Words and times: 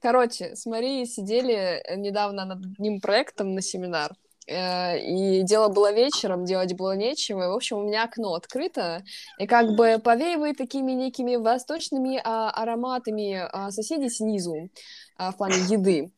Короче, 0.00 0.56
с 0.56 0.64
Марией 0.64 1.04
сидели 1.04 1.52
э, 1.52 1.96
недавно 1.96 2.46
над 2.46 2.64
одним 2.64 3.00
проектом 3.00 3.54
на 3.54 3.60
семинар, 3.60 4.14
э, 4.46 4.98
и 4.98 5.42
дело 5.42 5.68
было 5.68 5.92
вечером, 5.92 6.46
делать 6.46 6.74
было 6.74 6.96
нечего. 6.96 7.48
В 7.48 7.54
общем, 7.54 7.78
у 7.78 7.82
меня 7.82 8.04
окно 8.04 8.34
открыто, 8.34 9.04
и 9.38 9.46
как 9.46 9.74
бы 9.76 10.00
повеивает 10.02 10.56
такими 10.56 10.92
некими 10.92 11.36
восточными 11.36 12.18
а, 12.24 12.50
ароматами 12.50 13.46
а, 13.52 13.70
соседей 13.70 14.08
снизу 14.08 14.70
а, 15.18 15.32
в 15.32 15.36
плане 15.36 15.56
еды. 15.68 16.10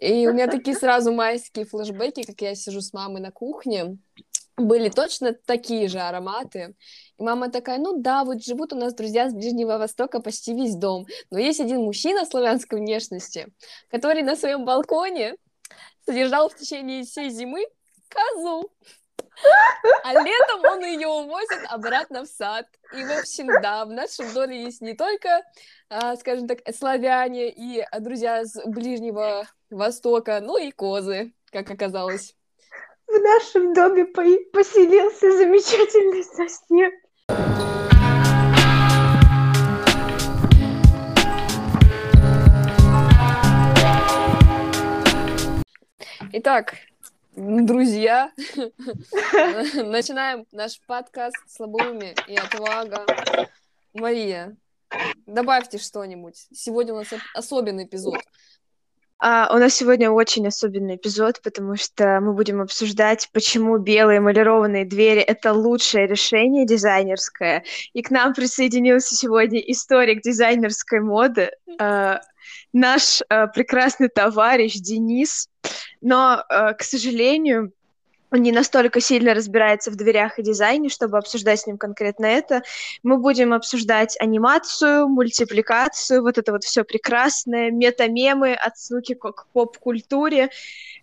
И 0.00 0.28
у 0.28 0.34
меня 0.34 0.46
такие 0.46 0.76
сразу 0.76 1.10
майские 1.10 1.64
флешбеки, 1.64 2.24
как 2.24 2.42
я 2.42 2.54
сижу 2.54 2.82
с 2.82 2.92
мамой 2.92 3.22
на 3.22 3.30
кухне, 3.30 3.96
были 4.56 4.88
точно 4.88 5.32
такие 5.32 5.88
же 5.88 6.00
ароматы. 6.00 6.74
И 7.18 7.22
мама 7.22 7.50
такая, 7.50 7.78
ну 7.78 8.00
да, 8.00 8.24
вот 8.24 8.42
живут 8.42 8.72
у 8.72 8.76
нас 8.76 8.94
друзья 8.94 9.28
с 9.28 9.34
Ближнего 9.34 9.78
Востока 9.78 10.20
почти 10.20 10.54
весь 10.54 10.74
дом. 10.74 11.06
Но 11.30 11.38
есть 11.38 11.60
один 11.60 11.82
мужчина 11.82 12.24
славянской 12.24 12.78
внешности, 12.78 13.48
который 13.90 14.22
на 14.22 14.36
своем 14.36 14.64
балконе 14.64 15.36
содержал 16.06 16.48
в 16.48 16.56
течение 16.56 17.04
всей 17.04 17.30
зимы 17.30 17.66
козу. 18.08 18.70
А 20.04 20.12
летом 20.12 20.64
он 20.64 20.84
ее 20.84 21.08
увозит 21.08 21.64
обратно 21.68 22.24
в 22.24 22.26
сад. 22.26 22.66
И, 22.92 23.02
в 23.02 23.18
общем, 23.18 23.46
да, 23.62 23.84
в 23.84 23.90
нашем 23.90 24.32
доме 24.34 24.64
есть 24.64 24.80
не 24.80 24.94
только, 24.94 25.42
а, 25.88 26.16
скажем 26.16 26.46
так, 26.46 26.58
славяне 26.74 27.50
и 27.50 27.84
друзья 28.00 28.44
с 28.44 28.60
Ближнего 28.66 29.46
Востока, 29.70 30.40
но 30.40 30.58
и 30.58 30.70
козы, 30.70 31.32
как 31.50 31.70
оказалось. 31.70 32.36
В 33.10 33.22
нашем 33.24 33.74
доме 33.74 34.04
поселился 34.04 35.36
замечательный 35.36 36.22
сосед. 36.22 36.94
Итак, 46.32 46.76
друзья, 47.34 48.32
начинаем 49.74 50.46
наш 50.52 50.80
подкаст 50.86 51.34
«Слабоумие 51.48 52.14
и 52.28 52.36
отвага». 52.36 53.04
Мария, 53.92 54.56
добавьте 55.26 55.78
что-нибудь. 55.78 56.46
Сегодня 56.52 56.94
у 56.94 56.98
нас 56.98 57.08
особенный 57.34 57.86
эпизод. 57.86 58.20
А, 59.22 59.50
у 59.54 59.58
нас 59.58 59.74
сегодня 59.74 60.10
очень 60.10 60.46
особенный 60.46 60.96
эпизод, 60.96 61.42
потому 61.42 61.76
что 61.76 62.20
мы 62.20 62.32
будем 62.32 62.62
обсуждать, 62.62 63.28
почему 63.32 63.76
белые 63.76 64.18
эмалированные 64.18 64.86
двери— 64.86 65.20
это 65.26 65.52
лучшее 65.52 66.06
решение 66.06 66.66
дизайнерское. 66.66 67.64
И 67.92 68.02
к 68.02 68.10
нам 68.10 68.32
присоединился 68.32 69.14
сегодня 69.14 69.60
историк 69.60 70.22
дизайнерской 70.22 71.00
моды, 71.00 71.50
э, 71.78 72.18
наш 72.72 73.20
э, 73.28 73.46
прекрасный 73.48 74.08
товарищ 74.08 74.76
Денис. 74.76 75.48
Но, 76.00 76.42
э, 76.48 76.72
к 76.72 76.82
сожалению, 76.82 77.72
он 78.30 78.42
не 78.42 78.52
настолько 78.52 79.00
сильно 79.00 79.34
разбирается 79.34 79.90
в 79.90 79.96
дверях 79.96 80.38
и 80.38 80.42
дизайне, 80.42 80.88
чтобы 80.88 81.18
обсуждать 81.18 81.60
с 81.60 81.66
ним 81.66 81.78
конкретно 81.78 82.26
это. 82.26 82.62
Мы 83.02 83.18
будем 83.18 83.52
обсуждать 83.52 84.16
анимацию, 84.20 85.08
мультипликацию, 85.08 86.22
вот 86.22 86.38
это 86.38 86.52
вот 86.52 86.64
все 86.64 86.84
прекрасное, 86.84 87.70
метамемы, 87.70 88.54
отсылки 88.54 89.14
к 89.14 89.46
поп-культуре 89.52 90.50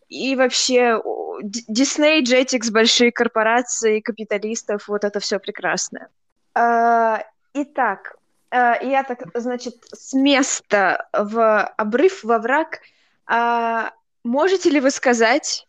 и 0.09 0.35
вообще 0.35 1.01
Disney, 1.41 2.21
Jetix, 2.21 2.71
большие 2.71 3.11
корпорации, 3.11 3.99
капиталистов, 3.99 4.87
вот 4.87 5.03
это 5.03 5.19
все 5.19 5.39
прекрасное. 5.39 6.09
А, 6.53 7.23
итак, 7.53 8.15
а, 8.49 8.81
я 8.81 9.03
так, 9.03 9.19
значит, 9.33 9.75
с 9.91 10.13
места 10.13 11.07
в 11.13 11.63
обрыв, 11.77 12.23
во 12.23 12.39
враг. 12.39 12.79
А, 13.25 13.91
можете 14.23 14.69
ли 14.69 14.79
вы 14.79 14.91
сказать, 14.91 15.66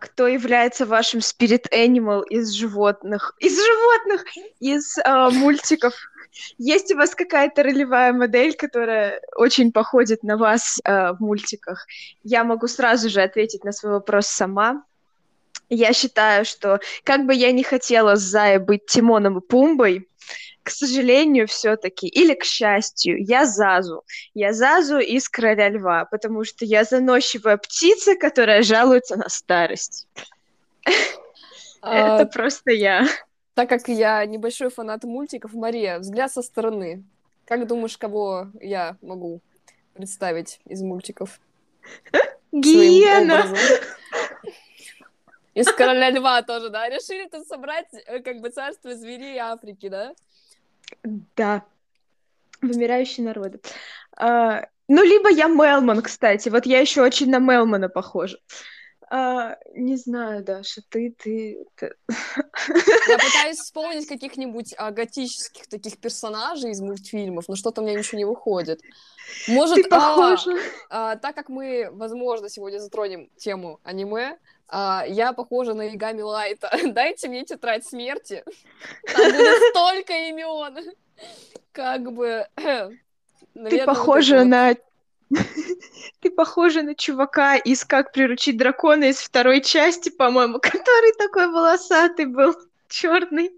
кто 0.00 0.26
является 0.26 0.86
вашим 0.86 1.20
spirit 1.20 1.66
animal 1.72 2.22
из 2.26 2.52
животных? 2.52 3.34
Из 3.38 3.54
животных! 3.54 4.24
Из 4.60 4.96
а, 5.04 5.28
мультиков. 5.30 5.92
Есть 6.56 6.92
у 6.92 6.96
вас 6.96 7.14
какая-то 7.14 7.62
ролевая 7.62 8.14
модель, 8.14 8.54
которая 8.54 9.20
очень 9.36 9.70
походит 9.72 10.22
на 10.22 10.38
вас 10.38 10.80
а, 10.84 11.12
в 11.12 11.20
мультиках? 11.20 11.86
Я 12.22 12.44
могу 12.44 12.66
сразу 12.66 13.10
же 13.10 13.20
ответить 13.20 13.64
на 13.64 13.72
свой 13.72 13.92
вопрос 13.92 14.28
сама. 14.28 14.84
Я 15.68 15.92
считаю, 15.92 16.46
что 16.46 16.80
как 17.04 17.26
бы 17.26 17.34
я 17.34 17.52
не 17.52 17.62
хотела 17.62 18.16
с 18.16 18.20
Зая 18.20 18.58
быть 18.58 18.86
Тимоном 18.86 19.38
и 19.38 19.46
Пумбой, 19.46 20.08
к 20.68 20.70
сожалению, 20.70 21.46
все-таки, 21.46 22.06
или 22.06 22.34
к 22.34 22.44
счастью, 22.44 23.24
я 23.24 23.46
Зазу. 23.46 24.04
Я 24.34 24.52
Зазу 24.52 24.98
из 24.98 25.26
Короля 25.26 25.70
Льва, 25.70 26.04
потому 26.04 26.44
что 26.44 26.66
я 26.66 26.84
заносчивая 26.84 27.56
птица, 27.56 28.16
которая 28.16 28.62
жалуется 28.62 29.16
на 29.16 29.30
старость. 29.30 30.06
Это 31.80 32.26
просто 32.30 32.72
я. 32.72 33.06
Так 33.54 33.70
как 33.70 33.88
я 33.88 34.26
небольшой 34.26 34.68
фанат 34.68 35.04
мультиков, 35.04 35.54
Мария, 35.54 36.00
взгляд 36.00 36.30
со 36.30 36.42
стороны. 36.42 37.02
Как 37.46 37.66
думаешь, 37.66 37.96
кого 37.96 38.48
я 38.60 38.98
могу 39.00 39.40
представить 39.94 40.60
из 40.66 40.82
мультиков? 40.82 41.40
Гиена! 42.52 43.46
Из 45.54 45.66
Короля 45.72 46.10
Льва 46.10 46.42
тоже, 46.42 46.68
да? 46.68 46.90
Решили 46.90 47.26
тут 47.26 47.48
собрать 47.48 47.88
э, 48.06 48.20
как 48.20 48.42
бы 48.42 48.50
царство 48.50 48.94
зверей 48.94 49.38
Африки, 49.38 49.88
да? 49.88 50.14
Да. 51.02 51.64
Вымирающие 52.60 53.24
народы. 53.24 53.60
А, 54.16 54.66
ну, 54.88 55.02
либо 55.02 55.30
я 55.30 55.48
Мелман, 55.48 56.02
кстати. 56.02 56.48
Вот 56.48 56.66
я 56.66 56.80
еще 56.80 57.02
очень 57.02 57.30
на 57.30 57.38
Мелмана 57.38 57.88
похожа. 57.88 58.38
А, 59.10 59.56
не 59.74 59.96
знаю, 59.96 60.44
Даша, 60.44 60.82
ты, 60.90 61.14
ты, 61.18 61.64
ты... 61.76 61.94
Я 62.08 63.18
пытаюсь 63.18 63.58
вспомнить 63.58 64.06
каких-нибудь 64.06 64.74
а, 64.76 64.90
готических 64.90 65.66
таких 65.66 65.98
персонажей 65.98 66.72
из 66.72 66.80
мультфильмов, 66.80 67.48
но 67.48 67.56
что-то 67.56 67.80
у 67.80 67.84
меня 67.84 67.98
ничего 67.98 68.18
не 68.18 68.26
выходит. 68.26 68.80
Может, 69.46 69.76
ты 69.76 69.88
похожа. 69.88 70.52
А, 70.90 71.12
а, 71.12 71.16
так 71.16 71.34
как 71.34 71.48
мы, 71.48 71.88
возможно, 71.90 72.50
сегодня 72.50 72.78
затронем 72.80 73.30
тему 73.38 73.80
аниме, 73.82 74.36
а, 74.68 75.04
я 75.06 75.32
похожа 75.32 75.74
на 75.74 75.88
Игами 75.88 76.20
Лайта. 76.20 76.70
Дайте 76.84 77.28
мне 77.28 77.44
тетрадь 77.44 77.86
смерти. 77.86 78.44
Там 79.12 79.32
будет 79.32 79.62
столько 79.70 80.12
имен. 80.28 80.92
Как 81.72 82.12
бы... 82.12 82.46
Наверное, 83.54 83.70
Ты 83.70 83.84
похожа 83.84 84.38
вот 84.38 84.44
на... 84.44 84.76
Ты 86.20 86.30
похожа 86.30 86.82
на 86.82 86.94
чувака 86.94 87.56
из 87.56 87.84
«Как 87.84 88.12
приручить 88.12 88.56
дракона» 88.56 89.04
из 89.04 89.18
второй 89.18 89.60
части, 89.60 90.08
по-моему, 90.08 90.58
который 90.58 91.12
такой 91.18 91.48
волосатый 91.48 92.24
был, 92.26 92.54
черный, 92.88 93.52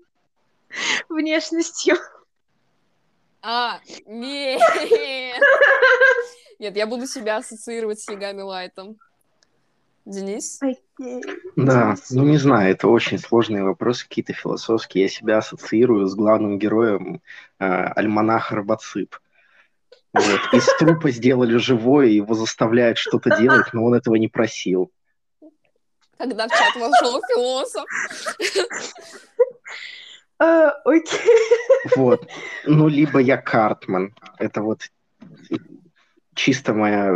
внешностью. 1.09 1.97
А, 3.43 3.81
нет! 4.07 4.61
Нет, 6.59 6.77
я 6.77 6.87
буду 6.87 7.07
себя 7.07 7.37
ассоциировать 7.37 8.01
с 8.01 8.11
Ягами 8.11 8.43
Лайтом. 8.43 8.99
Денис? 10.11 10.61
Да, 11.57 11.95
ну 12.11 12.25
не 12.25 12.37
знаю, 12.37 12.73
это 12.73 12.89
очень 12.89 13.19
сложные 13.19 13.63
вопросы, 13.63 14.09
какие-то 14.09 14.33
философские. 14.33 15.05
Я 15.05 15.09
себя 15.09 15.39
ассоциирую 15.39 16.07
с 16.07 16.15
главным 16.15 16.59
героем 16.59 17.23
э, 17.59 17.65
Альманах 17.65 18.51
Робоцип. 18.51 19.17
Вот. 20.13 20.41
Из 20.53 20.67
трупа 20.79 21.11
сделали 21.11 21.57
живое, 21.57 22.07
его 22.07 22.35
заставляют 22.35 22.99
что-то 22.99 23.37
делать, 23.39 23.73
но 23.73 23.85
он 23.85 23.95
этого 23.95 24.17
не 24.17 24.27
просил. 24.27 24.91
Когда 26.19 26.49
в 26.49 26.51
чат 26.51 26.75
вошел 26.75 27.23
философ. 27.33 27.85
А, 30.43 30.71
окей. 30.85 31.21
Вот. 31.97 32.27
Ну, 32.65 32.89
либо 32.89 33.21
я 33.21 33.37
Картман. 33.37 34.15
Это 34.39 34.63
вот 34.63 34.91
чисто 36.35 36.73
моя 36.73 37.13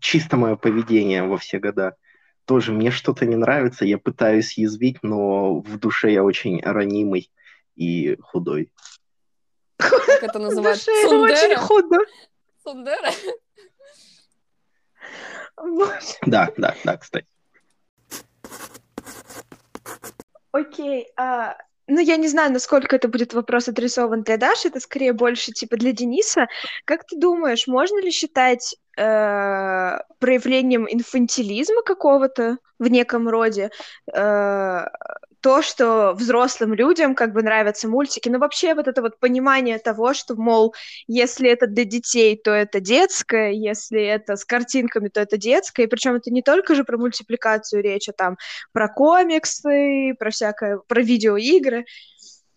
чисто 0.00 0.36
мое 0.36 0.56
поведение 0.56 1.22
во 1.22 1.38
все 1.38 1.58
года. 1.58 1.96
Тоже 2.44 2.72
мне 2.72 2.90
что-то 2.90 3.26
не 3.26 3.36
нравится, 3.36 3.84
я 3.84 3.98
пытаюсь 3.98 4.56
язвить, 4.56 5.02
но 5.02 5.60
в 5.60 5.78
душе 5.78 6.12
я 6.12 6.24
очень 6.24 6.62
ранимый 6.62 7.30
и 7.76 8.16
худой. 8.20 8.72
Как 9.76 10.22
это 10.22 10.38
называется? 10.38 10.90
Очень 10.90 11.56
худой. 11.56 12.06
Сундера? 12.62 13.10
Да, 16.26 16.52
да, 16.56 16.74
да, 16.84 16.96
кстати. 16.96 17.26
Окей, 20.52 21.08
а 21.16 21.56
ну, 21.88 22.00
я 22.00 22.16
не 22.16 22.28
знаю, 22.28 22.52
насколько 22.52 22.96
это 22.96 23.08
будет 23.08 23.32
вопрос 23.32 23.68
адресован 23.68 24.22
для 24.22 24.36
Даши, 24.36 24.68
это 24.68 24.78
скорее 24.78 25.14
больше 25.14 25.52
типа 25.52 25.76
для 25.76 25.92
Дениса. 25.92 26.46
Как 26.84 27.06
ты 27.06 27.16
думаешь, 27.16 27.66
можно 27.66 27.98
ли 28.00 28.10
считать 28.10 28.76
э, 28.98 29.98
проявлением 30.18 30.86
инфантилизма 30.90 31.82
какого-то 31.82 32.58
в 32.78 32.88
неком 32.88 33.28
роде 33.28 33.70
э, 34.12 34.86
то, 35.40 35.62
что 35.62 36.14
взрослым 36.14 36.74
людям 36.74 37.14
как 37.14 37.32
бы 37.32 37.42
нравятся 37.42 37.88
мультики, 37.88 38.28
но 38.28 38.38
вообще 38.38 38.74
вот 38.74 38.88
это 38.88 39.02
вот 39.02 39.20
понимание 39.20 39.78
того, 39.78 40.12
что, 40.14 40.34
мол, 40.34 40.74
если 41.06 41.48
это 41.48 41.66
для 41.66 41.84
детей, 41.84 42.36
то 42.36 42.50
это 42.50 42.80
детское, 42.80 43.52
если 43.52 44.02
это 44.02 44.36
с 44.36 44.44
картинками, 44.44 45.08
то 45.08 45.20
это 45.20 45.36
детское, 45.36 45.84
и 45.84 45.88
причем 45.88 46.16
это 46.16 46.30
не 46.30 46.42
только 46.42 46.74
же 46.74 46.84
про 46.84 46.98
мультипликацию 46.98 47.82
речь, 47.82 48.08
а 48.08 48.12
там 48.12 48.36
про 48.72 48.88
комиксы, 48.88 50.14
про 50.18 50.30
всякое, 50.30 50.80
про 50.88 51.02
видеоигры. 51.02 51.84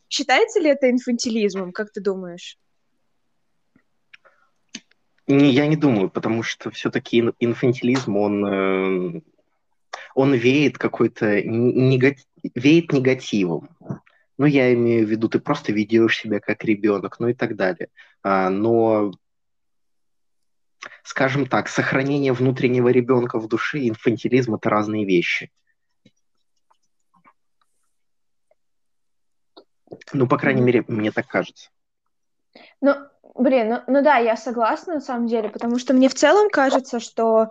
Считается 0.10 0.60
ли 0.60 0.70
это 0.70 0.90
инфантилизмом, 0.90 1.72
как 1.72 1.92
ты 1.92 2.02
думаешь? 2.02 2.58
Не, 5.28 5.52
я 5.52 5.68
не 5.68 5.76
думаю, 5.76 6.10
потому 6.10 6.44
что 6.44 6.72
все-таки 6.72 7.20
инфантилизм, 7.40 8.18
он, 8.18 8.46
э, 8.46 9.22
он 10.16 10.34
веет 10.34 10.78
какой-то 10.78 11.42
негатив, 11.44 12.26
веет 12.56 12.92
негативом. 12.92 13.70
Ну, 14.38 14.46
я 14.46 14.74
имею 14.74 15.06
в 15.06 15.10
виду, 15.10 15.30
ты 15.30 15.40
просто 15.40 15.72
ведешь 15.72 16.20
себя 16.20 16.40
как 16.40 16.64
ребенок, 16.64 17.20
ну 17.20 17.28
и 17.28 17.34
так 17.34 17.56
далее. 17.56 17.90
А, 18.24 18.50
но, 18.50 19.12
скажем 21.04 21.46
так, 21.46 21.68
сохранение 21.68 22.34
внутреннего 22.34 22.90
ребенка 22.90 23.40
в 23.40 23.48
душе 23.48 23.80
и 23.80 23.90
инфантилизм 23.90 24.56
это 24.56 24.70
разные 24.70 25.06
вещи. 25.06 25.52
Ну, 30.14 30.28
по 30.28 30.38
крайней 30.38 30.62
мере, 30.62 30.84
мне 30.88 31.12
так 31.12 31.28
кажется. 31.28 31.70
Ну, 32.82 32.96
блин, 33.36 33.70
ну, 33.70 33.82
ну 33.88 34.02
да, 34.02 34.18
я 34.18 34.36
согласна 34.36 34.96
на 34.96 35.02
самом 35.02 35.28
деле, 35.28 35.50
потому 35.50 35.78
что 35.80 35.94
мне 35.94 36.10
в 36.10 36.16
целом 36.16 36.50
кажется, 36.50 37.00
что 37.00 37.50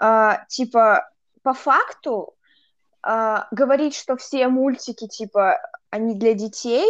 э, 0.00 0.32
типа 0.48 1.10
по 1.42 1.52
факту 1.54 2.34
э, 3.06 3.36
говорить, 3.50 3.96
что 3.96 4.16
все 4.16 4.48
мультики 4.48 5.06
типа 5.06 5.58
они 5.90 6.14
для 6.14 6.34
детей 6.34 6.88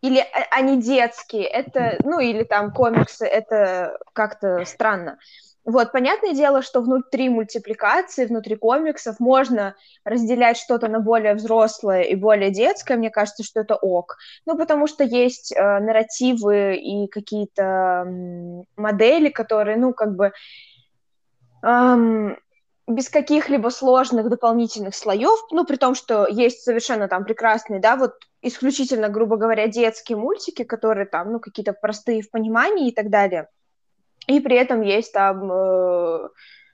или 0.00 0.24
они 0.50 0.80
детские, 0.80 1.44
это, 1.44 1.98
ну 2.04 2.20
или 2.20 2.44
там 2.44 2.72
комиксы, 2.72 3.26
это 3.26 3.98
как-то 4.12 4.64
странно. 4.64 5.18
Вот, 5.70 5.92
понятное 5.92 6.32
дело, 6.32 6.62
что 6.62 6.80
внутри 6.80 7.28
мультипликации, 7.28 8.26
внутри 8.26 8.56
комиксов 8.56 9.20
можно 9.20 9.76
разделять 10.04 10.56
что-то 10.56 10.88
на 10.88 10.98
более 10.98 11.34
взрослое 11.34 12.02
и 12.02 12.16
более 12.16 12.50
детское, 12.50 12.96
мне 12.96 13.08
кажется, 13.08 13.44
что 13.44 13.60
это 13.60 13.76
ок. 13.76 14.16
Ну, 14.46 14.58
потому 14.58 14.88
что 14.88 15.04
есть 15.04 15.52
э, 15.52 15.78
нарративы 15.78 16.74
и 16.74 17.06
какие-то 17.06 17.62
э, 18.04 18.62
модели, 18.76 19.28
которые, 19.28 19.76
ну, 19.76 19.94
как 19.94 20.16
бы 20.16 20.32
эм, 21.62 22.36
без 22.88 23.08
каких-либо 23.08 23.68
сложных 23.68 24.28
дополнительных 24.28 24.96
слоев, 24.96 25.38
ну, 25.52 25.64
при 25.64 25.76
том, 25.76 25.94
что 25.94 26.26
есть 26.26 26.64
совершенно 26.64 27.06
там 27.06 27.24
прекрасные, 27.24 27.78
да, 27.78 27.94
вот 27.94 28.14
исключительно, 28.42 29.08
грубо 29.08 29.36
говоря, 29.36 29.68
детские 29.68 30.18
мультики, 30.18 30.64
которые 30.64 31.06
там, 31.06 31.30
ну, 31.30 31.38
какие-то 31.38 31.74
простые 31.74 32.22
в 32.22 32.30
понимании 32.32 32.88
и 32.88 32.92
так 32.92 33.08
далее– 33.08 33.46
и 34.30 34.40
при 34.40 34.56
этом 34.56 34.80
есть 34.82 35.12
там 35.12 35.50
э, 35.50 36.28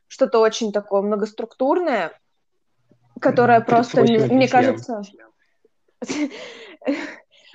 что-то 0.09 0.41
очень 0.41 0.73
такое 0.73 1.03
многоструктурное, 1.03 2.13
которое 3.21 3.61
просто, 3.61 4.03
мне, 4.03 4.19
мне 4.27 4.49
кажется, 4.49 5.03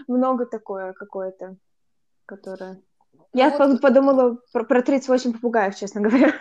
много 0.07 0.45
такое 0.45 0.93
какое-то, 0.93 1.57
которое... 2.25 2.81
Я 3.33 3.49
вот... 3.49 3.81
подумала 3.81 4.37
про, 4.51 4.65
про 4.65 4.81
38 4.81 5.33
попугаев, 5.33 5.75
честно 5.75 6.01
говоря. 6.01 6.33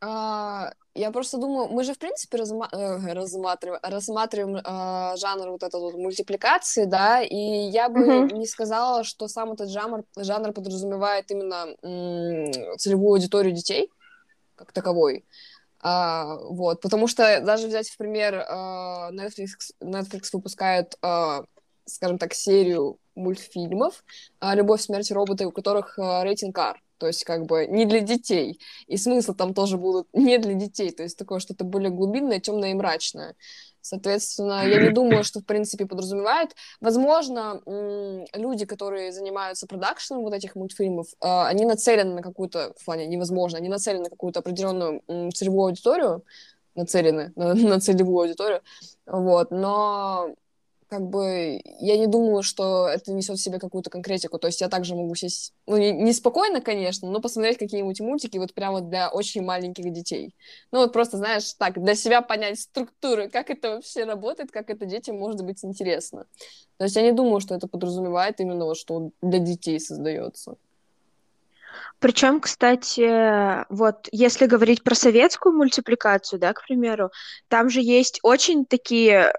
А, 0.00 0.72
я 0.94 1.10
просто 1.10 1.38
думаю, 1.38 1.68
мы 1.68 1.82
же, 1.84 1.94
в 1.94 1.98
принципе, 1.98 2.38
разма... 2.38 2.68
э, 2.72 3.12
рассматриваем, 3.12 3.80
рассматриваем 3.82 4.56
э, 4.56 5.16
жанр 5.16 5.50
вот 5.50 5.62
этот 5.62 5.80
вот 5.80 5.94
мультипликации, 5.94 6.84
да, 6.84 7.20
и 7.22 7.36
я 7.36 7.88
бы 7.88 8.00
uh-huh. 8.00 8.32
не 8.32 8.46
сказала, 8.46 9.04
что 9.04 9.28
сам 9.28 9.52
этот 9.52 9.70
жанр, 9.70 10.04
жанр 10.16 10.52
подразумевает 10.52 11.30
именно 11.30 11.74
м- 11.82 12.78
целевую 12.78 13.14
аудиторию 13.14 13.52
детей, 13.52 13.90
как 14.54 14.72
таковой. 14.72 15.24
А, 15.80 16.36
вот, 16.36 16.80
потому 16.80 17.06
что 17.06 17.40
даже 17.40 17.68
взять 17.68 17.88
в 17.88 17.96
пример, 17.96 18.34
э, 18.34 19.10
Netflix, 19.12 19.72
Netflix 19.80 20.30
выпускает, 20.32 20.96
э, 21.02 21.42
скажем 21.88 22.18
так, 22.18 22.34
серию 22.34 22.98
мультфильмов 23.14 24.04
э, 24.40 24.54
«Любовь, 24.54 24.80
смерть 24.82 25.10
роботы», 25.10 25.46
у 25.46 25.52
которых 25.52 25.98
э, 25.98 26.22
рейтинг 26.22 26.58
R 26.58 26.80
то 26.98 27.06
есть 27.06 27.24
как 27.24 27.46
бы 27.46 27.66
не 27.66 27.86
для 27.86 28.00
детей. 28.00 28.60
И 28.86 28.96
смысл 28.96 29.32
там 29.32 29.54
тоже 29.54 29.78
будут 29.78 30.08
не 30.12 30.38
для 30.38 30.54
детей, 30.54 30.90
то 30.90 31.02
есть 31.02 31.16
такое 31.16 31.38
что-то 31.38 31.64
более 31.64 31.90
глубинное, 31.90 32.40
темное 32.40 32.72
и 32.72 32.74
мрачное. 32.74 33.36
Соответственно, 33.80 34.66
я 34.66 34.82
не 34.82 34.90
думаю, 34.90 35.24
что 35.24 35.40
в 35.40 35.46
принципе 35.46 35.86
подразумевает. 35.86 36.54
Возможно, 36.80 37.62
люди, 38.34 38.66
которые 38.66 39.12
занимаются 39.12 39.66
продакшеном 39.66 40.24
вот 40.24 40.34
этих 40.34 40.56
мультфильмов, 40.56 41.06
а, 41.20 41.48
они 41.48 41.64
нацелены 41.64 42.14
на 42.14 42.22
какую-то, 42.22 42.74
в 42.76 42.84
плане 42.84 43.06
невозможно, 43.06 43.56
они 43.58 43.68
нацелены 43.68 44.04
на 44.04 44.10
какую-то 44.10 44.40
определенную 44.40 45.02
целевую 45.32 45.68
аудиторию, 45.68 46.22
нацелены 46.74 47.32
на, 47.34 47.54
на 47.54 47.80
целевую 47.80 48.24
аудиторию, 48.24 48.62
вот, 49.06 49.50
но 49.50 50.34
как 50.88 51.02
бы 51.02 51.60
я 51.80 51.98
не 51.98 52.06
думаю, 52.06 52.42
что 52.42 52.88
это 52.88 53.12
несет 53.12 53.36
в 53.36 53.42
себе 53.42 53.58
какую-то 53.58 53.90
конкретику. 53.90 54.38
То 54.38 54.46
есть 54.46 54.60
я 54.60 54.68
также 54.68 54.94
могу 54.94 55.14
сесть, 55.14 55.52
ну, 55.66 55.76
не 55.76 56.12
спокойно, 56.12 56.60
конечно, 56.60 57.10
но 57.10 57.20
посмотреть 57.20 57.58
какие-нибудь 57.58 58.00
мультики 58.00 58.38
вот 58.38 58.54
прямо 58.54 58.80
для 58.80 59.10
очень 59.10 59.42
маленьких 59.42 59.92
детей. 59.92 60.34
Ну, 60.72 60.80
вот 60.80 60.92
просто, 60.92 61.18
знаешь, 61.18 61.52
так, 61.54 61.82
для 61.82 61.94
себя 61.94 62.22
понять 62.22 62.60
структуры, 62.60 63.28
как 63.28 63.50
это 63.50 63.76
вообще 63.76 64.04
работает, 64.04 64.50
как 64.50 64.70
это 64.70 64.86
детям 64.86 65.18
может 65.18 65.44
быть 65.44 65.62
интересно. 65.64 66.26
То 66.78 66.84
есть 66.84 66.96
я 66.96 67.02
не 67.02 67.12
думаю, 67.12 67.40
что 67.40 67.54
это 67.54 67.68
подразумевает 67.68 68.40
именно 68.40 68.64
вот, 68.64 68.78
что 68.78 69.10
для 69.20 69.38
детей 69.40 69.78
создается. 69.78 70.56
Причем, 71.98 72.40
кстати, 72.40 73.66
вот 73.72 74.08
если 74.10 74.46
говорить 74.46 74.82
про 74.82 74.94
советскую 74.94 75.54
мультипликацию, 75.54 76.38
да, 76.38 76.52
к 76.52 76.64
примеру, 76.66 77.10
там 77.48 77.68
же 77.68 77.80
есть 77.80 78.20
очень 78.22 78.64
такие 78.64 79.32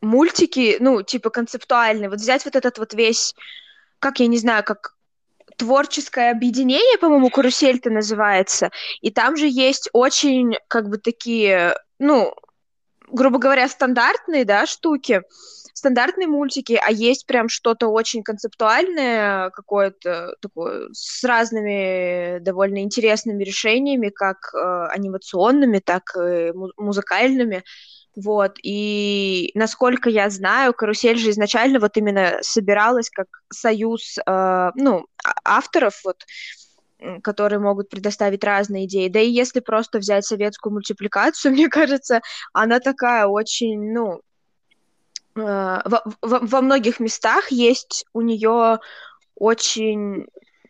мультики, 0.00 0.76
ну, 0.80 1.02
типа 1.02 1.30
концептуальные, 1.30 2.08
вот 2.08 2.18
взять 2.20 2.44
вот 2.44 2.56
этот 2.56 2.78
вот 2.78 2.94
весь, 2.94 3.34
как 3.98 4.20
я 4.20 4.26
не 4.26 4.38
знаю, 4.38 4.64
как 4.64 4.94
творческое 5.56 6.30
объединение, 6.30 6.98
по-моему, 6.98 7.28
карусель-то 7.30 7.90
называется, 7.90 8.70
и 9.00 9.10
там 9.10 9.36
же 9.36 9.46
есть 9.46 9.90
очень, 9.92 10.56
как 10.68 10.88
бы, 10.88 10.98
такие, 10.98 11.74
ну, 11.98 12.34
грубо 13.08 13.38
говоря, 13.38 13.68
стандартные, 13.68 14.44
да, 14.44 14.66
штуки, 14.66 15.22
стандартные 15.74 16.28
мультики, 16.28 16.80
а 16.82 16.90
есть 16.90 17.26
прям 17.26 17.48
что-то 17.48 17.88
очень 17.88 18.22
концептуальное, 18.22 19.50
какое-то 19.50 20.34
такое, 20.40 20.88
с 20.92 21.24
разными 21.24 22.38
довольно 22.40 22.82
интересными 22.82 23.42
решениями, 23.42 24.10
как 24.10 24.54
э, 24.54 24.86
анимационными, 24.90 25.78
так 25.78 26.14
и 26.16 26.52
музыкальными, 26.76 27.64
вот, 28.16 28.58
и 28.62 29.50
насколько 29.54 30.10
я 30.10 30.30
знаю, 30.30 30.74
карусель 30.74 31.16
же 31.18 31.30
изначально 31.30 31.78
вот 31.78 31.96
именно 31.96 32.38
собиралась 32.42 33.10
как 33.10 33.26
союз, 33.52 34.18
э, 34.18 34.70
ну, 34.74 35.06
а, 35.24 35.32
авторов, 35.44 36.00
вот, 36.04 36.24
которые 37.22 37.60
могут 37.60 37.88
предоставить 37.88 38.44
разные 38.44 38.86
идеи. 38.86 39.08
Да 39.08 39.20
и 39.20 39.30
если 39.30 39.60
просто 39.60 39.98
взять 39.98 40.26
советскую 40.26 40.72
мультипликацию, 40.72 41.52
мне 41.52 41.68
кажется, 41.68 42.20
она 42.52 42.80
такая 42.80 43.26
очень, 43.26 43.92
ну, 43.92 44.20
э, 45.36 45.80
во, 45.84 46.02
во, 46.20 46.38
во 46.40 46.60
многих 46.60 47.00
местах 47.00 47.50
есть 47.50 48.04
у 48.12 48.20
нее 48.20 48.80
очень 49.36 50.26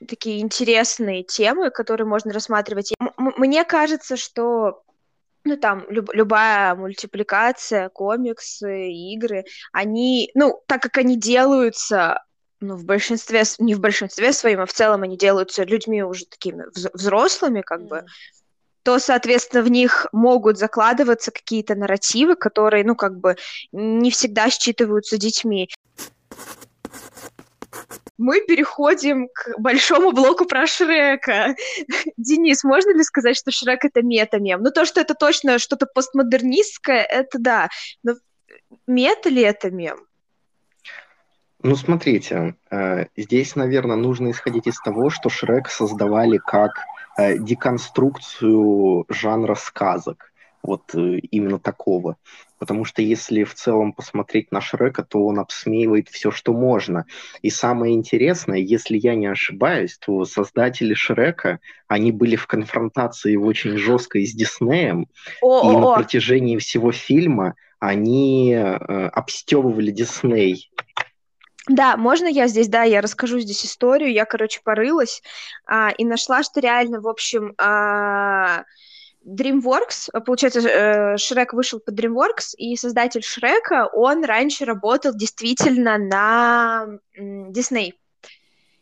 такие 0.06 0.40
интересные 0.40 1.24
темы, 1.24 1.70
которые 1.70 2.06
можно 2.06 2.32
рассматривать. 2.32 2.92
М- 3.00 3.34
мне 3.36 3.64
кажется, 3.64 4.16
что 4.16 4.82
ну, 5.44 5.56
там, 5.56 5.84
люб- 5.88 6.12
любая 6.12 6.74
мультипликация, 6.74 7.88
комиксы, 7.88 8.90
игры, 8.90 9.44
они, 9.72 10.30
ну, 10.34 10.60
так 10.66 10.82
как 10.82 10.98
они 10.98 11.16
делаются, 11.16 12.22
ну, 12.60 12.76
в 12.76 12.84
большинстве, 12.84 13.42
не 13.58 13.74
в 13.74 13.80
большинстве 13.80 14.32
своем, 14.32 14.60
а 14.60 14.66
в 14.66 14.72
целом 14.72 15.02
они 15.02 15.16
делаются 15.16 15.64
людьми 15.64 16.02
уже 16.02 16.26
такими 16.26 16.64
взрослыми, 16.92 17.62
как 17.62 17.80
mm. 17.80 17.88
бы, 17.88 18.04
то, 18.82 18.98
соответственно, 18.98 19.62
в 19.62 19.70
них 19.70 20.06
могут 20.12 20.58
закладываться 20.58 21.30
какие-то 21.30 21.74
нарративы, 21.74 22.36
которые, 22.36 22.84
ну, 22.84 22.94
как 22.96 23.18
бы, 23.18 23.36
не 23.72 24.10
всегда 24.10 24.48
считываются 24.50 25.16
детьми 25.16 25.70
мы 28.20 28.42
переходим 28.42 29.28
к 29.28 29.58
большому 29.58 30.12
блоку 30.12 30.44
про 30.44 30.66
Шрека. 30.66 31.56
Денис, 32.18 32.62
можно 32.62 32.94
ли 32.94 33.02
сказать, 33.02 33.36
что 33.36 33.50
Шрек 33.50 33.84
это 33.84 34.02
мета-мем? 34.02 34.62
Ну, 34.62 34.70
то, 34.70 34.84
что 34.84 35.00
это 35.00 35.14
точно 35.14 35.58
что-то 35.58 35.86
постмодернистское, 35.86 37.02
это 37.02 37.38
да. 37.38 37.68
Но 38.02 38.14
мета 38.86 39.30
ли 39.30 39.42
это 39.42 39.70
мем? 39.70 39.98
Ну, 41.62 41.76
смотрите, 41.76 42.56
э, 42.70 43.06
здесь, 43.16 43.56
наверное, 43.56 43.96
нужно 43.96 44.30
исходить 44.30 44.66
из 44.66 44.78
того, 44.80 45.10
что 45.10 45.30
Шрек 45.30 45.68
создавали 45.68 46.38
как 46.38 46.72
э, 47.16 47.38
деконструкцию 47.38 49.06
жанра 49.08 49.54
сказок. 49.54 50.29
Вот 50.62 50.94
э, 50.94 51.18
именно 51.30 51.58
такого. 51.58 52.16
Потому 52.58 52.84
что 52.84 53.02
если 53.02 53.44
в 53.44 53.54
целом 53.54 53.92
посмотреть 53.92 54.52
на 54.52 54.60
Шрека, 54.60 55.02
то 55.02 55.24
он 55.24 55.38
обсмеивает 55.38 56.08
все, 56.08 56.30
что 56.30 56.52
можно. 56.52 57.06
И 57.42 57.50
самое 57.50 57.94
интересное, 57.94 58.58
если 58.58 58.98
я 58.98 59.14
не 59.14 59.26
ошибаюсь, 59.26 59.98
то 59.98 60.24
создатели 60.24 60.94
Шрека, 60.94 61.60
они 61.88 62.12
были 62.12 62.36
в 62.36 62.46
конфронтации 62.46 63.36
очень 63.36 63.76
жесткой 63.78 64.26
с 64.26 64.32
Диснеем, 64.32 65.06
и 65.42 65.76
на 65.76 65.94
протяжении 65.94 66.58
всего 66.58 66.92
фильма 66.92 67.54
они 67.78 68.52
э, 68.52 69.06
обстебывали 69.08 69.90
Дисней. 69.90 70.70
Да, 71.66 71.96
можно 71.96 72.26
я 72.26 72.48
здесь, 72.48 72.68
да, 72.68 72.82
я 72.82 73.00
расскажу 73.00 73.38
здесь 73.38 73.64
историю. 73.64 74.12
Я, 74.12 74.24
короче, 74.24 74.60
порылась 74.62 75.22
а, 75.66 75.90
и 75.90 76.04
нашла, 76.04 76.42
что 76.42 76.60
реально, 76.60 77.00
в 77.00 77.08
общем, 77.08 77.54
а, 77.58 78.64
DreamWorks, 79.26 80.08
а, 80.12 80.20
получается, 80.20 80.60
э, 80.60 81.16
Шрек 81.18 81.52
вышел 81.52 81.80
под 81.80 81.98
DreamWorks, 81.98 82.54
и 82.56 82.76
создатель 82.76 83.22
Шрека, 83.22 83.88
он 83.92 84.24
раньше 84.24 84.64
работал 84.64 85.14
действительно 85.14 85.98
на 85.98 86.86
Disney. 87.16 87.92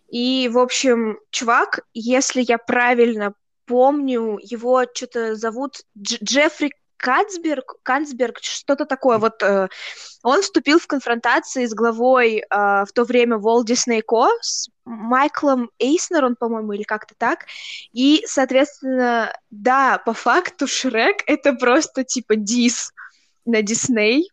И, 0.09 0.49
в 0.53 0.59
общем, 0.59 1.19
чувак, 1.31 1.81
если 1.93 2.43
я 2.43 2.59
правильно 2.59 3.35
помню, 3.67 4.39
его 4.41 4.85
что-то 4.95 5.35
зовут 5.35 5.83
Дж- 5.97 6.19
Джеффри 6.23 6.73
Кацберг, 6.99 7.77
Канцберг, 7.83 8.39
что-то 8.43 8.85
такое. 8.85 9.19
Вот 9.19 9.43
э, 9.43 9.69
он 10.23 10.43
вступил 10.43 10.79
в 10.79 10.87
конфронтации 10.87 11.65
с 11.65 11.73
главой 11.73 12.39
э, 12.39 12.45
в 12.51 12.89
то 12.93 13.05
время 13.05 13.37
Walt 13.37 13.65
Disney 13.67 14.03
Co. 14.03 14.29
с 14.41 14.69
Майклом 14.85 15.71
Эйснер, 15.79 16.25
он, 16.25 16.37
по-моему, 16.37 16.73
или 16.73 16.83
как-то 16.83 17.15
так. 17.17 17.47
И, 17.93 18.25
соответственно, 18.27 19.33
да, 19.51 19.99
по 19.99 20.13
факту 20.13 20.67
Шрек 20.67 21.23
это 21.27 21.53
просто 21.53 22.05
типа 22.05 22.37
дис 22.37 22.93
на 23.45 23.63
Дисней. 23.63 24.31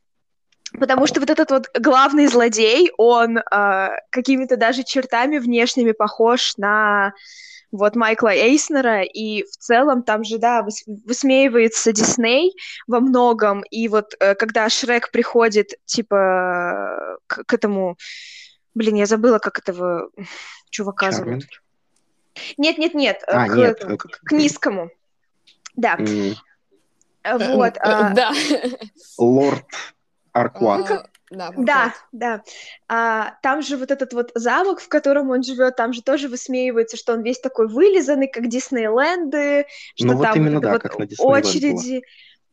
Потому 0.79 1.07
что 1.07 1.19
вот 1.19 1.29
этот 1.29 1.51
вот 1.51 1.69
главный 1.79 2.27
злодей, 2.27 2.91
он 2.97 3.37
э, 3.37 3.89
какими-то 4.09 4.57
даже 4.57 4.83
чертами 4.83 5.37
внешними 5.37 5.91
похож 5.91 6.57
на 6.57 7.13
вот 7.71 7.95
Майкла 7.95 8.33
Эйснера, 8.33 9.01
и 9.03 9.43
в 9.43 9.51
целом 9.57 10.03
там 10.03 10.23
же, 10.23 10.37
да, 10.37 10.61
выс- 10.61 10.83
высмеивается 11.05 11.91
Дисней 11.91 12.53
во 12.87 12.99
многом, 12.99 13.63
и 13.69 13.87
вот 13.87 14.13
э, 14.19 14.35
когда 14.35 14.69
Шрек 14.69 15.11
приходит, 15.11 15.73
типа, 15.85 17.17
к, 17.27 17.43
к 17.45 17.53
этому, 17.53 17.97
блин, 18.73 18.95
я 18.95 19.05
забыла, 19.05 19.39
как 19.39 19.59
этого 19.59 20.09
чувака 20.69 21.11
Чармин. 21.11 21.41
зовут. 21.41 21.61
Нет-нет-нет, 22.57 23.23
э, 23.27 23.31
А, 23.31 23.47
к, 23.47 23.55
нет, 23.55 23.77
этому, 23.77 23.95
э, 23.95 23.97
к- 23.97 24.19
к 24.23 24.31
низкому. 24.31 24.89
Да, 25.75 25.97
э, 25.99 26.33
вот. 27.23 27.73
а, 27.79 28.09
Да. 28.13 28.31
Лорд 29.17 29.65
Аркуат. 30.33 31.09
Да, 31.35 31.51
Да, 31.57 31.83
вот. 31.85 31.93
да. 32.11 32.43
А, 32.87 33.33
там 33.41 33.61
же 33.61 33.77
вот 33.77 33.91
этот 33.91 34.13
вот 34.13 34.31
замок, 34.35 34.79
в 34.79 34.87
котором 34.87 35.29
он 35.29 35.43
живет, 35.43 35.75
там 35.75 35.93
же 35.93 36.01
тоже 36.01 36.27
высмеивается, 36.27 36.97
что 36.97 37.13
он 37.13 37.21
весь 37.21 37.39
такой 37.39 37.67
вылизанный, 37.67 38.27
как 38.27 38.47
Диснейленды, 38.47 39.65
что 39.95 40.07
Ну 40.07 40.15
вот 40.15 40.23
там 40.23 40.35
именно 40.37 40.59
да, 40.59 40.73
вот 40.73 40.81
как 40.81 40.97
на 40.99 41.05
Диснейленд 41.05 41.43
было. 41.43 41.49
очереди, 41.51 42.03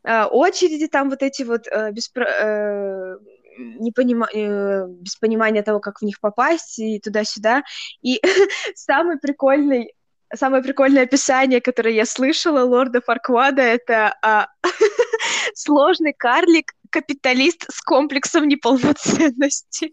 а, 0.04 0.26
очереди 0.26 0.88
там 0.88 1.10
вот 1.10 1.22
эти 1.22 1.42
вот 1.42 1.66
э, 1.68 1.92
без, 1.92 2.08
про- 2.08 2.26
э, 2.28 3.16
не 3.58 3.92
понима- 3.92 4.28
э, 4.32 4.86
без 4.88 5.16
понимания 5.16 5.62
того, 5.62 5.80
как 5.80 6.00
в 6.00 6.02
них 6.04 6.20
попасть 6.20 6.78
и 6.78 6.98
туда-сюда. 7.00 7.62
И 8.02 8.20
самый 8.74 9.18
прикольный 9.18 9.94
Самое 10.34 10.62
прикольное 10.62 11.02
описание, 11.02 11.60
которое 11.60 11.92
я 11.92 12.06
слышала 12.06 12.64
лорда 12.64 13.02
Фарквада, 13.02 13.60
это 13.60 14.16
а, 14.22 14.46
сложный 15.54 16.14
карлик, 16.14 16.72
капиталист 16.92 17.66
с 17.70 17.80
комплексом 17.80 18.46
неполноценности. 18.46 19.92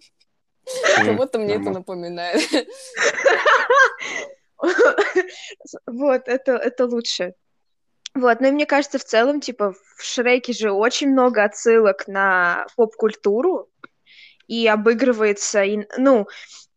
Кого-то 0.98 1.40
мне 1.40 1.56
это 1.56 1.72
напоминает. 1.72 2.68
Вот, 5.86 6.28
это, 6.28 6.52
это 6.52 6.86
лучше. 6.86 7.34
Вот, 8.14 8.42
ну 8.42 8.48
и 8.50 8.52
мне 8.52 8.66
кажется, 8.66 9.00
в 9.00 9.04
целом, 9.04 9.40
типа, 9.40 9.72
в 9.72 10.04
Шреке 10.04 10.54
же 10.54 10.72
очень 10.72 11.10
много 11.10 11.44
отсылок 11.44 12.08
на 12.08 12.68
поп-культуру, 12.76 13.70
и 14.48 14.68
обыгрывается, 14.68 15.64
и, 15.64 15.88
ну, 15.98 16.28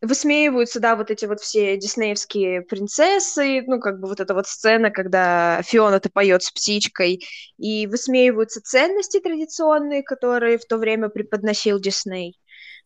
высмеиваются, 0.03 0.81
да, 0.81 0.97
вот 0.97 1.11
эти 1.11 1.25
вот 1.25 1.41
все 1.41 1.77
диснеевские 1.77 2.63
принцессы, 2.63 3.63
ну, 3.67 3.81
как 3.81 4.01
бы 4.01 4.09
вот 4.09 4.21
эта 4.21 4.35
вот 4.35 4.47
сцена, 4.47 4.91
когда 4.91 5.63
Фиона-то 5.63 6.11
поет 6.11 6.43
с 6.43 6.51
птичкой, 6.51 7.25
и 7.57 7.87
высмеиваются 7.87 8.61
ценности 8.61 9.21
традиционные, 9.21 10.03
которые 10.03 10.59
в 10.59 10.65
то 10.67 10.77
время 10.77 11.09
преподносил 11.09 11.81
Дисней. 11.81 12.39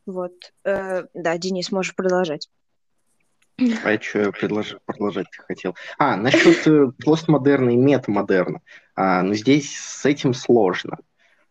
Вот, 0.04 0.32
Э, 0.64 1.04
да, 1.14 1.38
Денис, 1.38 1.72
можешь 1.72 1.94
продолжать. 1.94 2.48
А 3.58 3.92
я 3.92 4.00
что 4.00 4.30
предлож... 4.32 4.76
продолжать 4.84 5.26
хотел? 5.46 5.74
А, 5.98 6.16
насчет 6.16 6.66
э, 6.66 6.92
постмодерна 7.04 7.70
и 7.70 7.76
метамодерна. 7.76 8.60
А, 8.94 9.22
ну, 9.22 9.34
здесь 9.34 9.78
с 9.78 10.04
этим 10.04 10.34
сложно. 10.34 10.98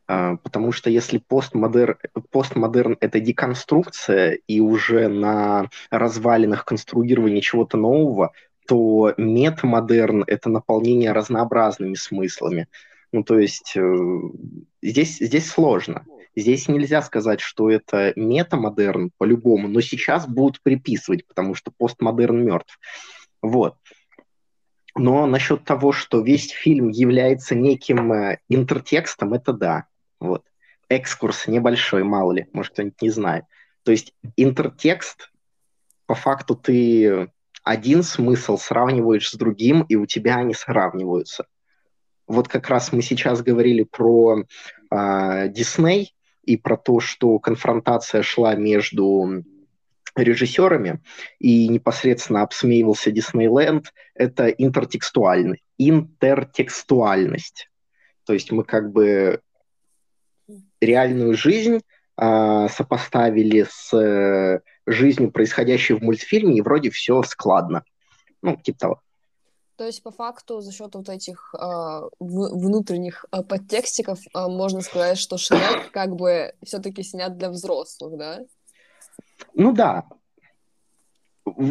А, 0.08 0.36
потому 0.38 0.72
что 0.72 0.90
если 0.90 1.18
постмодер... 1.18 1.98
постмодерн— 2.32 2.98
это 3.00 3.20
деконструкция 3.20 4.40
и 4.48 4.60
уже 4.60 5.08
на 5.08 5.70
развалинах 5.90 6.66
конструирование 6.66 7.42
чего-то 7.42 7.78
нового, 7.78 8.32
то 8.68 9.14
метамодерн— 9.18 10.24
это 10.28 10.50
наполнение 10.50 11.12
разнообразными 11.12 11.96
смыслами. 11.96 12.68
Ну, 13.12 13.24
то 13.24 13.40
есть 13.40 13.74
э, 13.76 13.98
здесь, 14.82 15.18
здесь 15.20 15.48
сложно. 15.50 16.06
Здесь 16.36 16.68
нельзя 16.68 17.02
сказать, 17.02 17.40
что 17.40 17.70
это 17.70 18.12
метамодерн 18.16 19.12
по-любому, 19.18 19.70
но 19.70 19.82
сейчас 19.82 20.28
будут 20.28 20.62
приписывать, 20.62 21.26
потому 21.26 21.56
что 21.56 21.72
постмодерн 21.76 22.44
мертв. 22.44 22.80
Вот. 23.42 23.76
Но 24.96 25.26
насчет 25.26 25.64
того, 25.64 25.92
что 25.92 26.22
весь 26.22 26.50
фильм 26.50 26.90
является 26.90 27.56
неким 27.56 28.12
э, 28.14 28.40
интертекстом, 28.50 29.34
это 29.34 29.54
да. 29.54 29.86
Вот. 30.26 30.44
Экскурс 30.90 31.48
небольшой, 31.48 32.04
мало 32.04 32.34
ли, 32.34 32.48
может, 32.54 32.74
кто-нибудь 32.74 33.02
не 33.02 33.10
знает. 33.10 33.46
То 33.84 33.92
есть 33.92 34.14
интертекст, 34.36 35.32
по 36.06 36.16
факту 36.16 36.56
ты 36.56 37.32
один 37.64 38.04
смысл 38.04 38.58
сравниваешь 38.58 39.30
с 39.30 39.36
другим, 39.36 39.84
и 39.84 39.96
у 39.96 40.06
тебя 40.06 40.38
они 40.38 40.54
сравниваются. 40.54 41.48
Вот 42.28 42.48
как 42.48 42.70
раз 42.70 42.92
мы 42.92 43.02
сейчас 43.02 43.42
говорили 43.42 43.84
про 43.84 44.44
а, 44.90 45.48
Дисней, 45.48 46.16
и 46.46 46.58
про 46.58 46.78
то, 46.78 47.00
что 47.00 47.40
конфронтация 47.40 48.22
шла 48.22 48.56
между 48.56 49.44
режиссерами 50.16 51.02
и 51.40 51.68
непосредственно 51.68 52.44
обсмеивался 52.44 53.12
Диснейленд, 53.12 53.94
это 54.14 54.48
интертекстуальный, 54.48 55.62
интертекстуальность. 55.78 57.70
То 58.26 58.34
есть 58.34 58.52
мы 58.52 58.64
как 58.64 58.92
бы 58.92 59.42
реальную 60.82 61.36
жизнь 61.36 61.82
э, 62.18 62.68
сопоставили 62.70 63.66
с 63.70 63.94
э, 63.94 64.62
жизнью, 64.86 65.32
происходящей 65.32 65.96
в 65.96 66.02
мультфильме, 66.02 66.58
и 66.58 66.62
вроде 66.62 66.90
все 66.90 67.24
складно. 67.24 67.84
Ну, 68.42 68.56
типа 68.58 68.80
того. 68.80 69.02
То 69.78 69.86
есть, 69.86 70.04
по 70.04 70.12
факту, 70.12 70.62
за 70.62 70.72
счет 70.72 70.96
вот 70.96 71.10
этих 71.10 71.54
э, 71.54 72.02
внутренних 72.20 73.26
э, 73.32 73.44
подтекстиков 73.44 74.20
э, 74.34 74.48
можно 74.48 74.82
сказать, 74.82 75.18
что 75.18 75.38
Шрек 75.38 75.92
как 75.92 76.16
бы 76.16 76.54
все-таки 76.64 77.04
снят 77.04 77.38
для 77.38 77.50
взрослых, 77.50 78.18
да? 78.18 78.40
Ну 79.54 79.74
да. 79.74 80.06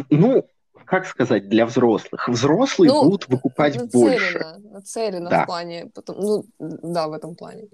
Ну, 0.09 0.47
как 0.85 1.07
сказать, 1.07 1.49
для 1.49 1.65
взрослых. 1.65 2.29
Взрослые 2.29 2.91
Ну, 2.91 3.05
будут 3.05 3.27
выкупать 3.27 3.91
больше. 3.91 4.37
Нацелено, 4.39 4.73
нацелено 4.73 5.29
Да. 5.31 5.43
в 5.43 5.45
плане, 5.47 5.91
потом, 5.93 6.17
ну, 6.19 6.45
да, 6.59 7.07
в 7.07 7.13
этом 7.13 7.35
плане. 7.35 7.69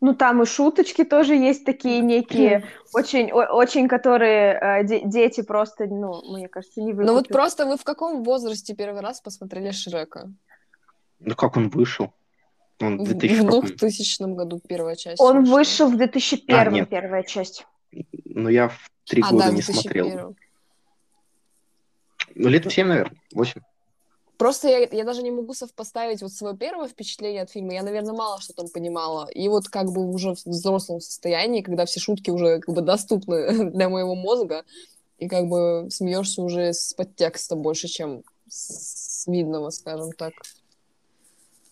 Ну, 0.00 0.14
там 0.14 0.42
и 0.42 0.46
шуточки 0.46 1.04
тоже 1.04 1.34
есть 1.34 1.64
такие 1.64 2.00
некие, 2.00 2.64
очень, 2.92 3.30
о- 3.32 3.54
очень, 3.54 3.88
которые 3.88 4.58
э, 4.60 4.84
де- 4.84 5.02
дети 5.04 5.40
просто, 5.42 5.86
ну, 5.86 6.20
мне 6.32 6.48
кажется, 6.48 6.80
не 6.82 6.92
Ну 6.92 6.98
вот 7.00 7.06
выкупят. 7.14 7.32
просто 7.32 7.66
вы 7.66 7.76
в 7.76 7.84
каком 7.84 8.22
возрасте 8.22 8.74
первый 8.74 9.00
раз 9.00 9.20
посмотрели 9.20 9.70
Шрека? 9.70 10.30
Ну 11.20 11.34
как 11.34 11.56
он 11.56 11.68
вышел? 11.70 12.12
Он 12.80 12.98
в 12.98 13.02
В 13.02 13.04
2000 13.14 13.40
в 13.40 13.44
каком? 13.46 13.66
2000 13.66 14.34
году 14.34 14.60
первая 14.66 14.96
часть 14.96 15.20
Он 15.20 15.40
вышла. 15.44 15.54
вышел 15.56 15.88
в 15.90 15.96
2001 15.96 16.56
А, 16.58 16.64
нет. 16.70 16.88
первая 16.90 17.22
часть. 17.22 17.66
Ну 18.24 18.48
я 18.50 18.68
в 18.68 18.90
три 19.04 19.22
А, 19.24 19.30
года 19.30 19.44
да, 19.46 19.52
не 19.52 19.62
смотрел. 19.62 20.06
2001. 20.06 20.36
Ну 22.34 22.48
лет 22.48 22.66
в 22.66 22.70
7, 22.72 22.86
наверное, 22.88 23.16
8. 23.32 23.60
Просто 24.38 24.68
я, 24.68 24.88
я 24.90 25.04
даже 25.04 25.22
не 25.22 25.30
могу 25.30 25.54
совпоставить 25.54 26.22
вот 26.22 26.32
свое 26.32 26.56
первое 26.56 26.88
впечатление 26.88 27.42
от 27.42 27.50
фильма. 27.50 27.74
Я, 27.74 27.82
наверное, 27.82 28.14
мало 28.14 28.40
что 28.40 28.52
там 28.52 28.68
понимала. 28.68 29.28
И 29.28 29.48
вот 29.48 29.68
как 29.68 29.92
бы 29.92 30.10
уже 30.10 30.34
в 30.34 30.46
взрослом 30.46 31.00
состоянии, 31.00 31.62
когда 31.62 31.84
все 31.84 32.00
шутки 32.00 32.30
уже 32.30 32.58
как 32.60 32.74
бы 32.74 32.80
доступны 32.82 33.70
для 33.70 33.88
моего 33.88 34.14
мозга, 34.14 34.64
и 35.18 35.28
как 35.28 35.46
бы 35.46 35.88
смеешься 35.90 36.42
уже 36.42 36.72
с 36.72 36.92
подтекста 36.94 37.54
больше, 37.54 37.86
чем 37.88 38.24
с 38.48 39.26
видного, 39.26 39.70
скажем 39.70 40.12
так. 40.12 40.32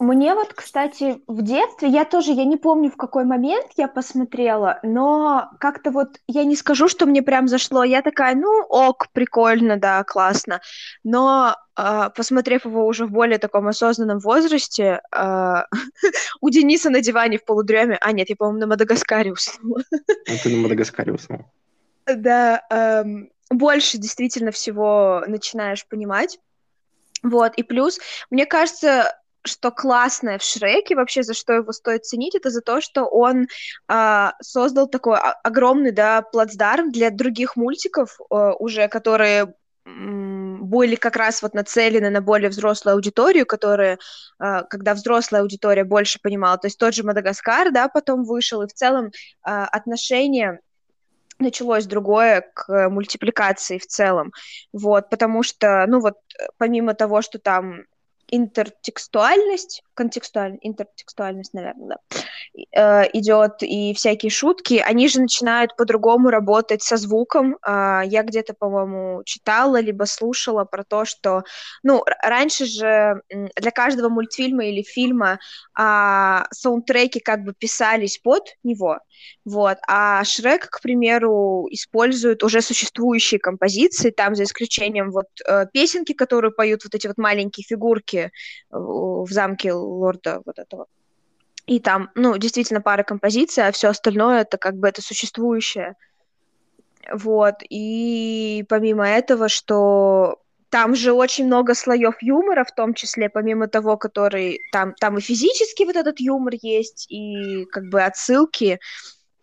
Мне 0.02 0.34
вот, 0.34 0.52
кстати, 0.52 1.22
в 1.28 1.42
детстве, 1.42 1.88
я 1.88 2.04
тоже, 2.04 2.32
я 2.32 2.44
не 2.44 2.56
помню, 2.56 2.90
в 2.90 2.96
какой 2.96 3.24
момент 3.24 3.68
я 3.76 3.86
посмотрела, 3.86 4.80
но 4.82 5.52
как-то 5.60 5.92
вот, 5.92 6.18
я 6.26 6.42
не 6.42 6.56
скажу, 6.56 6.88
что 6.88 7.06
мне 7.06 7.22
прям 7.22 7.46
зашло, 7.46 7.84
я 7.84 8.02
такая, 8.02 8.34
ну, 8.34 8.62
ок, 8.68 9.06
прикольно, 9.12 9.76
да, 9.76 10.02
классно, 10.02 10.60
но 11.04 11.54
э, 11.78 12.10
посмотрев 12.16 12.64
его 12.64 12.84
уже 12.84 13.06
в 13.06 13.12
более 13.12 13.38
таком 13.38 13.68
осознанном 13.68 14.18
возрасте, 14.18 15.02
э, 15.14 15.54
у 16.40 16.50
Дениса 16.50 16.90
на 16.90 17.00
диване 17.00 17.38
в 17.38 17.44
полудреме, 17.44 17.96
а 18.00 18.10
нет, 18.10 18.28
я, 18.28 18.34
по-моему, 18.34 18.58
на 18.58 18.66
Мадагаскаре 18.66 19.30
уснула. 19.30 19.84
А 19.92 20.42
ты 20.42 20.48
на 20.48 20.62
Мадагаскаре 20.62 21.12
уснул. 21.12 21.44
Да, 22.06 22.60
эм, 22.70 23.30
больше 23.50 23.98
действительно 23.98 24.50
всего 24.50 25.22
начинаешь 25.28 25.86
понимать. 25.86 26.40
Вот, 27.22 27.54
и 27.54 27.62
плюс, 27.62 28.00
мне 28.30 28.46
кажется, 28.46 29.16
что 29.44 29.70
классное 29.70 30.38
в 30.38 30.42
Шреке, 30.42 30.94
вообще 30.94 31.22
за 31.22 31.34
что 31.34 31.52
его 31.52 31.72
стоит 31.72 32.04
ценить, 32.04 32.34
это 32.34 32.50
за 32.50 32.60
то, 32.60 32.80
что 32.80 33.04
он 33.04 33.48
э, 33.88 34.30
создал 34.40 34.88
такой 34.88 35.18
огромный, 35.18 35.92
да, 35.92 36.22
плацдарм 36.22 36.90
для 36.90 37.10
других 37.10 37.56
мультиков 37.56 38.18
э, 38.30 38.52
уже, 38.58 38.88
которые 38.88 39.54
были 39.84 40.94
как 40.94 41.16
раз 41.16 41.42
вот 41.42 41.54
нацелены 41.54 42.08
на 42.08 42.20
более 42.20 42.50
взрослую 42.50 42.94
аудиторию, 42.94 43.46
которые, 43.46 43.98
э, 44.40 44.62
когда 44.70 44.94
взрослая 44.94 45.42
аудитория 45.42 45.84
больше 45.84 46.20
понимала, 46.22 46.56
то 46.56 46.68
есть 46.68 46.78
тот 46.78 46.94
же 46.94 47.02
Мадагаскар, 47.02 47.72
да, 47.72 47.88
потом 47.88 48.24
вышел, 48.24 48.62
и 48.62 48.68
в 48.68 48.72
целом 48.72 49.06
э, 49.06 49.10
отношение 49.44 50.60
началось 51.38 51.86
другое 51.86 52.48
к 52.54 52.88
мультипликации 52.88 53.78
в 53.78 53.86
целом, 53.86 54.32
вот, 54.72 55.10
потому 55.10 55.42
что, 55.42 55.84
ну 55.88 55.98
вот, 56.00 56.14
помимо 56.58 56.94
того, 56.94 57.20
что 57.20 57.40
там 57.40 57.82
интертекстуальность, 58.32 59.84
контекстуальность, 59.94 60.64
интертекстуальность, 60.64 61.54
наверное, 61.54 61.98
да, 62.74 63.04
э, 63.04 63.10
идет 63.12 63.62
и 63.62 63.94
всякие 63.94 64.30
шутки, 64.30 64.82
они 64.84 65.08
же 65.08 65.20
начинают 65.20 65.76
по-другому 65.76 66.30
работать 66.30 66.82
со 66.82 66.96
звуком. 66.96 67.56
Э, 67.66 68.02
я 68.04 68.22
где-то, 68.22 68.54
по-моему, 68.54 69.22
читала 69.24 69.80
либо 69.80 70.04
слушала 70.04 70.64
про 70.64 70.84
то, 70.84 71.04
что, 71.04 71.44
ну, 71.82 72.02
раньше 72.20 72.66
же 72.66 73.22
для 73.30 73.70
каждого 73.70 74.08
мультфильма 74.08 74.66
или 74.66 74.82
фильма 74.82 75.38
э, 75.78 76.44
саундтреки 76.50 77.20
как 77.20 77.44
бы 77.44 77.54
писались 77.54 78.18
под 78.18 78.56
него, 78.62 78.98
вот, 79.44 79.78
а 79.88 80.24
Шрек, 80.24 80.68
к 80.68 80.80
примеру, 80.80 81.66
использует 81.70 82.42
уже 82.42 82.60
существующие 82.60 83.40
композиции, 83.40 84.10
там 84.10 84.34
за 84.34 84.44
исключением 84.44 85.10
вот 85.10 85.26
э, 85.46 85.66
песенки, 85.72 86.12
которые 86.12 86.52
поют 86.52 86.84
вот 86.84 86.94
эти 86.94 87.06
вот 87.06 87.18
маленькие 87.18 87.64
фигурки 87.64 88.30
в 88.70 89.28
замке 89.30 89.72
лорда 89.84 90.42
вот 90.44 90.58
этого. 90.58 90.86
И 91.66 91.78
там, 91.80 92.10
ну, 92.14 92.36
действительно 92.38 92.80
пара 92.80 93.02
композиций, 93.02 93.66
а 93.66 93.72
все 93.72 93.88
остальное 93.88 94.42
это 94.42 94.58
как 94.58 94.76
бы 94.76 94.88
это 94.88 95.00
существующее. 95.00 95.94
Вот. 97.12 97.56
И 97.68 98.64
помимо 98.68 99.08
этого, 99.08 99.48
что 99.48 100.40
там 100.70 100.94
же 100.94 101.12
очень 101.12 101.46
много 101.46 101.74
слоев 101.74 102.16
юмора, 102.22 102.64
в 102.64 102.74
том 102.74 102.94
числе, 102.94 103.28
помимо 103.28 103.68
того, 103.68 103.96
который 103.96 104.58
там, 104.72 104.94
там 104.94 105.18
и 105.18 105.20
физически 105.20 105.84
вот 105.84 105.96
этот 105.96 106.18
юмор 106.18 106.54
есть, 106.60 107.06
и 107.10 107.66
как 107.66 107.90
бы 107.90 108.02
отсылки. 108.02 108.80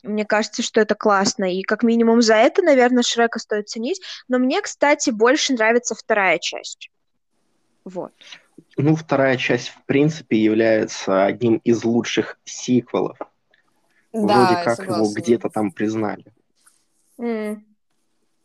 Мне 0.01 0.25
кажется, 0.25 0.63
что 0.63 0.81
это 0.81 0.95
классно. 0.95 1.53
И 1.53 1.61
как 1.61 1.83
минимум 1.83 2.21
за 2.21 2.35
это, 2.35 2.61
наверное, 2.61 3.03
Шрека 3.03 3.37
стоит 3.37 3.69
ценить. 3.69 4.01
Но 4.27 4.39
мне, 4.39 4.61
кстати, 4.61 5.09
больше 5.09 5.53
нравится 5.53 5.93
вторая 5.93 6.39
часть. 6.39 6.89
Вот. 7.85 8.11
Ну, 8.77 8.95
вторая 8.95 9.37
часть, 9.37 9.69
в 9.69 9.83
принципе, 9.85 10.37
является 10.37 11.25
одним 11.25 11.57
из 11.63 11.83
лучших 11.83 12.39
сиквелов. 12.45 13.17
Да, 14.11 14.19
Вроде 14.21 14.63
как 14.63 14.77
согласна. 14.77 15.03
его 15.03 15.13
где-то 15.13 15.49
там 15.49 15.71
признали. 15.71 16.25
Mm. 17.17 17.59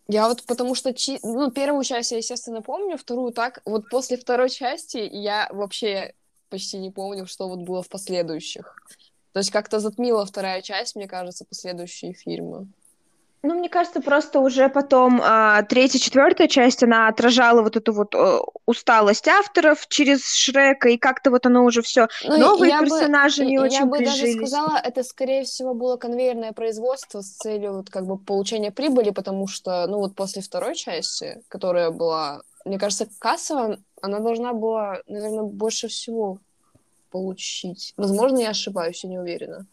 Я 0.08 0.28
вот 0.28 0.44
потому 0.46 0.74
что, 0.74 0.92
чи... 0.92 1.18
ну, 1.22 1.50
первую 1.50 1.84
часть 1.84 2.12
я, 2.12 2.18
естественно, 2.18 2.60
помню, 2.60 2.98
вторую 2.98 3.32
так. 3.32 3.62
Вот 3.64 3.88
после 3.88 4.16
второй 4.16 4.50
части 4.50 4.98
я 4.98 5.48
вообще 5.50 6.14
почти 6.50 6.78
не 6.78 6.90
помню, 6.90 7.26
что 7.26 7.48
вот 7.48 7.60
было 7.60 7.82
в 7.82 7.88
последующих. 7.88 8.76
То 9.32 9.40
есть 9.40 9.50
как-то 9.50 9.80
затмила 9.80 10.26
вторая 10.26 10.62
часть, 10.62 10.94
мне 10.94 11.08
кажется, 11.08 11.44
последующие 11.44 12.12
фильмы. 12.12 12.68
Ну, 13.44 13.54
мне 13.58 13.68
кажется, 13.68 14.00
просто 14.00 14.40
уже 14.40 14.70
потом 14.70 15.20
а, 15.22 15.62
третья, 15.64 15.98
четвертая 15.98 16.48
часть, 16.48 16.82
она 16.82 17.08
отражала 17.08 17.60
вот 17.60 17.76
эту 17.76 17.92
вот 17.92 18.14
э, 18.14 18.38
усталость 18.64 19.28
авторов 19.28 19.86
через 19.88 20.32
Шрека, 20.32 20.88
и 20.88 20.96
как-то 20.96 21.30
вот 21.30 21.44
оно 21.44 21.62
уже 21.64 21.82
все 21.82 22.08
ну, 22.24 22.38
новые 22.38 22.72
персонажи 22.80 23.42
бы, 23.42 23.50
не 23.50 23.58
очень 23.58 23.80
Я 23.80 23.84
бы 23.84 24.02
даже 24.02 24.32
сказала, 24.32 24.78
это, 24.82 25.02
скорее 25.02 25.44
всего, 25.44 25.74
было 25.74 25.98
конвейерное 25.98 26.52
производство 26.52 27.20
с 27.20 27.36
целью 27.36 27.74
вот 27.74 27.90
как 27.90 28.06
бы 28.06 28.16
получения 28.16 28.70
прибыли, 28.70 29.10
потому 29.10 29.46
что, 29.46 29.86
ну, 29.88 29.98
вот 29.98 30.14
после 30.14 30.40
второй 30.40 30.74
части, 30.74 31.42
которая 31.48 31.90
была, 31.90 32.40
мне 32.64 32.78
кажется, 32.78 33.06
кассовая, 33.18 33.78
она 34.00 34.20
должна 34.20 34.54
была, 34.54 35.00
наверное, 35.06 35.44
больше 35.44 35.88
всего 35.88 36.38
получить. 37.10 37.92
Возможно, 37.98 38.38
я 38.38 38.48
ошибаюсь, 38.48 39.04
я 39.04 39.10
не 39.10 39.18
уверена. 39.18 39.66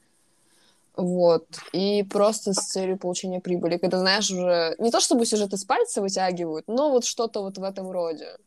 Вот. 0.95 1.45
И 1.71 2.04
просто 2.04 2.54
с 2.54 2.67
целью 2.67 2.97
получения 2.97 3.39
прибыли. 3.39 3.77
Когда, 3.77 3.99
знаешь, 3.99 4.30
уже... 4.30 4.75
Не 4.77 4.91
то 4.91 4.99
чтобы 4.99 5.25
сюжеты 5.25 5.58
с 5.58 5.63
пальца 5.63 6.01
вытягивают, 6.01 6.67
но 6.67 6.91
вот 6.91 7.06
что-то 7.06 7.41
вот 7.41 7.58
в 7.58 7.63
этом 7.63 7.89
роде. 7.89 8.38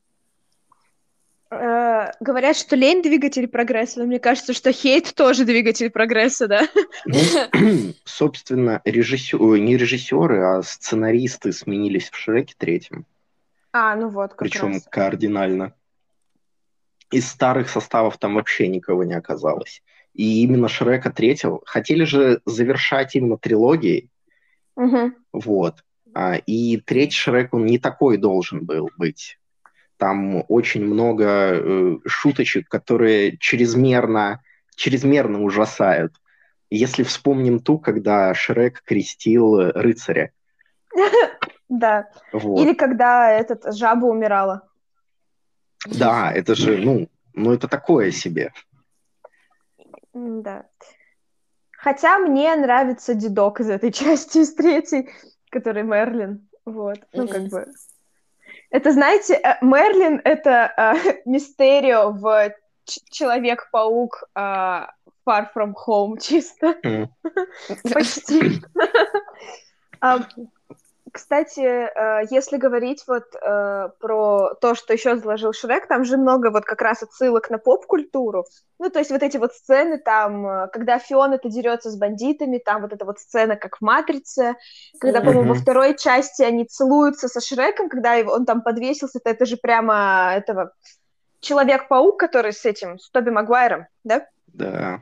Э, 1.50 2.12
говорят, 2.20 2.56
что 2.56 2.76
лень 2.76 3.02
двигатель 3.02 3.48
прогресса, 3.48 4.00
но 4.00 4.06
мне 4.06 4.18
кажется, 4.18 4.52
что 4.52 4.72
хейт 4.72 5.14
тоже 5.14 5.44
двигатель 5.44 5.90
прогресса, 5.90 6.48
да? 6.48 6.68
Ну, 7.06 7.18
собственно, 8.04 8.80
режиссеры, 8.84 9.60
не 9.60 9.76
режиссеры, 9.76 10.42
а 10.42 10.62
сценаристы 10.62 11.52
сменились 11.52 12.10
в 12.10 12.16
Шреке 12.16 12.54
третьем. 12.58 13.06
А, 13.72 13.96
ну 13.96 14.08
вот, 14.08 14.30
как 14.30 14.38
Причем 14.38 14.74
раз. 14.74 14.86
кардинально. 14.88 15.74
Из 17.10 17.28
старых 17.28 17.68
составов 17.68 18.18
там 18.18 18.34
вообще 18.34 18.68
никого 18.68 19.04
не 19.04 19.14
оказалось 19.14 19.82
и 20.14 20.42
именно 20.42 20.68
Шрека 20.68 21.10
третьего 21.10 21.60
хотели 21.66 22.04
же 22.04 22.40
завершать 22.46 23.16
именно 23.16 23.36
трилогией. 23.36 24.10
Угу. 24.76 25.12
Вот. 25.32 25.84
А, 26.14 26.36
и 26.36 26.76
третий 26.78 27.16
Шрек, 27.16 27.52
он 27.52 27.66
не 27.66 27.78
такой 27.78 28.16
должен 28.16 28.64
был 28.64 28.90
быть. 28.96 29.38
Там 29.96 30.44
очень 30.48 30.84
много 30.84 31.24
э, 31.26 31.98
шуточек, 32.06 32.68
которые 32.68 33.36
чрезмерно, 33.38 34.40
чрезмерно 34.76 35.42
ужасают. 35.42 36.14
Если 36.70 37.02
вспомним 37.02 37.58
ту, 37.60 37.78
когда 37.78 38.32
Шрек 38.34 38.82
крестил 38.84 39.70
рыцаря. 39.72 40.30
Да. 41.70 42.08
Или 42.32 42.74
когда 42.74 43.30
этот 43.30 43.74
жаба 43.74 44.04
умирала. 44.04 44.68
Да, 45.86 46.30
это 46.30 46.54
же, 46.54 46.76
ну, 46.76 47.08
ну 47.32 47.52
это 47.52 47.68
такое 47.68 48.10
себе. 48.10 48.52
Да. 50.14 50.66
Хотя 51.72 52.18
мне 52.18 52.54
нравится 52.56 53.14
дедок 53.14 53.60
из 53.60 53.68
этой 53.68 53.92
части, 53.92 54.38
из 54.38 54.54
третьей, 54.54 55.10
который 55.50 55.82
Мерлин. 55.82 56.48
Вот, 56.64 56.98
ну, 57.12 57.28
как 57.28 57.42
бы... 57.48 57.66
Это, 58.70 58.92
знаете, 58.92 59.34
э, 59.34 59.56
Мерлин— 59.60 60.20
это 60.24 60.72
э, 60.76 61.20
мистерио 61.26 62.10
в 62.10 62.54
Человек-паук 63.10 64.24
э, 64.34 64.40
Far 64.40 65.46
From 65.54 65.74
Home 65.86 66.18
чисто. 66.20 66.74
Почти. 67.92 68.62
Кстати, 71.14 71.60
э, 71.60 72.26
если 72.28 72.56
говорить 72.56 73.04
вот 73.06 73.22
э, 73.40 73.88
про 74.00 74.54
то, 74.60 74.74
что 74.74 74.92
еще 74.92 75.14
заложил 75.14 75.52
Шрек, 75.52 75.86
там 75.86 76.04
же 76.04 76.16
много 76.16 76.50
вот 76.50 76.64
как 76.64 76.82
раз 76.82 77.04
отсылок 77.04 77.50
на 77.50 77.58
поп-культуру. 77.58 78.46
Ну, 78.80 78.90
то 78.90 78.98
есть 78.98 79.12
вот 79.12 79.22
эти 79.22 79.36
вот 79.36 79.54
сцены 79.54 79.98
там, 79.98 80.44
э, 80.44 80.68
когда 80.72 80.98
Фиона-то 80.98 81.48
дерется 81.48 81.92
с 81.92 81.96
бандитами, 81.96 82.58
там 82.58 82.82
вот 82.82 82.92
эта 82.92 83.04
вот 83.04 83.20
сцена, 83.20 83.54
как 83.54 83.76
в 83.76 83.80
«Матрице», 83.80 84.56
когда, 84.98 85.20
по-моему, 85.20 85.54
во 85.54 85.54
второй 85.54 85.96
части 85.96 86.42
они 86.42 86.64
целуются 86.64 87.28
со 87.28 87.40
Шреком, 87.40 87.88
когда 87.88 88.16
он 88.26 88.44
там 88.44 88.62
подвесился, 88.62 89.20
то 89.20 89.30
это 89.30 89.46
же 89.46 89.56
прямо 89.56 90.32
этого 90.34 90.72
Человек-паук, 91.38 92.18
который 92.18 92.52
с 92.52 92.64
этим, 92.64 92.98
с 92.98 93.08
Тоби 93.10 93.30
Магуайром, 93.30 93.86
да? 94.02 94.26
Да. 94.48 95.00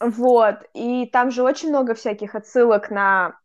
Вот, 0.00 0.56
и 0.74 1.06
там 1.06 1.30
же 1.30 1.44
очень 1.44 1.68
много 1.68 1.94
всяких 1.94 2.34
отсылок 2.34 2.90
на 2.90 3.36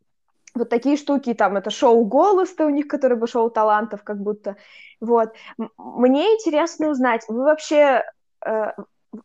вот 0.58 0.70
такие 0.70 0.98
штуки, 0.98 1.34
там, 1.34 1.58
это 1.58 1.70
шоу 1.70 2.06
«Голос»-то 2.06 2.66
у 2.66 2.70
них, 2.70 2.88
который 2.88 3.18
бы 3.18 3.28
шоу 3.28 3.50
талантов, 3.50 4.04
как 4.04 4.18
будто, 4.18 4.56
вот. 5.00 5.34
Мне 5.78 6.26
интересно 6.34 6.90
узнать, 6.90 7.26
вы 7.28 7.44
вообще, 7.44 8.04
э, 8.46 8.72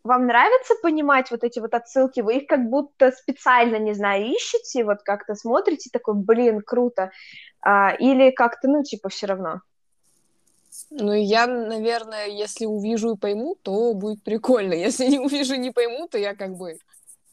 вам 0.05 0.27
нравится 0.27 0.75
понимать 0.83 1.31
вот 1.31 1.45
эти 1.45 1.61
вот 1.61 1.75
отсылки, 1.75 2.21
вы 2.21 2.39
их 2.39 2.47
как 2.47 2.69
будто 2.69 3.13
специально, 3.13 3.77
не 3.77 3.95
знаю, 3.95 4.27
ищете, 4.27 4.85
вот 4.85 5.03
как-то 5.03 5.35
смотрите, 5.35 5.91
такой, 5.93 6.15
блин, 6.15 6.61
круто, 6.61 7.11
а, 7.61 7.95
или 7.99 8.31
как-то, 8.31 8.69
ну, 8.69 8.83
типа, 8.83 9.09
все 9.09 9.27
равно? 9.27 9.61
Ну, 10.91 11.13
я, 11.13 11.47
наверное, 11.47 12.29
если 12.29 12.67
увижу 12.67 13.15
и 13.15 13.19
пойму, 13.19 13.57
то 13.63 13.93
будет 13.95 14.23
прикольно. 14.23 14.73
Если 14.87 15.07
не 15.07 15.19
увижу 15.19 15.55
и 15.55 15.59
не 15.59 15.71
пойму, 15.71 16.09
то 16.09 16.19
я 16.19 16.35
как 16.35 16.57
бы 16.57 16.79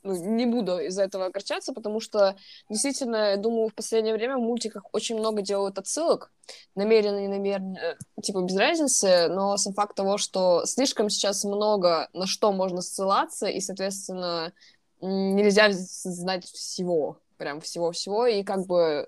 ну, 0.03 0.15
не 0.15 0.45
буду 0.45 0.79
из-за 0.79 1.03
этого 1.03 1.25
огорчаться, 1.25 1.73
потому 1.73 1.99
что 1.99 2.35
действительно, 2.69 3.31
я 3.31 3.37
думаю, 3.37 3.69
в 3.69 3.73
последнее 3.73 4.13
время 4.13 4.37
в 4.37 4.41
мультиках 4.41 4.83
очень 4.91 5.17
много 5.17 5.41
делают 5.41 5.77
отсылок, 5.77 6.31
намеренно 6.75 7.25
и 7.25 7.27
намеренно, 7.27 7.77
э, 7.77 7.97
типа 8.21 8.41
без 8.41 8.55
разницы, 8.55 9.27
но 9.29 9.57
сам 9.57 9.73
факт 9.73 9.95
того, 9.95 10.17
что 10.17 10.65
слишком 10.65 11.09
сейчас 11.09 11.43
много 11.43 12.09
на 12.13 12.27
что 12.27 12.51
можно 12.51 12.81
ссылаться, 12.81 13.47
и, 13.47 13.59
соответственно, 13.59 14.53
нельзя 15.01 15.69
знать 15.71 16.45
всего, 16.45 17.19
прям 17.37 17.61
всего-всего, 17.61 18.25
и 18.25 18.43
как 18.43 18.65
бы 18.67 19.07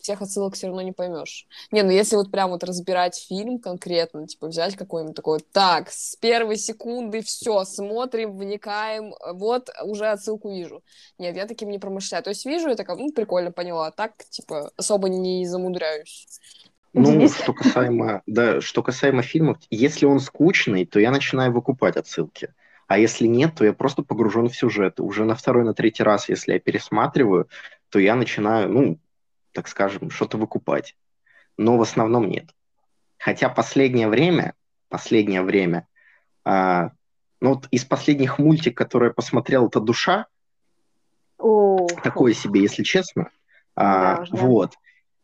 всех 0.00 0.22
отсылок 0.22 0.54
все 0.54 0.66
равно 0.66 0.82
не 0.82 0.92
поймешь. 0.92 1.46
Не, 1.70 1.82
ну 1.82 1.90
если 1.90 2.16
вот 2.16 2.30
прям 2.30 2.50
вот 2.50 2.64
разбирать 2.64 3.16
фильм 3.16 3.58
конкретно, 3.58 4.26
типа 4.26 4.48
взять 4.48 4.76
какой-нибудь 4.76 5.16
такой, 5.16 5.40
так, 5.52 5.90
с 5.90 6.16
первой 6.16 6.56
секунды 6.56 7.22
все, 7.22 7.64
смотрим, 7.64 8.36
вникаем, 8.36 9.14
вот 9.32 9.70
уже 9.84 10.06
отсылку 10.06 10.50
вижу. 10.50 10.82
Нет, 11.18 11.36
я 11.36 11.46
таким 11.46 11.70
не 11.70 11.78
промышляю. 11.78 12.24
То 12.24 12.30
есть 12.30 12.44
вижу, 12.46 12.68
я 12.68 12.76
такая, 12.76 12.96
ну, 12.96 13.12
прикольно, 13.12 13.52
поняла. 13.52 13.88
А 13.88 13.90
так, 13.90 14.12
типа, 14.30 14.70
особо 14.76 15.08
не 15.08 15.46
замудряюсь. 15.46 16.26
Ну, 16.92 17.28
что 17.28 17.52
касаемо, 17.52 18.22
да, 18.26 18.60
что 18.60 18.82
касаемо 18.82 19.22
фильмов, 19.22 19.58
если 19.70 20.06
он 20.06 20.18
скучный, 20.18 20.84
то 20.86 20.98
я 20.98 21.10
начинаю 21.10 21.52
выкупать 21.52 21.96
отсылки. 21.96 22.52
А 22.88 22.98
если 22.98 23.28
нет, 23.28 23.54
то 23.54 23.64
я 23.64 23.72
просто 23.72 24.02
погружен 24.02 24.48
в 24.48 24.56
сюжет. 24.56 24.98
Уже 24.98 25.24
на 25.24 25.36
второй, 25.36 25.62
на 25.62 25.74
третий 25.74 26.02
раз, 26.02 26.28
если 26.28 26.54
я 26.54 26.58
пересматриваю, 26.58 27.48
то 27.88 28.00
я 28.00 28.16
начинаю, 28.16 28.68
ну, 28.68 28.98
так 29.52 29.68
скажем, 29.68 30.10
что-то 30.10 30.38
выкупать. 30.38 30.96
Но 31.56 31.76
в 31.76 31.82
основном 31.82 32.28
нет. 32.28 32.50
Хотя 33.18 33.48
последнее 33.48 34.08
время, 34.08 34.54
последнее 34.88 35.42
время, 35.42 35.86
а, 36.44 36.92
ну 37.40 37.54
вот 37.54 37.68
из 37.70 37.84
последних 37.84 38.38
мультик, 38.38 38.76
которые 38.76 39.08
я 39.08 39.14
посмотрел, 39.14 39.66
это 39.66 39.80
«Душа», 39.80 40.26
О, 41.38 41.86
такое 42.02 42.32
себе, 42.34 42.62
если 42.62 42.82
честно. 42.82 43.30
А, 43.76 44.24
да, 44.24 44.26
вот. 44.30 44.74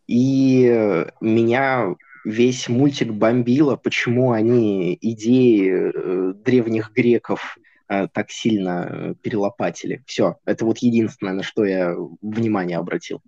И 0.07 1.07
меня 1.21 1.97
весь 2.27 2.69
мультик 2.69 3.13
бомбило, 3.13 3.77
почему 3.77 4.33
они 4.33 4.99
идеи 5.01 5.71
э, 5.71 6.33
древних 6.35 6.93
греков 6.93 7.57
э, 7.89 8.09
так 8.09 8.31
сильно 8.31 8.89
э, 8.91 9.15
перелопатили. 9.23 10.03
Все, 10.07 10.37
это 10.45 10.65
вот 10.65 10.79
единственное, 10.79 11.35
на 11.35 11.43
что 11.45 11.65
я 11.65 11.95
внимание 12.21 12.79
обратил. 12.79 13.23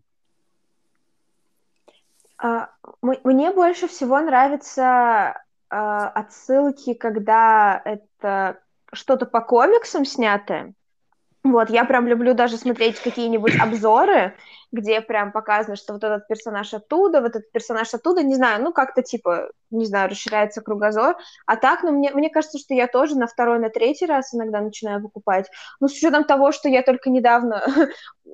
А, 2.38 2.70
мне 3.02 3.50
больше 3.50 3.88
всего 3.88 4.20
нравятся 4.20 5.42
а, 5.70 6.08
отсылки, 6.08 6.94
когда 6.94 7.80
это 7.84 8.60
что-то 8.92 9.26
по 9.26 9.40
комиксам 9.40 10.04
снятое. 10.04 10.74
Вот, 11.44 11.70
я 11.70 11.84
прям 11.84 12.06
люблю 12.06 12.34
даже 12.34 12.56
смотреть 12.56 13.00
какие-нибудь 13.00 13.58
обзоры, 13.60 14.34
где 14.72 15.00
прям 15.00 15.32
показано, 15.32 15.76
что 15.76 15.94
вот 15.94 16.04
этот 16.04 16.26
персонаж 16.26 16.74
оттуда, 16.74 17.20
вот 17.20 17.30
этот 17.30 17.50
персонаж 17.52 17.92
оттуда, 17.94 18.22
не 18.22 18.34
знаю, 18.34 18.62
ну 18.62 18.72
как-то 18.72 19.02
типа, 19.02 19.50
не 19.70 19.86
знаю, 19.86 20.10
расширяется 20.10 20.60
кругозор. 20.60 21.16
А 21.46 21.56
так, 21.56 21.82
ну 21.84 21.92
мне, 21.92 22.10
мне 22.12 22.28
кажется, 22.28 22.58
что 22.58 22.74
я 22.74 22.86
тоже 22.86 23.16
на 23.16 23.26
второй, 23.26 23.60
на 23.60 23.70
третий 23.70 24.06
раз 24.06 24.34
иногда 24.34 24.60
начинаю 24.60 25.00
выкупать. 25.00 25.46
Ну 25.80 25.88
с 25.88 25.92
учетом 25.92 26.24
того, 26.24 26.52
что 26.52 26.68
я 26.68 26.82
только 26.82 27.08
недавно 27.08 27.62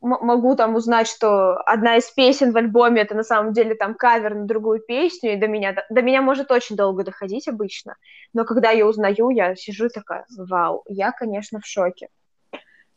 могу 0.00 0.54
там 0.54 0.76
узнать, 0.76 1.08
что 1.08 1.56
одна 1.62 1.96
из 1.96 2.10
песен 2.10 2.52
в 2.52 2.56
альбоме 2.56 3.02
это 3.02 3.14
на 3.14 3.24
самом 3.24 3.52
деле 3.52 3.74
там 3.74 3.94
кавер 3.94 4.34
на 4.34 4.46
другую 4.46 4.80
песню, 4.80 5.32
и 5.32 5.36
до 5.36 5.48
меня, 5.48 5.72
до, 5.72 5.84
до 5.90 6.02
меня 6.02 6.22
может 6.22 6.50
очень 6.50 6.76
долго 6.76 7.04
доходить 7.04 7.48
обычно, 7.48 7.96
но 8.32 8.44
когда 8.44 8.70
я 8.70 8.86
узнаю, 8.86 9.30
я 9.30 9.56
сижу 9.56 9.88
такая, 9.88 10.24
вау, 10.36 10.84
я, 10.88 11.12
конечно, 11.12 11.60
в 11.60 11.66
шоке. 11.66 12.08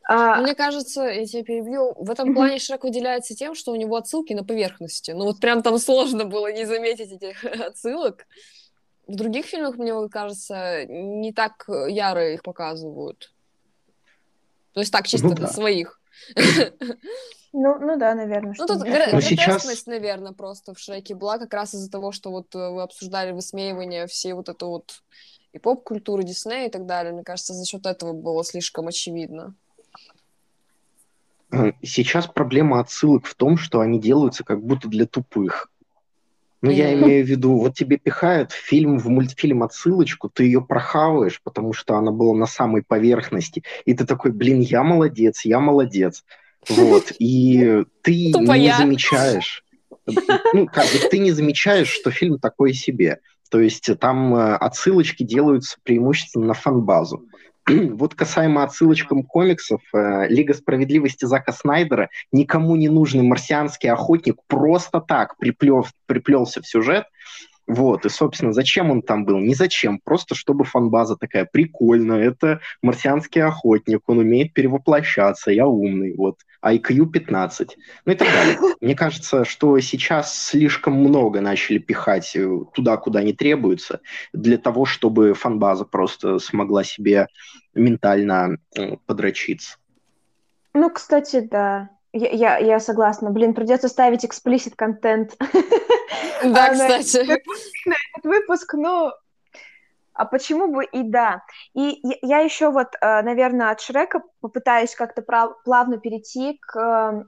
А... 0.04 0.42
Мне 0.42 0.56
кажется, 0.56 1.04
я 1.04 1.26
тебя 1.26 1.44
перебью, 1.44 1.94
в 1.96 2.10
этом 2.10 2.34
плане 2.34 2.60
Шрек 2.60 2.84
выделяется 2.84 3.36
тем, 3.36 3.56
что 3.56 3.72
у 3.72 3.76
него 3.76 3.96
отсылки 3.96 4.34
на 4.34 4.44
поверхности. 4.44 5.12
Ну 5.12 5.26
вот 5.26 5.40
прям 5.40 5.64
там 5.64 5.78
сложно 5.78 6.26
было 6.26 6.52
не 6.52 6.66
заметить 6.66 7.12
этих 7.12 7.46
отсылок. 7.68 8.26
В 9.08 9.16
других 9.16 9.46
фильмах, 9.46 9.78
мне 9.78 9.94
кажется, 10.10 10.86
не 10.86 11.34
так 11.34 11.66
яро 11.88 12.34
их 12.34 12.44
показывают. 12.44 13.34
То 14.74 14.80
есть 14.80 14.92
так, 14.92 15.08
чисто 15.08 15.28
ну, 15.28 15.36
да. 15.36 15.48
своих. 15.48 16.01
Ну, 17.54 17.78
ну 17.80 17.98
да, 17.98 18.16
наверное. 18.16 18.56
Ну, 18.58 18.66
тут 18.66 18.82
гр- 18.82 19.10
ну, 19.12 19.20
сейчас... 19.20 19.86
наверное, 19.86 20.32
просто 20.32 20.74
в 20.74 20.80
Шреке 20.80 21.16
была 21.16 21.38
как 21.38 21.54
раз 21.54 21.74
из-за 21.74 21.92
того, 21.92 22.14
что 22.14 22.32
вот 22.32 22.56
э, 22.56 22.70
вы 22.70 22.82
обсуждали 22.82 23.34
высмеивание 23.34 24.08
всей 24.08 24.32
вот 24.32 24.48
это 24.48 24.66
вот 24.68 25.04
и 25.52 25.60
поп-культуры 25.60 26.24
Диснея 26.24 26.68
и 26.68 26.72
так 26.72 26.86
далее. 26.86 27.14
Мне 27.14 27.24
кажется, 27.24 27.54
за 27.54 27.66
счет 27.66 27.86
этого 27.86 28.14
было 28.14 28.44
слишком 28.44 28.88
очевидно. 28.88 29.54
Сейчас 31.84 32.28
проблема 32.28 32.80
отсылок 32.80 33.26
в 33.26 33.36
том, 33.36 33.58
что 33.58 33.82
они 33.82 34.00
делаются 34.00 34.46
как 34.46 34.64
будто 34.64 34.88
для 34.88 35.06
тупых. 35.06 35.71
Ну, 36.62 36.70
я 36.70 36.94
имею 36.94 37.26
в 37.26 37.28
виду, 37.28 37.58
вот 37.58 37.74
тебе 37.74 37.98
пихают 37.98 38.52
фильм 38.52 39.00
в 39.00 39.10
мультфильм 39.10 39.64
отсылочку, 39.64 40.30
ты 40.30 40.44
ее 40.44 40.62
прохаваешь, 40.62 41.42
потому 41.44 41.74
что 41.74 41.96
она 41.96 42.12
была 42.12 42.36
на 42.36 42.46
самой 42.46 42.84
поверхности, 42.84 43.64
и 43.86 43.96
ты 43.96 44.06
такой, 44.06 44.32
блин, 44.32 44.60
я 44.60 44.84
молодец, 44.84 45.44
я 45.44 45.60
молодец. 45.60 46.24
Вот, 46.70 47.12
и 47.18 47.84
ты 48.04 48.32
не 48.32 48.72
замечаешь, 48.78 49.64
ну, 50.54 50.68
как 50.68 50.86
бы 50.86 51.10
ты 51.10 51.18
не 51.18 51.32
замечаешь, 51.32 51.90
что 51.90 52.12
фильм 52.12 52.38
такой 52.40 52.74
себе. 52.74 53.20
То 53.52 53.60
есть 53.60 53.90
там 54.00 54.34
э, 54.34 54.56
отсылочки 54.56 55.24
делаются 55.24 55.78
преимущественно 55.84 56.48
на 56.48 56.54
фан-базу. 56.54 57.26
вот 57.68 58.16
касаемо 58.16 58.64
отсылочкам 58.64 59.24
комиксов, 59.24 59.82
э, 59.94 60.28
Лига 60.30 60.54
справедливости 60.54 61.26
Зака 61.26 61.52
Снайдера, 61.52 62.10
никому 62.32 62.78
не 62.78 62.88
нужный 62.88 63.24
марсианский 63.24 63.90
охотник 63.90 64.38
просто 64.48 65.02
так 65.02 65.38
приплел, 65.38 65.86
приплелся 66.06 66.62
в 66.62 66.68
сюжет, 66.68 67.06
вот, 67.68 68.06
и, 68.06 68.10
собственно, 68.10 68.54
зачем 68.54 68.92
он 68.92 69.02
там 69.02 69.26
был? 69.26 69.40
Не 69.40 69.54
зачем, 69.54 70.00
просто 70.04 70.36
чтобы 70.36 70.66
фанбаза 70.66 71.16
такая, 71.16 71.46
прикольно, 71.46 72.14
это 72.14 72.60
марсианский 72.82 73.42
охотник, 73.42 74.02
он 74.08 74.20
умеет 74.20 74.54
перевоплощаться, 74.54 75.52
я 75.52 75.68
умный, 75.68 76.14
вот, 76.16 76.40
IQ 76.64 77.08
15, 77.08 77.78
ну 78.06 78.12
и 78.12 78.16
так 78.16 78.28
далее. 78.28 78.58
Мне 78.82 78.96
кажется, 78.96 79.46
что 79.46 79.80
сейчас 79.80 80.38
слишком 80.38 80.94
много 80.94 81.42
начали 81.42 81.78
пихать 81.78 82.36
э, 82.36 82.48
туда, 82.74 82.98
куда 82.98 83.24
не 83.24 83.34
требуется, 83.34 84.02
для 84.34 84.58
того, 84.58 84.86
чтобы 84.86 85.34
фанбаза 85.34 85.86
просто 85.86 86.40
смогла 86.40 86.84
себе 86.84 87.28
ментально 87.74 88.58
э, 88.76 88.98
подрочиться. 89.06 89.78
Ну, 90.74 90.90
кстати, 90.90 91.40
да. 91.42 91.90
Я, 92.14 92.30
я, 92.30 92.58
я 92.58 92.80
согласна. 92.80 93.32
Блин, 93.32 93.54
придется 93.54 93.88
ставить 93.88 94.26
эксплисит 94.26 94.76
контент. 94.76 95.38
Да, 96.44 96.66
а, 96.68 96.72
кстати. 96.72 97.18
На 97.86 97.96
этот 98.14 98.24
выпуск, 98.26 98.74
ну, 98.74 99.12
а 100.14 100.26
почему 100.26 100.68
бы 100.68 100.86
и 100.86 101.04
да? 101.04 101.44
И 101.74 102.02
я 102.22 102.40
еще 102.40 102.70
вот, 102.70 102.90
э, 103.00 103.22
наверное, 103.22 103.72
от 103.72 103.82
Шрека 103.82 104.22
попытаюсь 104.42 104.94
как-то 104.96 105.22
плавно 105.64 105.98
перейти 105.98 106.60
к 106.62 107.26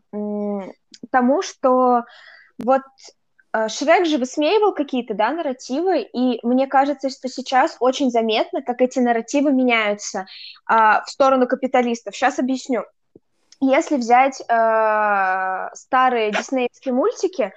тому, 1.12 1.42
что 1.42 2.04
вот 2.60 2.82
э, 3.54 3.68
Шрек 3.70 4.06
же 4.06 4.18
высмеивал 4.18 4.74
какие-то, 4.74 5.14
да, 5.14 5.32
нарративы, 5.32 6.02
и 6.02 6.46
мне 6.46 6.68
кажется, 6.68 7.10
что 7.10 7.30
сейчас 7.30 7.78
очень 7.80 8.12
заметно, 8.12 8.62
как 8.62 8.82
эти 8.82 9.00
нарративы 9.00 9.52
меняются 9.52 10.26
а, 10.66 11.04
в 11.04 11.10
сторону 11.10 11.48
капиталистов. 11.48 12.16
Сейчас 12.16 12.40
объясню. 12.40 12.84
Если 13.62 13.96
взять 13.96 14.42
э, 14.42 15.70
старые 15.74 16.32
диснеевские 16.32 16.94
мультики, 16.94 17.54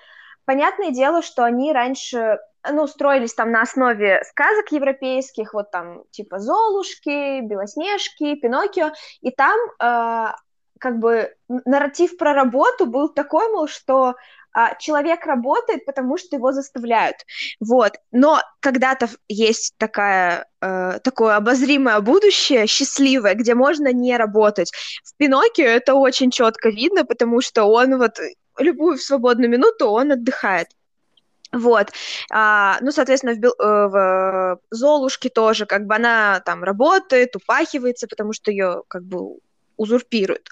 понятное 0.46 0.90
дело, 0.92 1.22
что 1.22 1.44
они 1.44 1.72
раньше 1.72 2.38
ну, 2.68 2.86
строились 2.86 3.34
там 3.34 3.50
на 3.50 3.62
основе 3.62 4.22
сказок 4.24 4.72
европейских, 4.72 5.54
вот 5.54 5.70
там 5.70 6.04
типа 6.10 6.38
Золушки, 6.38 7.40
Белоснежки, 7.40 8.36
Пиноккио, 8.36 8.92
и 9.20 9.30
там 9.30 9.58
э, 9.80 10.32
как 10.78 10.98
бы 10.98 11.34
нарратив 11.48 12.16
про 12.16 12.32
работу 12.32 12.86
был 12.86 13.08
такой, 13.08 13.52
мол, 13.52 13.68
что 13.68 14.14
человек 14.78 15.26
работает, 15.26 15.84
потому 15.84 16.16
что 16.18 16.36
его 16.36 16.52
заставляют. 16.52 17.16
Вот. 17.60 17.92
Но 18.12 18.40
когда-то 18.60 19.08
есть 19.28 19.74
такая, 19.78 20.46
э, 20.60 20.98
такое 21.02 21.36
обозримое 21.36 22.00
будущее, 22.00 22.66
счастливое, 22.66 23.34
где 23.34 23.54
можно 23.54 23.92
не 23.92 24.16
работать. 24.16 24.72
В 25.04 25.16
Пиноккио 25.16 25.66
это 25.66 25.94
очень 25.94 26.30
четко 26.30 26.70
видно, 26.70 27.04
потому 27.04 27.40
что 27.40 27.64
он 27.64 27.98
вот 27.98 28.18
любую 28.58 28.98
свободную 28.98 29.50
минуту 29.50 29.88
он 29.88 30.12
отдыхает. 30.12 30.68
Вот, 31.52 31.92
а, 32.32 32.78
ну, 32.80 32.90
соответственно, 32.90 33.34
в, 33.34 33.44
э, 33.44 33.88
в 33.88 34.58
Золушке 34.70 35.28
тоже, 35.28 35.64
как 35.64 35.86
бы 35.86 35.94
она 35.94 36.40
там 36.40 36.64
работает, 36.64 37.36
упахивается, 37.36 38.08
потому 38.08 38.32
что 38.32 38.50
ее 38.50 38.82
как 38.88 39.04
бы 39.04 39.38
узурпирует. 39.76 40.48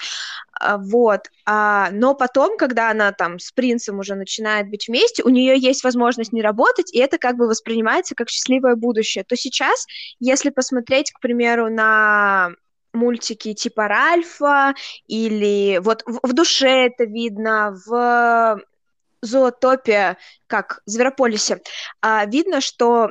А, 0.61 0.79
вот. 0.79 1.31
А, 1.47 1.91
но 1.93 2.15
потом, 2.15 2.57
когда 2.57 2.91
она 2.91 3.13
там 3.13 3.39
с 3.39 3.53
принцем 3.53 3.99
уже 3.99 4.15
начинает 4.15 4.69
быть 4.71 4.89
вместе, 4.89 5.23
у 5.23 5.29
нее 5.29 5.59
есть 5.59 5.85
возможность 5.85 6.33
не 6.33 6.43
работать, 6.43 6.93
и 6.95 6.99
это 6.99 7.19
как 7.19 7.37
бы 7.37 7.47
воспринимается 7.47 8.15
как 8.15 8.29
счастливое 8.29 8.77
будущее. 8.77 9.25
То 9.25 9.37
сейчас, 9.37 9.87
если 10.21 10.51
посмотреть, 10.51 11.13
к 11.13 11.21
примеру, 11.21 11.71
на 11.71 12.51
мультики 12.93 13.53
типа 13.55 13.89
Ральфа, 13.89 14.75
или 15.07 15.79
вот 15.83 16.03
в, 16.07 16.21
в 16.29 16.33
душе 16.33 16.87
это 16.87 17.05
видно, 17.05 17.77
в 17.87 18.61
Зоотопе, 19.21 20.17
как 20.47 20.83
Зверополисе, 20.87 21.61
а, 22.01 22.25
видно, 22.27 22.61
что 22.61 23.11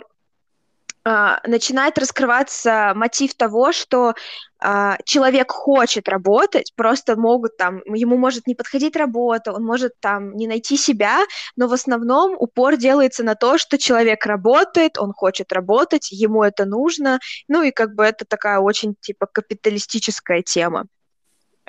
начинает 1.06 1.98
раскрываться 1.98 2.94
мотив 2.96 3.34
того, 3.36 3.74
что 3.74 4.14
а, 4.60 4.98
человек 5.04 5.52
хочет 5.52 6.08
работать, 6.08 6.72
просто 6.78 7.18
могут 7.18 7.58
там, 7.58 7.82
ему 7.86 8.16
может 8.18 8.48
не 8.48 8.56
подходить 8.56 8.96
работа, 8.96 9.52
он 9.52 9.66
может 9.66 10.00
там 10.00 10.34
не 10.38 10.48
найти 10.48 10.78
себя, 10.78 11.20
но 11.58 11.68
в 11.68 11.74
основном 11.74 12.36
упор 12.40 12.78
делается 12.78 13.24
на 13.24 13.36
то, 13.36 13.58
что 13.58 13.78
человек 13.78 14.26
работает, 14.26 14.98
он 14.98 15.12
хочет 15.12 15.52
работать, 15.52 16.10
ему 16.12 16.44
это 16.44 16.64
нужно, 16.64 17.20
ну 17.50 17.62
и 17.62 17.72
как 17.72 17.94
бы 17.94 18.06
это 18.06 18.24
такая 18.24 18.60
очень 18.60 18.96
типа 18.96 19.26
капиталистическая 19.26 20.42
тема. 20.42 20.86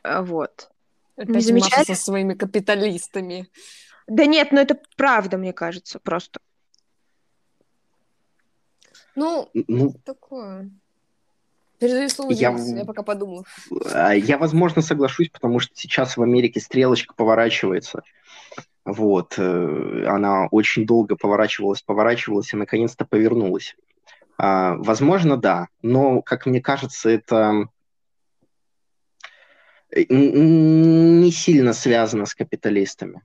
А, 0.04 0.22
вот. 0.22 0.68
Опять 1.16 1.34
не 1.34 1.40
замечаете? 1.40 1.96
со 1.96 2.00
своими 2.00 2.34
капиталистами. 2.34 3.48
Да 4.06 4.26
нет, 4.26 4.52
ну 4.52 4.60
это 4.60 4.78
правда, 4.96 5.36
мне 5.38 5.52
кажется, 5.52 5.98
просто. 5.98 6.38
Ну, 9.14 9.50
ну 9.52 9.94
такое. 10.04 10.70
Передаю 11.78 12.08
слово 12.08 12.32
я, 12.32 12.50
я 12.50 12.84
пока 12.84 13.02
подумаю. 13.02 13.44
А, 13.92 14.14
я, 14.14 14.38
возможно, 14.38 14.80
соглашусь, 14.80 15.28
потому 15.28 15.58
что 15.58 15.74
сейчас 15.74 16.16
в 16.16 16.22
Америке 16.22 16.60
стрелочка 16.60 17.14
поворачивается. 17.14 18.02
Вот. 18.84 19.34
Э, 19.38 20.04
она 20.06 20.46
очень 20.50 20.86
долго 20.86 21.16
поворачивалась, 21.16 21.82
поворачивалась 21.82 22.52
и 22.52 22.56
наконец-то 22.56 23.04
повернулась. 23.04 23.76
А, 24.38 24.76
возможно, 24.76 25.36
да. 25.36 25.68
Но, 25.82 26.22
как 26.22 26.46
мне 26.46 26.60
кажется, 26.60 27.10
это 27.10 27.68
не 29.90 31.30
сильно 31.30 31.72
связано 31.72 32.26
с 32.26 32.34
капиталистами. 32.34 33.22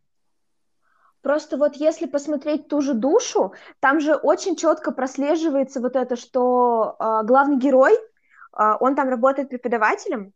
Просто 1.22 1.58
вот 1.58 1.76
если 1.76 2.06
посмотреть 2.06 2.68
ту 2.68 2.82
же 2.82 2.94
душу, 2.94 3.54
там 3.80 4.00
же 4.00 4.16
очень 4.16 4.56
четко 4.56 4.92
прослеживается 4.92 5.82
вот 5.82 5.96
это, 5.96 6.16
что 6.16 6.96
э, 6.98 7.26
главный 7.26 7.58
герой, 7.58 7.94
э, 7.94 8.72
он 8.80 8.96
там 8.96 9.10
работает 9.10 9.50
преподавателем, 9.50 10.32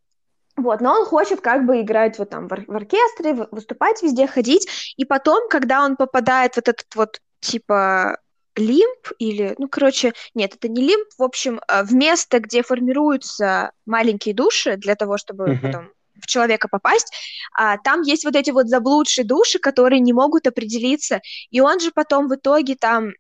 вот, 0.58 0.82
но 0.82 1.00
он 1.00 1.06
хочет 1.06 1.42
как 1.42 1.66
бы 1.66 1.82
играть 1.82 2.20
вот 2.20 2.30
там 2.30 2.48
в, 2.48 2.52
ор- 2.52 2.66
в 2.68 2.76
оркестре, 2.76 3.48
выступать 3.52 4.04
везде, 4.04 4.28
ходить, 4.28 4.94
и 4.98 5.06
потом, 5.06 5.48
когда 5.50 5.84
он 5.86 5.96
попадает 5.96 6.56
в 6.56 6.58
этот 6.58 6.86
вот 6.96 7.22
типа 7.40 8.18
лимп 8.56 9.08
или, 9.20 9.56
ну, 9.58 9.68
короче, 9.68 10.14
нет, 10.36 10.56
это 10.56 10.68
не 10.68 10.82
лимп, 10.82 11.08
в 11.18 11.24
общем, 11.24 11.60
в 11.68 11.94
место, 11.94 12.40
где 12.40 12.62
формируются 12.62 13.72
маленькие 13.86 14.36
души 14.36 14.78
для 14.78 14.96
того, 14.96 15.18
чтобы 15.18 15.46
uh-huh. 15.46 15.60
потом 15.62 15.92
в 16.22 16.28
человека 16.28 16.68
попасть, 16.68 17.14
а, 17.54 17.78
там 17.78 18.02
есть 18.02 18.26
вот 18.26 18.36
эти 18.36 18.52
вот 18.52 18.68
заблудшие 18.68 19.26
души, 19.26 19.60
которые 19.60 20.00
не 20.00 20.14
могут 20.14 20.48
определиться, 20.48 21.22
и 21.50 21.62
он 21.62 21.80
же 21.80 21.92
потом 21.92 22.28
в 22.28 22.36
итоге 22.36 22.76
там 22.76 23.12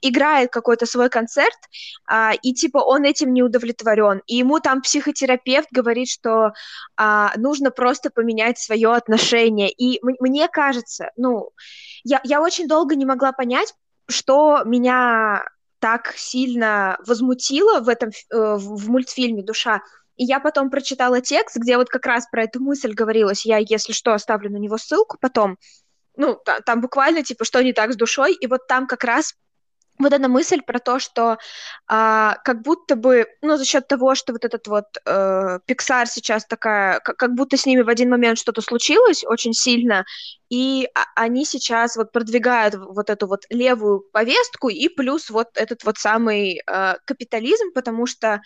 играет 0.00 0.50
какой-то 0.50 0.86
свой 0.86 1.08
концерт, 1.08 1.58
а, 2.06 2.32
и 2.42 2.52
типа 2.54 2.78
он 2.78 3.04
этим 3.04 3.32
не 3.32 3.42
удовлетворен, 3.42 4.22
и 4.26 4.36
ему 4.36 4.60
там 4.60 4.82
психотерапевт 4.82 5.68
говорит, 5.70 6.08
что 6.08 6.52
а, 6.96 7.32
нужно 7.36 7.70
просто 7.70 8.10
поменять 8.10 8.58
свое 8.58 8.92
отношение, 8.92 9.70
и 9.70 10.00
мне 10.20 10.48
кажется, 10.48 11.10
ну, 11.16 11.50
я, 12.04 12.20
я 12.24 12.40
очень 12.40 12.68
долго 12.68 12.94
не 12.96 13.06
могла 13.06 13.32
понять, 13.32 13.74
что 14.08 14.62
меня 14.64 15.44
так 15.78 16.14
сильно 16.16 16.96
возмутило 17.04 17.80
в 17.80 17.88
этом 17.88 18.10
э, 18.10 18.54
в 18.56 18.88
мультфильме 18.88 19.42
«Душа», 19.42 19.82
и 20.16 20.24
я 20.24 20.40
потом 20.40 20.70
прочитала 20.70 21.20
текст, 21.20 21.56
где 21.56 21.76
вот 21.76 21.88
как 21.88 22.06
раз 22.06 22.26
про 22.30 22.44
эту 22.44 22.60
мысль 22.60 22.92
говорилось. 22.92 23.46
Я, 23.46 23.58
если 23.58 23.92
что, 23.92 24.12
оставлю 24.12 24.50
на 24.50 24.56
него 24.56 24.78
ссылку 24.78 25.18
потом. 25.20 25.56
Ну, 26.16 26.38
та, 26.44 26.60
там 26.60 26.80
буквально, 26.80 27.22
типа, 27.22 27.44
что 27.44 27.62
не 27.62 27.72
так 27.72 27.92
с 27.92 27.96
душой. 27.96 28.34
И 28.34 28.46
вот 28.46 28.66
там 28.66 28.86
как 28.86 29.04
раз 29.04 29.34
вот 29.98 30.12
эта 30.12 30.28
мысль 30.28 30.62
про 30.62 30.78
то, 30.78 30.98
что 30.98 31.38
а, 31.86 32.36
как 32.44 32.62
будто 32.62 32.96
бы, 32.96 33.26
ну, 33.40 33.56
за 33.56 33.64
счет 33.64 33.86
того, 33.88 34.14
что 34.14 34.32
вот 34.32 34.44
этот 34.44 34.66
вот 34.66 34.86
э, 35.04 35.58
Pixar 35.66 36.06
сейчас 36.06 36.46
такая, 36.46 37.00
как, 37.00 37.16
как 37.16 37.34
будто 37.34 37.56
с 37.56 37.66
ними 37.66 37.82
в 37.82 37.88
один 37.88 38.10
момент 38.10 38.38
что-то 38.38 38.62
случилось 38.62 39.24
очень 39.24 39.52
сильно, 39.52 40.04
и 40.48 40.88
а, 40.94 41.04
они 41.14 41.44
сейчас 41.44 41.96
вот 41.96 42.10
продвигают 42.10 42.74
вот 42.74 43.10
эту 43.10 43.26
вот 43.26 43.44
левую 43.50 44.00
повестку 44.12 44.68
и 44.68 44.88
плюс 44.88 45.30
вот 45.30 45.48
этот 45.54 45.84
вот 45.84 45.98
самый 45.98 46.60
э, 46.66 46.94
капитализм, 47.04 47.72
потому 47.74 48.06
что, 48.06 48.40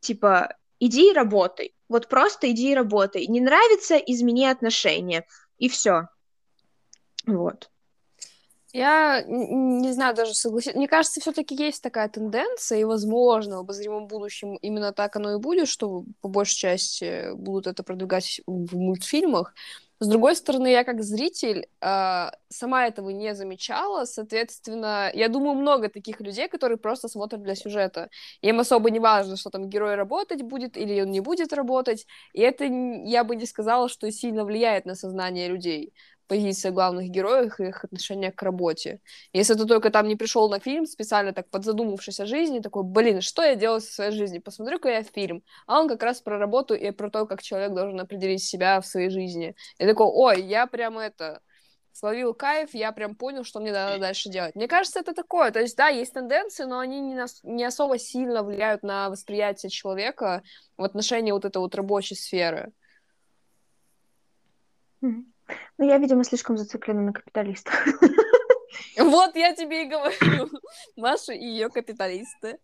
типа, 0.00 0.54
иди 0.80 1.10
и 1.10 1.14
работай. 1.14 1.74
Вот 1.88 2.08
просто 2.08 2.50
иди 2.50 2.72
и 2.72 2.74
работай. 2.74 3.26
Не 3.26 3.40
нравится, 3.40 3.96
измени 3.96 4.46
отношения. 4.46 5.26
И 5.58 5.68
все. 5.68 6.08
Вот. 7.26 7.70
Я 8.72 9.22
не 9.26 9.90
знаю 9.92 10.14
даже 10.14 10.34
согласиться. 10.34 10.76
Мне 10.76 10.86
кажется, 10.86 11.20
все-таки 11.20 11.54
есть 11.54 11.82
такая 11.82 12.10
тенденция, 12.10 12.78
и, 12.78 12.84
возможно, 12.84 13.56
в 13.56 13.60
обозримом 13.60 14.06
будущем 14.06 14.56
именно 14.56 14.92
так 14.92 15.16
оно 15.16 15.34
и 15.34 15.38
будет, 15.38 15.68
что 15.68 16.04
по 16.20 16.28
большей 16.28 16.56
части 16.56 17.32
будут 17.34 17.68
это 17.68 17.82
продвигать 17.82 18.42
в 18.46 18.76
мультфильмах. 18.76 19.54
С 19.98 20.08
другой 20.08 20.36
стороны, 20.36 20.68
я 20.68 20.84
как 20.84 21.02
зритель 21.02 21.68
э, 21.80 22.30
сама 22.50 22.86
этого 22.86 23.08
не 23.10 23.34
замечала, 23.34 24.04
соответственно, 24.04 25.10
я 25.14 25.28
думаю, 25.28 25.54
много 25.54 25.88
таких 25.88 26.20
людей, 26.20 26.48
которые 26.48 26.76
просто 26.76 27.08
смотрят 27.08 27.42
для 27.42 27.54
сюжета. 27.54 28.10
Им 28.42 28.60
особо 28.60 28.90
не 28.90 29.00
важно, 29.00 29.36
что 29.38 29.48
там 29.48 29.70
герой 29.70 29.94
работать 29.94 30.42
будет 30.42 30.76
или 30.76 31.00
он 31.00 31.10
не 31.10 31.20
будет 31.20 31.54
работать, 31.54 32.06
и 32.34 32.42
это 32.42 32.64
я 32.64 33.24
бы 33.24 33.36
не 33.36 33.46
сказала, 33.46 33.88
что 33.88 34.10
сильно 34.12 34.44
влияет 34.44 34.84
на 34.84 34.94
сознание 34.94 35.48
людей 35.48 35.94
позиция 36.26 36.72
главных 36.72 37.08
героев 37.08 37.60
и 37.60 37.68
их 37.68 37.84
отношение 37.84 38.32
к 38.32 38.42
работе. 38.42 39.00
Если 39.32 39.54
ты 39.54 39.66
только 39.66 39.90
там 39.90 40.08
не 40.08 40.16
пришел 40.16 40.48
на 40.48 40.60
фильм, 40.60 40.86
специально 40.86 41.32
так 41.32 41.48
подзадумавшись 41.50 42.20
о 42.20 42.26
жизни, 42.26 42.60
такой, 42.60 42.84
блин, 42.84 43.20
что 43.20 43.42
я 43.42 43.54
делаю 43.54 43.80
со 43.80 43.92
своей 43.92 44.12
жизнью? 44.12 44.42
Посмотрю-ка 44.42 44.88
я 44.88 45.02
фильм. 45.02 45.42
А 45.66 45.80
он 45.80 45.88
как 45.88 46.02
раз 46.02 46.20
про 46.20 46.38
работу 46.38 46.74
и 46.74 46.90
про 46.90 47.10
то, 47.10 47.26
как 47.26 47.42
человек 47.42 47.72
должен 47.72 48.00
определить 48.00 48.42
себя 48.42 48.80
в 48.80 48.86
своей 48.86 49.10
жизни. 49.10 49.54
И 49.78 49.86
такой, 49.86 50.06
ой, 50.06 50.42
я 50.42 50.66
прям 50.66 50.98
это 50.98 51.40
словил 51.96 52.34
кайф, 52.34 52.74
я 52.74 52.92
прям 52.92 53.14
понял, 53.14 53.42
что 53.42 53.60
мне 53.60 53.72
надо 53.72 53.98
дальше 53.98 54.28
делать. 54.28 54.54
Мне 54.54 54.68
кажется, 54.68 55.00
это 55.00 55.14
такое. 55.14 55.50
То 55.50 55.60
есть, 55.60 55.76
да, 55.76 55.88
есть 55.88 56.12
тенденции, 56.12 56.64
но 56.64 56.78
они 56.78 57.00
не, 57.00 57.14
нас, 57.14 57.40
не 57.42 57.64
особо 57.64 57.98
сильно 57.98 58.42
влияют 58.42 58.82
на 58.82 59.08
восприятие 59.08 59.70
человека 59.70 60.42
в 60.76 60.84
отношении 60.84 61.32
вот 61.32 61.46
этой 61.46 61.58
вот 61.58 61.74
рабочей 61.74 62.14
сферы. 62.14 62.72
Ну, 65.78 65.86
я, 65.86 65.98
видимо, 65.98 66.24
слишком 66.24 66.56
зациклена 66.56 67.02
на 67.02 67.12
капиталистах. 67.12 67.74
Вот 68.98 69.36
я 69.36 69.54
тебе 69.54 69.84
и 69.84 69.88
говорю. 69.88 70.50
Маша 70.96 71.32
и 71.32 71.44
ее 71.44 71.68
капиталисты. 71.68 72.58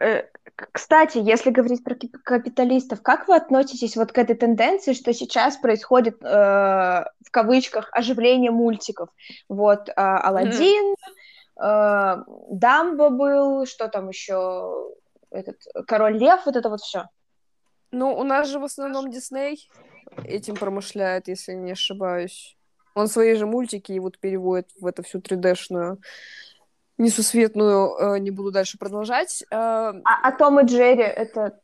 Э, 0.00 0.24
кстати, 0.72 1.18
если 1.18 1.50
говорить 1.50 1.84
про 1.84 1.96
капиталистов, 2.24 3.02
как 3.02 3.28
вы 3.28 3.36
относитесь 3.36 3.96
вот 3.96 4.12
к 4.12 4.18
этой 4.18 4.36
тенденции, 4.36 4.92
что 4.92 5.12
сейчас 5.12 5.56
происходит 5.56 6.22
э, 6.22 6.26
в 6.26 7.30
кавычках 7.30 7.88
оживление 7.92 8.50
мультиков? 8.50 9.10
Вот 9.48 9.88
э, 9.88 9.92
Алладин, 9.96 10.94
э, 11.62 12.16
Дамбо 12.50 13.10
был, 13.10 13.66
что 13.66 13.88
там 13.88 14.08
еще, 14.08 14.92
этот 15.30 15.56
Король 15.86 16.18
Лев, 16.18 16.40
вот 16.46 16.56
это 16.56 16.68
вот 16.68 16.80
все. 16.80 17.06
Ну, 17.92 18.16
у 18.16 18.22
нас 18.22 18.48
же 18.48 18.58
в 18.58 18.64
основном 18.64 19.10
Дисней 19.10 19.68
этим 20.24 20.56
промышляет, 20.56 21.28
если 21.28 21.52
не 21.52 21.72
ошибаюсь. 21.72 22.56
Он 22.94 23.08
свои 23.08 23.34
же 23.34 23.46
мультики 23.46 23.98
вот 23.98 24.18
переводит 24.18 24.70
в 24.80 24.86
эту 24.86 25.02
всю 25.02 25.18
3D-шную 25.18 25.98
несусветную, 27.00 27.96
э, 27.98 28.18
не 28.18 28.30
буду 28.30 28.52
дальше 28.52 28.78
продолжать. 28.78 29.42
Э, 29.50 29.56
а, 29.56 29.92
а 30.04 30.32
Том 30.32 30.60
и 30.60 30.64
Джерри 30.64 31.02
это 31.02 31.58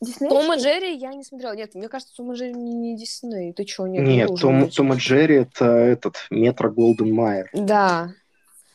Дисней? 0.00 0.28
Том 0.28 0.52
и 0.52 0.58
Джерри 0.58 0.94
я 0.94 1.14
не 1.14 1.24
смотрела. 1.24 1.54
Нет, 1.56 1.74
мне 1.74 1.88
кажется, 1.88 2.14
Том 2.14 2.32
и 2.32 2.36
Джерри 2.36 2.52
не, 2.52 2.74
не 2.74 2.96
Дисней. 2.96 3.52
Ты 3.52 3.64
чё, 3.64 3.86
нет? 3.86 4.06
Нет, 4.06 4.30
Том, 4.40 4.68
Том 4.70 4.92
и 4.92 4.96
Джерри 4.96 5.36
это 5.36 5.64
этот 5.64 6.16
Метро 6.30 6.70
Голден 6.70 7.12
Майер. 7.14 7.48
Да. 7.54 8.10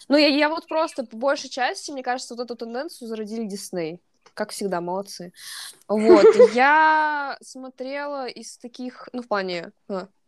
Ну, 0.09 0.17
я, 0.17 0.27
я 0.27 0.49
вот 0.49 0.67
просто 0.67 1.05
по 1.05 1.15
большей 1.15 1.49
части, 1.49 1.91
мне 1.91 2.01
кажется, 2.01 2.35
вот 2.35 2.43
эту 2.43 2.55
тенденцию 2.55 3.07
зародили 3.07 3.45
Дисней 3.45 4.01
как 4.37 4.51
всегда, 4.51 4.81
молодцы. 4.81 5.33
Вот, 5.87 6.25
я 6.53 7.37
смотрела 7.41 8.27
из 8.27 8.57
таких, 8.59 9.09
ну, 9.11 9.23
в 9.23 9.27
плане 9.27 9.71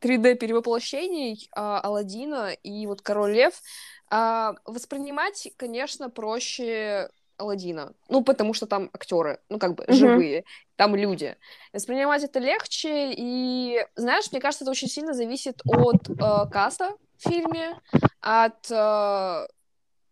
3D-перевоплощений 0.02 1.48
а, 1.56 1.80
Алладина 1.80 2.52
и 2.64 2.88
вот 2.88 3.02
Король 3.02 3.34
Лев. 3.34 3.62
А, 4.10 4.56
воспринимать, 4.66 5.50
конечно, 5.58 6.10
проще 6.10 7.12
Алладина. 7.38 7.94
Ну, 8.10 8.24
потому 8.24 8.56
что 8.56 8.66
там 8.66 8.90
актеры, 8.94 9.40
ну, 9.48 9.60
как 9.60 9.76
бы, 9.76 9.86
живые, 9.88 10.44
там 10.76 10.96
люди. 10.96 11.38
Воспринимать 11.72 12.24
это 12.24 12.40
легче, 12.40 13.14
и, 13.16 13.86
знаешь, 13.96 14.32
мне 14.32 14.42
кажется, 14.42 14.64
это 14.64 14.72
очень 14.72 14.88
сильно 14.88 15.14
зависит 15.14 15.62
от 15.66 16.10
э, 16.10 16.50
каста 16.52 16.96
в 17.18 17.30
фильме, 17.30 17.80
от 18.22 18.72
э, 18.72 19.48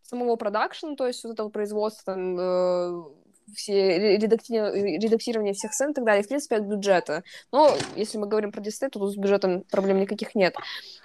самого 0.03 0.35
продакшена, 0.35 0.95
то 0.95 1.07
есть 1.07 1.23
вот 1.23 1.33
этого 1.33 1.49
производства, 1.49 2.13
там, 2.13 2.39
э, 2.39 3.03
все 3.55 3.73
ре- 3.73 4.17
редакти- 4.17 4.97
редактирование 4.99 5.53
всех 5.53 5.73
сцен 5.73 5.91
и 5.91 5.93
так 5.93 6.05
далее, 6.05 6.23
в 6.23 6.27
принципе, 6.27 6.57
от 6.57 6.63
бюджета. 6.63 7.23
Но 7.51 7.75
если 7.95 8.17
мы 8.17 8.27
говорим 8.27 8.51
про 8.51 8.61
Дисней, 8.61 8.89
то 8.89 8.99
тут 8.99 9.13
с 9.13 9.17
бюджетом 9.17 9.63
проблем 9.71 9.99
никаких 9.99 10.35
нет. 10.35 10.55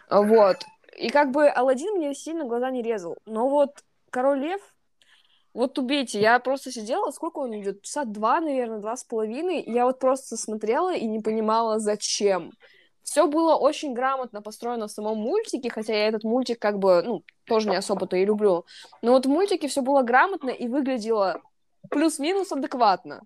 А, 0.08 0.22
Вот. 0.22 0.58
И 0.98 1.08
как 1.08 1.30
бы 1.30 1.48
Алладин 1.48 1.94
мне 1.96 2.14
сильно 2.14 2.44
глаза 2.44 2.70
не 2.70 2.82
резал. 2.82 3.16
Но 3.24 3.48
вот 3.48 3.70
Король 4.10 4.40
Лев, 4.40 4.60
вот 5.54 5.78
убейте, 5.78 6.20
я 6.20 6.38
просто 6.38 6.70
сидела, 6.70 7.10
сколько 7.10 7.38
он 7.38 7.58
идет? 7.58 7.82
Часа 7.82 8.04
два, 8.04 8.40
наверное, 8.40 8.78
два 8.78 8.96
с 8.96 9.04
половиной. 9.04 9.62
Я 9.66 9.86
вот 9.86 9.98
просто 9.98 10.36
смотрела 10.36 10.94
и 10.94 11.06
не 11.06 11.20
понимала, 11.20 11.78
зачем. 11.78 12.52
Все 13.02 13.26
было 13.26 13.56
очень 13.56 13.94
грамотно 13.94 14.42
построено 14.42 14.86
в 14.86 14.90
самом 14.92 15.18
мультике, 15.18 15.70
хотя 15.70 15.92
я 15.94 16.08
этот 16.08 16.24
мультик 16.24 16.58
как 16.60 16.78
бы, 16.78 17.02
ну, 17.02 17.22
тоже 17.46 17.68
не 17.68 17.76
особо-то 17.76 18.16
и 18.16 18.24
люблю. 18.24 18.64
Но 19.02 19.12
вот 19.12 19.26
в 19.26 19.28
мультике 19.28 19.68
все 19.68 19.82
было 19.82 20.02
грамотно 20.02 20.50
и 20.50 20.68
выглядело 20.68 21.42
плюс-минус 21.92 22.52
адекватно. 22.52 23.22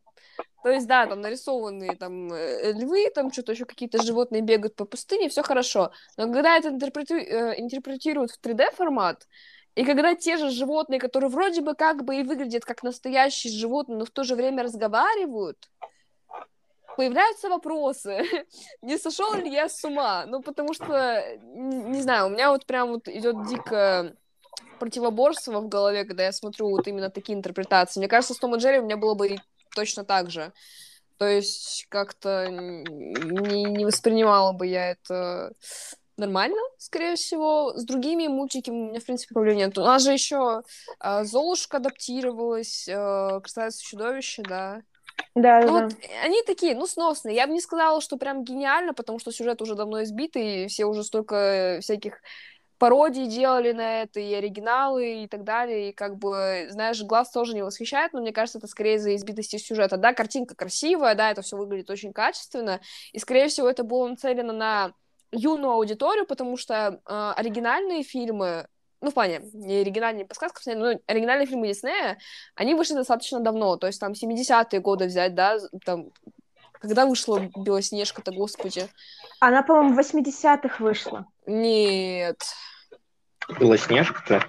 То 0.62 0.70
есть, 0.70 0.86
да, 0.86 1.06
там 1.06 1.20
нарисованные 1.20 1.94
там 1.94 2.32
э, 2.32 2.72
львы, 2.72 3.10
там 3.14 3.32
что-то 3.32 3.52
еще 3.52 3.64
какие-то 3.64 4.02
животные 4.02 4.42
бегают 4.42 4.74
по 4.74 4.84
пустыне, 4.84 5.28
все 5.28 5.42
хорошо. 5.42 5.92
Но 6.16 6.24
когда 6.24 6.56
это 6.56 6.68
э, 6.68 7.60
интерпретируют 7.60 8.32
в 8.32 8.40
3D-формат, 8.40 9.28
и 9.76 9.84
когда 9.84 10.14
те 10.14 10.38
же 10.38 10.50
животные, 10.50 10.98
которые 10.98 11.30
вроде 11.30 11.60
бы 11.60 11.74
как 11.74 12.04
бы 12.04 12.16
и 12.16 12.24
выглядят 12.24 12.64
как 12.64 12.82
настоящие 12.82 13.52
животные, 13.52 13.98
но 13.98 14.04
в 14.04 14.10
то 14.10 14.24
же 14.24 14.34
время 14.34 14.64
разговаривают, 14.64 15.70
появляются 16.96 17.48
вопросы, 17.48 18.24
не 18.82 18.98
сошел 18.98 19.34
ли 19.34 19.50
я 19.50 19.68
с 19.68 19.84
ума? 19.84 20.24
Ну, 20.26 20.42
потому 20.42 20.74
что, 20.74 21.22
не 21.44 22.00
знаю, 22.00 22.26
у 22.26 22.30
меня 22.30 22.50
вот 22.50 22.66
прям 22.66 22.88
вот 22.88 23.06
идет 23.06 23.46
дико 23.46 24.16
противоборство 24.78 25.60
в 25.60 25.68
голове, 25.68 26.04
когда 26.04 26.24
я 26.24 26.32
смотрю 26.32 26.68
вот 26.70 26.86
именно 26.86 27.10
такие 27.10 27.36
интерпретации. 27.36 28.00
Мне 28.00 28.08
кажется, 28.08 28.34
с 28.34 28.38
Том 28.38 28.54
и 28.54 28.58
Джерри 28.58 28.80
у 28.80 28.84
меня 28.84 28.96
было 28.96 29.14
бы 29.14 29.36
точно 29.74 30.04
так 30.04 30.30
же. 30.30 30.52
То 31.18 31.26
есть 31.26 31.86
как-то 31.88 32.48
не, 32.50 33.64
не 33.64 33.84
воспринимала 33.86 34.52
бы 34.52 34.66
я 34.66 34.90
это 34.90 35.52
нормально, 36.16 36.60
скорее 36.78 37.16
всего. 37.16 37.72
С 37.74 37.84
другими 37.84 38.26
мультиками 38.26 38.76
у 38.76 38.88
меня, 38.90 39.00
в 39.00 39.04
принципе, 39.04 39.34
проблем 39.34 39.56
нет. 39.56 39.78
У 39.78 39.82
нас 39.82 40.02
же 40.02 40.12
еще 40.12 40.62
а, 40.98 41.24
Золушка 41.24 41.78
адаптировалась, 41.78 42.88
а, 42.88 43.40
Красавица 43.40 43.82
чудовище, 43.82 44.42
да. 44.42 44.82
Да, 45.34 45.60
да, 45.60 45.66
Ну, 45.66 45.72
да. 45.74 45.84
вот 45.84 45.94
они 46.22 46.42
такие, 46.46 46.74
ну, 46.74 46.86
сносные. 46.86 47.36
Я 47.36 47.46
бы 47.46 47.52
не 47.52 47.60
сказала, 47.60 48.00
что 48.00 48.16
прям 48.16 48.44
гениально, 48.44 48.94
потому 48.94 49.18
что 49.18 49.32
сюжет 49.32 49.62
уже 49.62 49.74
давно 49.74 50.02
избитый, 50.02 50.64
и 50.64 50.68
все 50.68 50.84
уже 50.86 51.02
столько 51.04 51.78
всяких 51.80 52.20
пародий 52.78 53.26
делали 53.26 53.72
на 53.72 54.02
это, 54.02 54.20
и 54.20 54.34
оригиналы, 54.34 55.24
и 55.24 55.28
так 55.28 55.44
далее, 55.44 55.90
и 55.90 55.92
как 55.92 56.16
бы, 56.16 56.66
знаешь, 56.70 57.02
глаз 57.02 57.30
тоже 57.30 57.54
не 57.54 57.62
восхищает, 57.62 58.12
но 58.12 58.20
мне 58.20 58.32
кажется, 58.32 58.58
это 58.58 58.66
скорее 58.66 58.96
из-за 58.96 59.14
избитости 59.14 59.56
сюжета. 59.56 59.96
Да, 59.96 60.12
картинка 60.12 60.54
красивая, 60.54 61.14
да, 61.14 61.30
это 61.30 61.42
все 61.42 61.56
выглядит 61.56 61.90
очень 61.90 62.12
качественно, 62.12 62.80
и, 63.12 63.18
скорее 63.18 63.48
всего, 63.48 63.68
это 63.68 63.84
было 63.84 64.08
нацелено 64.08 64.52
на 64.52 64.92
юную 65.32 65.72
аудиторию, 65.72 66.26
потому 66.26 66.56
что 66.56 67.00
э, 67.04 67.32
оригинальные 67.36 68.02
фильмы, 68.02 68.68
ну, 69.00 69.10
в 69.10 69.14
плане, 69.14 69.40
не 69.52 69.76
оригинальные 69.76 70.26
подсказки, 70.26 70.70
но 70.70 70.98
оригинальные 71.06 71.46
фильмы 71.46 71.68
Диснея, 71.68 72.18
они 72.54 72.74
вышли 72.74 72.94
достаточно 72.94 73.40
давно, 73.40 73.76
то 73.76 73.86
есть 73.86 74.00
там 74.00 74.12
70-е 74.12 74.80
годы 74.80 75.06
взять, 75.06 75.34
да, 75.34 75.58
там, 75.84 76.10
когда 76.72 77.06
вышла 77.06 77.40
Белоснежка-то, 77.56 78.32
господи? 78.32 78.88
Она, 79.40 79.62
по-моему, 79.62 79.94
в 79.94 79.98
80-х 79.98 80.82
вышла. 80.82 81.26
Нет, 81.46 82.42
Белоснежка-то, 83.60 84.44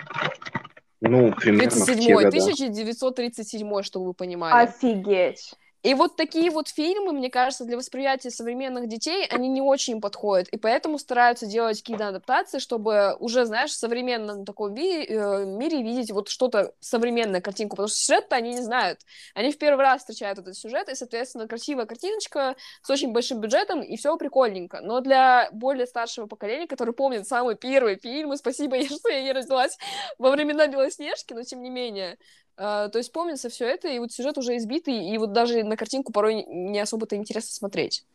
ну, 1.01 1.31
примерно 1.33 1.69
в 1.69 1.85
те 1.85 1.93
37-й, 1.93 2.13
года. 2.13 2.27
1937 2.29 3.83
чтобы 3.83 4.07
вы 4.07 4.13
понимали. 4.13 4.67
Офигеть. 4.67 5.53
И 5.83 5.93
вот 5.93 6.15
такие 6.15 6.49
вот 6.51 6.67
фильмы, 6.69 7.13
мне 7.13 7.29
кажется, 7.29 7.63
для 7.63 7.77
восприятия 7.77 8.31
современных 8.31 8.87
детей, 8.87 9.25
они 9.29 9.47
не 9.47 9.61
очень 9.61 10.01
подходят. 10.01 10.49
И 10.49 10.57
поэтому 10.57 10.97
стараются 10.99 11.45
делать 11.45 11.79
какие-то 11.79 12.07
адаптации, 12.09 12.59
чтобы 12.59 13.15
уже, 13.19 13.45
знаешь, 13.45 13.71
в 13.71 13.77
современном 13.77 14.43
таком 14.43 14.73
ви- 14.73 15.05
э, 15.05 15.45
мире 15.45 15.81
видеть 15.83 16.11
вот 16.11 16.29
что-то, 16.29 16.73
современную 16.79 17.41
картинку. 17.41 17.75
Потому 17.75 17.87
что 17.89 17.97
сюжет-то 17.97 18.35
они 18.35 18.55
не 18.55 18.61
знают. 18.61 19.01
Они 19.35 19.51
в 19.51 19.57
первый 19.57 19.81
раз 19.81 20.01
встречают 20.01 20.39
этот 20.39 20.55
сюжет, 20.57 20.89
и, 20.89 20.95
соответственно, 20.95 21.47
красивая 21.47 21.85
картиночка 21.85 22.55
с 22.81 22.89
очень 22.89 23.11
большим 23.11 23.39
бюджетом, 23.39 23.81
и 23.81 23.95
все 23.97 24.17
прикольненько. 24.17 24.81
Но 24.81 24.99
для 24.99 25.49
более 25.51 25.85
старшего 25.85 26.25
поколения, 26.25 26.67
который 26.67 26.93
помнит 26.93 27.27
самые 27.27 27.55
первые 27.55 27.97
фильмы, 27.97 28.37
спасибо, 28.37 28.81
что 28.83 29.09
я 29.09 29.21
не 29.21 29.31
родилась 29.31 29.77
во 30.17 30.31
времена 30.31 30.67
Белоснежки, 30.67 31.33
но 31.33 31.43
тем 31.43 31.61
не 31.61 31.69
менее, 31.69 32.17
то 32.57 32.91
есть 32.95 33.11
помнится 33.11 33.49
все 33.49 33.65
это, 33.67 33.87
и 33.87 33.99
вот 33.99 34.11
сюжет 34.11 34.37
уже 34.37 34.57
избитый, 34.57 35.09
и 35.09 35.17
вот 35.17 35.31
даже 35.31 35.63
на 35.63 35.77
картинку 35.77 36.11
порой 36.11 36.43
не 36.43 36.79
особо-то 36.79 37.15
интересно 37.15 37.51
смотреть. 37.51 38.05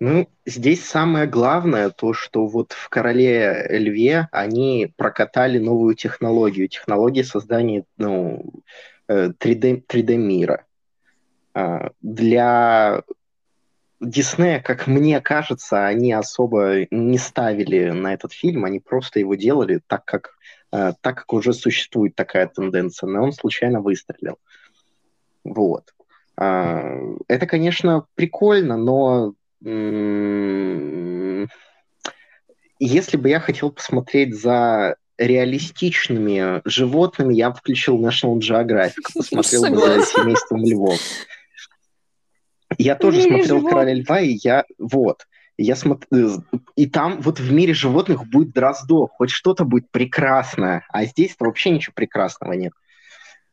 Ну, 0.00 0.30
здесь 0.46 0.82
самое 0.82 1.26
главное 1.26 1.90
то, 1.90 2.14
что 2.14 2.46
вот 2.46 2.72
в 2.72 2.88
«Короле 2.88 3.66
Льве» 3.68 4.28
они 4.32 4.92
прокатали 4.96 5.58
новую 5.58 5.94
технологию, 5.94 6.68
технологию 6.68 7.22
создания 7.22 7.84
ну, 7.98 8.42
э, 9.08 9.28
3D, 9.38 9.84
3D 9.86 10.16
мира. 10.16 10.64
А, 11.52 11.90
Для 12.00 13.02
Диснея, 14.00 14.60
как 14.60 14.86
мне 14.86 15.20
кажется, 15.20 15.86
они 15.86 16.14
особо 16.14 16.86
не 16.90 17.18
ставили 17.18 17.90
на 17.90 18.14
этот 18.14 18.32
фильм, 18.32 18.64
они 18.64 18.80
просто 18.80 19.20
его 19.20 19.34
делали 19.34 19.82
так, 19.86 20.06
как, 20.06 20.28
э, 20.28 20.39
так 20.70 21.00
как 21.02 21.32
уже 21.32 21.52
существует 21.52 22.14
такая 22.14 22.46
тенденция, 22.46 23.08
но 23.08 23.24
он 23.24 23.32
случайно 23.32 23.80
выстрелил. 23.80 24.38
Вот. 25.44 25.94
А, 26.36 26.96
Это, 27.28 27.46
конечно, 27.46 28.06
прикольно, 28.14 28.76
но 28.76 29.34
если 32.78 33.16
бы 33.18 33.28
я 33.28 33.40
хотел 33.40 33.70
посмотреть 33.70 34.34
за 34.34 34.96
реалистичными 35.18 36.62
животными, 36.64 37.34
я 37.34 37.50
бы 37.50 37.56
включил 37.56 38.02
National 38.02 38.38
Geographic, 38.38 39.02
посмотрел 39.14 39.66
бы 39.66 39.76
за 39.76 40.06
семейством 40.06 40.64
львов. 40.64 40.98
Я 42.78 42.94
тоже 42.94 43.22
смотрел. 43.22 43.62
«Короля 43.66 43.94
льва», 43.94 44.20
и 44.20 44.38
я... 44.42 44.64
Вот. 44.78 45.26
Я 45.62 45.76
смотрю, 45.76 46.42
и 46.74 46.86
там 46.86 47.20
вот 47.20 47.38
в 47.38 47.52
мире 47.52 47.74
животных 47.74 48.26
будет 48.26 48.52
Дроздов, 48.52 49.10
хоть 49.10 49.28
что-то 49.28 49.64
будет 49.64 49.90
прекрасное, 49.90 50.86
а 50.88 51.04
здесь-то 51.04 51.44
вообще 51.44 51.68
ничего 51.68 51.92
прекрасного 51.94 52.54
нет. 52.54 52.72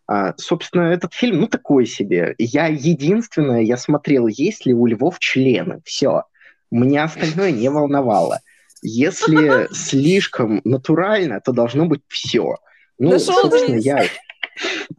А, 0.07 0.33
собственно, 0.37 0.83
этот 0.83 1.13
фильм, 1.13 1.41
ну, 1.41 1.47
такой 1.47 1.85
себе. 1.85 2.33
Я 2.37 2.67
единственное, 2.67 3.59
я 3.59 3.75
смотрел, 3.75 4.27
есть 4.27 4.65
ли 4.65 4.73
у 4.73 4.85
львов 4.85 5.19
члены. 5.19 5.81
Все. 5.83 6.23
Меня 6.71 7.03
остальное 7.03 7.51
не 7.51 7.69
волновало. 7.69 8.39
Если 8.81 9.67
слишком 9.73 10.61
натурально, 10.63 11.41
то 11.41 11.51
должно 11.51 11.87
быть 11.87 12.03
все. 12.07 12.55
Ну, 12.99 13.11
Нашел, 13.11 13.33
собственно, 13.33 13.75
я, 13.75 14.05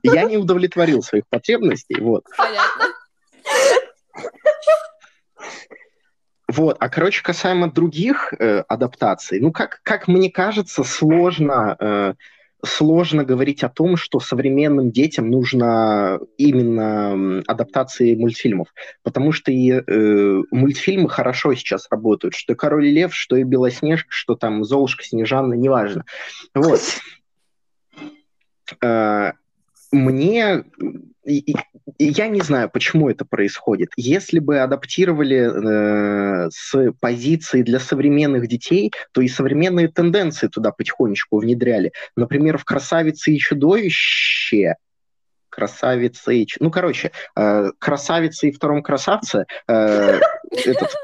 я 0.03 0.25
не 0.25 0.37
удовлетворил 0.37 1.03
своих 1.03 1.27
потребностей, 1.27 1.99
вот. 1.99 2.25
Понятно. 2.37 2.85
Вот, 6.49 6.79
а 6.81 6.89
короче, 6.89 7.23
касаемо 7.23 7.71
других 7.71 8.33
э, 8.33 8.61
адаптаций, 8.69 9.39
ну, 9.39 9.53
как, 9.53 9.81
как 9.83 10.09
мне 10.09 10.31
кажется, 10.31 10.83
сложно, 10.83 11.77
э, 11.79 12.15
сложно 12.65 13.23
говорить 13.23 13.63
о 13.63 13.69
том, 13.69 13.99
что 13.99 14.19
современным 14.19 14.91
детям 14.91 15.31
нужно 15.31 16.19
именно 16.39 17.43
адаптации 17.47 18.15
мультфильмов, 18.15 18.69
потому 19.03 19.33
что 19.33 19.53
и 19.53 19.73
э, 19.73 20.43
мультфильмы 20.51 21.11
хорошо 21.11 21.55
сейчас 21.55 21.87
работают, 21.91 22.35
что 22.35 22.55
и 22.55 22.57
Король 22.57 22.87
и 22.87 22.93
Лев, 22.93 23.15
что 23.15 23.37
и 23.37 23.43
Белоснежка, 23.43 24.09
что 24.11 24.35
там 24.35 24.65
Золушка, 24.65 25.05
Снежана, 25.05 25.53
неважно. 25.53 26.07
Вот. 26.55 26.81
Э, 28.81 29.33
мне 29.91 30.65
я 31.99 32.29
не 32.29 32.41
знаю, 32.41 32.71
почему 32.71 33.11
это 33.11 33.25
происходит. 33.25 33.91
Если 33.97 34.39
бы 34.39 34.61
адаптировали 34.61 36.47
э, 36.47 36.51
с 36.51 36.93
позиции 37.01 37.63
для 37.63 37.81
современных 37.81 38.47
детей, 38.47 38.93
то 39.13 39.21
и 39.21 39.29
современные 39.29 39.89
тенденции 39.89 40.49
туда 40.49 40.71
потихонечку 40.71 41.39
внедряли. 41.39 41.93
Например, 42.17 42.57
в 42.59 42.65
«Красавице 42.65 43.33
и 43.33 43.39
чудовище» 43.39 44.77
ч- 46.47 46.59
Ну, 46.61 46.71
короче, 46.71 47.11
э, 47.37 47.71
красавица 47.79 48.47
и 48.47 48.53
втором 48.53 48.83
красавце 48.83 49.47
э, 49.67 50.21
этот 50.53 50.95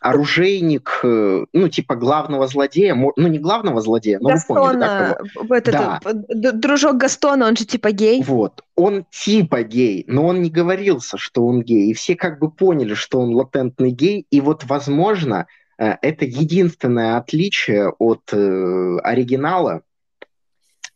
оружейник, 0.00 1.00
э, 1.02 1.46
ну, 1.52 1.68
типа 1.68 1.96
главного 1.96 2.46
злодея, 2.46 2.94
ну, 2.94 3.26
не 3.26 3.38
главного 3.38 3.80
злодея, 3.80 4.18
но 4.20 4.30
Гастона, 4.30 5.16
вы 5.34 5.48
поняли, 5.48 5.70
да? 5.70 6.00
Этот, 6.00 6.26
да. 6.28 6.52
дружок 6.52 6.96
Гастона, 6.96 7.46
он 7.46 7.56
же 7.56 7.64
типа 7.64 7.90
гей. 7.92 8.22
Вот, 8.22 8.62
он 8.76 9.06
типа 9.10 9.62
гей, 9.62 10.04
но 10.06 10.26
он 10.26 10.42
не 10.42 10.50
говорился, 10.50 11.16
что 11.16 11.46
он 11.46 11.62
гей, 11.62 11.90
и 11.90 11.94
все 11.94 12.16
как 12.16 12.38
бы 12.38 12.50
поняли, 12.50 12.94
что 12.94 13.20
он 13.20 13.34
латентный 13.34 13.90
гей, 13.90 14.26
и 14.30 14.40
вот, 14.40 14.64
возможно, 14.64 15.46
э, 15.78 15.94
это 16.02 16.24
единственное 16.24 17.16
отличие 17.16 17.88
от 17.90 18.22
э, 18.32 18.98
оригинала, 19.02 19.82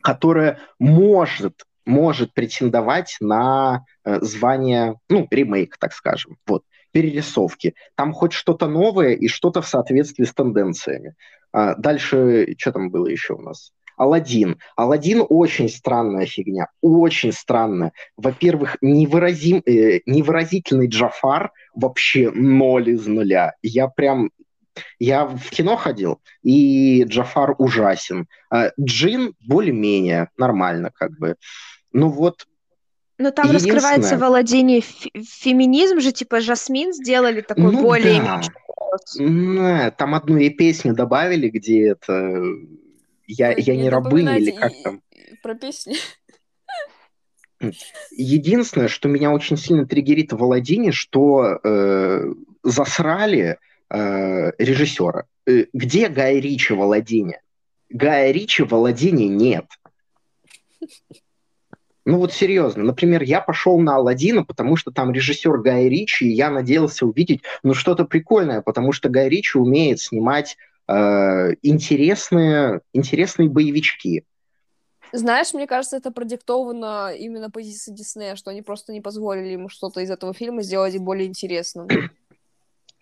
которое 0.03 0.59
может 0.79 1.65
может 1.87 2.35
претендовать 2.35 3.17
на 3.19 3.87
э, 4.05 4.19
звание, 4.21 4.97
ну, 5.09 5.27
ремейк, 5.31 5.79
так 5.79 5.95
скажем. 5.95 6.37
Вот 6.47 6.63
перерисовки. 6.99 7.75
Там 7.95 8.13
хоть 8.13 8.33
что-то 8.33 8.67
новое 8.67 9.13
и 9.13 9.29
что-то 9.29 9.63
в 9.63 9.69
соответствии 9.69 10.25
с 10.25 10.35
тенденциями. 10.35 11.15
А 11.53 11.77
дальше, 11.77 12.57
что 12.59 12.73
там 12.73 12.91
было 12.91 13.07
еще 13.07 13.35
у 13.35 13.41
нас? 13.41 13.71
Алладин. 13.97 14.59
Алладин 14.75 15.25
очень 15.29 15.69
странная 15.69 16.27
фигня, 16.27 16.67
очень 16.81 17.33
странная. 17.33 17.93
Во-первых, 18.17 18.79
невыразим, 18.81 19.63
э, 19.65 20.01
невыразительный 20.07 20.89
Джафар 20.89 21.53
вообще 21.73 22.33
ноль 22.33 22.91
из 22.91 23.07
нуля. 23.07 23.55
Я 23.63 23.87
прям 23.87 24.31
я 24.99 25.25
в 25.25 25.51
кино 25.51 25.77
ходил, 25.77 26.21
и 26.43 27.05
Джафар 27.05 27.55
ужасен. 27.59 28.27
А 28.51 28.71
Джин 28.81 29.35
более-менее 29.47 30.31
нормально, 30.37 30.91
как 30.93 31.17
бы. 31.17 31.37
Ну 31.93 32.09
вот, 32.09 32.48
но 33.19 33.33
там 33.33 33.51
раскрывается 33.51 34.17
владение 34.17 34.81
феминизм 34.81 35.99
же, 36.01 36.13
типа 36.13 36.41
Жасмин 36.41 36.93
сделали 36.93 37.41
такой 37.41 37.73
ну, 37.73 37.83
более... 37.83 38.23
Да. 38.23 39.91
Там 39.91 40.15
одну 40.15 40.39
и 40.39 40.49
песню 40.51 40.95
добавили, 40.95 41.49
где 41.49 41.89
это... 41.89 42.43
Я, 43.27 43.53
я 43.57 43.77
не 43.77 43.91
рабыня 43.91 44.39
или 44.39 44.53
как 44.53 44.73
там. 44.83 45.03
Про 45.43 45.55
песни. 45.55 45.97
Единственное, 48.13 48.89
что 48.89 49.09
меня 49.09 49.33
очень 49.33 49.57
сильно 49.57 49.87
триггерит 49.87 50.33
в 50.33 50.43
Аладдине, 50.43 50.93
что 50.93 51.59
э, 51.63 52.33
засрали 52.63 53.59
э, 53.91 54.53
режиссера. 54.59 55.27
Э, 55.47 55.65
где 55.73 56.09
Гай 56.09 56.41
Ричи 56.41 56.73
в 56.73 56.81
Аладдине? 56.81 57.41
Гая 57.91 58.31
Ричи 58.31 58.63
в 58.63 58.73
Аладдине 58.73 59.29
нет. 59.29 59.67
Ну 62.09 62.17
вот 62.17 62.33
серьезно, 62.33 62.85
например, 62.85 63.23
я 63.23 63.43
пошел 63.43 63.79
на 63.79 63.97
Алладина, 63.97 64.43
потому 64.43 64.77
что 64.77 64.91
там 64.91 65.13
режиссер 65.13 65.59
Гай 65.59 65.91
Ричи, 65.91 66.25
и 66.25 66.33
я 66.33 66.49
надеялся 66.49 67.05
увидеть 67.05 67.43
ну 67.63 67.75
что-то 67.75 68.07
прикольное, 68.07 68.63
потому 68.63 68.93
что 68.93 69.11
Гай 69.11 69.29
Ричи 69.29 69.59
умеет 69.59 70.01
снимать 70.01 70.57
э, 70.89 70.95
интересные, 71.61 72.81
интересные 72.95 73.51
боевички. 73.51 74.25
Знаешь, 75.13 75.53
мне 75.53 75.67
кажется, 75.67 75.99
это 75.99 76.11
продиктовано 76.11 77.13
именно 77.15 77.51
позицией 77.51 77.95
Диснея, 77.95 78.37
что 78.37 78.53
они 78.53 78.63
просто 78.63 78.95
не 78.95 79.03
позволили 79.03 79.49
ему 79.49 79.69
что-то 79.69 80.01
из 80.01 80.11
этого 80.11 80.33
фильма 80.33 80.63
сделать 80.63 80.97
более 80.97 81.29
интересным. 81.29 81.89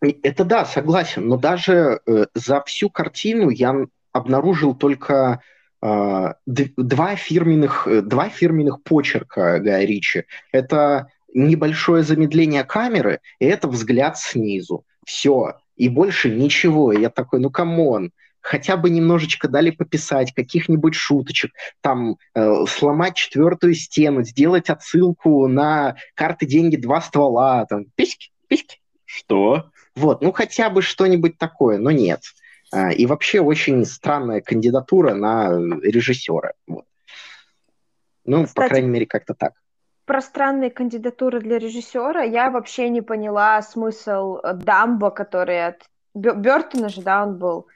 Это 0.00 0.44
да, 0.44 0.64
согласен, 0.64 1.28
но 1.28 1.36
даже 1.36 2.00
э, 2.06 2.26
за 2.34 2.60
всю 2.64 2.90
картину 2.90 3.50
я 3.50 3.72
обнаружил 4.10 4.74
только 4.74 5.42
два 5.82 7.16
фирменных, 7.16 7.86
э, 7.86 8.00
два 8.00 8.28
фирменных 8.28 8.82
почерка 8.82 9.58
Гая 9.60 9.84
Ричи. 9.84 10.24
Это 10.52 11.08
небольшое 11.34 12.02
замедление 12.02 12.64
камеры, 12.64 13.20
и 13.38 13.46
это 13.46 13.68
взгляд 13.68 14.18
снизу. 14.18 14.84
Все. 15.04 15.54
И 15.76 15.88
больше 15.88 16.30
ничего. 16.30 16.92
И 16.92 17.00
я 17.00 17.10
такой, 17.10 17.40
ну 17.40 17.50
come 17.50 17.85
on, 17.85 18.10
хотя 18.40 18.76
бы 18.76 18.90
немножечко 18.90 19.48
дали 19.48 19.70
пописать, 19.70 20.32
каких-нибудь 20.32 20.94
шуточек, 20.94 21.52
там, 21.80 22.16
э, 22.34 22.64
сломать 22.68 23.16
четвертую 23.16 23.74
стену, 23.74 24.22
сделать 24.22 24.70
отсылку 24.70 25.46
на 25.48 25.96
карты 26.14 26.46
деньги 26.46 26.76
два 26.76 27.00
ствола, 27.00 27.66
там, 27.66 27.86
письки, 27.96 28.30
письки. 28.48 28.78
Что? 29.04 29.70
Вот, 29.96 30.22
ну 30.22 30.32
хотя 30.32 30.70
бы 30.70 30.82
что-нибудь 30.82 31.38
такое, 31.38 31.78
но 31.78 31.90
нет. 31.90 32.20
А, 32.20 32.45
и 32.92 33.06
вообще 33.06 33.40
очень 33.40 33.84
странная 33.84 34.40
кандидатура 34.40 35.14
на 35.14 35.50
режиссера. 35.82 36.52
Вот. 36.66 36.84
Ну, 38.24 38.44
Кстати, 38.44 38.54
по 38.54 38.68
крайней 38.68 38.88
мере, 38.88 39.06
как-то 39.06 39.34
так. 39.34 39.52
Про 40.04 40.20
странные 40.20 40.70
кандидатуры 40.70 41.40
для 41.40 41.58
режиссера 41.58 42.22
я 42.22 42.50
вообще 42.50 42.88
не 42.88 43.02
поняла 43.02 43.60
смысл 43.62 44.38
э, 44.42 44.54
Дамбо, 44.54 45.10
который 45.10 45.66
от 45.66 45.82
Бертона 46.14 46.88
же, 46.88 47.02
да, 47.02 47.24
он 47.24 47.38
был. 47.38 47.66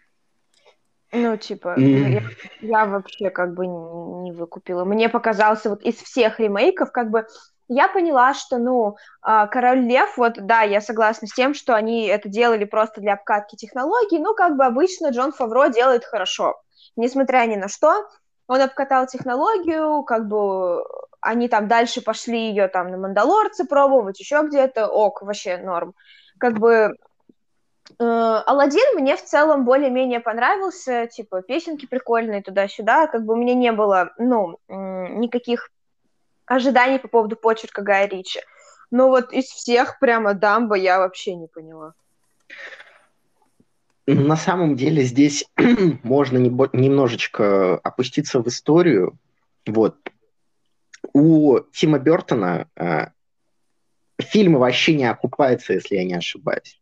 Ну, 1.12 1.36
типа, 1.36 1.74
mm. 1.76 2.08
я, 2.10 2.22
я 2.60 2.86
вообще 2.86 3.30
как 3.30 3.54
бы 3.54 3.66
не, 3.66 4.22
не 4.22 4.32
выкупила. 4.32 4.84
Мне 4.84 5.08
показался 5.08 5.70
вот 5.70 5.82
из 5.82 5.96
всех 5.96 6.38
ремейков, 6.38 6.92
как 6.92 7.10
бы 7.10 7.26
я 7.70 7.86
поняла, 7.86 8.34
что, 8.34 8.58
ну, 8.58 8.96
а, 9.22 9.46
Король 9.46 9.86
Лев, 9.86 10.16
вот, 10.16 10.34
да, 10.44 10.62
я 10.62 10.80
согласна 10.80 11.28
с 11.28 11.32
тем, 11.32 11.54
что 11.54 11.76
они 11.76 12.06
это 12.06 12.28
делали 12.28 12.64
просто 12.64 13.00
для 13.00 13.12
обкатки 13.12 13.54
технологий, 13.54 14.18
но 14.18 14.34
как 14.34 14.56
бы 14.56 14.64
обычно 14.64 15.10
Джон 15.10 15.32
Фавро 15.32 15.68
делает 15.68 16.04
хорошо. 16.04 16.60
Несмотря 16.96 17.46
ни 17.46 17.54
на 17.54 17.68
что, 17.68 18.08
он 18.48 18.60
обкатал 18.60 19.06
технологию, 19.06 20.02
как 20.02 20.26
бы 20.26 20.84
они 21.20 21.48
там 21.48 21.68
дальше 21.68 22.02
пошли 22.02 22.48
ее 22.48 22.66
там 22.66 22.90
на 22.90 22.96
Мандалорце 22.96 23.64
пробовать, 23.64 24.18
еще 24.18 24.42
где-то, 24.42 24.88
ок, 24.88 25.22
вообще 25.22 25.56
норм. 25.56 25.94
Как 26.40 26.58
бы 26.58 26.96
э, 28.00 28.04
Алладин 28.04 28.96
мне 28.96 29.14
в 29.14 29.22
целом 29.22 29.64
более-менее 29.64 30.18
понравился, 30.18 31.06
типа 31.06 31.42
песенки 31.42 31.86
прикольные 31.86 32.42
туда-сюда, 32.42 33.06
как 33.06 33.24
бы 33.24 33.34
у 33.34 33.36
меня 33.36 33.54
не 33.54 33.70
было, 33.70 34.10
ну, 34.18 34.58
никаких 34.66 35.70
ожиданий 36.50 36.98
по 36.98 37.08
поводу 37.08 37.36
почерка 37.36 37.80
Гая 37.80 38.08
Ричи. 38.08 38.40
Но 38.90 39.08
вот 39.08 39.32
из 39.32 39.44
всех 39.44 40.00
прямо 40.00 40.34
Дамбо 40.34 40.74
я 40.74 40.98
вообще 40.98 41.36
не 41.36 41.46
поняла. 41.46 41.94
На 44.06 44.36
самом 44.36 44.74
деле 44.74 45.04
здесь 45.04 45.44
можно 46.02 46.38
немножечко 46.38 47.76
опуститься 47.78 48.42
в 48.42 48.48
историю. 48.48 49.16
Вот. 49.64 49.96
У 51.12 51.60
Тима 51.72 52.00
Бертона 52.00 52.68
э, 52.74 53.06
фильмы 54.18 54.58
вообще 54.58 54.94
не 54.94 55.04
окупаются, 55.04 55.74
если 55.74 55.94
я 55.94 56.04
не 56.04 56.14
ошибаюсь. 56.14 56.79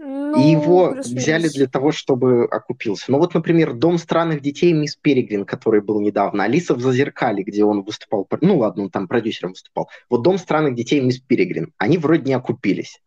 Ну, 0.00 0.40
и 0.40 0.50
его 0.52 0.94
взяли 0.96 1.48
для 1.48 1.66
того, 1.66 1.90
чтобы 1.90 2.44
окупился. 2.44 3.10
Ну 3.10 3.18
вот, 3.18 3.34
например, 3.34 3.74
«Дом 3.74 3.98
странных 3.98 4.40
детей» 4.40 4.72
Мисс 4.72 4.94
Перегрин, 4.94 5.44
который 5.44 5.80
был 5.80 6.00
недавно, 6.00 6.44
«Алиса 6.44 6.74
в 6.74 6.80
Зазеркале», 6.80 7.42
где 7.42 7.64
он 7.64 7.82
выступал, 7.82 8.28
ну 8.40 8.58
ладно, 8.58 8.84
он 8.84 8.90
там 8.90 9.08
продюсером 9.08 9.50
выступал. 9.50 9.88
Вот 10.08 10.22
«Дом 10.22 10.38
странных 10.38 10.76
детей» 10.76 11.00
Мисс 11.00 11.18
Перегрин, 11.18 11.72
они 11.78 11.98
вроде 11.98 12.22
не 12.22 12.34
окупились. 12.34 13.00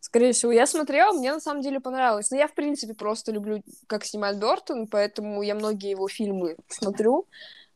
Скорее 0.00 0.32
всего, 0.32 0.52
я 0.52 0.66
смотрела, 0.66 1.12
мне 1.12 1.32
на 1.32 1.40
самом 1.40 1.62
деле 1.62 1.80
понравилось. 1.80 2.30
Но 2.30 2.36
я, 2.36 2.48
в 2.48 2.54
принципе, 2.54 2.94
просто 2.94 3.30
люблю, 3.30 3.62
как 3.86 4.04
снимает 4.04 4.38
Бертон, 4.38 4.86
поэтому 4.86 5.42
я 5.42 5.54
многие 5.54 5.90
его 5.90 6.08
фильмы 6.08 6.56
смотрю. 6.68 7.26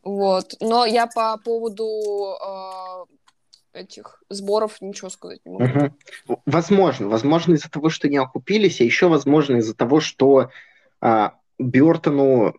Вот. 0.03 0.53
Но 0.59 0.85
я 0.85 1.07
по 1.07 1.37
поводу 1.37 1.85
э, 1.85 3.05
этих 3.77 4.23
сборов 4.29 4.81
ничего 4.81 5.09
сказать 5.09 5.39
не 5.45 5.51
могу. 5.51 5.85
Угу. 6.27 6.41
Возможно, 6.45 7.07
возможно 7.07 7.53
из-за 7.53 7.69
того, 7.69 7.89
что 7.89 8.09
не 8.09 8.17
окупились, 8.17 8.81
а 8.81 8.83
еще 8.83 9.07
возможно 9.07 9.57
из-за 9.57 9.75
того, 9.75 9.99
что 9.99 10.49
а, 10.99 11.35
Бертону 11.59 12.55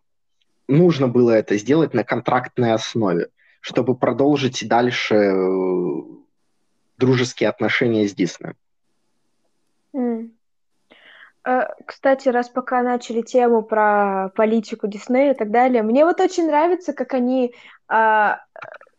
нужно 0.69 1.09
было 1.09 1.33
это 1.33 1.57
сделать 1.57 1.95
на 1.95 2.05
контрактной 2.05 2.73
основе, 2.73 3.29
чтобы 3.61 3.97
продолжить 3.97 4.67
дальше 4.69 5.15
э, 5.15 6.03
дружеские 6.99 7.49
отношения 7.49 8.07
с 8.07 8.15
Диснеем. 8.15 8.57
Mm. 9.95 10.31
Кстати, 11.87 12.29
раз 12.29 12.51
пока 12.51 12.83
начали 12.83 13.23
тему 13.23 13.63
про 13.63 14.31
политику 14.37 14.87
Диснея 14.87 15.33
и 15.33 15.37
так 15.37 15.51
далее, 15.51 15.83
мне 15.83 16.05
вот 16.05 16.21
очень 16.21 16.47
нравится, 16.47 16.93
как 16.93 17.15
они 17.15 17.55
а, 17.87 18.41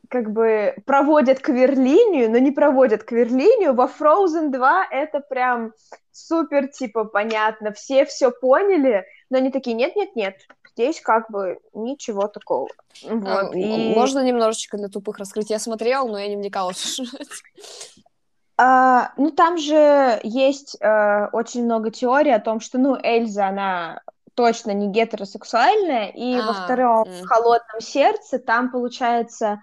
как 0.09 0.31
бы 0.31 0.75
проводят 0.85 1.39
кверлинию, 1.39 2.29
но 2.29 2.39
не 2.39 2.51
проводят 2.51 3.03
кверлинию. 3.03 3.73
Во 3.73 3.85
Frozen 3.85 4.49
2 4.49 4.87
это 4.91 5.19
прям 5.19 5.73
супер, 6.11 6.67
типа, 6.67 7.05
понятно. 7.05 7.71
Все 7.71 8.05
все 8.05 8.31
поняли, 8.31 9.05
но 9.29 9.37
они 9.37 9.51
такие, 9.51 9.75
нет-нет-нет, 9.75 10.35
здесь 10.71 10.99
как 10.99 11.29
бы 11.29 11.59
ничего 11.73 12.27
такого. 12.27 12.69
Вот, 13.03 13.53
а, 13.53 13.55
и... 13.55 13.93
Можно 13.93 14.23
немножечко 14.23 14.77
для 14.77 14.87
тупых 14.87 15.19
раскрыть? 15.19 15.51
Я 15.51 15.59
смотрела, 15.59 16.07
но 16.07 16.17
я 16.17 16.27
не 16.27 16.35
вникала 16.35 16.73
в 16.73 16.77
а, 18.61 19.13
ну, 19.15 19.31
там 19.31 19.57
же 19.57 20.19
есть 20.23 20.75
а, 20.81 21.29
очень 21.31 21.63
много 21.63 21.91
теорий 21.91 22.31
о 22.31 22.41
том, 22.41 22.59
что, 22.59 22.77
ну, 22.77 22.97
Эльза, 23.01 23.47
она 23.47 24.01
точно 24.35 24.71
не 24.71 24.87
гетеросексуальная, 24.89 26.09
и 26.09 26.35
а, 26.35 26.45
во 26.45 26.53
втором, 26.53 27.03
mm. 27.07 27.23
в 27.23 27.27
«Холодном 27.27 27.79
сердце», 27.79 28.37
там, 28.37 28.69
получается, 28.69 29.47
а, 29.47 29.59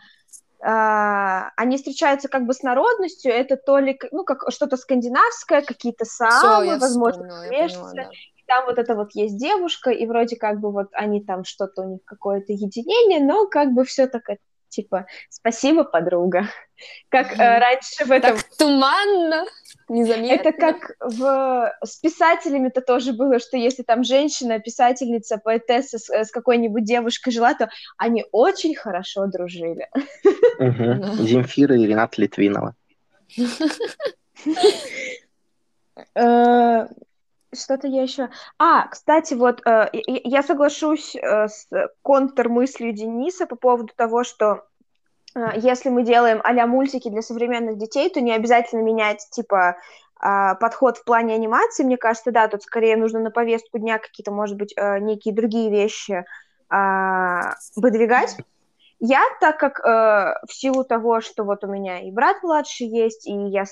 они 0.61 1.77
встречаются 1.77 2.29
как 2.29 2.47
бы 2.47 2.55
с 2.55 2.63
народностью, 2.63 3.33
это 3.33 3.57
то 3.57 3.79
ли, 3.79 3.99
ну, 4.11 4.25
как 4.25 4.51
что-то 4.51 4.77
скандинавское, 4.77 5.63
какие-то 5.63 6.05
самы, 6.05 6.79
возможно, 6.79 7.29
вспомнила, 7.29 7.93
да. 7.95 8.11
Там 8.47 8.67
вот 8.67 8.79
это 8.79 8.95
вот 8.95 9.11
есть 9.15 9.37
девушка, 9.39 9.91
и 9.91 10.07
вроде 10.07 10.37
как 10.37 10.61
бы 10.61 10.71
вот 10.71 10.89
они 10.93 11.21
там 11.23 11.45
что-то 11.45 11.83
у 11.83 11.89
них 11.91 12.01
какое-то 12.05 12.53
единение, 12.53 13.21
но 13.21 13.47
как 13.47 13.73
бы 13.73 13.85
все 13.85 14.07
так 14.07 14.29
типа 14.77 15.07
спасибо, 15.31 15.85
подруга. 15.85 16.49
Как 17.09 17.33
э, 17.33 17.59
раньше 17.59 18.05
в 18.05 18.13
этом... 18.13 18.37
Так 18.37 18.45
туманно, 18.59 19.47
незаметно. 19.89 20.49
Это 20.49 20.53
как 20.53 20.95
в... 21.01 21.73
с 21.83 21.97
писателями-то 21.97 22.83
тоже 22.83 23.15
было, 23.15 23.39
что 23.39 23.57
если 23.57 23.83
там 23.83 24.05
женщина, 24.05 24.59
писательница, 24.59 25.39
поэтесса 25.39 25.99
с, 25.99 26.11
с 26.11 26.31
какой-нибудь 26.31 26.85
девушкой 26.85 27.31
жила, 27.31 27.55
то 27.55 27.71
они 27.97 28.27
очень 28.31 28.75
хорошо 28.75 29.27
дружили. 29.27 29.89
Угу. 30.59 31.25
Земфира 31.25 31.77
и 31.77 31.87
Ренат 31.87 32.17
Литвинова. 32.17 32.75
Что-то 37.57 37.89
я 37.89 38.03
еще... 38.03 38.29
А, 38.59 38.87
кстати, 38.89 39.35
вот 39.35 39.67
э, 39.67 39.89
я 39.93 40.43
соглашусь 40.43 41.17
э, 41.17 41.49
с 41.49 41.69
контрмыслью 42.03 42.93
Дениса 42.93 43.47
по 43.47 43.57
поводу 43.57 43.93
того, 43.97 44.25
что 44.25 44.65
э, 45.35 45.41
если 45.57 45.89
мы 45.89 46.03
делаем 46.03 46.41
а 46.45 46.67
мультики 46.67 47.09
для 47.09 47.23
современных 47.23 47.79
детей, 47.79 48.11
то 48.11 48.21
не 48.21 48.33
обязательно 48.33 48.83
менять, 48.83 49.27
типа, 49.31 49.77
э, 50.23 50.55
подход 50.61 50.99
в 50.99 51.05
плане 51.05 51.35
анимации. 51.35 51.85
Мне 51.85 51.97
кажется, 51.97 52.31
да, 52.31 52.49
тут 52.49 52.63
скорее 52.63 52.97
нужно 52.97 53.21
на 53.21 53.31
повестку 53.31 53.79
дня 53.79 53.99
какие-то, 53.99 54.31
может 54.31 54.57
быть, 54.57 54.73
э, 54.77 54.99
некие 54.99 55.35
другие 55.35 55.71
вещи 55.71 56.25
э, 56.71 57.41
выдвигать. 57.77 58.37
Я, 58.99 59.21
так 59.41 59.59
как 59.59 59.81
э, 59.81 60.35
в 60.47 60.53
силу 60.53 60.83
того, 60.85 61.21
что 61.21 61.45
вот 61.45 61.65
у 61.65 61.67
меня 61.67 62.01
и 62.01 62.11
брат 62.11 62.43
младший 62.43 62.87
есть, 62.87 63.27
и 63.27 63.33
я 63.33 63.65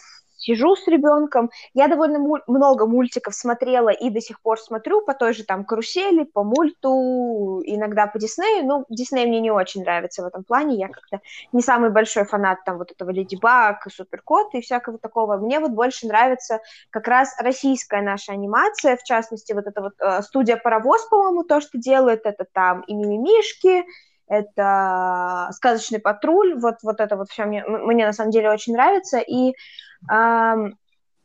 сижу 0.45 0.77
с 0.77 0.87
ребенком. 0.87 1.51
Я 1.73 1.89
довольно 1.89 2.19
муль- 2.19 2.43
много 2.47 2.87
мультиков 2.87 3.35
смотрела 3.35 3.89
и 3.89 4.11
до 4.11 4.21
сих 4.21 4.41
пор 4.41 4.61
смотрю 4.61 5.01
по 5.01 5.15
той 5.15 5.33
же 5.33 5.45
там 5.45 5.65
карусели, 5.65 6.25
по 6.25 6.45
мульту, 6.45 7.63
иногда 7.65 8.07
по 8.07 8.19
Диснею. 8.19 8.67
Ну, 8.67 8.85
Дисней 8.91 9.27
мне 9.27 9.41
не 9.41 9.51
очень 9.51 9.83
нравится 9.83 10.23
в 10.23 10.27
этом 10.27 10.45
плане. 10.45 10.77
Я 10.77 10.89
как-то 10.89 11.21
не 11.53 11.63
самый 11.63 11.91
большой 11.91 12.25
фанат 12.25 12.59
там 12.65 12.79
вот 12.79 12.93
этого 12.93 13.11
Леди 13.11 13.37
Баг, 13.37 13.91
Суперкот 13.91 14.55
и 14.55 14.61
всякого 14.61 14.99
такого. 14.99 15.37
Мне 15.39 15.61
вот 15.61 15.71
больше 15.71 16.07
нравится 16.07 16.61
как 16.91 17.09
раз 17.09 17.35
российская 17.41 18.03
наша 18.03 18.33
анимация, 18.33 18.97
в 18.97 19.03
частности, 19.03 19.53
вот 19.53 19.67
эта 19.67 19.81
вот 19.81 19.95
э, 19.99 20.23
студия 20.23 20.57
Паровоз, 20.57 21.07
по-моему, 21.09 21.45
то, 21.45 21.61
что 21.61 21.79
делает, 21.79 22.23
это 22.25 22.45
там 22.53 22.83
и 22.83 22.95
Мимимишки, 22.95 23.85
это 24.27 25.51
сказочный 25.53 25.99
патруль, 25.99 26.55
вот, 26.59 26.77
вот 26.83 27.01
это 27.01 27.17
вот 27.17 27.31
все 27.31 27.45
мне, 27.45 27.65
мне 27.67 28.07
на 28.07 28.13
самом 28.13 28.31
деле 28.31 28.51
очень 28.51 28.73
нравится, 28.73 29.19
и 29.19 29.55
эм, 30.11 30.79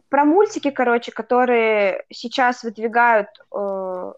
про 0.09 0.25
мультики, 0.25 0.71
короче, 0.71 1.11
которые 1.11 2.03
сейчас 2.11 2.63
выдвигают 2.63 3.29
э, 3.55 4.13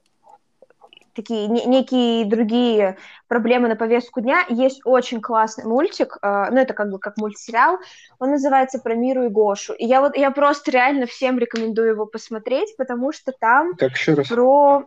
такие 1.14 1.48
не, 1.48 1.66
некие 1.66 2.26
другие 2.26 2.98
проблемы 3.28 3.68
на 3.68 3.76
повестку 3.76 4.22
дня, 4.22 4.46
есть 4.50 4.82
очень 4.86 5.22
классный 5.22 5.66
мультик, 5.66 6.18
э, 6.22 6.48
ну 6.50 6.58
это 6.58 6.74
как 6.74 6.90
бы 6.90 7.00
как 7.00 7.18
мультсериал, 7.18 7.78
он 8.20 8.32
называется 8.32 8.80
«Про 8.80 8.96
Миру 8.96 9.26
и 9.26 9.30
Гошу», 9.30 9.74
и 9.74 9.86
я 9.86 10.02
вот, 10.02 10.16
я 10.16 10.32
просто 10.32 10.72
реально 10.72 11.06
всем 11.06 11.38
рекомендую 11.38 11.90
его 11.90 12.06
посмотреть, 12.06 12.76
потому 12.78 13.12
что 13.12 13.32
там 13.32 13.76
как 13.76 13.92
еще 13.92 14.14
раз? 14.14 14.28
про 14.28 14.86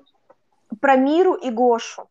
про 0.81 0.97
Миру 0.97 1.35
и 1.35 1.51
Гошу. 1.51 2.09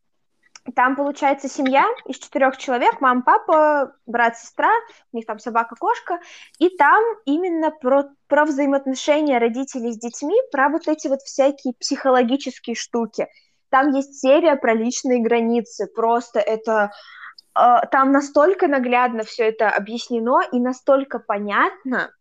Там, 0.76 0.96
получается, 0.96 1.50
семья 1.50 1.86
из 2.06 2.18
четырех 2.18 2.56
человек, 2.56 3.02
мама, 3.02 3.22
папа, 3.22 3.96
брат, 4.06 4.38
сестра, 4.38 4.72
у 5.12 5.18
них 5.18 5.26
там 5.26 5.38
собака, 5.38 5.76
кошка, 5.76 6.20
и 6.58 6.70
там 6.70 7.04
именно 7.26 7.70
про, 7.70 8.06
про 8.28 8.46
взаимоотношения 8.46 9.40
родителей 9.40 9.92
с 9.92 9.98
детьми, 9.98 10.36
про 10.52 10.70
вот 10.70 10.88
эти 10.88 11.10
вот 11.10 11.22
всякие 11.22 11.74
психологические 11.74 12.78
штуки. 12.78 13.28
Там 13.70 13.92
есть 13.92 14.22
серия 14.22 14.56
про 14.56 14.74
личные 14.74 15.22
границы, 15.22 15.88
просто 15.88 16.40
это... 16.40 16.92
Э, 17.56 17.82
там 17.92 18.14
настолько 18.14 18.70
наглядно 18.70 19.24
все 19.24 19.50
это 19.50 19.70
объяснено 19.70 20.40
и 20.50 20.60
настолько 20.60 21.20
понятно, 21.20 22.12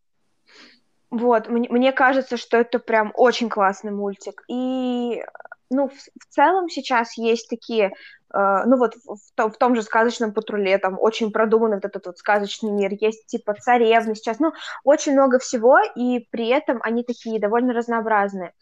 вот, 1.13 1.49
мне, 1.49 1.69
мне 1.69 1.93
кажется, 1.93 2.39
что 2.39 2.57
это 2.57 2.79
прям 2.79 3.13
очень 3.15 3.51
классный 3.51 3.93
мультик. 3.93 4.43
И 4.49 5.23
ну, 5.69 5.89
в, 5.89 5.93
в 5.93 6.27
целом 6.31 6.71
сейчас 6.71 7.19
есть 7.19 7.51
такие 7.51 7.93
ну 8.33 8.77
вот 8.79 8.95
в, 8.97 9.17
в, 9.17 9.51
в 9.51 9.57
том 9.59 9.75
же 9.75 9.83
сказочном 9.83 10.33
патруле 10.33 10.79
там 10.79 10.97
очень 10.99 11.31
продуманный 11.31 11.77
вот 11.77 11.85
этот 11.85 12.07
вот 12.07 12.19
сказочный 12.19 12.71
мир, 12.71 12.93
есть 12.99 13.27
типа 13.27 13.55
царевны 13.55 14.15
сейчас, 14.15 14.39
ну, 14.39 14.53
очень 14.85 15.13
много 15.13 15.39
всего, 15.39 15.79
и 15.95 16.21
при 16.31 16.49
этом 16.49 16.81
они 16.83 17.05
такие 17.05 17.41
довольно 17.41 17.73
разнообразные. 17.73 18.53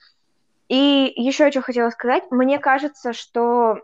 И 0.69 1.13
еще 1.17 1.51
что 1.51 1.63
хотела 1.63 1.91
сказать, 1.91 2.25
мне 2.31 2.59
кажется, 2.59 3.13
что 3.13 3.81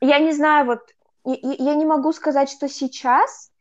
я 0.00 0.18
не 0.18 0.32
знаю, 0.32 0.66
вот 0.66 0.80
я, 1.24 1.54
я 1.58 1.74
не 1.74 1.86
могу 1.86 2.12
сказать, 2.12 2.50
что 2.50 2.68
сейчас 2.68 3.50
а, 3.50 3.53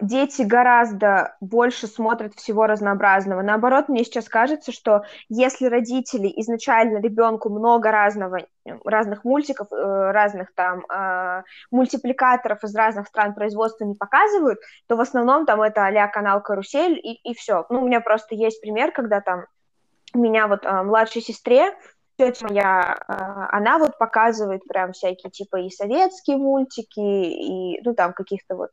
дети 0.00 0.42
гораздо 0.42 1.36
больше 1.40 1.86
смотрят 1.86 2.34
всего 2.34 2.66
разнообразного. 2.66 3.42
Наоборот, 3.42 3.88
мне 3.88 4.04
сейчас 4.04 4.28
кажется, 4.28 4.72
что 4.72 5.04
если 5.28 5.66
родители 5.66 6.32
изначально 6.36 6.98
ребенку 6.98 7.50
много 7.50 7.90
разного, 7.90 8.38
разных 8.84 9.24
мультиков, 9.24 9.68
э, 9.70 10.10
разных 10.10 10.54
там 10.54 10.84
э, 10.90 11.42
мультипликаторов 11.70 12.64
из 12.64 12.74
разных 12.74 13.08
стран 13.08 13.34
производства 13.34 13.84
не 13.84 13.94
показывают, 13.94 14.58
то 14.86 14.96
в 14.96 15.00
основном 15.00 15.44
там 15.44 15.60
это 15.60 15.86
а 15.86 16.08
канал 16.08 16.42
Карусель 16.42 16.98
и, 16.98 17.20
и 17.30 17.34
все. 17.34 17.66
Ну, 17.68 17.82
у 17.82 17.86
меня 17.86 18.00
просто 18.00 18.34
есть 18.34 18.60
пример, 18.60 18.92
когда 18.92 19.20
там 19.20 19.44
у 20.14 20.18
меня 20.18 20.46
вот 20.46 20.64
э, 20.64 20.82
младшей 20.82 21.20
сестре 21.22 21.74
тетя 22.18 22.46
моя, 22.46 22.98
а, 23.06 23.48
она 23.56 23.78
вот 23.78 23.96
показывает 23.96 24.64
прям 24.64 24.92
всякие 24.92 25.30
типа 25.30 25.60
и 25.60 25.70
советские 25.70 26.36
мультики, 26.36 26.98
и, 26.98 27.80
ну, 27.82 27.94
там, 27.94 28.12
каких-то 28.12 28.56
вот 28.56 28.70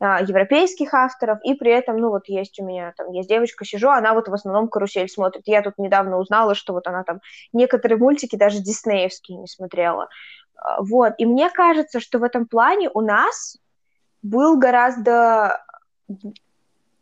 а, 0.00 0.20
европейских 0.20 0.92
авторов, 0.92 1.38
и 1.44 1.54
при 1.54 1.70
этом, 1.70 1.96
ну, 1.96 2.10
вот 2.10 2.28
есть 2.28 2.58
у 2.60 2.64
меня, 2.64 2.92
там, 2.96 3.10
есть 3.12 3.28
девочка, 3.28 3.64
сижу, 3.64 3.88
она 3.88 4.14
вот 4.14 4.28
в 4.28 4.34
основном 4.34 4.68
карусель 4.68 5.08
смотрит. 5.08 5.42
Я 5.46 5.62
тут 5.62 5.78
недавно 5.78 6.18
узнала, 6.18 6.54
что 6.54 6.72
вот 6.72 6.86
она 6.88 7.04
там 7.04 7.20
некоторые 7.52 7.98
мультики 7.98 8.36
даже 8.36 8.58
диснеевские 8.58 9.38
не 9.38 9.46
смотрела. 9.46 10.08
А, 10.56 10.82
вот, 10.82 11.14
и 11.18 11.26
мне 11.26 11.50
кажется, 11.50 12.00
что 12.00 12.18
в 12.18 12.24
этом 12.24 12.46
плане 12.46 12.90
у 12.92 13.00
нас 13.00 13.56
был 14.22 14.58
гораздо 14.58 15.62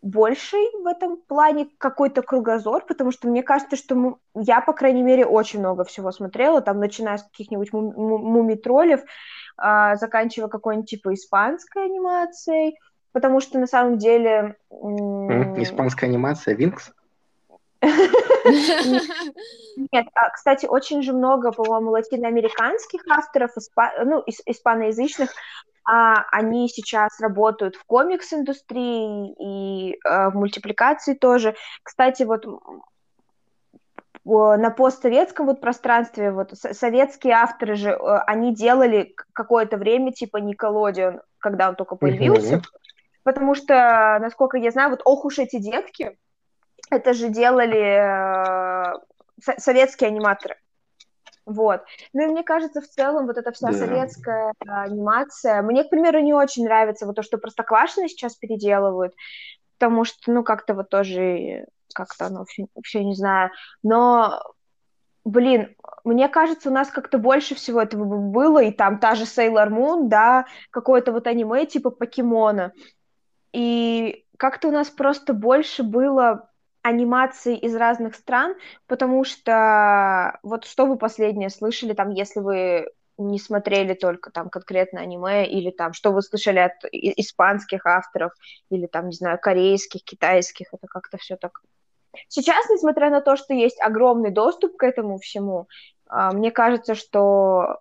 больший 0.03 0.65
в 0.83 0.87
этом 0.87 1.17
плане 1.17 1.69
какой-то 1.79 2.23
кругозор, 2.23 2.85
потому 2.87 3.11
что 3.11 3.29
мне 3.29 3.43
кажется, 3.43 3.77
что 3.77 3.95
мы, 3.95 4.17
я, 4.35 4.61
по 4.61 4.73
крайней 4.73 5.03
мере, 5.03 5.27
очень 5.27 5.59
много 5.59 5.85
всего 5.85 6.13
смотрела, 6.13 6.61
там, 6.61 6.79
начиная 6.79 7.19
с 7.19 7.25
каких-нибудь 7.25 7.73
мумитролев, 7.73 9.01
а, 9.57 9.97
заканчивая 9.97 10.49
какой-нибудь 10.49 10.91
типа 10.91 11.15
испанской 11.15 11.87
анимацией, 11.87 12.79
потому 13.13 13.41
что 13.41 13.59
на 13.59 13.67
самом 13.67 13.99
деле... 13.99 14.57
Испанская 14.71 16.09
анимация, 16.09 16.55
Винкс? 16.55 16.93
Нет, 17.83 19.03
а, 20.15 20.31
кстати, 20.31 20.67
очень 20.67 21.03
же 21.03 21.13
много, 21.13 21.53
по-моему, 21.53 21.91
латиноамериканских 21.91 23.03
авторов, 23.09 23.51
ну, 24.05 24.23
испаноязычных, 24.27 25.31
а 25.87 26.25
они 26.33 26.69
сейчас 26.69 27.21
работают 27.21 27.77
в 27.77 27.85
комикс-индустрии 27.85 29.35
и 29.39 29.93
э, 29.93 30.31
в 30.31 30.35
мультипликации 30.35 31.15
тоже. 31.15 31.55
Кстати, 31.83 32.25
вот 32.25 32.45
на 34.25 34.71
постсоветском 34.71 35.47
вот 35.47 35.61
пространстве 35.61 36.33
вот 36.33 36.53
советские 36.55 37.35
авторы 37.35 37.77
же 37.77 37.91
э, 37.91 38.19
они 38.27 38.53
делали 38.53 39.15
какое-то 39.33 39.77
время 39.77 40.13
типа 40.13 40.39
Николодион, 40.39 41.21
когда 41.39 41.69
он 41.69 41.77
только 41.77 41.95
появился, 41.95 42.63
потому 43.23 43.55
что 43.55 44.19
насколько 44.21 44.57
я 44.57 44.73
знаю, 44.73 44.91
вот 44.91 45.03
ох 45.05 45.25
уж 45.25 45.39
эти 45.39 45.59
детки, 45.59 46.19
это 46.91 47.13
же 47.13 47.29
делали 47.29 48.91
э, 48.91 49.53
советские 49.59 50.09
аниматоры. 50.09 50.57
Вот. 51.47 51.83
Ну 52.13 52.25
и 52.25 52.27
мне 52.27 52.43
кажется, 52.43 52.81
в 52.81 52.89
целом 52.89 53.27
вот 53.27 53.39
эта 53.39 53.53
вся 53.53 53.69
да. 53.69 53.73
советская 53.73 54.53
анимация, 54.67 55.63
мне, 55.63 55.85
к 55.85 55.91
примеру, 55.91 56.21
не 56.21 56.35
очень 56.35 56.65
нравится 56.65 57.07
вот 57.07 57.15
то, 57.15 57.23
что 57.23 57.39
Простоквашино 57.39 58.09
сейчас 58.09 58.35
переделывают, 58.35 59.15
потому 59.79 60.05
что, 60.05 60.33
ну, 60.33 60.43
как-то 60.43 60.75
вот 60.75 60.91
тоже 60.91 61.67
как-то 61.95 62.27
оно 62.27 62.45
все, 62.45 62.67
все 62.83 63.05
не 63.05 63.15
знаю. 63.15 63.51
Но, 63.85 64.43
блин, 65.25 65.77
мне 66.03 66.29
кажется, 66.29 66.69
у 66.69 66.73
нас 66.73 66.91
как-то 66.91 67.19
больше 67.19 67.55
всего 67.55 67.81
этого 67.81 68.05
было, 68.05 68.63
и 68.63 68.73
там 68.73 68.99
та 68.99 69.15
же 69.15 69.25
Sailor 69.25 69.69
Moon, 69.69 70.09
да, 70.09 70.47
какое-то 70.71 71.13
вот 71.13 71.29
аниме 71.29 71.65
типа 71.65 71.91
покемона. 71.91 72.73
И 73.53 74.27
как-то 74.37 74.69
у 74.69 74.73
нас 74.73 74.91
просто 74.91 75.33
больше 75.33 75.85
было 75.85 76.51
анимации 76.87 77.57
из 77.57 77.75
разных 77.75 78.15
стран, 78.15 78.55
потому 78.87 79.25
что 79.25 80.39
вот 80.43 80.65
что 80.65 80.87
вы 80.87 80.97
последнее 80.97 81.51
слышали, 81.51 81.95
там, 81.95 82.11
если 82.11 82.41
вы 82.41 82.89
не 83.19 83.39
смотрели 83.39 83.95
только 83.95 84.31
там 84.31 84.51
конкретно 84.51 85.01
аниме, 85.01 85.47
или 85.47 85.71
там, 85.71 85.93
что 85.93 86.13
вы 86.13 86.23
слышали 86.23 86.59
от 86.59 86.73
испанских 86.93 87.87
авторов, 87.87 88.33
или 88.71 88.87
там, 88.87 89.09
не 89.09 89.17
знаю, 89.17 89.39
корейских, 89.41 90.05
китайских, 90.05 90.67
это 90.73 90.87
как-то 90.87 91.17
все 91.17 91.37
так. 91.37 91.63
Сейчас, 92.29 92.69
несмотря 92.71 93.11
на 93.11 93.21
то, 93.21 93.37
что 93.37 93.55
есть 93.55 93.81
огромный 93.81 94.31
доступ 94.31 94.77
к 94.77 94.85
этому 94.85 95.19
всему, 95.19 95.69
а, 96.09 96.33
мне 96.33 96.51
кажется, 96.51 96.95
что 96.95 97.81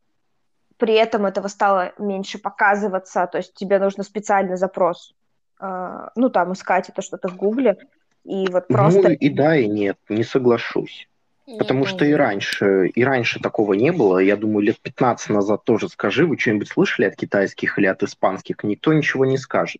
при 0.77 0.93
этом 0.93 1.25
этого 1.25 1.47
стало 1.47 1.93
меньше 1.97 2.37
показываться, 2.37 3.27
то 3.27 3.37
есть 3.37 3.53
тебе 3.53 3.79
нужно 3.79 4.03
специальный 4.03 4.57
запрос, 4.57 5.13
а, 5.59 6.11
ну, 6.15 6.29
там, 6.29 6.53
искать 6.53 6.89
это 6.89 7.01
что-то 7.01 7.27
в 7.29 7.35
Гугле, 7.37 7.77
и 8.25 8.47
вот 8.49 8.65
ну, 8.69 8.75
просто... 8.75 9.01
Ну, 9.03 9.09
и 9.09 9.29
да, 9.29 9.55
и 9.55 9.67
нет, 9.67 9.97
не 10.09 10.23
соглашусь. 10.23 11.07
Нет, 11.47 11.59
Потому 11.59 11.85
что 11.85 12.05
и 12.05 12.13
раньше, 12.13 12.87
и 12.87 13.03
раньше 13.03 13.39
такого 13.39 13.73
не 13.73 13.91
было. 13.91 14.17
Я 14.17 14.35
думаю, 14.35 14.65
лет 14.65 14.79
15 14.79 15.29
назад 15.29 15.63
тоже 15.63 15.89
скажи, 15.89 16.25
вы 16.25 16.39
что-нибудь 16.39 16.69
слышали 16.69 17.05
от 17.05 17.15
китайских 17.15 17.77
или 17.77 17.85
от 17.85 18.01
испанских? 18.01 18.63
Никто 18.63 18.93
ничего 18.93 19.25
не 19.25 19.37
скажет. 19.37 19.79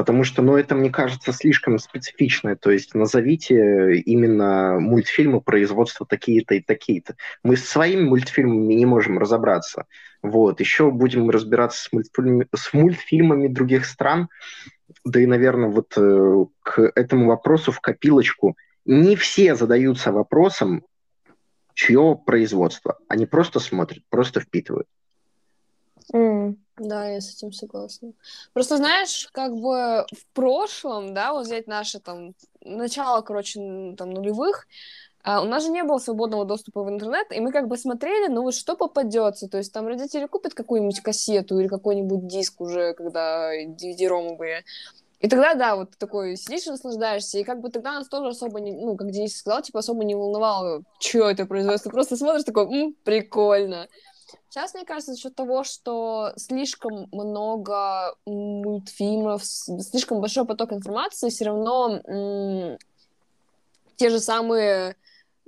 Потому 0.00 0.24
что, 0.24 0.40
ну, 0.40 0.56
это, 0.56 0.74
мне 0.74 0.88
кажется, 0.88 1.30
слишком 1.32 1.78
специфичное. 1.78 2.56
То 2.56 2.70
есть 2.70 2.94
назовите 2.94 3.96
именно 3.98 4.80
мультфильмы 4.80 5.42
производства 5.42 6.06
такие-то 6.06 6.54
и 6.54 6.60
такие-то. 6.60 7.16
Мы 7.42 7.58
с 7.58 7.68
своими 7.68 8.08
мультфильмами 8.08 8.72
не 8.72 8.86
можем 8.86 9.18
разобраться. 9.18 9.84
Вот. 10.22 10.60
Еще 10.60 10.90
будем 10.90 11.28
разбираться 11.28 11.84
с 11.84 11.92
мультфильмами, 11.92 12.46
с 12.54 12.72
мультфильмами 12.72 13.48
других 13.48 13.84
стран. 13.84 14.28
Да 15.04 15.20
и, 15.20 15.26
наверное, 15.26 15.68
вот 15.68 15.92
э, 15.98 16.44
к 16.62 16.92
этому 16.94 17.26
вопросу 17.26 17.70
в 17.70 17.80
копилочку– 17.80 18.56
не 18.84 19.16
все 19.16 19.54
задаются 19.54 20.12
вопросом, 20.12 20.84
чье 21.74 22.18
производство. 22.24 22.98
Они 23.08 23.26
просто 23.26 23.60
смотрят, 23.60 24.02
просто 24.08 24.40
впитывают. 24.40 24.88
Mm. 26.12 26.56
Да, 26.78 27.08
я 27.08 27.20
с 27.20 27.34
этим 27.34 27.52
согласна. 27.52 28.12
Просто 28.54 28.78
знаешь, 28.78 29.28
как 29.32 29.54
бы 29.54 30.06
в 30.12 30.26
прошлом, 30.32 31.12
да, 31.12 31.32
вот 31.32 31.46
взять 31.46 31.66
наши 31.66 32.00
там 32.00 32.34
начало, 32.64 33.20
короче, 33.20 33.94
там 33.98 34.10
нулевых, 34.10 34.66
а 35.22 35.42
у 35.42 35.44
нас 35.44 35.64
же 35.64 35.70
не 35.70 35.84
было 35.84 35.98
свободного 35.98 36.46
доступа 36.46 36.82
в 36.82 36.88
интернет, 36.88 37.26
и 37.32 37.40
мы 37.40 37.52
как 37.52 37.68
бы 37.68 37.76
смотрели, 37.76 38.28
ну 38.28 38.42
вот 38.42 38.54
что 38.54 38.76
попадется. 38.76 39.48
То 39.48 39.58
есть 39.58 39.72
там 39.72 39.86
родители 39.86 40.26
купят 40.26 40.54
какую-нибудь 40.54 41.00
кассету 41.00 41.58
или 41.60 41.68
какой-нибудь 41.68 42.26
диск 42.26 42.60
уже, 42.62 42.94
когда 42.94 43.52
DVD-ромы 43.54 44.36
были. 44.36 44.64
И 45.20 45.28
тогда, 45.28 45.52
да, 45.52 45.76
вот 45.76 45.90
такой 45.98 46.36
сидишь 46.36 46.66
и 46.66 46.70
наслаждаешься, 46.70 47.38
и 47.38 47.44
как 47.44 47.60
бы 47.60 47.68
тогда 47.70 47.92
нас 47.92 48.08
тоже 48.08 48.30
особо 48.30 48.58
не, 48.60 48.72
ну, 48.72 48.96
как 48.96 49.10
Денис 49.10 49.36
сказал, 49.36 49.60
типа 49.60 49.80
особо 49.80 50.02
не 50.02 50.14
волновало, 50.14 50.82
что 50.98 51.28
это 51.28 51.44
производство, 51.44 51.90
просто 51.90 52.16
смотришь 52.16 52.44
такой, 52.44 52.64
м, 52.64 52.96
прикольно. 53.04 53.86
Сейчас, 54.48 54.74
мне 54.74 54.84
кажется, 54.84 55.12
за 55.12 55.18
счет 55.18 55.34
того, 55.34 55.64
что 55.64 56.32
слишком 56.36 57.08
много 57.12 58.14
мультфильмов, 58.26 59.44
слишком 59.44 60.20
большой 60.20 60.46
поток 60.46 60.72
информации, 60.72 61.30
все 61.30 61.46
равно 61.46 62.00
м- 62.06 62.78
те 63.96 64.08
же 64.08 64.18
самые, 64.18 64.96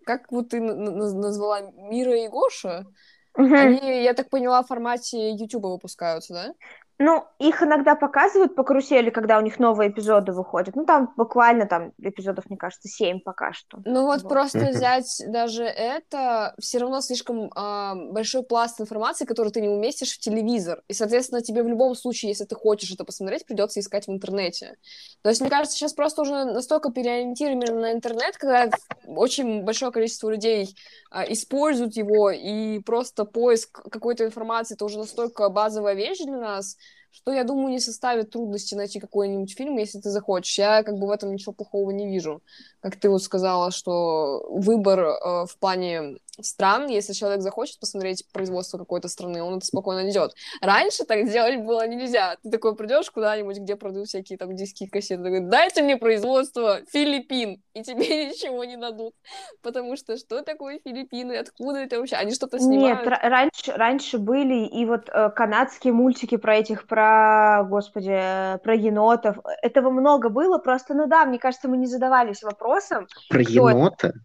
как 0.04 0.30
вот 0.30 0.50
ты 0.50 0.60
назвала, 0.60 1.60
Мира 1.60 2.16
и 2.16 2.28
Гоша, 2.28 2.86
угу. 3.34 3.54
они, 3.54 4.02
я 4.02 4.14
так 4.14 4.28
поняла, 4.30 4.62
в 4.62 4.68
формате 4.68 5.32
YouTube 5.32 5.64
выпускаются, 5.64 6.34
да? 6.34 6.54
Ну, 6.98 7.24
их 7.38 7.62
иногда 7.62 7.96
показывают 7.96 8.54
по 8.54 8.62
карусели, 8.62 9.10
когда 9.10 9.38
у 9.38 9.40
них 9.40 9.58
новые 9.58 9.90
эпизоды 9.90 10.32
выходят. 10.32 10.76
Ну, 10.76 10.84
там 10.84 11.12
буквально 11.16 11.66
там 11.66 11.92
эпизодов, 11.98 12.48
мне 12.48 12.56
кажется, 12.56 12.88
семь 12.88 13.20
пока 13.20 13.52
что. 13.52 13.80
Ну 13.84 14.06
вот, 14.06 14.22
вот. 14.22 14.28
просто 14.28 14.58
взять 14.58 15.20
даже 15.26 15.64
это, 15.64 16.54
все 16.60 16.78
равно 16.78 17.00
слишком 17.00 17.50
э, 17.50 18.12
большой 18.12 18.44
пласт 18.44 18.80
информации, 18.80 19.24
который 19.24 19.50
ты 19.50 19.60
не 19.60 19.68
уместишь 19.68 20.12
в 20.12 20.20
телевизор. 20.20 20.82
И, 20.86 20.92
соответственно, 20.92 21.42
тебе 21.42 21.62
в 21.62 21.68
любом 21.68 21.94
случае, 21.94 22.30
если 22.30 22.44
ты 22.44 22.54
хочешь 22.54 22.92
это 22.92 23.04
посмотреть, 23.04 23.46
придется 23.46 23.80
искать 23.80 24.06
в 24.06 24.12
интернете. 24.12 24.76
То 25.22 25.30
есть, 25.30 25.40
мне 25.40 25.50
кажется, 25.50 25.76
сейчас 25.76 25.94
просто 25.94 26.22
уже 26.22 26.44
настолько 26.44 26.92
переориентированы 26.92 27.72
на 27.72 27.92
интернет, 27.92 28.36
когда 28.36 28.70
очень 29.06 29.62
большое 29.62 29.90
количество 29.92 30.30
людей 30.30 30.76
э, 31.10 31.32
используют 31.32 31.96
его, 31.96 32.30
и 32.30 32.78
просто 32.80 33.24
поиск 33.24 33.82
какой-то 33.90 34.24
информации 34.24 34.74
это 34.74 34.84
уже 34.84 34.98
настолько 34.98 35.48
базовая 35.48 35.94
вещь 35.94 36.18
для 36.18 36.36
нас, 36.36 36.76
что, 37.12 37.32
я 37.32 37.44
думаю, 37.44 37.68
не 37.68 37.78
составит 37.78 38.30
трудности 38.30 38.74
найти 38.74 38.98
какой-нибудь 38.98 39.54
фильм, 39.54 39.76
если 39.76 40.00
ты 40.00 40.10
захочешь. 40.10 40.58
Я 40.58 40.82
как 40.82 40.96
бы 40.98 41.06
в 41.06 41.10
этом 41.10 41.32
ничего 41.32 41.52
плохого 41.52 41.90
не 41.90 42.08
вижу. 42.08 42.42
Как 42.80 42.96
ты 42.96 43.08
вот 43.10 43.22
сказала, 43.22 43.70
что 43.70 44.44
выбор 44.50 45.00
э, 45.00 45.46
в 45.46 45.56
плане 45.60 46.16
стран, 46.40 46.88
если 46.88 47.12
человек 47.12 47.42
захочет 47.42 47.78
посмотреть 47.78 48.24
производство 48.32 48.78
какой-то 48.78 49.08
страны, 49.08 49.42
он 49.42 49.58
это 49.58 49.66
спокойно 49.66 50.02
найдет. 50.02 50.34
Раньше 50.60 51.04
так 51.04 51.28
делать 51.30 51.60
было 51.60 51.86
нельзя. 51.86 52.36
Ты 52.42 52.50
такой 52.50 52.74
придешь 52.74 53.10
куда-нибудь, 53.10 53.58
где 53.58 53.76
продают 53.76 54.08
всякие 54.08 54.38
там 54.38 54.54
диски, 54.56 54.86
кассеты, 54.86 55.22
такой, 55.22 55.40
дайте 55.40 55.82
мне 55.82 55.96
производство 55.96 56.80
Филиппин, 56.90 57.62
и 57.74 57.82
тебе 57.82 58.26
ничего 58.30 58.64
не 58.64 58.76
дадут. 58.76 59.14
Потому 59.62 59.96
что 59.96 60.16
что 60.16 60.42
такое 60.42 60.80
Филиппины, 60.82 61.34
откуда 61.34 61.80
это 61.80 61.98
вообще? 61.98 62.16
Они 62.16 62.32
что-то 62.32 62.58
снимают? 62.58 63.04
Нет, 63.04 63.18
раньше, 63.22 63.72
раньше 63.72 64.18
были 64.18 64.66
и 64.66 64.84
вот 64.86 65.08
э, 65.08 65.30
канадские 65.30 65.92
мультики 65.92 66.36
про 66.36 66.56
этих, 66.56 66.86
про, 66.86 67.66
господи, 67.68 68.58
про 68.62 68.74
енотов. 68.74 69.36
Этого 69.60 69.90
много 69.90 70.30
было, 70.30 70.58
просто, 70.58 70.94
ну 70.94 71.06
да, 71.06 71.26
мне 71.26 71.38
кажется, 71.38 71.68
мы 71.68 71.76
не 71.76 71.86
задавались 71.86 72.42
вопросом. 72.42 73.06
Про 73.28 73.42
енота? 73.42 74.08
Это 74.08 74.18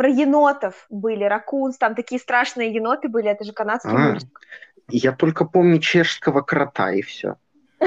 про 0.00 0.08
енотов 0.08 0.86
были, 0.88 1.24
ракунс, 1.24 1.76
там 1.76 1.94
такие 1.94 2.18
страшные 2.18 2.72
еноты 2.72 3.10
были, 3.10 3.28
это 3.28 3.44
же 3.44 3.52
канадский 3.52 3.90
а, 3.90 3.98
мультик. 3.98 4.40
Я 4.88 5.12
только 5.12 5.44
помню 5.44 5.78
чешского 5.78 6.40
крота, 6.40 6.90
и 6.92 7.02
все. 7.02 7.36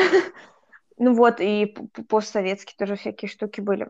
Ну 1.00 1.16
вот, 1.16 1.38
и 1.40 1.76
постсоветские 2.08 2.76
тоже 2.78 2.98
всякие 2.98 3.28
штуки 3.28 3.62
были 3.62 3.90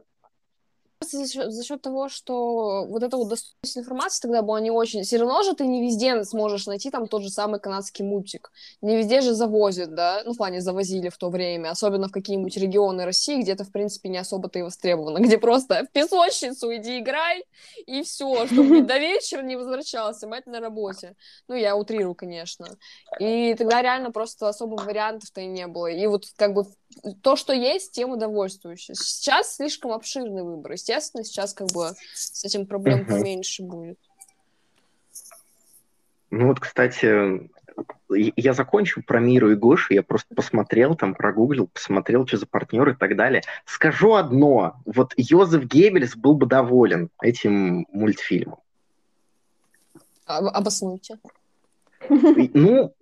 за 1.11 1.27
счет, 1.27 1.51
за 1.51 1.63
счет 1.63 1.81
того, 1.81 2.09
что 2.09 2.85
вот 2.85 3.03
эта 3.03 3.17
вот 3.17 3.29
доступность 3.29 3.77
информации 3.77 4.21
тогда 4.21 4.41
была 4.41 4.59
не 4.59 4.71
очень... 4.71 5.03
Все 5.03 5.17
равно 5.17 5.43
же 5.43 5.53
ты 5.53 5.65
не 5.65 5.81
везде 5.81 6.23
сможешь 6.23 6.65
найти 6.67 6.89
там 6.89 7.07
тот 7.07 7.23
же 7.23 7.29
самый 7.29 7.59
канадский 7.59 8.05
мультик. 8.05 8.51
Не 8.81 8.97
везде 8.97 9.21
же 9.21 9.33
завозят, 9.33 9.93
да? 9.93 10.21
Ну, 10.25 10.33
в 10.33 10.37
плане 10.37 10.61
завозили 10.61 11.09
в 11.09 11.17
то 11.17 11.29
время. 11.29 11.69
Особенно 11.69 12.07
в 12.07 12.11
какие-нибудь 12.11 12.55
регионы 12.57 13.05
России, 13.05 13.41
где 13.41 13.53
это, 13.53 13.63
в 13.63 13.71
принципе, 13.71 14.09
не 14.09 14.17
особо-то 14.17 14.59
и 14.59 14.61
востребовано. 14.61 15.17
Где 15.23 15.37
просто 15.37 15.85
в 15.89 15.91
песочницу 15.91 16.73
иди 16.75 16.99
играй, 16.99 17.43
и 17.85 18.03
все, 18.03 18.45
чтобы 18.47 18.81
до 18.83 18.97
вечера 18.97 19.41
не 19.41 19.55
возвращался, 19.55 20.27
мать 20.27 20.45
на 20.45 20.59
работе. 20.59 21.15
Ну, 21.47 21.55
я 21.55 21.75
утрирую, 21.75 22.15
конечно. 22.15 22.67
И 23.19 23.55
тогда 23.55 23.81
реально 23.81 24.11
просто 24.11 24.47
особых 24.47 24.85
вариантов-то 24.85 25.41
и 25.41 25.47
не 25.47 25.67
было. 25.67 25.87
И 25.87 26.05
вот 26.07 26.25
как 26.35 26.53
бы 26.53 26.65
то, 27.21 27.35
что 27.35 27.53
есть, 27.53 27.91
тем 27.91 28.11
удовольствующе. 28.11 28.93
Сейчас 28.95 29.55
слишком 29.55 29.91
обширный 29.91 30.43
выбор. 30.43 30.73
Естественно, 30.73 31.23
сейчас 31.23 31.53
как 31.53 31.67
бы 31.71 31.91
с 32.13 32.43
этим 32.45 32.65
проблем 32.65 33.05
поменьше 33.05 33.63
будет. 33.63 33.97
Ну 36.29 36.47
вот, 36.47 36.59
кстати, 36.59 37.49
я 38.09 38.53
закончу 38.53 39.03
про 39.03 39.19
Миру 39.19 39.51
и 39.51 39.55
Гошу, 39.55 39.93
я 39.93 40.03
просто 40.03 40.33
посмотрел, 40.35 40.95
там 40.95 41.13
прогуглил, 41.13 41.67
посмотрел, 41.67 42.25
что 42.27 42.37
за 42.37 42.45
партнер 42.47 42.89
и 42.89 42.95
так 42.95 43.15
далее. 43.15 43.43
Скажу 43.65 44.13
одно, 44.15 44.75
вот 44.85 45.13
Йозеф 45.15 45.65
Геббельс 45.65 46.15
был 46.15 46.35
бы 46.35 46.45
доволен 46.45 47.09
этим 47.21 47.85
мультфильмом. 47.91 48.59
Обоснуйте. 50.25 51.19
Ну, 52.09 52.93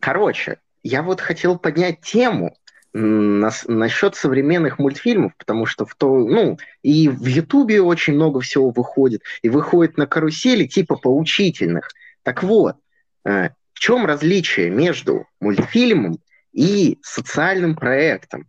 короче, 0.00 0.58
я 0.82 1.02
вот 1.02 1.20
хотел 1.20 1.58
поднять 1.58 2.00
тему, 2.00 2.56
нас, 2.94 3.64
насчет 3.66 4.14
современных 4.14 4.78
мультфильмов, 4.78 5.36
потому 5.36 5.66
что 5.66 5.84
в 5.84 5.94
то, 5.96 6.16
ну, 6.16 6.58
и 6.82 7.08
в 7.08 7.26
Ютубе 7.26 7.82
очень 7.82 8.14
много 8.14 8.40
всего 8.40 8.70
выходит, 8.70 9.22
и 9.42 9.48
выходит 9.48 9.98
на 9.98 10.06
карусели 10.06 10.66
типа 10.66 10.96
поучительных. 10.96 11.90
Так 12.22 12.42
вот, 12.44 12.76
э, 13.24 13.50
в 13.72 13.78
чем 13.80 14.06
различие 14.06 14.70
между 14.70 15.26
мультфильмом 15.40 16.20
и 16.52 16.98
социальным 17.02 17.74
проектом? 17.74 18.46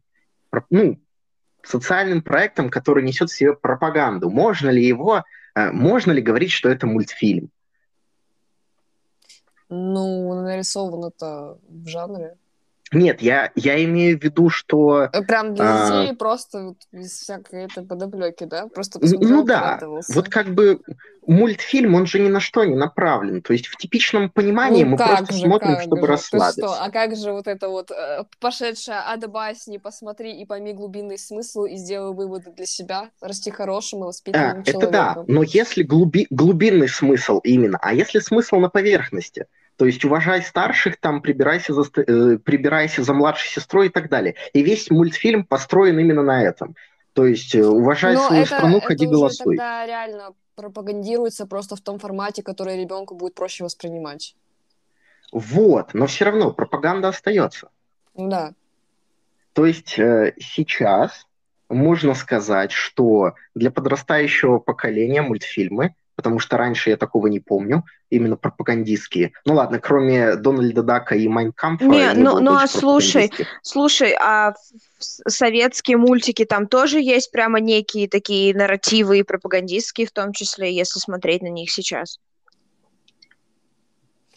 Ну, 0.69 0.99
социальным 1.63 2.21
проектом, 2.21 2.69
который 2.69 3.03
несет 3.03 3.31
в 3.31 3.35
себе 3.35 3.53
пропаганду. 3.53 4.29
Можно 4.29 4.69
ли 4.69 4.85
его, 4.85 5.23
э, 5.55 5.71
можно 5.71 6.11
ли 6.11 6.21
говорить, 6.21 6.51
что 6.51 6.69
это 6.69 6.85
мультфильм? 6.85 7.49
Ну, 9.69 10.43
нарисовано 10.43 11.07
это 11.07 11.57
в 11.67 11.87
жанре 11.87 12.37
Нет, 12.95 13.21
я, 13.21 13.51
я 13.55 13.83
имею 13.83 14.17
в 14.17 14.23
виду, 14.23 14.49
что... 14.49 15.09
Э, 15.11 15.21
Прям 15.23 15.53
для 15.53 15.85
детей 15.85 16.13
а... 16.13 16.15
просто 16.15 16.63
вот, 16.63 16.77
без 16.91 17.11
всякой 17.11 17.65
этой 17.65 17.85
подоплеки, 17.85 18.45
да? 18.45 18.67
Просто 18.67 18.99
Ну 19.01 19.43
да, 19.43 19.79
вот 20.13 20.29
как 20.29 20.53
бы 20.53 20.79
мультфильм, 21.27 21.95
он 21.95 22.05
же 22.05 22.19
ни 22.19 22.29
на 22.29 22.39
что 22.39 22.63
не 22.63 22.75
направлен. 22.75 23.41
То 23.41 23.53
есть 23.53 23.67
в 23.67 23.75
типичном 23.75 24.29
понимании 24.29 24.83
ну, 24.83 24.91
мы 24.91 24.97
просто 24.97 25.33
же, 25.33 25.39
смотрим, 25.41 25.79
чтобы 25.81 26.01
же? 26.01 26.07
расслабиться. 26.07 26.61
Что? 26.61 26.83
А 26.83 26.89
как 26.89 27.15
же 27.15 27.31
вот 27.31 27.47
это 27.47 27.67
вот 27.67 27.91
э, 27.91 28.23
пошедшая 28.39 29.03
ада 29.07 29.27
басни, 29.27 29.77
посмотри 29.77 30.39
и 30.39 30.45
пойми 30.45 30.73
глубинный 30.73 31.17
смысл 31.17 31.65
и 31.65 31.75
сделай 31.75 32.13
выводы 32.13 32.51
для 32.51 32.65
себя, 32.65 33.09
расти 33.21 33.51
хорошим 33.51 34.03
и 34.03 34.07
воспитанным 34.07 34.61
а, 34.61 34.63
человеком. 34.63 34.81
Это 34.81 34.91
да, 34.91 35.23
но 35.27 35.43
если 35.43 35.83
глуби... 35.83 36.27
глубинный 36.29 36.87
смысл 36.87 37.39
именно, 37.39 37.77
а 37.81 37.93
если 37.93 38.19
смысл 38.19 38.57
на 38.57 38.69
поверхности– 38.69 39.47
то 39.77 39.85
есть 39.85 40.05
уважай 40.05 40.41
старших, 40.41 40.97
там 40.97 41.21
прибирайся 41.21 41.73
за, 41.73 41.83
э, 41.97 42.37
прибирайся 42.37 43.03
за 43.03 43.13
младшей 43.13 43.49
сестрой 43.49 43.87
и 43.87 43.89
так 43.89 44.09
далее. 44.09 44.35
И 44.53 44.61
весь 44.61 44.89
мультфильм 44.89 45.43
построен 45.43 45.99
именно 45.99 46.23
на 46.23 46.43
этом. 46.43 46.75
То 47.13 47.25
есть 47.25 47.55
э, 47.55 47.65
уважай 47.65 48.15
Но 48.15 48.27
свою 48.27 48.43
это, 48.43 48.55
страну, 48.55 48.77
это 48.77 48.87
ходи 48.87 49.05
уже 49.05 49.15
голосуй. 49.15 49.57
тогда 49.57 49.85
реально 49.85 50.33
пропагандируется 50.55 51.45
просто 51.45 51.75
в 51.75 51.81
том 51.81 51.99
формате, 51.99 52.41
который 52.41 52.79
ребенку 52.79 53.15
будет 53.15 53.35
проще 53.35 53.63
воспринимать. 53.63 54.35
Вот, 55.31 55.93
но 55.93 56.07
все 56.07 56.25
равно 56.25 56.51
пропаганда 56.51 57.09
остается. 57.09 57.69
Да. 58.13 58.53
То 59.53 59.65
есть 59.65 59.99
э, 59.99 60.33
сейчас 60.39 61.27
можно 61.67 62.13
сказать, 62.13 62.71
что 62.71 63.33
для 63.55 63.71
подрастающего 63.71 64.59
поколения 64.59 65.21
мультфильмы 65.21 65.95
потому 66.15 66.39
что 66.39 66.57
раньше 66.57 66.89
я 66.89 66.97
такого 66.97 67.27
не 67.27 67.39
помню, 67.39 67.83
именно 68.09 68.37
пропагандистские. 68.37 69.33
Ну 69.45 69.55
ладно, 69.55 69.79
кроме 69.79 70.35
Дональда 70.35 70.83
Дака 70.83 71.15
и 71.15 71.27
Майнкампа. 71.27 71.83
Не, 71.83 72.13
ну, 72.13 72.39
ну 72.39 72.55
а 72.55 72.67
слушай, 72.67 73.31
слушай, 73.61 74.15
а 74.19 74.53
советские 74.99 75.97
мультики 75.97 76.45
там 76.45 76.67
тоже 76.67 76.99
есть 77.01 77.31
прямо 77.31 77.59
некие 77.59 78.07
такие 78.07 78.55
нарративы 78.55 79.19
и 79.19 79.23
пропагандистские, 79.23 80.07
в 80.07 80.11
том 80.11 80.33
числе, 80.33 80.73
если 80.73 80.99
смотреть 80.99 81.41
на 81.41 81.49
них 81.49 81.71
сейчас. 81.71 82.19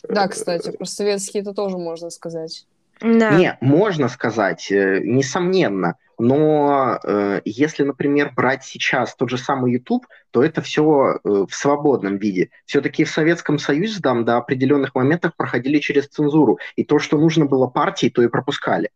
Да, 0.09 0.29
кстати, 0.29 0.71
про 0.71 0.85
советские 0.85 1.43
это 1.43 1.53
тоже 1.53 1.77
можно 1.77 2.11
сказать. 2.11 2.67
Да. 3.01 3.31
Не, 3.39 3.59
можно 3.61 4.09
сказать, 4.09 4.71
э, 4.71 5.01
несомненно. 5.05 5.97
Но 6.19 6.99
э, 7.05 7.41
если, 7.45 7.85
например, 7.85 8.33
брать 8.35 8.65
сейчас 8.65 9.15
тот 9.15 9.31
же 9.31 9.39
самый 9.39 9.73
YouTube, 9.73 10.07
то 10.33 10.43
это 10.43 10.63
все 10.63 10.83
э, 10.83 11.19
в 11.49 11.55
свободном 11.55 12.17
виде. 12.17 12.51
Все-таки 12.67 13.05
в 13.05 13.11
Советском 13.11 13.59
Союзе 13.59 14.01
там 14.01 14.25
до 14.25 14.37
определенных 14.37 14.97
моментов 14.97 15.37
проходили 15.37 15.79
через 15.79 16.09
цензуру. 16.09 16.59
И 16.75 16.85
то, 16.85 16.99
что 16.99 17.19
нужно 17.19 17.45
было 17.47 17.69
партии, 17.69 18.09
то 18.09 18.23
и 18.23 18.29
пропускали. 18.29 18.91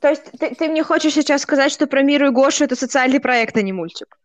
То 0.00 0.08
есть 0.08 0.24
ты, 0.38 0.54
ты 0.54 0.68
мне 0.68 0.82
хочешь 0.82 1.12
сейчас 1.12 1.42
сказать, 1.42 1.72
что 1.72 1.86
про 1.86 2.02
Миру 2.02 2.28
и 2.28 2.30
Гошу 2.30 2.64
это 2.64 2.76
социальный 2.76 3.20
проект, 3.20 3.56
а 3.56 3.62
не 3.62 3.72
мультик? 3.72 4.18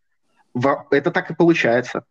Это 0.91 1.11
так 1.11 1.31
и 1.31 1.35
получается. 1.35 2.05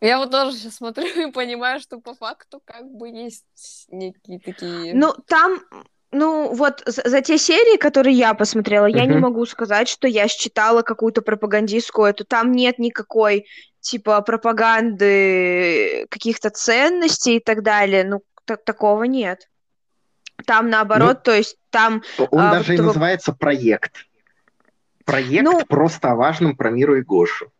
Я 0.00 0.18
вот 0.18 0.30
тоже 0.30 0.56
сейчас 0.56 0.76
смотрю 0.76 1.04
и 1.28 1.32
понимаю, 1.32 1.80
что 1.80 2.00
по 2.00 2.14
факту 2.14 2.60
как 2.64 2.90
бы 2.90 3.08
есть 3.08 3.86
некие 3.90 4.40
такие... 4.40 4.94
Ну, 4.94 5.14
там 5.26 5.60
ну, 6.12 6.52
вот 6.54 6.82
за, 6.86 7.08
за 7.08 7.20
те 7.20 7.38
серии, 7.38 7.76
которые 7.76 8.16
я 8.16 8.34
посмотрела, 8.34 8.86
uh-huh. 8.86 8.96
я 8.96 9.06
не 9.06 9.16
могу 9.16 9.46
сказать, 9.46 9.88
что 9.88 10.08
я 10.08 10.26
считала 10.26 10.82
какую-то 10.82 11.22
пропагандистскую 11.22 12.08
эту. 12.08 12.24
Там 12.24 12.50
нет 12.50 12.80
никакой, 12.80 13.46
типа, 13.80 14.20
пропаганды 14.22 16.06
каких-то 16.10 16.50
ценностей 16.50 17.36
и 17.36 17.40
так 17.40 17.62
далее. 17.62 18.02
Ну, 18.04 18.22
т- 18.44 18.56
такого 18.56 19.04
нет. 19.04 19.48
Там 20.46 20.68
наоборот, 20.68 21.18
ну, 21.18 21.22
то 21.22 21.36
есть 21.36 21.56
там... 21.70 22.02
Он 22.18 22.40
а, 22.40 22.52
даже 22.54 22.72
вот, 22.72 22.80
и 22.80 22.82
называется 22.82 23.32
проект. 23.32 24.06
Проект 25.04 25.44
ну, 25.44 25.64
просто 25.64 26.10
о 26.10 26.16
важном 26.16 26.56
про 26.56 26.70
Миру 26.70 26.96
и 26.96 27.02
Гошу. 27.02 27.52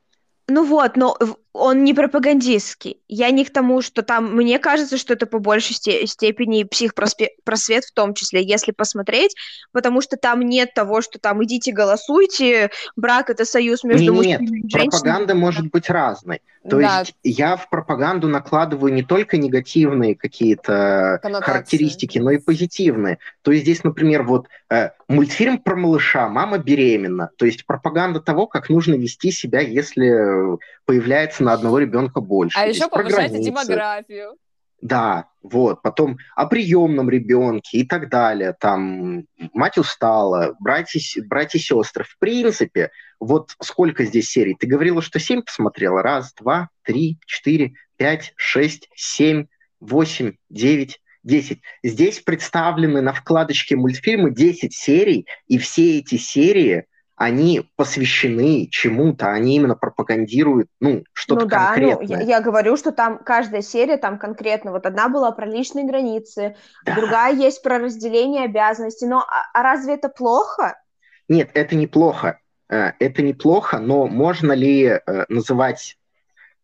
Ну 0.49 0.65
вот, 0.65 0.97
но 0.97 1.17
он 1.53 1.83
не 1.83 1.95
пропагандистский. 1.95 2.99
Я 3.09 3.31
не 3.31 3.45
к 3.45 3.53
тому, 3.53 3.83
что 3.83 4.03
там... 4.03 4.37
Мне 4.37 4.59
кажется, 4.59 4.97
что 4.97 5.15
это 5.15 5.27
по 5.27 5.41
большей 5.41 5.75
степени 5.75 6.63
психпросвет 6.63 7.85
в 7.85 7.93
том 7.93 8.15
числе, 8.15 8.43
если 8.45 8.71
посмотреть, 8.71 9.35
потому 9.73 10.01
что 10.01 10.17
там 10.17 10.43
нет 10.43 10.75
того, 10.75 11.01
что 11.01 11.19
там 11.19 11.43
идите 11.45 11.73
голосуйте, 11.73 12.71
брак— 12.95 13.31
это 13.31 13.45
союз 13.45 13.83
между 13.83 14.13
нет, 14.13 14.41
мужчиной 14.41 14.61
и 14.61 14.71
женщиной. 14.71 14.91
пропаганда 14.91 15.35
может 15.35 15.71
быть 15.71 15.91
разной. 15.91 16.41
То 16.69 16.79
да. 16.79 17.01
есть 17.01 17.15
я 17.23 17.57
в 17.57 17.71
пропаганду 17.71 18.29
накладываю 18.29 18.93
не 18.93 19.03
только 19.03 19.39
негативные 19.39 20.15
какие-то 20.15 21.19
характеристики, 21.23 22.19
но 22.19 22.33
и 22.33 22.39
позитивные. 22.39 23.19
То 23.41 23.51
есть 23.51 23.65
здесь, 23.65 23.83
например, 23.83 24.25
вот 24.25 24.47
э, 24.69 24.91
мультфильм 25.09 25.59
про 25.59 25.75
малыша 25.75 26.29
«Мама 26.29 26.59
беременна». 26.59 27.31
То 27.37 27.47
есть 27.47 27.65
пропаганда 27.65 28.21
того, 28.21 28.47
как 28.47 28.69
нужно 28.69 28.95
вести 28.95 29.33
себя, 29.33 29.61
если 29.61 30.59
появляется 30.85 31.40
на 31.41 31.53
одного 31.53 31.79
ребенка 31.79 32.21
больше. 32.21 32.59
А 32.59 32.67
еще 32.67 32.89
повышайте 32.89 33.41
демографию. 33.41 34.37
Да, 34.81 35.27
вот, 35.43 35.83
потом 35.83 36.17
о 36.35 36.47
приемном 36.47 37.11
ребенке 37.11 37.79
и 37.79 37.87
так 37.87 38.09
далее, 38.09 38.57
там, 38.59 39.25
мать 39.53 39.77
устала, 39.77 40.57
братья, 40.59 41.01
братья 41.27 41.59
и 41.59 41.63
сестры. 41.63 42.05
В 42.05 42.19
принципе, 42.19 42.91
вот 43.19 43.55
сколько 43.61 44.07
здесь 44.07 44.31
серий? 44.31 44.57
Ты 44.59 44.67
говорила, 44.67 45.03
что 45.03 45.19
семь 45.19 45.43
посмотрела? 45.43 46.03
Раз, 46.03 46.33
два, 46.33 46.71
три, 46.83 47.19
четыре, 47.27 47.75
пять, 47.97 48.33
шесть, 48.37 48.89
семь, 48.95 49.47
восемь, 49.81 50.33
девять, 50.49 51.01
десять. 51.23 51.61
Здесь 51.83 52.21
представлены 52.21 53.03
на 53.03 53.13
вкладочке 53.13 53.77
мультфильмы 53.77 54.31
10 54.31 54.75
серий, 54.75 55.27
и 55.47 55.59
все 55.59 55.99
эти 55.99 56.17
серии 56.17 56.87
они 57.21 57.69
посвящены 57.77 58.67
чему-то, 58.71 59.31
они 59.31 59.55
именно 59.55 59.75
пропагандируют, 59.75 60.71
ну, 60.81 61.05
что-то 61.13 61.43
ну, 61.43 61.49
да, 61.49 61.67
конкретное. 61.67 62.17
Ну, 62.17 62.25
я, 62.25 62.37
я 62.37 62.41
говорю, 62.41 62.79
что 62.79 62.93
там 62.93 63.19
каждая 63.19 63.61
серия 63.61 63.99
там 63.99 64.19
конкретно, 64.19 64.73
вот 64.73 64.87
одна 64.87 65.11
была 65.11 65.31
про 65.31 65.45
личные 65.45 65.87
границы, 65.87 66.57
да. 66.87 66.95
другая 66.95 67.35
есть 67.35 67.63
про 67.63 67.79
разделение 67.79 68.45
обязанностей, 68.45 69.05
но 69.05 69.19
а, 69.19 69.51
а 69.53 69.63
разве 69.63 69.97
это 69.97 70.09
плохо? 70.09 70.79
Нет, 71.29 71.51
это 71.53 71.77
неплохо, 71.77 72.41
э, 72.71 72.93
это 72.99 73.21
неплохо, 73.21 73.81
но 73.81 74.07
можно 74.07 74.53
ли 74.53 74.85
э, 74.85 75.01
называть 75.29 75.99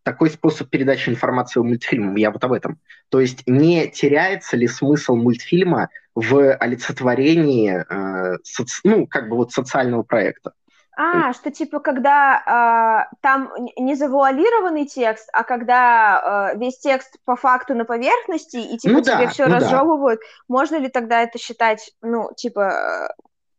такой 0.05 0.31
способ 0.31 0.71
передачи 0.71 1.11
информации 1.11 1.61
в 1.61 1.65
мультфильме, 1.65 2.19
я 2.19 2.31
вот 2.31 2.43
об 2.43 2.53
этом. 2.53 2.81
То 3.11 3.21
есть 3.21 3.43
не 3.47 3.89
теряется 3.89 4.57
ли 4.57 4.69
смысл 4.69 5.17
мультфильма 5.17 5.91
в 6.17 6.55
олицетворении, 6.55 7.85
э, 7.89 8.39
соци... 8.43 8.81
ну, 8.85 9.07
как 9.07 9.29
бы 9.29 9.37
вот 9.37 9.53
социального 9.53 10.03
проекта? 10.03 10.53
А, 10.99 11.35
что 11.35 11.51
типа, 11.51 11.79
когда 11.81 13.05
э, 13.11 13.17
там 13.21 13.53
не 13.77 13.95
завуалированный 13.95 14.87
текст, 14.87 15.29
а 15.35 15.45
когда 15.45 16.53
э, 16.55 16.59
весь 16.59 16.79
текст 16.79 17.19
по 17.27 17.37
факту 17.37 17.75
на 17.75 17.85
поверхности, 17.85 18.57
и 18.57 18.79
типа 18.79 18.95
ну, 18.95 19.03
тебе 19.03 19.27
да, 19.27 19.29
все 19.29 19.47
ну, 19.47 19.57
разжевывают, 19.57 20.21
да. 20.21 20.27
можно 20.49 20.77
ли 20.77 20.89
тогда 20.89 21.21
это 21.21 21.39
считать, 21.39 21.93
ну, 22.01 22.31
типа, 22.35 22.73
э, 22.73 23.09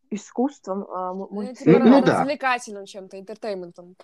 искусством? 0.09 0.85
Э, 0.85 1.13
ну, 1.13 1.53
типа, 1.53 1.77
ну, 1.77 2.01
развлекательным 2.01 2.83
да. 2.83 2.87
чем-то, 2.87 3.19
интертейментом. 3.19 3.95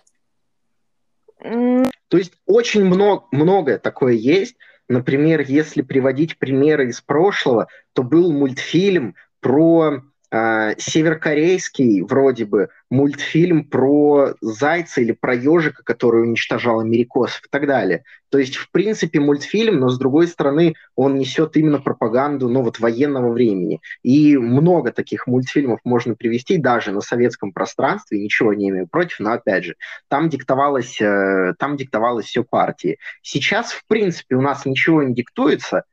То 1.40 2.16
есть 2.16 2.34
очень 2.46 2.84
много, 2.84 3.26
многое 3.32 3.78
такое 3.78 4.12
есть. 4.12 4.56
Например, 4.88 5.40
если 5.40 5.82
приводить 5.82 6.38
примеры 6.38 6.88
из 6.88 7.00
прошлого, 7.00 7.68
то 7.94 8.02
был 8.02 8.32
мультфильм 8.32 9.14
про 9.40 10.02
э, 10.34 10.74
северокорейский, 10.78 12.02
вроде 12.02 12.44
бы, 12.44 12.68
мультфильм 12.90 13.64
про 13.64 14.34
зайца 14.40 15.00
или 15.00 15.12
про 15.12 15.34
ежика, 15.34 15.82
который 15.84 16.22
уничтожал 16.22 16.80
америкосов 16.80 17.40
и 17.44 17.48
так 17.50 17.66
далее. 17.66 18.04
То 18.30 18.38
есть, 18.38 18.56
в 18.56 18.70
принципе, 18.72 19.20
мультфильм, 19.20 19.78
но 19.78 19.88
с 19.88 19.98
другой 19.98 20.26
стороны, 20.26 20.74
он 20.96 21.16
несет 21.18 21.56
именно 21.56 21.78
пропаганду, 21.78 22.48
ну 22.48 22.62
вот, 22.62 22.80
военного 22.80 23.30
времени. 23.30 23.80
И 24.02 24.36
много 24.36 24.90
таких 24.90 25.28
мультфильмов 25.28 25.78
можно 25.84 26.16
привести 26.16 26.56
даже 26.56 26.90
на 26.90 27.00
советском 27.00 27.52
пространстве, 27.52 28.18
ничего 28.18 28.52
не 28.54 28.70
имею 28.70 28.88
против, 28.88 29.20
но 29.20 29.32
опять 29.32 29.64
же, 29.64 29.76
там 30.08 30.28
диктовалось, 30.28 31.00
э, 31.00 31.54
там 31.60 31.76
диктовалось 31.76 32.26
все 32.26 32.42
партии. 32.42 32.98
Сейчас, 33.22 33.72
в 33.72 33.86
принципе, 33.86 34.34
у 34.34 34.40
нас 34.40 34.66
ничего 34.66 35.04
не 35.04 35.14
диктуется, 35.14 35.84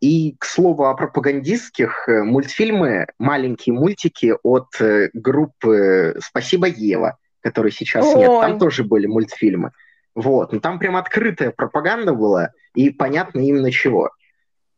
и, 0.00 0.34
к 0.38 0.44
слову, 0.46 0.86
о 0.86 0.94
пропагандистских 0.94 2.08
э, 2.08 2.22
мультфильмы, 2.22 3.06
маленькие 3.18 3.74
мультики 3.74 4.34
от 4.42 4.68
э, 4.80 5.10
группы 5.12 6.16
«Спасибо, 6.22 6.66
Ева», 6.68 7.18
которой 7.40 7.70
сейчас 7.70 8.06
Ой. 8.06 8.20
нет, 8.20 8.28
там 8.40 8.58
тоже 8.58 8.82
были 8.82 9.06
мультфильмы. 9.06 9.72
Вот, 10.14 10.52
но 10.52 10.60
там 10.60 10.78
прям 10.78 10.96
открытая 10.96 11.50
пропаганда 11.50 12.14
была, 12.14 12.52
и 12.74 12.88
понятно 12.90 13.40
именно 13.40 13.70
чего. 13.70 14.10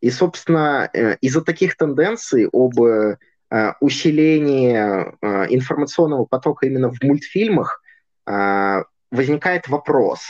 И, 0.01 0.11
собственно, 0.11 0.91
э, 0.93 1.17
из-за 1.21 1.43
таких 1.43 1.77
тенденций 1.77 2.49
об 2.53 2.75
усилении 3.81 4.75
информационного 5.55 6.25
потока 6.25 6.67
именно 6.67 6.91
в 6.91 7.01
мультфильмах 7.03 7.81
возникает 8.27 9.69
вопрос. 9.69 10.23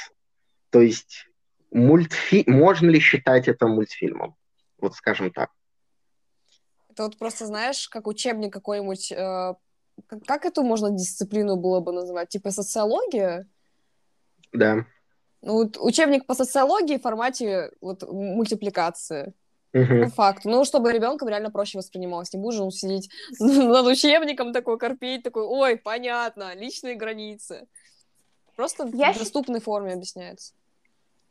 То 0.68 0.82
есть 0.82 1.26
мультфи... 1.74 2.44
можно 2.46 2.88
ли 2.90 3.00
считать 3.00 3.48
это 3.48 3.66
мультфильмом? 3.66 4.36
вот 4.78 4.94
скажем 4.94 5.30
так. 5.30 5.50
Это 6.90 7.04
вот 7.04 7.18
просто, 7.18 7.46
знаешь, 7.46 7.88
как 7.88 8.06
учебник 8.06 8.52
какой-нибудь... 8.52 9.12
Э, 9.12 9.54
как, 10.26 10.44
эту 10.44 10.62
можно 10.62 10.90
дисциплину 10.90 11.56
было 11.56 11.80
бы 11.80 11.92
называть? 11.92 12.28
Типа 12.28 12.50
социология? 12.50 13.46
Да. 14.52 14.86
Ну, 15.42 15.54
вот 15.54 15.76
учебник 15.78 16.26
по 16.26 16.34
социологии 16.34 16.98
в 16.98 17.02
формате 17.02 17.72
вот 17.80 18.02
мультипликации. 18.02 19.32
Мгм. 19.72 20.04
По 20.04 20.10
факту. 20.10 20.50
Ну, 20.50 20.64
чтобы 20.64 20.92
ребенком 20.92 21.28
реально 21.28 21.50
проще 21.50 21.78
воспринималось. 21.78 22.32
Не 22.32 22.38
будешь 22.38 22.60
он 22.60 22.70
сидеть 22.70 23.10
над 23.40 23.86
учебником 23.86 24.52
такой 24.52 24.78
корпеть, 24.78 25.24
такой, 25.24 25.44
ой, 25.44 25.76
понятно, 25.76 26.54
личные 26.54 26.94
границы. 26.94 27.66
Просто 28.54 28.88
Я 28.92 29.10
в 29.10 29.14
щ- 29.14 29.20
доступной 29.20 29.60
форме 29.60 29.94
объясняется. 29.94 30.54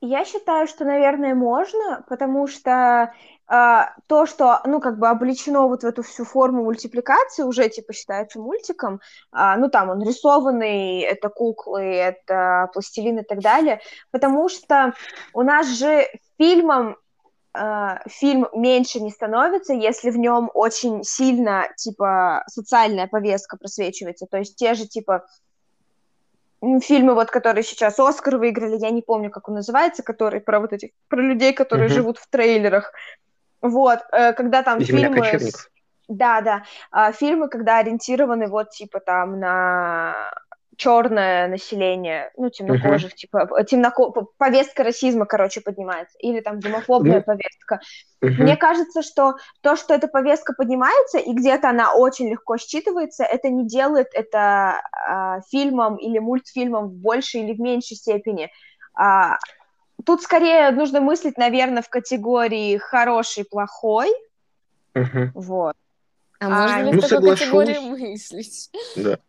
Я 0.06 0.26
считаю, 0.26 0.68
что, 0.68 0.84
наверное, 0.84 1.34
можно, 1.34 2.04
потому 2.10 2.46
что 2.46 3.14
а, 3.48 3.94
то, 4.08 4.26
что, 4.26 4.60
ну, 4.66 4.82
как 4.82 5.00
бы 5.00 5.08
облечено 5.08 5.66
вот 5.70 5.84
в 5.84 5.86
эту 5.86 6.04
всю 6.04 6.26
форму 6.26 6.66
мультипликации, 6.66 7.44
уже, 7.44 7.70
типа, 7.70 7.94
считается 7.94 8.38
мультиком, 8.38 9.00
а, 9.32 9.56
ну, 9.56 9.70
там, 9.70 9.90
он 9.90 10.04
рисованный, 10.04 11.00
это 11.00 11.30
куклы, 11.30 11.84
это 11.84 12.70
пластилин 12.74 13.20
и 13.20 13.24
так 13.24 13.40
далее, 13.40 13.80
потому 14.12 14.50
что 14.50 14.94
у 15.34 15.42
нас 15.42 15.68
же 15.68 16.06
фильмом 16.38 16.98
а, 17.54 18.02
фильм 18.10 18.50
меньше 18.52 19.00
не 19.00 19.10
становится, 19.10 19.74
если 19.74 20.10
в 20.10 20.18
нем 20.18 20.52
очень 20.54 21.06
сильно, 21.06 21.70
типа, 21.78 22.44
социальная 22.48 23.08
повестка 23.08 23.56
просвечивается, 23.56 24.26
то 24.30 24.38
есть 24.38 24.58
те 24.58 24.74
же, 24.74 24.86
типа, 24.86 25.26
фильмы, 26.82 27.14
вот, 27.14 27.32
которые 27.32 27.64
сейчас 27.64 28.00
Оскар 28.00 28.38
выиграли, 28.38 28.78
я 28.78 28.90
не 28.90 29.02
помню, 29.02 29.30
как 29.30 29.50
он 29.50 29.56
называется, 29.56 30.04
который 30.04 30.42
про 30.42 30.60
вот 30.60 30.74
этих, 30.74 30.92
про 31.08 31.22
людей, 31.22 31.54
которые 31.54 31.88
Мгм. 31.88 31.96
живут 31.96 32.18
в 32.18 32.30
трейлерах. 32.30 32.94
Вот, 33.62 34.00
э, 34.12 34.34
когда 34.34 34.64
там 34.64 34.80
Земля 34.82 35.08
фильмы... 35.08 35.22
кочевников. 35.22 35.70
Да, 36.10 36.42
да, 36.42 36.64
а, 36.92 37.14
фильмы, 37.14 37.48
когда 37.48 37.78
ориентированы 37.78 38.48
вот, 38.48 38.72
типа, 38.72 39.00
там, 39.00 39.40
на 39.40 40.32
черное 40.78 41.48
население, 41.48 42.32
ну, 42.38 42.50
темнокожих, 42.50 43.14
типа, 43.16 43.50
э, 43.58 43.64
темноко... 43.64 44.12
повестка 44.38 44.84
расизма, 44.84 45.26
короче, 45.26 45.62
поднимается, 45.62 46.18
или 46.20 46.40
там 46.40 46.60
гомофобная 46.60 47.18
Ну, 47.18 47.24
повестка. 47.24 47.80
Мгм. 48.22 48.44
Мне 48.44 48.58
кажется, 48.58 49.02
что 49.02 49.36
то, 49.62 49.76
что 49.76 49.94
эта 49.94 50.08
повестка 50.08 50.54
поднимается, 50.54 51.20
и 51.20 51.34
где-то 51.34 51.70
она 51.70 51.94
очень 51.94 52.30
легко 52.30 52.56
считывается, 52.56 53.24
это 53.24 53.50
не 53.50 53.68
делает 53.68 54.08
это 54.14 54.82
а, 55.08 55.42
фильмом 55.50 55.98
или 55.98 56.20
мультфильмом 56.20 56.88
в 56.88 56.94
большей 56.94 57.42
или 57.42 57.54
в 57.54 57.60
меньшей 57.60 57.96
степени. 57.96 58.50
А, 58.96 59.38
тут 60.06 60.22
скорее 60.22 60.72
нужно 60.72 61.02
мыслить, 61.02 61.38
наверное, 61.38 61.82
в 61.82 61.90
категории 61.90 62.78
хороший, 62.78 63.46
плохой. 63.46 64.10
Мгм. 64.94 65.32
Вот. 65.36 65.76
А, 66.40 66.46
А, 66.46 66.50
можно 66.50 66.84
ли 66.84 66.92
ну, 66.94 66.98
в 66.98 67.02
такой 67.02 67.10
соглашусь. 67.10 67.40
категории 67.40 67.80
мыслить? 67.80 68.70
Да. 68.96 69.20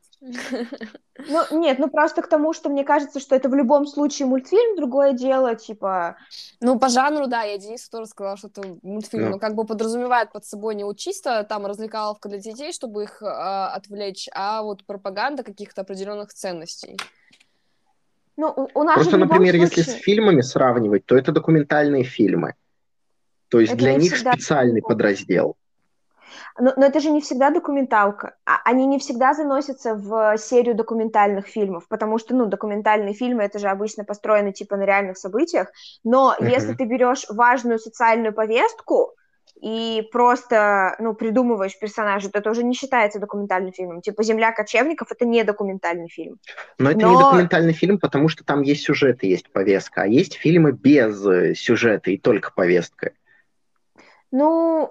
Ну, 1.28 1.42
нет, 1.52 1.78
ну 1.78 1.88
просто 1.88 2.22
к 2.22 2.28
тому, 2.28 2.52
что 2.52 2.68
мне 2.70 2.84
кажется, 2.84 3.20
что 3.20 3.36
это 3.36 3.48
в 3.48 3.54
любом 3.54 3.86
случае 3.86 4.26
мультфильм, 4.26 4.76
другое 4.76 5.12
дело, 5.12 5.54
типа, 5.54 6.16
Ну, 6.60 6.78
по 6.78 6.88
жанру, 6.88 7.26
да, 7.26 7.42
я 7.42 7.58
Денису 7.58 7.90
тоже 7.90 8.06
сказала, 8.06 8.36
что 8.36 8.48
это 8.48 8.62
мультфильм, 8.82 9.24
Ну. 9.24 9.30
но 9.32 9.38
как 9.38 9.54
бы 9.54 9.64
подразумевает 9.64 10.32
под 10.32 10.44
собой 10.44 10.74
не 10.74 10.94
чисто 10.96 11.44
там 11.44 11.66
развлекаловка 11.66 12.28
для 12.28 12.38
детей, 12.38 12.72
чтобы 12.72 13.04
их 13.04 13.22
а, 13.22 13.68
отвлечь, 13.74 14.28
а 14.32 14.62
вот 14.62 14.84
пропаганда 14.86 15.42
каких-то 15.42 15.82
определенных 15.82 16.32
ценностей. 16.32 16.96
ну, 18.36 18.48
у, 18.48 18.80
у 18.80 18.82
нас 18.82 18.96
Просто, 18.96 19.18
например, 19.18 19.54
если 19.54 19.82
с 19.82 19.84
случае... 19.84 20.02
фильмами 20.02 20.40
сравнивать, 20.40 21.04
то 21.06 21.16
это 21.16 21.32
документальные 21.32 22.04
фильмы. 22.04 22.54
То 23.48 23.60
есть 23.60 23.72
Это 23.72 23.82
для 23.82 23.94
них 23.94 24.14
всегда 24.14 24.32
специальный 24.32 24.82
подраздел. 24.82 25.56
Но, 26.58 26.72
но 26.76 26.86
это 26.86 27.00
же 27.00 27.10
не 27.10 27.20
всегда 27.20 27.50
документалка. 27.50 28.36
А- 28.46 28.60
Они 28.64 28.86
не 28.86 28.98
всегда 28.98 29.34
заносятся 29.34 29.94
в 29.94 30.36
серию 30.38 30.74
документальных 30.74 31.46
фильмов, 31.46 31.86
потому 31.88 32.18
что, 32.18 32.34
ну, 32.34 32.46
документальные 32.46 33.14
фильмы, 33.14 33.42
это 33.42 33.58
же 33.58 33.68
обычно 33.68 34.04
построены 34.04 34.52
типа 34.52 34.76
на 34.76 34.84
реальных 34.84 35.18
событиях. 35.18 35.68
Но 36.04 36.34
Мгм. 36.38 36.48
если 36.48 36.74
ты 36.74 36.84
берешь 36.84 37.26
важную 37.28 37.78
социальную 37.78 38.32
повестку 38.32 39.14
и 39.60 40.06
просто, 40.12 40.96
ну, 40.98 41.14
придумываешь 41.14 41.78
персонажа, 41.78 42.30
то 42.30 42.38
это 42.38 42.50
уже 42.50 42.64
не 42.64 42.74
считается 42.74 43.18
документальным 43.18 43.72
фильмом. 43.72 44.00
Типа 44.02 44.22
«Земля 44.22 44.52
кочевников»— 44.52 45.08
это 45.12 45.24
не 45.24 45.44
документальный 45.44 46.08
фильм. 46.08 46.38
Но 46.78 46.90
это 46.90 46.98
не 46.98 47.04
Но- 47.04 47.20
документальный 47.20 47.72
фильм, 47.72 47.98
потому 47.98 48.28
что 48.28 48.44
там 48.44 48.62
есть 48.62 48.82
сюжет 48.82 49.22
и 49.24 49.28
есть 49.28 49.50
повестка. 49.50 50.02
А 50.02 50.06
есть 50.06 50.34
фильмы 50.34 50.72
без 50.72 51.24
э, 51.26 51.54
сюжета 51.54 52.10
и 52.10 52.18
только 52.18 52.52
повестка. 52.52 53.12
Ну, 54.30 54.90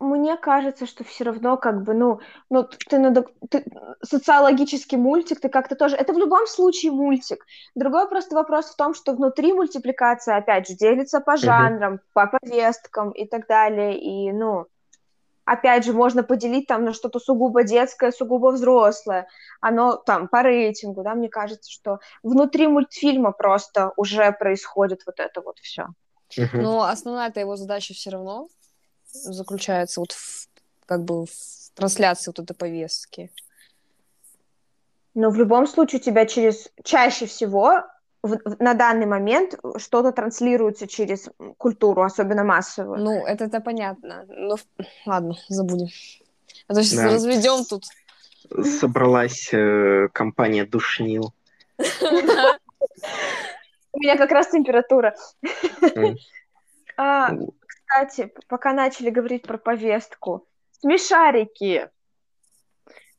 мне 0.00 0.36
кажется, 0.36 0.86
что 0.86 1.04
все 1.04 1.24
равно 1.24 1.56
как 1.56 1.82
бы, 1.82 1.94
ну, 1.94 2.20
ну 2.50 2.64
ты, 2.64 2.98
надо, 2.98 3.26
ты 3.48 3.64
социологический 4.02 4.98
мультик, 4.98 5.40
ты 5.40 5.48
как-то 5.48 5.76
тоже... 5.76 5.96
Это 5.96 6.12
в 6.12 6.18
любом 6.18 6.46
случае 6.46 6.92
мультик. 6.92 7.46
Другой 7.74 8.08
просто 8.08 8.34
вопрос 8.34 8.66
в 8.66 8.76
том, 8.76 8.94
что 8.94 9.12
внутри 9.12 9.52
мультипликация, 9.52 10.36
опять 10.36 10.68
же, 10.68 10.74
делится 10.74 11.20
по 11.20 11.36
жанрам, 11.36 12.00
по 12.12 12.26
повесткам 12.26 13.10
и 13.10 13.26
так 13.26 13.46
далее. 13.46 13.98
И, 13.98 14.32
ну, 14.32 14.66
опять 15.44 15.84
же, 15.84 15.92
можно 15.92 16.22
поделить 16.22 16.66
там 16.66 16.84
на 16.84 16.92
что-то 16.92 17.18
сугубо 17.18 17.62
детское, 17.62 18.10
сугубо 18.10 18.48
взрослое. 18.48 19.28
Оно 19.60 19.96
там 19.96 20.28
по 20.28 20.42
рейтингу, 20.42 21.02
да, 21.02 21.14
мне 21.14 21.28
кажется, 21.28 21.70
что 21.70 22.00
внутри 22.22 22.66
мультфильма 22.66 23.32
просто 23.32 23.92
уже 23.96 24.32
происходит 24.32 25.02
вот 25.06 25.20
это 25.20 25.40
вот 25.40 25.58
все. 25.60 25.88
Но 26.52 26.82
основная-то 26.82 27.40
его 27.40 27.56
задача 27.56 27.94
все 27.94 28.10
равно 28.10 28.48
заключается 29.14 30.00
вот 30.00 30.12
в, 30.12 30.48
как 30.86 31.04
бы 31.04 31.26
в 31.26 31.30
трансляции 31.74 32.30
вот 32.30 32.38
этой 32.40 32.54
повестки. 32.54 33.30
Но 35.14 35.30
в 35.30 35.36
любом 35.36 35.66
случае 35.66 36.00
у 36.00 36.02
тебя 36.02 36.26
через 36.26 36.68
чаще 36.82 37.26
всего 37.26 37.82
в- 38.22 38.36
в- 38.44 38.56
на 38.60 38.74
данный 38.74 39.06
момент 39.06 39.54
что-то 39.76 40.12
транслируется 40.12 40.86
через 40.88 41.28
культуру, 41.58 42.02
особенно 42.02 42.42
массовую. 42.42 42.98
Ну, 43.00 43.24
это, 43.24 43.44
это 43.44 43.60
понятно. 43.60 44.24
Но 44.28 44.56
в- 44.56 44.64
ладно, 45.06 45.34
забудем. 45.48 45.88
А 46.68 46.74
то 46.74 46.82
сейчас 46.82 46.98
Да. 47.00 47.10
разведем 47.12 47.64
тут. 47.64 47.84
Собралась 48.80 49.50
э, 49.52 50.08
компания 50.12 50.64
Душнил. 50.66 51.32
У 53.92 53.98
меня 54.00 54.16
как 54.16 54.32
раз 54.32 54.48
температура. 54.50 55.14
Кстати, 57.94 58.32
пока 58.48 58.72
начали 58.72 59.08
говорить 59.08 59.46
про 59.46 59.56
повестку, 59.56 60.48
смешарики. 60.72 61.88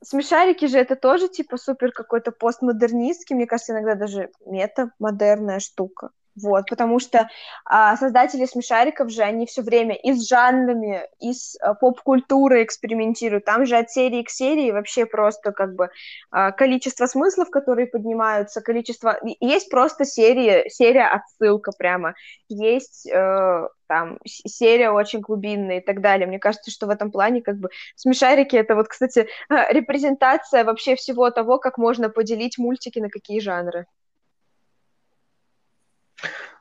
Смешарики 0.04 0.66
же 0.66 0.78
это 0.78 0.98
тоже 0.98 1.30
типа 1.30 1.56
супер 1.56 1.94
какой-то 1.94 2.34
постмодернистский, 2.34 3.38
мне 3.38 3.48
кажется, 3.48 3.72
иногда 3.72 3.96
даже 3.96 4.32
метамодерная 4.46 5.60
штука. 5.60 6.10
Вот, 6.42 6.66
потому 6.70 7.00
что 7.00 7.30
а, 7.64 7.96
создатели 7.96 8.46
смешариков 8.46 9.10
же, 9.10 9.22
они 9.22 9.46
все 9.46 9.62
время 9.62 9.96
и 9.96 10.14
с 10.14 10.28
жанрами, 10.28 11.08
и 11.20 11.34
с 11.34 11.58
а, 11.62 11.74
поп-культурой 11.74 12.64
экспериментируют. 12.64 13.46
Там 13.46 13.66
же 13.66 13.78
от 13.78 13.90
серии 13.90 14.24
к 14.24 14.30
серии 14.30 14.72
вообще 14.72 15.06
просто 15.06 15.54
как 15.54 15.76
бы 15.76 15.90
а, 16.32 16.52
количество 16.52 17.06
смыслов, 17.06 17.50
которые 17.50 17.88
поднимаются, 17.88 18.62
количество... 18.62 19.18
Есть 19.40 19.70
просто 19.70 20.04
серия, 20.04 20.70
серия 20.70 21.08
отсылка 21.08 21.72
прямо 21.78 22.16
есть 22.50 23.08
э, 23.08 23.68
там 23.88 24.20
серия 24.26 24.92
очень 24.92 25.20
глубинная 25.20 25.80
и 25.80 25.86
так 25.86 26.02
далее. 26.02 26.28
Мне 26.28 26.40
кажется, 26.40 26.72
что 26.72 26.88
в 26.88 26.90
этом 26.90 27.12
плане 27.12 27.42
как 27.42 27.58
бы 27.58 27.70
смешарики 27.96 28.56
это 28.56 28.76
вот, 28.76 28.88
кстати, 28.88 29.28
репрезентация 29.50 30.64
вообще 30.64 30.96
всего 30.96 31.30
того, 31.32 31.60
как 31.60 31.78
можно 31.78 32.10
поделить 32.10 32.58
мультики 32.58 33.00
на 33.00 33.10
какие 33.10 33.40
жанры. 33.40 33.86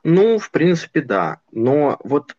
Ну, 0.07 0.37
в 0.37 0.51
принципе, 0.51 1.01
да. 1.01 1.39
Но 1.51 1.99
вот 2.03 2.35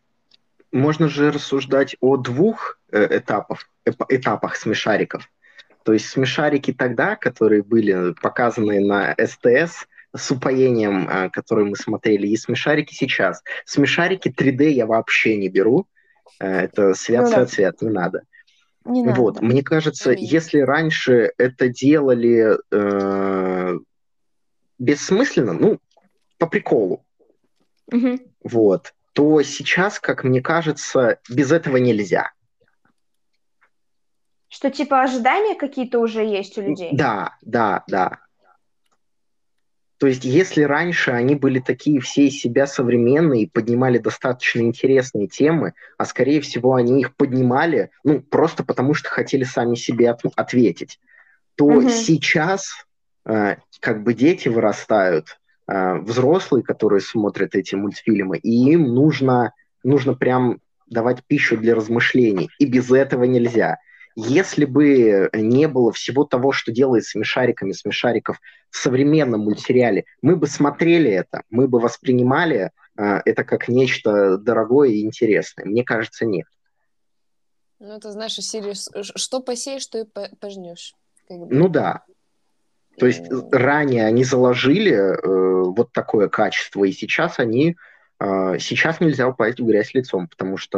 можно 0.71 1.09
же 1.09 1.31
рассуждать 1.33 1.97
о 1.99 2.15
двух 2.15 2.79
э, 2.93 3.17
этапах, 3.17 3.69
этапах 4.07 4.55
смешариков. 4.55 5.29
То 5.83 5.91
есть 5.91 6.07
смешарики 6.07 6.71
тогда, 6.71 7.17
которые 7.17 7.63
были 7.63 8.13
показаны 8.21 8.79
на 8.79 9.13
СТС 9.21 9.85
с 10.15 10.31
упоением, 10.31 11.09
э, 11.09 11.29
которые 11.29 11.65
мы 11.65 11.75
смотрели, 11.75 12.27
и 12.27 12.37
смешарики 12.37 12.93
сейчас. 12.93 13.43
Смешарики 13.65 14.29
3D 14.29 14.69
я 14.69 14.85
вообще 14.85 15.35
не 15.35 15.49
беру. 15.49 15.87
Э, 16.39 16.61
Это 16.61 16.93
свет, 16.93 17.23
Ну 17.23 17.29
да. 17.31 17.35
свет, 17.35 17.49
свет, 17.49 17.81
не 17.81 17.89
надо. 17.89 18.21
Не 18.85 19.03
надо. 19.03 19.19
Вот, 19.19 19.41
мне 19.41 19.61
кажется, 19.61 20.11
Аминь. 20.11 20.23
если 20.23 20.59
раньше 20.59 21.33
это 21.37 21.67
делали 21.67 22.57
э, 22.71 23.77
бессмысленно, 24.79 25.51
ну, 25.51 25.79
по 26.37 26.47
приколу, 26.47 27.03
Мгм. 27.91 28.19
вот, 28.43 28.93
то 29.13 29.41
сейчас, 29.41 29.99
как 29.99 30.23
мне 30.23 30.41
кажется, 30.41 31.19
без 31.29 31.51
этого 31.51 31.77
нельзя. 31.77 32.31
Что 34.49 34.69
типа 34.71 35.01
ожидания 35.01 35.55
какие-то 35.55 35.99
уже 35.99 36.23
есть 36.23 36.57
у 36.57 36.61
людей. 36.61 36.89
Да, 36.93 37.35
да, 37.41 37.83
да. 37.87 38.19
То 39.97 40.05
есть, 40.05 40.23
если 40.23 40.61
раньше 40.61 41.09
они 41.11 41.33
были 41.33 41.59
такие 41.59 41.99
все 41.99 42.27
из 42.27 42.39
себя 42.39 42.67
современные 42.67 43.43
и 43.43 43.49
поднимали 43.49 43.97
достаточно 43.97 44.61
интересные 44.61 45.27
темы, 45.27 45.73
а 45.97 46.05
скорее 46.05 46.39
всего 46.41 46.75
они 46.75 47.01
их 47.01 47.15
поднимали, 47.15 47.89
ну, 48.03 48.21
просто 48.21 48.63
потому 48.63 48.93
что 48.93 49.09
хотели 49.09 49.43
сами 49.43 49.73
себе 49.73 50.11
от- 50.11 50.21
ответить, 50.35 50.99
то 51.55 51.65
Мгм. 51.65 51.89
сейчас 51.89 52.85
э, 53.25 53.55
как 53.79 54.03
бы 54.03 54.13
дети 54.13 54.47
вырастают, 54.49 55.39
взрослые, 55.67 56.63
которые 56.63 57.01
смотрят 57.01 57.55
эти 57.55 57.75
мультфильмы, 57.75 58.37
и 58.37 58.71
им 58.71 58.93
нужно, 58.93 59.53
нужно 59.83 60.13
прям 60.13 60.59
давать 60.87 61.23
пищу 61.25 61.57
для 61.57 61.75
размышлений, 61.75 62.49
и 62.59 62.65
без 62.65 62.89
этого 62.91 63.25
нельзя. 63.25 63.77
Если 64.15 64.65
бы 64.65 65.29
не 65.33 65.67
было 65.67 65.91
всего 65.91 66.23
того, 66.23 66.51
что 66.51 66.71
делает 66.71 67.05
смешариками 67.05 67.71
смешариков 67.71 68.39
в 68.71 68.77
современном 68.77 69.41
мультсериале, 69.41 70.05
мы 70.23 70.35
бы 70.35 70.47
смотрели 70.47 71.11
это, 71.11 71.43
мы 71.51 71.67
бы 71.67 71.79
воспринимали 71.79 72.71
э, 72.97 73.21
это 73.25 73.43
как 73.43 73.67
нечто 73.67 74.37
дорогое 74.39 74.89
и 74.89 75.01
интересное. 75.01 75.65
Мне 75.65 75.83
кажется, 75.83 76.25
нет. 76.25 76.47
Ну, 77.79 77.95
это, 77.95 78.11
знаешь, 78.11 78.33
«Ш- 78.33 79.03
что 79.15 79.39
посеешь, 79.39 79.83
что 79.83 79.99
и 79.99 80.03
по- 80.05 80.35
пожнешь. 80.39 80.95
Как 81.27 81.37
бы. 81.37 81.53
Ну 81.53 81.69
да. 81.69 82.03
То 82.97 83.05
есть 83.05 83.25
ранее 83.51 84.05
они 84.05 84.23
заложили 84.23 84.91
э, 84.91 85.63
вот 85.69 85.91
такое 85.91 86.29
качество, 86.29 86.83
и 86.83 86.91
сейчас 86.91 87.37
они 87.37 87.77
э, 88.19 88.59
сейчас 88.59 88.99
нельзя 88.99 89.27
упасть 89.27 89.59
в 89.59 89.65
грязь 89.65 89.93
лицом, 89.93 90.27
потому 90.27 90.57
что, 90.57 90.77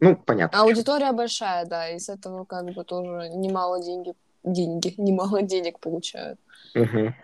ну, 0.00 0.16
понятно. 0.16 0.58
А 0.58 0.62
почему. 0.62 0.68
аудитория 0.68 1.12
большая, 1.12 1.64
да, 1.64 1.88
и 1.90 1.98
с 1.98 2.08
этого 2.08 2.44
как 2.44 2.64
бы 2.66 2.84
тоже 2.84 3.28
немало 3.28 3.80
деньги, 3.82 4.14
деньги, 4.42 4.94
немало 5.00 5.42
денег 5.42 5.78
получают. 5.78 6.40
Мгм. 6.74 7.14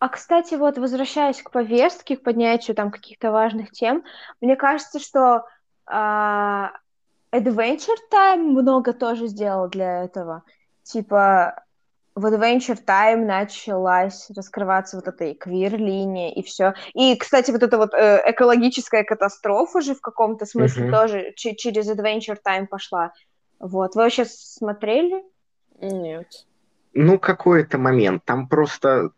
А, 0.00 0.08
кстати, 0.10 0.54
вот 0.54 0.78
возвращаясь 0.78 1.42
к 1.42 1.50
повестке, 1.50 2.16
к 2.16 2.22
поднятию 2.22 2.76
там 2.76 2.90
каких-то 2.90 3.32
важных 3.32 3.72
тем, 3.72 4.04
мне 4.40 4.54
кажется, 4.54 5.00
что 5.00 5.44
а, 5.86 6.72
Adventure 7.32 7.96
Time 8.12 8.42
много 8.42 8.92
тоже 8.92 9.26
сделал 9.26 9.68
для 9.68 10.04
этого. 10.04 10.44
Типа 10.88 11.64
в 12.14 12.24
Adventure 12.24 12.78
Time 12.82 13.26
началась 13.26 14.30
раскрываться 14.34 14.96
вот 14.96 15.06
эта 15.06 15.26
и 15.26 15.34
квир-линия, 15.34 16.32
и 16.32 16.42
все. 16.42 16.72
И, 16.94 17.14
кстати, 17.16 17.50
вот 17.50 17.62
эта 17.62 17.76
вот 17.76 17.92
э, 17.92 18.22
экологическая 18.24 19.04
катастрофа 19.04 19.82
же 19.82 19.94
в 19.94 20.00
каком-то 20.00 20.46
смысле 20.46 20.84
Мгм. 20.84 20.92
тоже 20.92 21.32
че- 21.36 21.54
через 21.54 21.90
Adventure 21.90 22.38
Time 22.44 22.66
пошла. 22.66 23.12
Вот. 23.60 23.94
Вы 23.94 24.02
вообще 24.04 24.24
смотрели? 24.24 25.22
Нет. 25.78 26.46
Ну, 26.94 27.18
какой-то 27.18 27.76
момент. 27.76 28.24
Там 28.24 28.48
просто 28.48 29.10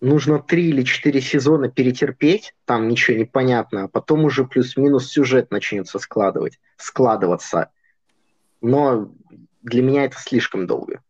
нужно 0.00 0.38
три 0.38 0.68
или 0.68 0.84
четыре 0.84 1.20
сезона 1.20 1.68
перетерпеть, 1.68 2.54
там 2.64 2.86
ничего 2.86 3.16
не 3.16 3.24
понятно, 3.24 3.84
а 3.84 3.88
потом 3.88 4.24
уже 4.24 4.44
плюс-минус 4.44 5.10
сюжет 5.10 5.50
начнется 5.50 5.98
складывать, 5.98 6.60
складываться. 6.76 7.70
Но 8.60 9.10
для 9.62 9.82
меня 9.82 10.04
это 10.04 10.16
слишком 10.18 10.66
долго. 10.66 11.02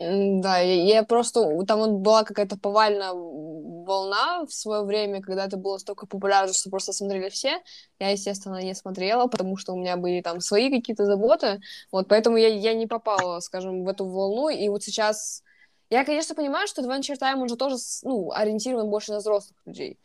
Да, 0.00 0.58
я, 0.58 1.02
просто... 1.02 1.64
Там 1.66 1.80
вот 1.80 1.90
была 1.90 2.22
какая-то 2.22 2.56
повальная 2.56 3.12
волна 3.12 4.44
в 4.46 4.52
свое 4.52 4.82
время, 4.84 5.20
когда 5.20 5.46
это 5.46 5.56
было 5.56 5.78
столько 5.78 6.06
популярно, 6.06 6.52
что 6.52 6.70
просто 6.70 6.92
смотрели 6.92 7.28
все. 7.30 7.60
Я, 7.98 8.10
естественно, 8.10 8.62
не 8.62 8.74
смотрела, 8.74 9.26
потому 9.26 9.56
что 9.56 9.72
у 9.72 9.76
меня 9.76 9.96
были 9.96 10.20
там 10.20 10.40
свои 10.40 10.70
какие-то 10.70 11.04
заботы. 11.04 11.60
Вот, 11.90 12.06
поэтому 12.06 12.36
я, 12.36 12.48
я 12.48 12.74
не 12.74 12.86
попала, 12.86 13.40
скажем, 13.40 13.84
в 13.84 13.88
эту 13.88 14.04
волну. 14.06 14.48
И 14.48 14.68
вот 14.68 14.84
сейчас... 14.84 15.42
Я, 15.90 16.04
конечно, 16.04 16.34
понимаю, 16.34 16.68
что 16.68 16.82
Adventure 16.82 17.18
Time, 17.18 17.40
он 17.40 17.48
же 17.48 17.56
тоже, 17.56 17.76
ну, 18.02 18.30
ориентирован 18.30 18.88
больше 18.90 19.12
на 19.12 19.18
взрослых 19.18 19.56
людей. 19.64 19.98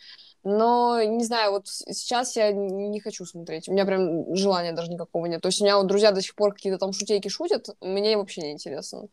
Но, 0.44 1.02
не 1.04 1.24
знаю, 1.24 1.52
вот 1.52 1.68
сейчас 1.68 2.36
я 2.36 2.52
не 2.52 3.00
хочу 3.00 3.26
смотреть. 3.26 3.70
У 3.70 3.74
меня 3.74 3.86
прям 3.86 4.36
желания 4.36 4.72
даже 4.72 4.92
никакого 4.92 5.26
нет. 5.28 5.42
То 5.42 5.50
есть 5.50 5.62
у 5.62 5.66
меня 5.66 5.78
вот 5.78 5.88
друзья 5.88 6.12
до 6.12 6.22
сих 6.22 6.36
пор 6.36 6.54
какие-то 6.54 6.80
там 6.80 6.94
шутейки 6.94 7.28
шутят, 7.28 7.70
мне 7.82 8.18
вообще 8.18 8.42
не 8.42 8.52
интересно. 8.54 9.08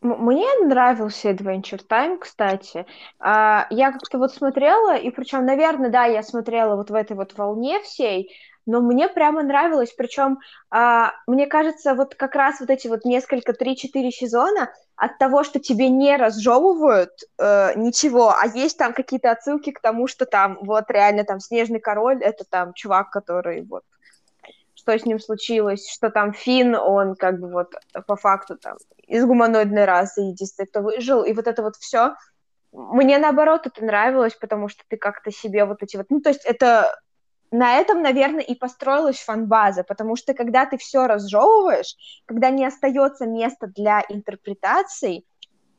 Мне 0.00 0.46
нравился 0.64 1.30
Adventure 1.30 1.80
Time, 1.88 2.18
кстати. 2.18 2.86
А, 3.18 3.66
Я 3.70 3.90
как-то 3.90 4.18
вот 4.18 4.32
смотрела, 4.32 4.96
и 4.96 5.10
причем, 5.10 5.44
наверное, 5.44 5.90
да, 5.90 6.04
я 6.04 6.22
смотрела 6.22 6.76
вот 6.76 6.90
в 6.90 6.94
этой 6.94 7.16
вот 7.16 7.36
волне 7.36 7.80
всей, 7.82 8.30
но 8.64 8.80
мне 8.80 9.08
прямо 9.08 9.42
нравилось, 9.42 9.92
причем, 9.96 10.38
а, 10.70 11.12
мне 11.26 11.46
кажется, 11.46 11.94
вот 11.94 12.14
как 12.14 12.36
раз 12.36 12.60
вот 12.60 12.70
эти 12.70 12.86
вот 12.86 13.04
несколько, 13.04 13.52
3-4 13.54 14.12
сезона 14.12 14.72
от 14.94 15.18
того, 15.18 15.42
что 15.42 15.58
тебе 15.58 15.88
не 15.88 16.16
разжевывают 16.16 17.10
э, 17.38 17.72
ничего, 17.76 18.34
а 18.36 18.46
есть 18.46 18.76
там 18.78 18.92
какие-то 18.92 19.30
отсылки 19.30 19.70
к 19.70 19.80
тому, 19.80 20.06
что 20.06 20.26
там 20.26 20.58
вот 20.62 20.90
реально 20.90 21.24
там 21.24 21.40
Снежный 21.40 21.80
Король, 21.80 22.22
это 22.22 22.44
там 22.44 22.72
чувак, 22.74 23.10
который 23.10 23.62
вот 23.62 23.84
что 24.88 24.98
с 24.98 25.04
ним 25.04 25.18
случилось, 25.18 25.90
что 25.90 26.10
там 26.10 26.32
Финн, 26.32 26.74
он 26.74 27.14
как 27.14 27.38
бы 27.40 27.50
вот 27.50 27.74
по 28.06 28.16
факту 28.16 28.56
там 28.56 28.76
из 29.06 29.24
гуманоидной 29.24 29.84
расы 29.84 30.22
единственный, 30.22 30.66
кто 30.66 30.80
выжил, 30.80 31.22
и 31.24 31.32
вот 31.32 31.46
это 31.46 31.62
вот 31.62 31.76
все. 31.76 32.14
Мне 32.72 33.18
наоборот 33.18 33.66
это 33.66 33.84
нравилось, 33.84 34.34
потому 34.34 34.68
что 34.68 34.82
ты 34.88 34.96
как-то 34.96 35.30
себе 35.30 35.64
вот 35.64 35.82
эти 35.82 35.96
вот... 35.96 36.06
Ну, 36.10 36.20
то 36.20 36.30
есть 36.30 36.44
это... 36.44 36.98
На 37.50 37.76
этом, 37.78 38.02
наверное, 38.02 38.42
и 38.42 38.54
построилась 38.54 39.20
фан-база, 39.20 39.82
потому 39.82 40.16
что 40.16 40.34
когда 40.34 40.66
ты 40.66 40.76
все 40.76 41.06
разжевываешь, 41.06 41.96
когда 42.26 42.50
не 42.50 42.66
остается 42.66 43.24
места 43.24 43.68
для 43.68 44.04
интерпретаций, 44.06 45.26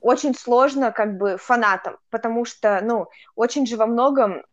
очень 0.01 0.34
сложно 0.34 0.91
как 0.91 1.20
бы 1.20 1.38
фанатам, 1.38 1.97
потому 2.10 2.43
что, 2.45 2.80
ну, 2.82 3.05
очень 3.36 3.68
же 3.68 3.78
во 3.78 3.86
многом 3.86 4.43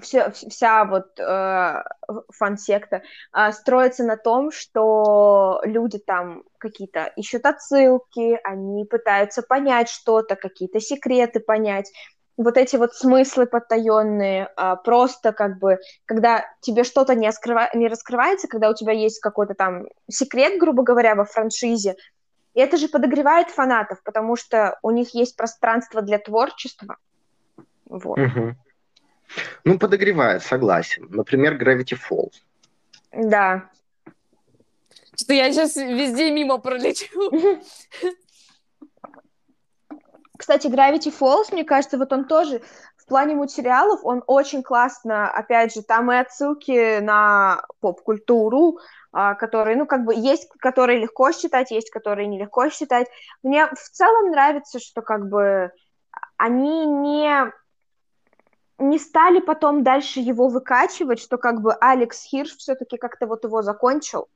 все, 0.00 0.30
вся 0.30 0.84
вот 0.84 1.18
э, 1.18 1.82
фан-секта 2.30 3.02
э, 3.34 3.52
строится 3.52 4.04
на 4.04 4.16
том, 4.16 4.50
что 4.50 5.60
люди 5.64 5.98
там 5.98 6.44
какие-то 6.58 7.12
ищут 7.16 7.44
отсылки, 7.46 8.38
они 8.44 8.84
пытаются 8.84 9.42
понять 9.42 9.88
что-то, 9.88 10.36
какие-то 10.36 10.80
секреты 10.80 11.40
понять. 11.40 11.90
Вот 12.36 12.56
эти 12.56 12.76
вот 12.76 12.94
смыслы 12.94 13.46
потаенные, 13.46 14.50
э, 14.56 14.76
просто 14.84 15.32
как 15.32 15.58
бы, 15.58 15.78
когда 16.06 16.46
тебе 16.60 16.84
что-то 16.84 17.14
не, 17.14 17.26
раскрыва... 17.26 17.68
не 17.74 17.88
раскрывается, 17.88 18.48
когда 18.48 18.70
у 18.70 18.74
тебя 18.74 18.92
есть 18.92 19.20
какой-то 19.20 19.54
там 19.54 19.86
секрет, 20.08 20.58
грубо 20.58 20.82
говоря, 20.82 21.14
во 21.14 21.24
франшизе, 21.24 21.96
и 22.54 22.60
это 22.60 22.76
же 22.76 22.88
подогревает 22.88 23.50
фанатов, 23.50 24.02
потому 24.02 24.36
что 24.36 24.78
у 24.82 24.90
них 24.90 25.14
есть 25.14 25.36
пространство 25.36 26.02
для 26.02 26.18
творчества. 26.18 26.96
Вот. 27.86 28.18
Мгм. 28.18 28.56
Ну, 29.64 29.78
подогревает, 29.78 30.42
согласен. 30.42 31.06
Например, 31.10 31.54
Gravity 31.54 31.98
Falls. 31.98 32.32
Да. 33.12 33.70
Что 35.16 35.34
я 35.34 35.52
сейчас 35.52 35.76
везде 35.76 36.30
мимо 36.30 36.58
пролечу. 36.58 37.06
Кстати, 40.36 40.68
Gravity 40.68 41.12
Falls, 41.16 41.52
мне 41.52 41.64
кажется, 41.64 41.98
вот 41.98 42.12
он 42.12 42.24
тоже 42.24 42.62
в 42.96 43.06
плане 43.06 43.34
мультсериалов, 43.34 44.00
он 44.04 44.22
очень 44.26 44.62
классно, 44.62 45.28
опять 45.30 45.74
же, 45.74 45.82
там 45.82 46.10
и 46.10 46.16
отсылки 46.16 47.00
на 47.00 47.62
поп-культуру, 47.80 48.78
а, 49.12 49.34
которые, 49.34 49.76
ну, 49.76 49.84
как 49.84 50.04
бы, 50.04 50.14
есть, 50.14 50.48
которые 50.60 51.00
легко 51.00 51.32
считать, 51.32 51.70
есть, 51.70 51.90
которые 51.90 52.26
нелегко 52.26 52.70
считать. 52.70 53.08
Мне 53.42 53.66
в 53.66 53.90
целом 53.90 54.30
нравится, 54.30 54.78
что, 54.78 55.02
как 55.02 55.28
бы, 55.28 55.72
они 56.38 56.86
не 56.86 57.52
не 58.80 58.98
стали 58.98 59.40
потом 59.40 59.82
дальше 59.82 60.20
его 60.20 60.48
выкачивать, 60.48 61.20
что 61.20 61.38
как 61.38 61.60
бы 61.60 61.74
Алекс 61.74 62.24
Хирш 62.24 62.56
все-таки 62.56 62.96
как-то 62.96 63.26
вот 63.26 63.44
его 63.44 63.62
закончил, 63.62 64.28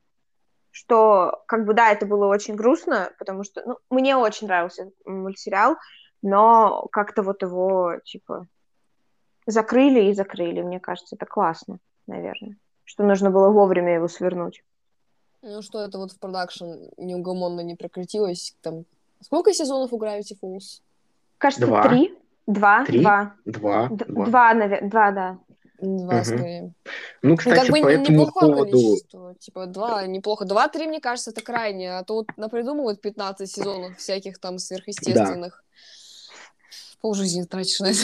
что 0.71 1.43
как 1.47 1.65
бы 1.65 1.73
да, 1.73 1.91
это 1.91 2.05
было 2.05 2.27
очень 2.27 2.55
грустно, 2.55 3.11
потому 3.17 3.43
что 3.43 3.63
ну, 3.65 3.77
мне 3.89 4.15
очень 4.15 4.47
нравился 4.47 4.91
мультсериал, 5.05 5.77
но 6.21 6.87
как-то 6.91 7.23
вот 7.23 7.41
его 7.41 7.93
типа 8.05 8.47
закрыли 9.47 10.09
и 10.09 10.13
закрыли, 10.13 10.61
мне 10.61 10.79
кажется, 10.79 11.15
это 11.15 11.25
классно, 11.25 11.79
наверное, 12.07 12.57
что 12.83 13.03
нужно 13.03 13.31
было 13.31 13.49
вовремя 13.49 13.95
его 13.95 14.07
свернуть. 14.07 14.63
Ну 15.41 15.61
что 15.61 15.81
это 15.81 15.97
вот 15.97 16.11
в 16.11 16.19
продакшн 16.19 16.65
неугомонно 16.97 17.61
не 17.61 17.75
прекратилось. 17.75 18.55
Там... 18.61 18.85
Сколько 19.21 19.53
сезонов 19.53 19.93
у 19.93 19.99
Gravity 19.99 20.35
Falls? 20.41 20.81
Кажется, 21.37 21.67
Два. 21.67 21.87
три. 21.87 22.17
Два, 22.47 22.85
Три? 22.85 23.01
два. 23.01 23.33
Два. 23.45 23.87
Д- 23.89 24.05
два. 24.05 24.25
Два, 24.25 24.53
наверное, 24.53 24.89
два, 24.89 25.11
да. 25.11 25.39
Два, 25.81 26.13
Мгм. 26.15 26.23
скорее. 26.23 26.61
Ну, 26.61 27.29
Ну, 27.31 27.37
кстати, 27.37 27.59
как 27.59 27.69
бы 27.71 27.81
по 27.81 27.87
этому 27.89 28.17
неплохое 28.19 28.53
поводу... 28.53 28.71
количество. 28.71 29.35
Типа, 29.39 29.65
два 29.65 30.05
неплохо. 30.07 30.45
Два-три, 30.45 30.87
мне 30.87 31.01
кажется, 31.01 31.31
это 31.31 31.41
крайне. 31.41 31.97
А 31.97 32.03
то 32.03 32.15
вот 32.15 32.27
напридумывают 32.37 33.01
15 33.01 33.49
сезонов 33.51 33.97
всяких 33.97 34.39
там 34.39 34.57
сверхъестественных. 34.57 35.63
Полжизни 37.01 37.43
тратишь 37.43 37.79
на 37.81 37.87
это. 37.87 37.99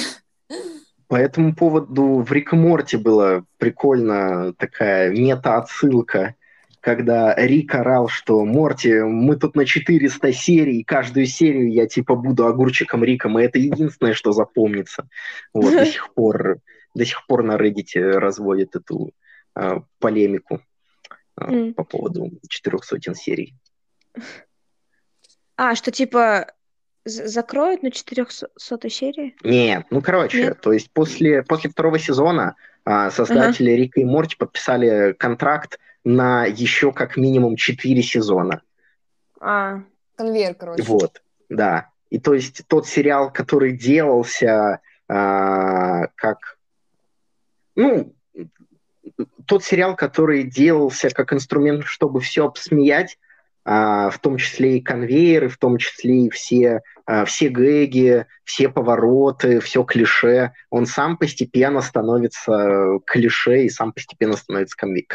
По 1.07 1.15
этому 1.15 1.55
поводу 1.55 2.21
в 2.21 2.31
Рик 2.31 2.53
Морти 2.53 2.97
была 2.97 3.43
прикольно 3.57 4.53
такая 4.53 5.09
мета-отсылка 5.11 6.35
когда 6.81 7.35
Рик 7.35 7.75
орал, 7.75 8.07
что 8.07 8.43
Морти, 8.43 9.01
мы 9.01 9.37
тут 9.37 9.55
на 9.55 9.65
400 9.65 10.33
серий, 10.33 10.79
и 10.79 10.83
каждую 10.83 11.27
серию 11.27 11.71
я 11.71 11.87
типа 11.87 12.15
буду 12.15 12.47
огурчиком 12.47 13.03
Риком, 13.03 13.39
и 13.39 13.43
это 13.43 13.59
единственное, 13.59 14.13
что 14.13 14.31
запомнится. 14.31 15.07
Вот, 15.53 15.71
до 15.71 15.85
сих 15.85 16.11
пор, 16.13 16.57
до 16.95 17.05
сих 17.05 17.25
пор 17.27 17.43
на 17.43 17.55
Reddit 17.55 17.95
разводят 17.95 18.75
эту 18.75 19.11
э, 19.55 19.75
полемику 19.99 20.61
э, 21.39 21.45
mm. 21.45 21.73
по 21.73 21.83
поводу 21.83 22.31
400 22.49 23.13
серий. 23.13 23.55
А, 25.55 25.75
что 25.75 25.91
типа 25.91 26.47
закроют 27.05 27.83
на 27.83 27.91
400 27.91 28.49
серии? 28.89 29.35
Нет, 29.43 29.85
ну 29.91 30.01
короче, 30.01 30.45
Нет? 30.45 30.61
то 30.61 30.73
есть 30.73 30.91
после, 30.91 31.43
после 31.43 31.69
второго 31.69 31.99
сезона 31.99 32.55
а, 32.85 33.11
создатели 33.11 33.71
uh-huh. 33.71 33.75
Рика 33.75 34.01
и 34.01 34.05
Морти 34.05 34.35
подписали 34.35 35.13
контракт 35.13 35.77
на 36.03 36.45
еще 36.45 36.91
как 36.91 37.17
минимум 37.17 37.55
4 37.55 38.01
сезона. 38.01 38.61
А, 39.39 39.83
конвейер, 40.15 40.55
короче. 40.55 40.83
Вот, 40.83 41.21
да. 41.49 41.89
И 42.09 42.19
то 42.19 42.33
есть 42.33 42.63
тот 42.67 42.87
сериал, 42.87 43.31
который 43.31 43.75
делался 43.75 44.81
а, 45.07 46.07
как... 46.15 46.57
Ну, 47.75 48.13
тот 49.45 49.63
сериал, 49.63 49.95
который 49.95 50.43
делался 50.43 51.09
как 51.09 51.33
инструмент, 51.33 51.85
чтобы 51.85 52.21
все 52.21 52.45
обсмеять, 52.45 53.17
а, 53.63 54.09
в 54.09 54.19
том 54.19 54.37
числе 54.37 54.77
и 54.77 54.81
конвейеры, 54.81 55.47
в 55.47 55.57
том 55.57 55.77
числе 55.77 56.25
и 56.25 56.29
все, 56.29 56.81
а, 57.05 57.25
все 57.25 57.49
гэги, 57.49 58.25
все 58.43 58.69
повороты, 58.69 59.59
все 59.59 59.83
клише, 59.83 60.53
он 60.69 60.85
сам 60.85 61.17
постепенно 61.17 61.81
становится 61.81 62.99
клише 63.05 63.65
и 63.65 63.69
сам 63.69 63.93
постепенно 63.93 64.35
становится 64.35 64.75
конве- 64.81 65.05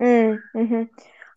конвейером. 0.00 0.40
Mm-hmm. 0.56 0.88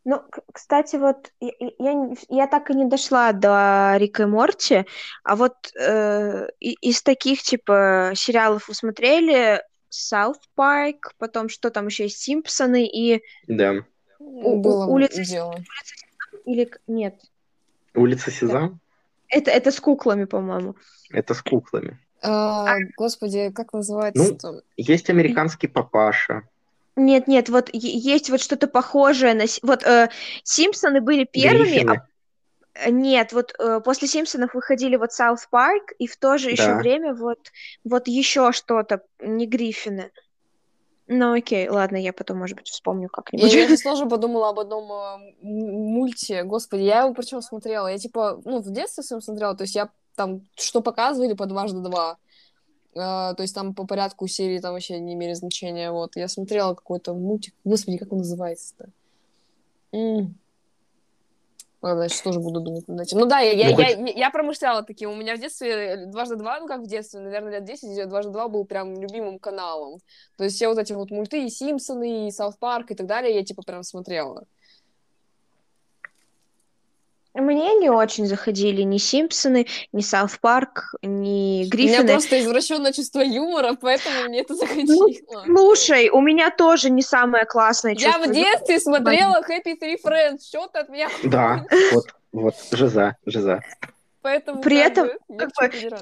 Ну, 0.05 0.21
кстати, 0.51 0.97
вот 0.97 1.31
я, 1.39 1.51
я, 1.79 2.13
я 2.29 2.47
так 2.47 2.69
и 2.69 2.73
не 2.73 2.85
дошла 2.85 3.31
до 3.31 3.93
Рика 3.97 4.23
и 4.23 4.25
Морти, 4.25 4.85
а 5.23 5.35
вот 5.37 5.53
э, 5.79 6.47
из 6.59 7.01
таких 7.03 7.41
типа 7.41 8.11
сериалов 8.13 8.67
вы 8.67 8.73
смотрели 8.73 9.63
South 9.89 10.41
Park, 10.57 11.11
потом 11.17 11.47
что 11.47 11.69
там 11.69 11.87
еще 11.87 12.03
есть 12.03 12.19
Симпсоны 12.19 12.85
и 12.85 13.23
да. 13.47 13.85
У, 14.19 14.61
Было 14.61 14.85
улица, 14.87 15.23
дело. 15.23 15.51
улица 15.51 15.95
или 16.45 16.69
нет? 16.87 17.15
Улица 17.93 18.31
Сезам? 18.31 18.79
Это, 19.29 19.51
это 19.51 19.71
с 19.71 19.79
куклами, 19.79 20.25
по-моему. 20.25 20.75
Это 21.11 21.33
с 21.33 21.41
куклами. 21.41 21.99
А, 22.21 22.75
господи, 22.97 23.51
как 23.51 23.73
называется? 23.73 24.51
Ну, 24.51 24.61
есть 24.77 25.09
американский 25.09 25.67
папаша. 25.67 26.43
Нет, 26.95 27.27
нет, 27.27 27.49
вот 27.49 27.69
есть 27.73 28.29
вот 28.29 28.41
что-то 28.41 28.67
похожее 28.67 29.33
на... 29.33 29.45
Вот 29.63 29.83
э, 29.83 30.09
Симпсоны 30.43 31.01
были 31.01 31.23
первыми, 31.23 31.89
а... 31.89 32.05
Нет, 32.89 33.33
вот 33.33 33.53
э, 33.59 33.81
после 33.83 34.07
Симпсонов 34.07 34.53
выходили 34.53 34.95
вот 34.95 35.11
Саут 35.11 35.39
Парк, 35.49 35.93
и 35.99 36.07
в 36.07 36.17
то 36.17 36.37
же 36.37 36.45
да. 36.45 36.51
еще 36.51 36.75
время 36.75 37.13
вот, 37.13 37.51
вот 37.83 38.07
еще 38.07 38.51
что-то, 38.51 39.01
не 39.19 39.45
Гриффины. 39.45 40.11
Ну 41.07 41.33
окей, 41.33 41.67
ладно, 41.67 41.97
я 41.97 42.13
потом, 42.13 42.37
может 42.39 42.57
быть, 42.57 42.67
вспомню 42.67 43.09
как-нибудь. 43.09 43.53
Я, 43.53 43.67
я 43.67 43.77
тоже 43.83 44.05
подумала 44.05 44.49
об 44.49 44.59
одном 44.59 44.91
э, 44.91 45.33
мульте. 45.41 46.43
Господи, 46.43 46.81
я 46.81 47.01
его 47.01 47.13
причем 47.13 47.41
смотрела. 47.41 47.87
Я 47.87 47.97
типа, 47.97 48.41
ну, 48.45 48.59
в 48.59 48.71
детстве 48.71 49.03
своем 49.03 49.21
смотрела, 49.21 49.55
то 49.55 49.63
есть 49.63 49.75
я 49.75 49.89
там, 50.15 50.41
что 50.55 50.81
показывали 50.81 51.33
по 51.33 51.45
дважды 51.45 51.79
два. 51.79 52.17
Uh, 52.95 53.33
то 53.33 53.41
есть 53.41 53.55
там 53.55 53.73
по 53.73 53.87
порядку 53.87 54.27
серии 54.27 54.59
там 54.59 54.73
вообще 54.73 54.99
не 54.99 55.13
имели 55.13 55.33
значения. 55.33 55.91
Вот. 55.91 56.15
Я 56.15 56.27
смотрела 56.27 56.75
какой-то 56.75 57.13
мультик. 57.13 57.55
Господи, 57.63 57.97
как 57.97 58.11
он 58.11 58.19
называется-то? 58.19 58.89
Mm. 59.93 60.33
Ладно, 61.83 62.03
я 62.03 62.09
сейчас 62.09 62.21
тоже 62.21 62.39
буду 62.39 62.61
думать 62.61 62.87
над 62.87 63.01
этим. 63.01 63.19
Ну 63.19 63.25
да, 63.25 63.39
я, 63.39 63.53
ну, 63.53 63.59
я, 63.59 63.75
хоть... 63.75 64.09
я, 64.09 64.13
я 64.13 64.29
промышляла 64.31 64.83
таким. 64.83 65.11
У 65.11 65.15
меня 65.15 65.35
в 65.35 65.39
детстве 65.39 66.05
дважды 66.05 66.37
два, 66.37 66.59
ну 66.61 66.67
как 66.67 66.81
в 66.81 66.87
детстве, 66.87 67.19
наверное, 67.19 67.59
лет 67.59 67.65
10, 67.65 68.07
дважды 68.07 68.31
два 68.31 68.47
был 68.47 68.63
прям 68.63 69.01
любимым 69.01 69.37
каналом. 69.37 69.99
То 70.37 70.45
есть 70.45 70.55
все 70.55 70.69
вот 70.69 70.77
эти 70.77 70.93
вот 70.93 71.11
мульты, 71.11 71.45
и 71.45 71.49
Симпсоны, 71.49 72.27
и 72.27 72.31
Саут 72.31 72.57
Парк 72.57 72.91
и 72.91 72.95
так 72.95 73.05
далее, 73.05 73.35
я 73.35 73.43
типа 73.43 73.63
прям 73.63 73.83
смотрела. 73.83 74.45
Мне 77.33 77.75
не 77.75 77.89
очень 77.89 78.27
заходили 78.27 78.83
ни 78.83 78.97
Симпсоны, 78.97 79.65
ни 79.91 80.01
Саут 80.01 80.39
Парк, 80.39 80.93
ни 81.01 81.65
Гриффины. 81.65 81.99
У 81.99 82.03
меня 82.03 82.13
просто 82.13 82.39
извращенное 82.39 82.93
чувство 82.93 83.21
юмора, 83.21 83.75
поэтому 83.79 84.29
мне 84.29 84.41
это 84.41 84.53
заходило. 84.55 85.07
Ну, 85.45 85.75
слушай, 85.75 86.09
у 86.09 86.21
меня 86.21 86.51
тоже 86.51 86.91
не 86.91 87.01
самое 87.01 87.45
классное 87.45 87.95
чувство 87.95 88.21
Я 88.21 88.27
в 88.27 88.31
детстве 88.31 88.79
смотрела 88.79 89.41
Happy 89.41 89.79
Three 89.79 89.97
Friends, 90.03 90.45
что 90.47 90.67
ты 90.67 90.79
от 90.79 90.89
меня 90.89 91.09
Да, 91.23 91.65
вот, 91.91 92.05
вот, 92.31 92.55
жиза, 92.71 93.15
жиза. 93.25 93.61
Поэтому 94.21 94.61
При 94.61 94.77
этом, 94.77 95.09
как 95.57 95.73
бы, 95.73 95.99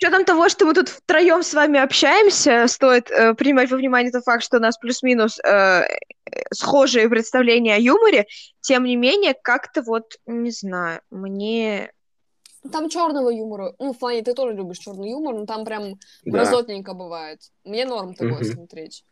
учетом 0.00 0.24
того, 0.24 0.48
что 0.48 0.64
мы 0.64 0.74
тут 0.74 0.88
втроем 0.88 1.42
с 1.42 1.52
вами 1.52 1.78
общаемся, 1.78 2.66
стоит 2.68 3.10
э, 3.10 3.34
принимать 3.34 3.70
во 3.70 3.76
внимание 3.76 4.10
тот 4.10 4.24
факт, 4.24 4.42
что 4.42 4.56
у 4.56 4.60
нас 4.60 4.78
плюс-минус 4.78 5.38
э, 5.40 5.82
схожие 6.52 7.08
представления 7.08 7.74
о 7.74 7.78
юморе, 7.78 8.26
тем 8.60 8.84
не 8.84 8.96
менее, 8.96 9.34
как-то 9.34 9.82
вот, 9.82 10.16
не 10.26 10.50
знаю, 10.50 11.00
мне... 11.10 11.92
Там 12.72 12.88
черного 12.90 13.30
юмора. 13.30 13.74
Ну, 13.78 13.92
в 13.92 13.98
плане, 13.98 14.22
ты 14.22 14.34
тоже 14.34 14.54
любишь 14.54 14.78
черный 14.78 15.10
юмор, 15.10 15.34
но 15.34 15.46
там 15.46 15.64
прям 15.64 15.98
да. 16.24 16.40
разотненько 16.40 16.92
бывает. 16.92 17.40
Мне 17.64 17.86
норм 17.86 18.14
такое 18.14 18.40
угу. 18.40 18.44
смотреть. 18.44 19.04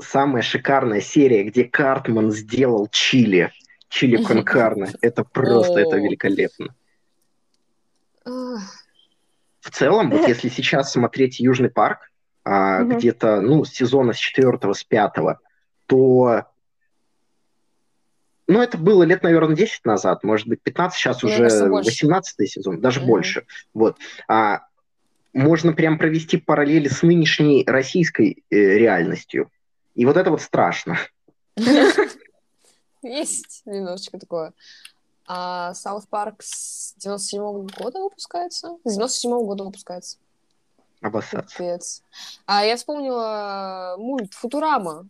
Самая 0.00 0.42
шикарная 0.42 1.00
серия, 1.00 1.44
где 1.44 1.64
Картман 1.64 2.32
сделал 2.32 2.88
чили. 2.88 3.52
Чили 3.88 4.22
конкарно. 4.22 4.88
Это 5.02 5.24
просто, 5.24 5.80
это 5.80 5.96
великолепно 5.96 6.74
в 9.60 9.70
целом, 9.70 10.10
вот 10.10 10.26
если 10.26 10.48
сейчас 10.48 10.92
смотреть 10.92 11.40
Южный 11.40 11.70
парк, 11.70 12.10
а, 12.44 12.82
угу. 12.82 12.96
где-то, 12.96 13.40
ну, 13.40 13.64
с 13.64 13.70
сезона 13.70 14.12
с 14.12 14.16
четвертого, 14.16 14.72
с 14.72 14.82
пятого, 14.82 15.40
то 15.86 16.44
ну, 18.46 18.60
это 18.60 18.78
было 18.78 19.04
лет, 19.04 19.22
наверное, 19.22 19.54
10 19.54 19.84
назад, 19.84 20.24
может 20.24 20.48
быть, 20.48 20.60
15, 20.62 20.98
сейчас 20.98 21.22
уже 21.22 21.48
18 21.48 22.50
сезон, 22.50 22.80
даже 22.80 23.00
mm 23.00 23.04
больше. 23.04 23.44
Вот. 23.74 23.96
А, 24.26 24.62
можно 25.32 25.72
прям 25.72 25.98
провести 25.98 26.36
параллели 26.36 26.88
с 26.88 27.02
нынешней 27.02 27.62
российской 27.64 28.42
э, 28.50 28.56
реальностью. 28.56 29.50
И 29.94 30.04
вот 30.04 30.16
это 30.16 30.30
вот 30.30 30.42
страшно. 30.42 30.98
Есть 33.02 33.62
немножечко 33.66 34.18
такое. 34.18 34.52
А 35.32 35.70
South 35.74 36.08
Park 36.10 36.38
с 36.40 36.92
97 36.96 37.40
-го 37.40 37.70
года 37.80 38.00
выпускается? 38.00 38.76
С 38.82 38.94
97 38.94 39.30
-го 39.30 39.44
года 39.44 39.62
выпускается. 39.62 40.18
Обоссаться. 41.00 41.56
Капец. 41.56 42.02
А 42.46 42.64
я 42.64 42.76
вспомнила 42.76 43.94
мульт 43.96 44.34
Футурама. 44.34 45.08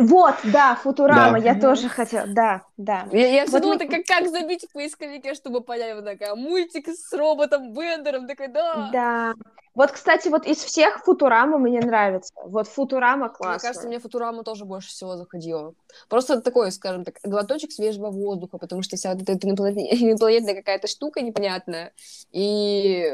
Вот, 0.00 0.34
да, 0.44 0.76
Футурама, 0.76 1.40
да. 1.40 1.52
я 1.52 1.60
тоже 1.60 1.88
хотела, 1.88 2.26
да, 2.26 2.62
да. 2.76 3.06
Я, 3.12 3.28
я 3.28 3.46
вот 3.46 3.62
думала, 3.62 3.78
мы... 3.78 3.88
как, 3.88 4.04
как 4.06 4.28
забить 4.28 4.66
в 4.68 4.72
поисковике, 4.72 5.34
чтобы 5.34 5.60
понять, 5.60 5.94
вот 5.94 6.04
такая, 6.04 6.34
мультик 6.34 6.88
с 6.88 7.12
роботом 7.12 7.72
Бендером, 7.72 8.26
такой, 8.26 8.48
да. 8.48 8.90
Да. 8.92 9.34
Вот, 9.74 9.92
кстати, 9.92 10.28
вот 10.28 10.46
из 10.46 10.58
всех 10.58 11.04
Футурама 11.04 11.58
мне 11.58 11.80
нравится. 11.80 12.32
Вот 12.44 12.66
Футурама 12.66 13.28
классно. 13.28 13.52
Мне 13.52 13.60
кажется, 13.60 13.88
мне 13.88 13.98
Футурама 14.00 14.42
тоже 14.42 14.64
больше 14.64 14.88
всего 14.88 15.16
заходила. 15.16 15.74
Просто 16.08 16.40
такой, 16.40 16.72
скажем 16.72 17.04
так, 17.04 17.16
глоточек 17.22 17.70
свежего 17.70 18.10
воздуха, 18.10 18.58
потому 18.58 18.82
что 18.82 18.96
вся 18.96 19.14
вот 19.14 19.22
эта 19.28 19.48
инопланетная 19.48 20.54
какая-то 20.56 20.88
штука 20.88 21.20
непонятная. 21.20 21.92
И 22.32 23.10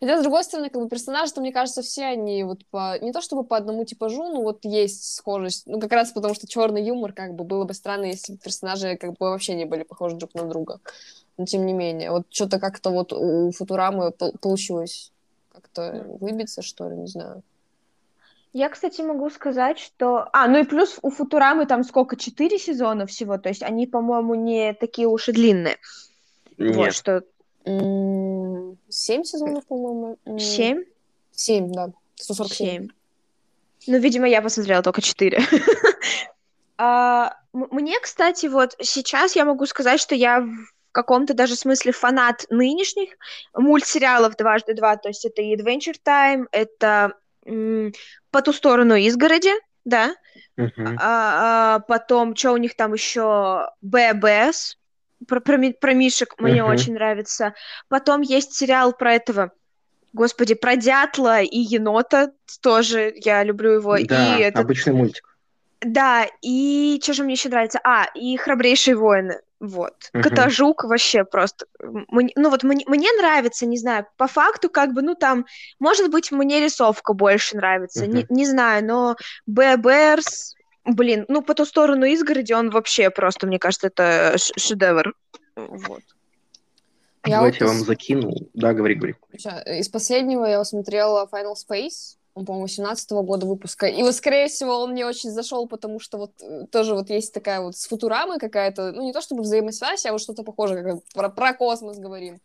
Хотя, 0.00 0.18
с 0.18 0.22
другой 0.22 0.44
стороны, 0.44 0.70
как 0.70 0.82
бы 0.82 0.88
персонажи-то, 0.88 1.40
мне 1.40 1.52
кажется, 1.52 1.82
все 1.82 2.04
они 2.04 2.44
вот 2.44 2.64
по... 2.66 2.98
Не 3.00 3.12
то 3.12 3.20
чтобы 3.20 3.44
по 3.44 3.56
одному 3.56 3.84
типажу, 3.84 4.28
но 4.28 4.42
вот 4.42 4.64
есть 4.64 5.16
схожесть. 5.16 5.66
Ну, 5.66 5.80
как 5.80 5.92
раз 5.92 6.12
потому, 6.12 6.34
что 6.34 6.46
черный 6.46 6.84
юмор, 6.84 7.12
как 7.12 7.34
бы, 7.34 7.44
было 7.44 7.64
бы 7.64 7.74
странно, 7.74 8.06
если 8.06 8.36
персонажи 8.36 8.96
как 8.96 9.10
бы 9.10 9.30
вообще 9.30 9.54
не 9.54 9.64
были 9.64 9.82
похожи 9.82 10.16
друг 10.16 10.34
на 10.34 10.44
друга. 10.44 10.80
Но 11.36 11.46
тем 11.46 11.66
не 11.66 11.72
менее. 11.72 12.10
Вот 12.10 12.26
что-то 12.30 12.58
как-то 12.58 12.90
вот 12.90 13.12
у 13.12 13.50
Футурамы 13.52 14.12
получилось 14.12 15.12
как-то 15.52 16.04
выбиться, 16.20 16.62
что 16.62 16.88
ли, 16.88 16.96
не 16.96 17.06
знаю. 17.06 17.42
Я, 18.52 18.68
кстати, 18.68 19.00
могу 19.00 19.30
сказать, 19.30 19.78
что... 19.78 20.28
А, 20.32 20.46
ну 20.46 20.58
и 20.58 20.64
плюс 20.64 20.98
у 21.00 21.08
Футурамы 21.10 21.64
там 21.64 21.84
сколько? 21.84 22.16
Четыре 22.16 22.58
сезона 22.58 23.06
всего? 23.06 23.38
То 23.38 23.48
есть 23.48 23.62
они, 23.62 23.86
по-моему, 23.86 24.34
не 24.34 24.74
такие 24.74 25.08
уж 25.08 25.30
и 25.30 25.32
длинные. 25.32 25.78
Нет. 26.58 26.76
Вот, 26.76 26.94
что 26.94 27.22
Семь 27.64 29.24
сезонов, 29.24 29.66
по-моему. 29.66 30.18
Семь? 30.38 30.84
Семь, 31.30 31.72
да. 31.72 31.92
147. 32.16 32.88
Ну, 33.86 33.98
видимо, 33.98 34.28
я 34.28 34.42
посмотрела 34.42 34.82
только 34.82 35.00
четыре. 35.00 35.40
а, 36.78 37.36
мне, 37.52 37.98
кстати, 38.00 38.46
вот 38.46 38.76
сейчас 38.80 39.36
я 39.36 39.44
могу 39.44 39.66
сказать, 39.66 40.00
что 40.00 40.14
я 40.14 40.40
в 40.40 40.66
каком-то 40.92 41.34
даже 41.34 41.56
смысле 41.56 41.92
фанат 41.92 42.44
нынешних 42.50 43.10
мультсериалов 43.54 44.36
«Дважды 44.36 44.74
два», 44.74 44.96
то 44.96 45.08
есть 45.08 45.24
это 45.24 45.42
и 45.42 45.56
Adventure 45.56 45.96
Time, 46.04 46.46
это 46.52 47.14
«По 48.30 48.42
ту 48.42 48.52
сторону 48.52 48.94
изгороди», 48.94 49.52
да. 49.84 50.14
А, 50.56 50.66
а, 50.98 51.78
потом, 51.80 52.36
что 52.36 52.52
у 52.52 52.56
них 52.56 52.76
там 52.76 52.92
еще? 52.92 53.68
ББС. 53.80 54.78
Про, 55.28 55.40
про, 55.40 55.58
про 55.80 55.94
Мишек 55.94 56.34
мне 56.38 56.62
Мгм. 56.62 56.72
очень 56.72 56.94
нравится. 56.94 57.54
Потом 57.88 58.20
есть 58.22 58.54
сериал 58.54 58.92
про 58.92 59.14
этого, 59.14 59.52
господи, 60.12 60.54
про 60.54 60.76
дятла 60.76 61.40
и 61.42 61.58
енота. 61.58 62.32
Тоже 62.60 63.12
я 63.16 63.42
люблю 63.44 63.72
его. 63.72 63.96
Да, 63.98 64.36
И 64.36 64.40
этот, 64.40 64.64
обычный 64.64 64.92
мультик. 64.94 65.24
да, 65.80 66.26
и 66.42 67.00
что 67.02 67.12
же 67.12 67.24
мне 67.24 67.34
еще 67.34 67.48
нравится? 67.48 67.80
А, 67.84 68.06
и 68.14 68.36
храбрейшие 68.36 68.96
воины. 68.96 69.40
Вот. 69.60 69.94
Мгм. 70.12 70.22
Котожук 70.24 70.82
вообще 70.84 71.24
просто. 71.24 71.66
Мне- 71.80 72.32
ну 72.34 72.50
вот 72.50 72.64
мне, 72.64 72.84
мне 72.88 73.08
нравится, 73.12 73.64
не 73.64 73.76
знаю, 73.78 74.06
по 74.16 74.26
факту 74.26 74.68
как 74.68 74.92
бы, 74.92 75.02
ну 75.02 75.14
там, 75.14 75.46
может 75.78 76.10
быть, 76.10 76.32
мне 76.32 76.60
рисовка 76.60 77.12
больше 77.12 77.56
нравится, 77.56 78.06
не, 78.08 78.22
Мгм. 78.24 78.26
не 78.30 78.44
знаю, 78.46 78.84
но 78.84 79.16
Бэберс, 79.46 80.56
блин, 80.84 81.24
ну 81.28 81.42
по 81.42 81.54
ту 81.54 81.64
сторону 81.64 82.06
изгороди 82.06 82.52
он 82.52 82.70
вообще 82.70 83.10
просто, 83.10 83.46
мне 83.46 83.58
кажется, 83.58 83.88
это 83.88 84.36
шедевр. 84.36 85.14
Вот. 85.56 86.02
Я 87.24 87.36
Давайте 87.36 87.58
вот 87.60 87.66
я 87.66 87.72
вам 87.72 87.82
из- 87.82 87.86
закину. 87.86 88.32
Да, 88.52 88.72
говори, 88.72 88.94
говори. 88.96 89.14
Из 89.32 89.88
последнего 89.88 90.44
я 90.44 90.64
смотрела 90.64 91.28
Final 91.32 91.54
Space, 91.54 92.16
он, 92.34 92.46
по-моему, 92.46 92.66
17 92.66 93.10
года 93.22 93.46
выпуска. 93.46 93.86
И 93.86 94.02
вот, 94.02 94.14
скорее 94.14 94.48
всего, 94.48 94.78
он 94.80 94.92
мне 94.92 95.06
очень 95.06 95.30
зашел, 95.30 95.68
потому 95.68 96.00
что 96.00 96.18
вот 96.18 96.32
э, 96.40 96.66
тоже 96.70 96.94
вот 96.94 97.10
есть 97.10 97.32
такая 97.34 97.60
вот 97.60 97.76
с 97.76 97.86
Футурамой 97.86 98.38
какая-то, 98.38 98.92
ну, 98.92 99.02
не 99.02 99.12
то 99.12 99.20
чтобы 99.20 99.42
взаимосвязь, 99.42 100.06
а 100.06 100.12
вот 100.12 100.20
что-то 100.20 100.42
похожее, 100.42 100.82
как 100.82 101.04
про, 101.14 101.28
про 101.28 101.52
космос 101.52 101.98
говорим. 101.98 102.40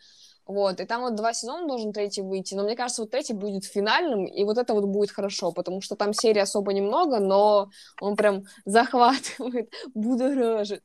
Вот, 0.48 0.80
и 0.80 0.86
там 0.86 1.02
вот 1.02 1.16
два 1.16 1.34
сезона 1.34 1.68
должен 1.68 1.92
третий 1.92 2.22
выйти, 2.22 2.56
но 2.56 2.64
мне 2.64 2.76
кажется, 2.78 3.02
вот 3.02 3.12
третий 3.12 3.34
будет 3.34 3.66
финальным, 3.66 4.26
и 4.26 4.46
вот 4.46 4.58
это 4.58 4.74
вот 4.74 4.86
будет 4.86 5.12
хорошо, 5.12 5.52
потому 5.52 5.82
что 5.82 5.96
там 5.98 6.14
серий 6.14 6.40
особо 6.40 6.72
немного, 6.72 7.20
но 7.20 7.70
он 8.00 8.16
прям 8.16 8.44
захватывает, 8.64 9.74
будоражит. 9.94 10.84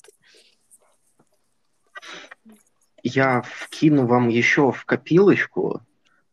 Я 3.04 3.42
вкину 3.42 4.06
вам 4.06 4.28
еще 4.28 4.72
в 4.72 4.84
копилочку. 4.84 5.80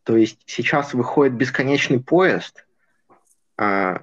То 0.03 0.17
есть 0.17 0.39
сейчас 0.45 0.93
выходит 0.93 1.35
бесконечный 1.35 1.99
поезд. 1.99 2.65
А, 3.57 4.01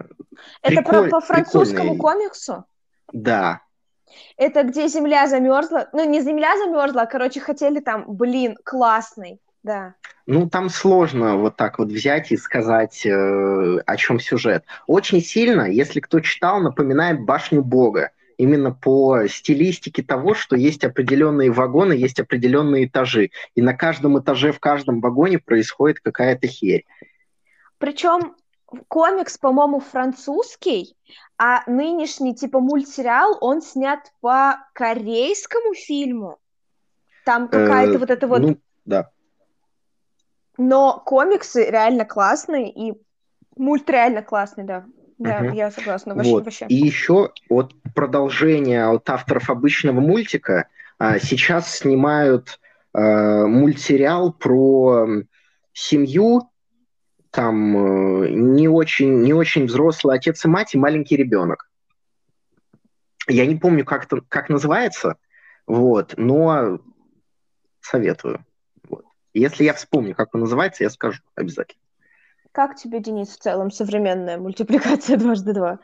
Это 0.62 0.82
про, 0.82 1.02
Приколь- 1.02 1.10
по 1.10 1.20
французскому 1.20 1.94
прикольный. 1.94 1.98
комиксу? 1.98 2.64
да, 3.12 3.60
Это 4.36 4.62
где 4.62 4.88
земля 4.88 5.26
замерзла? 5.26 5.88
Ну, 5.92 6.08
не 6.08 6.20
земля 6.20 6.56
замерзла, 6.56 7.02
а, 7.02 7.06
короче, 7.06 7.40
хотели 7.40 7.80
там, 7.80 8.04
блин, 8.06 8.56
классный, 8.64 9.40
да. 9.62 9.94
ну 10.26 10.48
там 10.48 10.68
сложно 10.68 11.36
вот 11.36 11.56
так 11.56 11.78
вот 11.78 11.88
взять 11.88 12.30
и 12.32 12.36
сказать, 12.36 13.04
э, 13.04 13.78
о 13.84 13.96
чем 13.96 14.20
сюжет. 14.20 14.64
Очень 14.86 15.20
сильно, 15.20 15.62
если 15.62 16.00
кто 16.00 16.20
читал, 16.20 16.60
напоминает 16.60 17.20
башню 17.24 17.62
Бога. 17.62 18.10
Именно 18.38 18.70
по 18.70 19.26
стилистике 19.28 20.02
того, 20.02 20.34
что 20.34 20.56
есть 20.56 20.84
определенные 20.84 21.50
вагоны, 21.50 21.94
есть 21.94 22.20
определенные 22.20 22.84
этажи. 22.84 23.30
И 23.54 23.62
на 23.62 23.72
каждом 23.72 24.18
этаже, 24.18 24.52
в 24.52 24.60
каждом 24.60 25.00
вагоне 25.00 25.38
происходит 25.38 26.00
какая-то 26.00 26.46
херь. 26.46 26.84
Причем 27.78 28.34
комикс, 28.88 29.38
по-моему, 29.38 29.80
французский, 29.80 30.96
а 31.38 31.68
нынешний 31.70 32.34
типа 32.34 32.60
мультсериал, 32.60 33.38
он 33.40 33.62
снят 33.62 34.00
по 34.20 34.56
корейскому 34.72 35.74
фильму. 35.74 36.38
Там 37.24 37.48
какая-то 37.48 37.94
Э, 37.94 37.98
вот 37.98 38.10
эта 38.10 38.26
вот... 38.26 38.40
Ну, 38.40 38.58
да. 38.84 39.10
Но 40.58 41.02
комиксы 41.04 41.68
реально 41.68 42.04
классные, 42.04 42.70
и 42.70 42.94
мульт 43.56 43.88
реально 43.90 44.22
классный, 44.22 44.64
да. 44.64 44.84
Да, 45.18 45.40
я 45.46 45.70
согласна, 45.70 46.14
вообще. 46.14 46.30
Вот. 46.30 46.44
вообще. 46.44 46.66
И 46.68 46.74
еще 46.74 47.32
от 47.48 47.72
продолжения 47.94 48.86
от 48.86 49.08
авторов 49.08 49.48
обычного 49.48 50.00
мультика 50.00 50.68
а, 50.98 51.18
сейчас 51.18 51.78
снимают 51.78 52.60
а, 52.92 53.46
мультсериал 53.46 54.32
про 54.32 55.06
семью, 55.72 56.50
там 57.36 57.76
э, 58.24 58.30
не 58.30 58.66
очень, 58.66 59.20
не 59.20 59.34
очень 59.34 59.66
взрослый 59.66 60.16
отец 60.16 60.42
и 60.46 60.48
мать 60.48 60.74
и 60.74 60.78
маленький 60.78 61.16
ребенок. 61.16 61.68
Я 63.28 63.44
не 63.44 63.56
помню, 63.56 63.84
как, 63.84 64.06
это, 64.06 64.22
как 64.26 64.48
называется, 64.48 65.16
вот, 65.66 66.14
но 66.16 66.80
советую. 67.82 68.42
Вот. 68.88 69.04
Если 69.34 69.64
я 69.64 69.74
вспомню, 69.74 70.14
как 70.14 70.34
он 70.34 70.40
называется, 70.42 70.82
я 70.84 70.88
скажу 70.88 71.20
обязательно. 71.34 71.82
Как 72.52 72.74
тебе, 72.74 73.00
Денис, 73.00 73.28
в 73.28 73.38
целом 73.38 73.70
современная 73.70 74.38
мультипликация 74.38 75.18
дважды 75.18 75.52
два? 75.52 75.80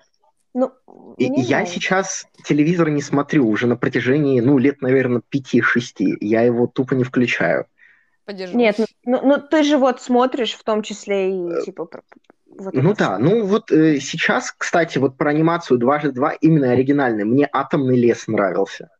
Ну, 0.55 0.73
И- 1.19 1.25
я 1.25 1.59
нравится. 1.59 1.75
сейчас 1.75 2.27
телевизор 2.45 2.89
не 2.89 3.03
смотрю 3.03 3.47
уже 3.47 3.67
на 3.67 3.77
протяжении, 3.77 4.41
ну, 4.41 4.57
лет, 4.57 4.81
наверное, 4.81 5.21
5-6. 5.29 6.17
Я 6.21 6.41
его 6.43 6.67
тупо 6.67 6.95
не 6.95 7.05
включаю. 7.05 7.67
Поддерживаю. 8.33 8.59
Нет, 8.59 8.77
ну, 8.79 8.87
ну, 9.05 9.21
ну, 9.23 9.43
ты 9.43 9.63
же 9.63 9.77
вот 9.77 10.01
смотришь, 10.01 10.55
в 10.55 10.65
том 10.65 10.83
числе 10.83 11.31
и 11.31 11.65
типа... 11.65 11.85
про- 11.85 12.03
вот 12.47 12.75
Ну 12.75 12.93
это 12.93 12.99
да, 12.99 13.19
ну 13.19 13.47
вот 13.47 13.71
э, 13.71 13.99
сейчас, 14.01 14.53
кстати, 14.57 14.99
вот 14.99 15.17
про 15.17 15.31
анимацию 15.31 15.79
дважды 15.79 16.13
два 16.13 16.33
именно 16.33 16.71
оригинальный. 16.71 17.25
Мне 17.25 17.49
«Атомный 17.51 17.99
лес» 17.99 18.27
нравился. 18.27 18.91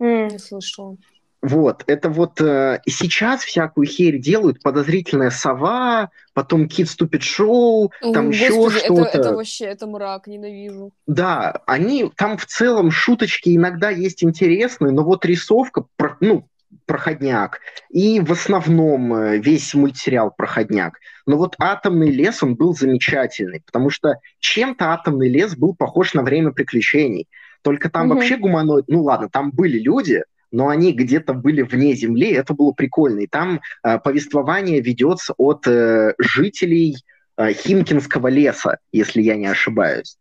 М. 0.00 0.28
Не 0.28 0.38
слышала. 0.38 0.96
Вот, 1.42 1.84
это 1.86 2.10
вот 2.10 2.40
э, 2.40 2.82
сейчас 2.86 3.42
всякую 3.42 3.86
херь 3.86 4.18
делают, 4.18 4.62
подозрительная 4.62 5.30
сова, 5.30 6.10
потом 6.34 6.68
Кит 6.68 6.88
Ступид 6.88 7.22
Шоу, 7.22 7.92
там 8.00 8.28
О, 8.28 8.30
еще 8.30 8.52
Господи, 8.52 8.76
это, 8.76 8.94
что-то. 8.94 9.18
это 9.18 9.34
вообще, 9.34 9.64
это 9.64 9.86
мрак, 9.86 10.26
ненавижу. 10.26 10.92
Да, 11.06 11.62
они 11.66 12.10
там 12.14 12.36
в 12.36 12.44
целом 12.44 12.90
шуточки 12.90 13.56
иногда 13.56 13.88
есть 13.88 14.22
интересные, 14.22 14.92
но 14.92 15.02
вот 15.02 15.24
рисовка, 15.24 15.86
ну, 16.20 16.46
проходняк, 16.90 17.60
и 17.88 18.18
в 18.18 18.32
основном 18.32 19.14
э, 19.14 19.38
весь 19.38 19.74
мультсериал 19.74 20.32
проходняк. 20.36 20.98
Но 21.24 21.36
вот 21.36 21.54
«Атомный 21.60 22.10
лес», 22.10 22.42
он 22.42 22.56
был 22.56 22.74
замечательный, 22.74 23.62
потому 23.64 23.90
что 23.90 24.16
чем-то 24.40 24.92
«Атомный 24.92 25.28
лес» 25.28 25.54
был 25.56 25.76
похож 25.76 26.14
на 26.14 26.24
«Время 26.24 26.50
приключений». 26.50 27.28
Только 27.62 27.90
там 27.90 28.08
Мгм. 28.08 28.16
вообще 28.16 28.36
гуманоид, 28.38 28.86
ну 28.88 29.04
ладно, 29.04 29.28
там 29.30 29.52
были 29.52 29.78
люди, 29.78 30.24
но 30.50 30.66
они 30.66 30.90
где-то 30.92 31.32
были 31.32 31.62
вне 31.62 31.94
Земли, 31.94 32.32
это 32.32 32.54
было 32.54 32.72
прикольно. 32.72 33.20
И 33.20 33.28
там 33.28 33.60
э, 33.84 34.00
повествование 34.00 34.80
ведется 34.80 35.32
от 35.36 35.68
э, 35.68 36.14
жителей 36.18 36.96
э, 37.36 37.52
Химкинского 37.52 38.26
леса, 38.26 38.78
если 38.90 39.22
я 39.22 39.36
не 39.36 39.46
ошибаюсь. 39.46 40.18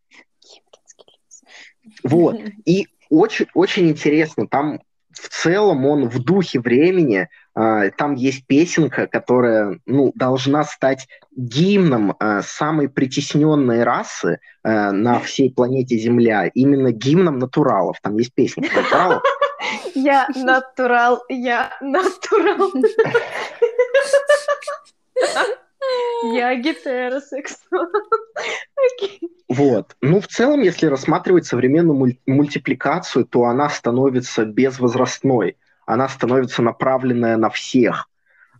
Вот. 2.04 2.40
И 2.66 2.86
очень, 3.10 3.48
очень 3.56 3.90
интересно, 3.90 4.48
там 4.48 4.82
в 5.22 5.30
целом 5.30 5.86
он 5.86 6.10
в 6.10 6.20
духе 6.20 6.60
времени, 6.60 7.30
а, 7.56 7.90
там 7.92 8.16
есть 8.16 8.46
песенка, 8.48 9.08
которая 9.08 9.80
ну, 9.86 10.12
должна 10.16 10.64
стать 10.64 11.08
гимном 11.36 12.16
а, 12.20 12.42
самой 12.42 12.90
притесненной 12.90 13.84
расы 13.84 14.40
а, 14.64 14.92
на 14.92 15.20
всей 15.20 15.54
планете 15.54 15.98
Земля, 15.98 16.48
именно 16.48 16.92
гимном 16.92 17.40
натуралов. 17.40 17.98
Там 18.02 18.18
есть 18.18 18.34
песенка 18.34 18.82
натуралов. 18.82 19.24
Я 19.94 20.28
натурал, 20.36 21.22
я 21.28 21.72
натурал. 21.82 22.72
Я 26.34 26.56
гетеросексуал. 26.62 27.88
Окей. 28.96 29.20
Вот. 29.48 29.96
Ну, 30.02 30.20
в 30.22 30.28
целом, 30.28 30.62
если 30.62 30.88
рассматривать 30.88 31.46
современную 31.46 31.98
муль- 31.98 32.20
мультипликацию, 32.26 33.26
то 33.26 33.46
она 33.46 33.70
становится 33.70 34.46
безвозрастной. 34.46 35.58
Она 35.86 36.08
становится 36.10 36.62
направленная 36.62 37.38
на 37.38 37.50
всех. 37.50 38.10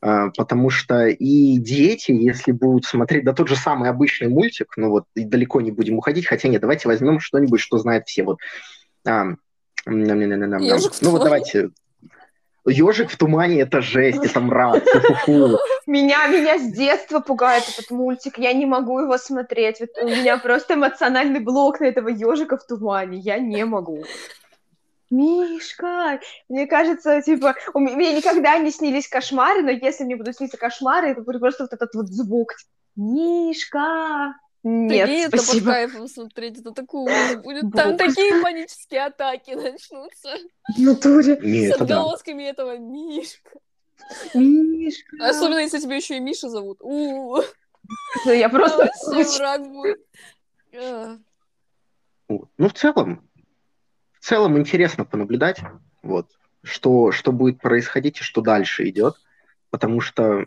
Э, 0.02 0.30
Потому 0.36 0.70
что 0.70 1.08
и 1.08 1.58
дети, 1.58 2.12
если 2.12 2.52
будут 2.52 2.86
смотреть, 2.86 3.26
да 3.26 3.34
тот 3.34 3.50
же 3.50 3.56
самый 3.56 3.90
обычный 3.90 4.30
мультик, 4.30 4.74
ну 4.78 4.90
вот 4.90 5.06
и 5.16 5.26
далеко 5.26 5.62
не 5.62 5.72
будем 5.72 5.98
уходить, 5.98 6.26
хотя 6.26 6.48
нет, 6.48 6.62
давайте 6.62 6.88
возьмем 6.88 7.20
что-нибудь, 7.20 7.60
что 7.60 7.78
знает 7.78 8.08
все. 8.08 8.24
Вот. 8.24 8.40
А, 9.06 9.36
ням-ням-ням-ням-ням. 9.86 10.62
«Ежик 10.62 10.94
в 10.94 11.02
Ну 11.02 11.12
вот 11.12 11.24
тумане». 11.24 11.24
давайте. 11.24 11.70
Ежик 12.66 13.10
в 13.10 13.18
тумане 13.18 13.62
это 13.62 13.82
жесть, 13.82 14.24
это 14.24 14.40
мрак. 14.40 14.84
Меня, 15.88 16.28
меня 16.28 16.60
с 16.60 16.72
детства 16.72 17.20
пугает 17.20 17.64
этот 17.68 17.90
мультик. 17.90 18.38
Я 18.38 18.54
не 18.54 18.66
могу 18.66 19.00
его 19.00 19.18
смотреть. 19.18 19.80
Вот 19.80 19.90
у 20.02 20.08
меня 20.08 20.38
просто 20.38 20.76
эмоциональный 20.76 21.40
блок 21.40 21.80
на 21.80 21.86
этого 21.86 22.10
ежика 22.10 22.58
в 22.58 22.66
тумане. 22.66 23.18
Я 23.18 23.40
не 23.40 23.66
могу. 23.66 24.04
Мишка! 25.10 26.20
Мне 26.50 26.68
кажется, 26.68 27.22
типа, 27.22 27.56
у 27.74 27.80
ме- 27.80 27.96
мне 27.96 28.14
никогда 28.14 28.60
не 28.60 28.70
снились 28.70 29.08
кошмары, 29.08 29.64
но 29.64 29.72
если 29.72 30.04
мне 30.04 30.16
будут 30.16 30.36
сниться 30.36 30.58
кошмары, 30.58 31.10
это 31.10 31.22
будет 31.22 31.42
просто 31.42 31.64
вот 31.64 31.74
этот 31.74 31.96
вот 31.96 32.10
звук. 32.10 32.54
Мишка! 32.96 34.36
Нет, 34.64 35.08
Прикинь, 35.08 35.22
это 35.24 35.32
под 35.32 35.42
спасибо. 35.42 35.72
кайфом 35.72 36.08
смотреть, 36.08 36.60
это 36.60 36.72
такой 36.72 37.04
ужас 37.04 37.36
будет. 37.44 37.72
Там 37.74 37.98
такие 37.98 38.42
панические 38.42 39.06
атаки 39.06 39.52
начнутся. 39.56 40.36
В 40.76 40.80
натуре. 40.80 41.36
С 41.72 41.78
да. 41.78 41.84
отголосками 41.84 42.44
этого 42.44 42.78
Мишка. 42.78 43.60
Мишка! 44.34 45.30
Особенно, 45.30 45.60
если 45.60 45.80
тебя 45.80 45.96
еще 45.96 46.18
и 46.18 46.20
Миша 46.20 46.50
зовут. 46.50 46.80
У, 46.82 47.42
Я 48.26 48.50
просто... 48.50 48.90
враг 49.38 49.62
будет. 49.68 50.00
Ну, 52.28 52.70
в 52.70 52.74
целом, 52.74 53.28
в 54.20 54.26
целом 54.26 54.58
интересно 54.58 55.06
понаблюдать, 55.06 55.60
вот, 56.04 56.28
что, 56.64 57.12
что 57.12 57.32
будет 57.32 57.60
происходить 57.60 58.20
и 58.20 58.24
что 58.24 58.42
дальше 58.42 58.88
идет, 58.90 59.16
потому 59.70 60.02
что 60.02 60.46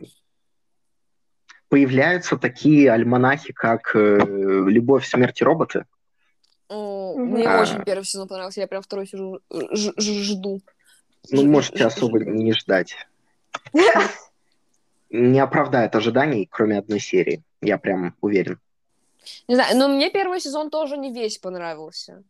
появляются 1.72 2.36
такие 2.36 2.92
альманахи, 2.92 3.54
как 3.54 3.96
э, 3.96 4.18
«Любовь, 4.26 5.06
смерть 5.06 5.40
и 5.40 5.44
роботы». 5.44 5.86
О, 6.68 7.14
Мне 7.16 7.48
А. 7.48 7.62
очень 7.62 7.82
первый 7.82 8.04
сезон 8.04 8.28
понравился, 8.28 8.60
я 8.60 8.66
прям 8.66 8.82
второй 8.82 9.06
сижу, 9.06 9.40
ж- 9.50 9.94
ж- 9.96 10.22
жду. 10.22 10.60
Ну, 11.30 11.44
можете 11.46 11.86
особо 11.86 12.18
не 12.20 12.52
ждать. 12.52 12.94
Не 15.08 15.40
оправдает 15.40 15.96
ожиданий, 15.96 16.46
кроме 16.50 16.76
одной 16.76 17.00
серии. 17.00 17.42
Я 17.62 17.78
прям 17.78 18.14
уверен. 18.20 18.58
Не 19.48 19.54
знаю, 19.54 19.74
но 19.78 19.88
мне 19.88 20.10
первый 20.10 20.40
сезон 20.40 20.68
тоже 20.68 20.98
не 20.98 21.10
весь 21.10 21.38
понравился. 21.38 22.22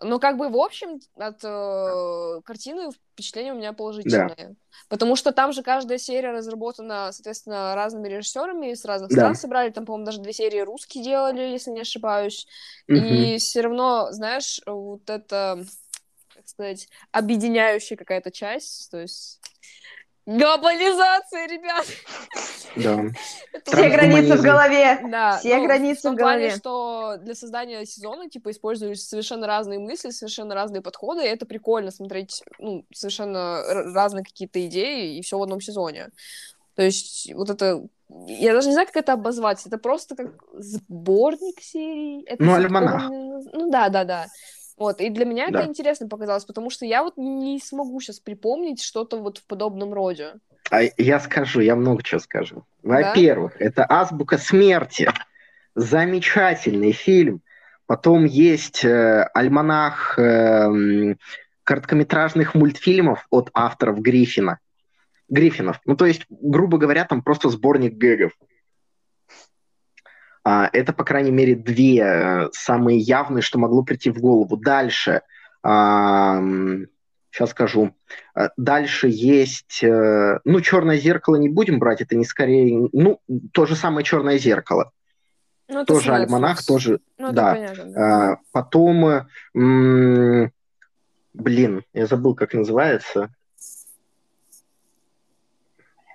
Но 0.00 0.18
как 0.18 0.36
бы 0.36 0.48
в 0.48 0.56
общем 0.56 1.00
от 1.16 1.40
э, 1.42 2.40
картины 2.44 2.90
впечатление 3.12 3.52
у 3.52 3.56
меня 3.56 3.72
положительное. 3.72 4.56
Потому 4.88 5.16
что 5.16 5.32
там 5.32 5.52
же 5.52 5.62
каждая 5.62 5.98
серия 5.98 6.30
разработана, 6.32 7.10
соответственно, 7.12 7.74
разными 7.74 8.08
режиссерами 8.08 8.74
с 8.74 8.84
разных 8.84 9.10
Да. 9.10 9.16
стран 9.16 9.34
собрали. 9.34 9.70
Там, 9.70 9.86
по-моему, 9.86 10.06
даже 10.06 10.20
две 10.20 10.32
серии 10.32 10.60
русские 10.60 11.02
делали, 11.02 11.40
если 11.40 11.70
не 11.70 11.80
ошибаюсь. 11.80 12.46
Мгм. 12.88 13.04
И 13.04 13.38
все 13.38 13.62
равно, 13.62 14.12
знаешь, 14.12 14.60
вот 14.66 15.08
это, 15.08 15.64
как 16.34 16.48
сказать, 16.48 16.88
объединяющая 17.10 17.96
какая-то 17.96 18.30
часть, 18.30 18.90
то 18.90 19.00
есть 19.00 19.40
глобализация, 20.26 21.46
ребят. 21.46 21.86
Да. 22.76 23.04
Все 23.64 23.88
границы 23.88 24.36
в 24.36 24.42
голове. 24.42 25.00
да, 25.10 25.38
Все 25.38 25.56
ну, 25.56 25.64
границы 25.64 26.00
в 26.00 26.02
том 26.02 26.14
в 26.14 26.18
голове. 26.18 26.48
плане, 26.48 26.56
что 26.56 27.16
для 27.20 27.34
создания 27.34 27.84
сезона, 27.86 28.28
типа, 28.28 28.50
использовались 28.50 29.08
совершенно 29.08 29.46
разные 29.46 29.78
мысли, 29.78 30.10
совершенно 30.10 30.54
разные 30.54 30.82
подходы, 30.82 31.22
и 31.24 31.28
это 31.28 31.46
прикольно 31.46 31.90
смотреть, 31.90 32.42
ну, 32.58 32.84
совершенно 32.92 33.62
разные 33.94 34.24
какие-то 34.24 34.64
идеи, 34.66 35.16
и 35.16 35.22
все 35.22 35.38
в 35.38 35.42
одном 35.42 35.60
сезоне. 35.60 36.10
То 36.74 36.82
есть 36.82 37.32
вот 37.34 37.48
это... 37.48 37.82
Я 38.26 38.52
даже 38.52 38.68
не 38.68 38.74
знаю, 38.74 38.86
как 38.86 38.96
это 38.96 39.14
обозвать. 39.14 39.64
Это 39.66 39.78
просто 39.78 40.14
как 40.14 40.32
сборник 40.52 41.60
серий. 41.60 42.22
Это 42.26 42.44
Ну, 42.44 42.54
альманах. 42.54 43.10
не- 43.10 43.48
Ну, 43.52 43.70
да, 43.70 43.88
да, 43.88 44.04
да. 44.04 44.26
Вот, 44.76 45.00
и 45.00 45.08
для 45.08 45.24
меня 45.24 45.50
Да. 45.50 45.60
это 45.60 45.68
интересно 45.68 46.08
показалось, 46.08 46.44
потому 46.44 46.68
что 46.70 46.84
я 46.84 47.02
вот 47.02 47.16
не 47.16 47.58
смогу 47.60 48.00
сейчас 48.00 48.20
припомнить 48.20 48.82
что-то 48.82 49.18
вот 49.18 49.38
в 49.38 49.46
подобном 49.46 49.94
роде. 49.94 50.34
А 50.70 50.82
я 50.98 51.20
скажу, 51.20 51.60
я 51.60 51.76
много 51.76 52.02
чего 52.02 52.20
скажу. 52.20 52.64
Во-первых, 52.82 53.56
это 53.60 53.86
«Азбука 53.88 54.36
смерти». 54.38 55.08
Замечательный 55.74 56.92
фильм. 56.92 57.42
Потом 57.86 58.24
есть 58.24 58.84
э, 58.84 59.28
альманах 59.34 60.18
э, 60.18 61.14
короткометражных 61.62 62.54
мультфильмов 62.54 63.26
от 63.30 63.50
авторов 63.52 64.00
Гриффина. 64.00 64.58
Гриффинов. 65.28 65.80
Ну, 65.84 65.96
то 65.96 66.06
есть, 66.06 66.22
грубо 66.30 66.78
говоря, 66.78 67.04
там 67.04 67.22
просто 67.22 67.48
сборник 67.48 67.94
гэгов. 67.94 68.32
А, 70.48 70.70
это, 70.72 70.92
по 70.92 71.02
крайней 71.02 71.32
мере, 71.32 71.56
две 71.56 71.98
э, 71.98 72.48
самые 72.52 72.98
явные, 72.98 73.42
что 73.42 73.58
могло 73.58 73.82
прийти 73.82 74.10
в 74.10 74.20
голову. 74.20 74.56
Дальше. 74.56 75.22
сейчас 75.60 77.50
скажу. 77.50 77.96
А, 78.32 78.50
Дальше 78.56 79.08
есть, 79.10 79.82
э, 79.82 80.38
ну, 80.44 80.60
черное 80.60 80.98
зеркало 80.98 81.34
не 81.34 81.48
будем 81.48 81.80
брать, 81.80 82.00
это 82.00 82.14
не 82.14 82.24
скорее, 82.24 82.88
ну, 82.92 83.20
то 83.52 83.66
же 83.66 83.74
самое 83.74 84.04
черное 84.04 84.38
зеркало, 84.38 84.92
Ну, 85.66 85.84
тоже 85.84 86.14
альманах, 86.14 86.64
тоже, 86.64 87.00
Ну, 87.18 87.32
да. 87.32 87.52
понятно. 87.52 87.84
да. 87.92 88.30
А, 88.34 88.36
потом, 88.52 89.04
э, 89.04 90.50
блин, 91.34 91.82
я 91.92 92.06
забыл, 92.06 92.36
как 92.36 92.54
называется. 92.54 93.30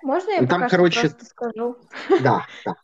Можно 0.03 0.29
я 0.31 0.37
там, 0.39 0.47
пока 0.61 0.69
короче- 0.69 0.99
что 0.99 1.09
просто 1.09 1.25
скажу? 1.25 1.75
Да, 2.23 2.45
да. 2.65 2.75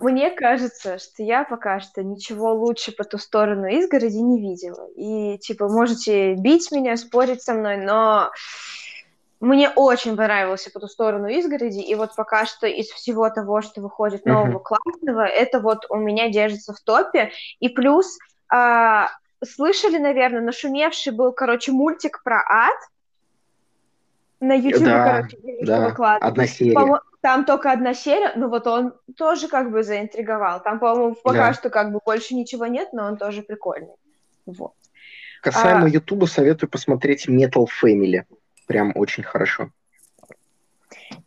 Мне 0.00 0.30
кажется, 0.30 0.98
что 0.98 1.22
я 1.22 1.44
пока 1.44 1.78
что 1.80 2.02
ничего 2.02 2.52
лучше 2.52 2.90
по 2.92 3.04
ту 3.04 3.18
сторону 3.18 3.66
изгороди 3.68 4.16
не 4.16 4.40
видела. 4.40 4.88
И, 4.96 5.38
типа, 5.38 5.68
можете 5.68 6.34
бить 6.34 6.72
меня, 6.72 6.96
спорить 6.96 7.42
со 7.42 7.54
мной, 7.54 7.76
но 7.76 8.32
мне 9.38 9.70
очень 9.70 10.16
понравился 10.16 10.70
по 10.72 10.80
ту 10.80 10.88
сторону 10.88 11.28
изгороди, 11.28 11.78
и 11.78 11.94
вот 11.94 12.16
пока 12.16 12.46
что 12.46 12.66
из 12.66 12.88
всего 12.88 13.30
того, 13.30 13.62
что 13.62 13.80
выходит 13.80 14.26
нового 14.26 14.58
классного, 14.58 15.24
это 15.24 15.60
вот 15.60 15.86
у 15.88 15.96
меня 15.96 16.30
держится 16.30 16.72
в 16.72 16.80
топе. 16.80 17.30
И 17.60 17.68
плюс, 17.68 18.18
а, 18.48 19.10
слышали, 19.44 19.98
наверное, 19.98 20.40
нашумевший 20.40 21.12
был, 21.12 21.32
короче, 21.32 21.70
мультик 21.70 22.22
про 22.24 22.42
ад, 22.48 22.76
на 24.40 24.54
YouTube, 24.54 24.84
Да, 24.84 25.16
короче, 25.18 25.38
Да, 25.62 26.16
одна 26.20 26.46
серия. 26.46 27.00
Там 27.20 27.44
только 27.44 27.72
одна 27.72 27.94
серия, 27.94 28.32
но 28.36 28.48
вот 28.48 28.66
он 28.66 28.94
тоже 29.16 29.48
как 29.48 29.70
бы 29.70 29.82
заинтриговал. 29.82 30.62
Там, 30.62 30.78
по-моему, 30.78 31.14
пока 31.14 31.48
Да. 31.48 31.54
что 31.54 31.70
как 31.70 31.92
бы 31.92 32.00
больше 32.04 32.34
ничего 32.34 32.66
нет, 32.66 32.92
но 32.92 33.06
он 33.06 33.16
тоже 33.16 33.42
прикольный. 33.42 33.94
Вот. 34.46 34.72
Касаемо 35.42 35.86
а- 35.86 35.88
Ютуба, 35.88 36.26
советую 36.26 36.70
посмотреть 36.70 37.28
Metal 37.28 37.66
Family. 37.82 38.24
Прям 38.66 38.92
очень 38.94 39.22
хорошо. 39.22 39.70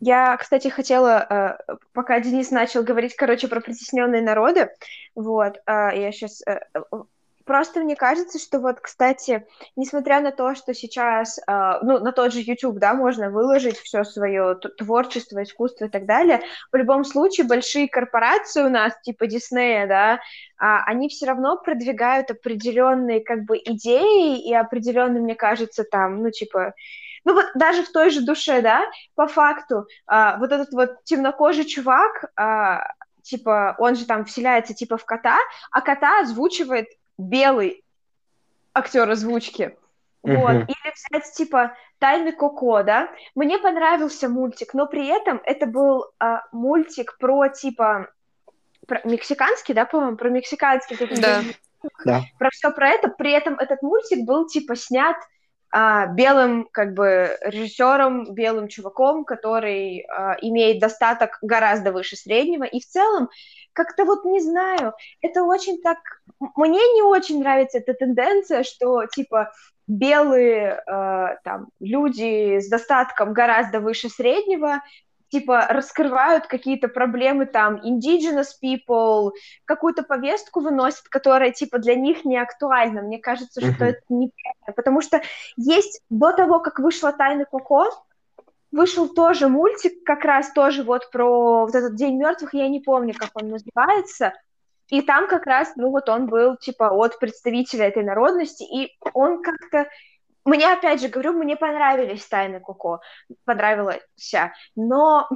Я, 0.00 0.36
кстати, 0.36 0.68
хотела, 0.68 1.58
э, 1.68 1.74
пока 1.92 2.20
Денис 2.20 2.50
начал 2.50 2.82
говорить, 2.82 3.16
короче, 3.16 3.48
про 3.48 3.60
притесненные 3.60 4.22
народы, 4.22 4.70
вот, 5.14 5.56
э, 5.66 5.90
я 5.94 6.12
сейчас... 6.12 6.42
Просто 7.50 7.80
мне 7.80 7.96
кажется, 7.96 8.38
что 8.38 8.60
вот, 8.60 8.78
кстати, 8.78 9.44
несмотря 9.74 10.20
на 10.20 10.30
то, 10.30 10.54
что 10.54 10.72
сейчас, 10.72 11.36
э, 11.36 11.72
ну, 11.82 11.98
на 11.98 12.12
тот 12.12 12.32
же 12.32 12.42
YouTube, 12.42 12.78
да, 12.78 12.94
можно 12.94 13.28
выложить 13.28 13.76
все 13.76 14.04
свое 14.04 14.54
творчество, 14.54 15.42
искусство 15.42 15.86
и 15.86 15.88
так 15.88 16.06
далее, 16.06 16.42
в 16.70 16.76
любом 16.76 17.02
случае 17.04 17.48
большие 17.48 17.88
корпорации 17.88 18.62
у 18.62 18.68
нас, 18.68 18.92
типа 19.02 19.26
Диснея, 19.26 19.88
да, 19.88 20.20
а, 20.58 20.84
они 20.84 21.08
все 21.08 21.26
равно 21.26 21.56
продвигают 21.56 22.30
определенные, 22.30 23.20
как 23.20 23.42
бы, 23.46 23.58
идеи 23.58 24.48
и 24.48 24.54
определенные, 24.54 25.20
мне 25.20 25.34
кажется, 25.34 25.82
там, 25.82 26.22
ну, 26.22 26.30
типа, 26.30 26.74
ну 27.24 27.34
вот 27.34 27.46
даже 27.56 27.82
в 27.82 27.90
той 27.90 28.10
же 28.10 28.20
душе, 28.24 28.62
да, 28.62 28.84
по 29.16 29.26
факту, 29.26 29.88
а, 30.06 30.38
вот 30.38 30.52
этот 30.52 30.70
вот 30.70 31.02
темнокожий 31.02 31.64
чувак, 31.64 32.26
а, 32.36 32.84
типа, 33.22 33.74
он 33.78 33.96
же 33.96 34.06
там 34.06 34.24
вселяется 34.24 34.72
типа 34.72 34.96
в 34.96 35.04
кота, 35.04 35.36
а 35.70 35.80
кота 35.80 36.20
озвучивает 36.20 36.86
белый 37.20 37.84
актер 38.74 39.08
озвучки. 39.08 39.76
Вот. 40.22 40.52
Или 40.52 40.92
взять, 40.94 41.32
типа, 41.32 41.74
«Тайны 41.98 42.32
Коко», 42.32 42.82
да? 42.82 43.10
Мне 43.34 43.58
понравился 43.58 44.28
мультик, 44.28 44.74
но 44.74 44.86
при 44.86 45.06
этом 45.06 45.40
это 45.44 45.66
был 45.66 46.06
а, 46.18 46.42
мультик 46.52 47.16
про, 47.18 47.48
типа, 47.48 48.08
про 48.86 49.00
мексиканский, 49.04 49.72
да, 49.72 49.86
по-моему, 49.86 50.16
про 50.16 50.28
мексиканский. 50.28 50.98
Да. 52.04 52.22
про 52.38 52.50
все 52.50 52.70
про 52.70 52.90
это. 52.90 53.08
При 53.08 53.32
этом 53.32 53.54
этот 53.54 53.80
мультик 53.82 54.26
был 54.26 54.46
типа 54.46 54.76
снят 54.76 55.16
а, 55.72 56.06
белым 56.06 56.68
как 56.72 56.94
бы 56.94 57.38
режиссером, 57.42 58.34
белым 58.34 58.68
чуваком, 58.68 59.24
который 59.24 60.00
а, 60.08 60.36
имеет 60.40 60.80
достаток 60.80 61.38
гораздо 61.42 61.92
выше 61.92 62.16
среднего. 62.16 62.64
И 62.64 62.80
в 62.80 62.86
целом 62.86 63.28
как-то 63.72 64.04
вот 64.04 64.24
не 64.24 64.40
знаю, 64.40 64.94
это 65.20 65.44
очень 65.44 65.80
так... 65.80 65.98
Мне 66.56 66.80
не 66.94 67.02
очень 67.02 67.40
нравится 67.40 67.78
эта 67.78 67.94
тенденция, 67.94 68.64
что 68.64 69.06
типа 69.06 69.52
белые 69.86 70.82
э, 70.86 71.36
там 71.44 71.68
люди 71.80 72.58
с 72.60 72.68
достатком 72.68 73.32
гораздо 73.32 73.80
выше 73.80 74.08
среднего 74.08 74.82
типа 75.30 75.66
раскрывают 75.68 76.46
какие-то 76.46 76.88
проблемы 76.88 77.46
там 77.46 77.76
indigenous 77.76 78.48
people, 78.62 79.30
какую-то 79.64 80.02
повестку 80.02 80.60
выносят, 80.60 81.08
которая 81.08 81.52
типа 81.52 81.78
для 81.78 81.94
них 81.94 82.24
не 82.24 82.36
актуальна. 82.36 83.02
Мне 83.02 83.18
кажется, 83.18 83.60
что 83.60 83.70
Мгм. 83.70 83.84
это 83.84 84.00
неправильно, 84.08 84.72
потому 84.76 85.00
что 85.00 85.22
есть 85.56 86.02
до 86.10 86.32
того, 86.32 86.60
как 86.60 86.78
вышла 86.78 87.12
Тайна 87.12 87.44
Коко, 87.44 87.90
вышел 88.72 89.08
тоже 89.08 89.48
мультик, 89.48 90.04
как 90.04 90.24
раз 90.24 90.52
тоже 90.52 90.82
вот 90.82 91.10
про 91.10 91.66
вот 91.66 91.74
этот 91.74 91.94
День 91.96 92.16
мертвых, 92.16 92.54
я 92.54 92.68
не 92.68 92.80
помню, 92.80 93.14
как 93.16 93.30
он 93.34 93.48
называется, 93.50 94.32
и 94.88 95.02
там 95.02 95.28
как 95.28 95.46
раз, 95.46 95.72
ну 95.76 95.90
вот 95.90 96.08
он 96.08 96.26
был 96.26 96.56
типа 96.56 96.90
от 96.90 97.18
представителя 97.18 97.86
этой 97.86 98.02
народности, 98.02 98.64
и 98.64 98.96
он 99.14 99.42
как-то 99.42 99.86
мне, 100.44 100.72
опять 100.72 101.00
же, 101.00 101.08
говорю, 101.08 101.32
мне 101.32 101.56
понравились 101.56 102.26
Тайны 102.26 102.60
Коко, 102.60 103.00
понравилось, 103.44 104.02
но 104.74 105.28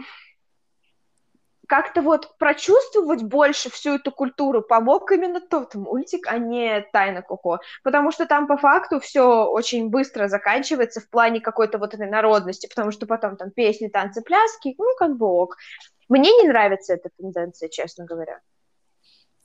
как-то 1.67 2.03
вот 2.03 2.37
прочувствовать 2.39 3.23
больше 3.23 3.71
всю 3.71 3.95
эту 3.95 4.13
культуру 4.13 4.63
помог 4.63 5.11
именно 5.13 5.41
тот 5.41 5.75
мультик, 5.75 6.27
а 6.27 6.39
не 6.39 6.83
Тайна 6.93 7.23
Коко, 7.23 7.61
потому 7.83 8.13
что 8.13 8.27
там 8.27 8.47
по 8.47 8.57
факту 8.57 9.01
все 9.01 9.47
очень 9.47 9.91
быстро 9.91 10.29
заканчивается 10.29 11.01
в 11.01 11.09
плане 11.09 11.41
какой-то 11.41 11.79
вот 11.79 11.95
этой 11.95 12.09
народности, 12.09 12.69
потому 12.69 12.91
что 12.91 13.07
потом 13.07 13.37
там 13.37 13.51
песни, 13.51 13.89
танцы, 13.89 14.23
пляски, 14.23 14.75
ну 14.79 14.95
как 14.97 15.17
бы 15.17 15.27
ок. 15.27 15.57
Мне 16.09 16.31
не 16.31 16.49
нравится 16.49 16.95
эта 16.95 17.09
тенденция, 17.17 17.69
честно 17.69 18.05
говоря. 18.05 18.41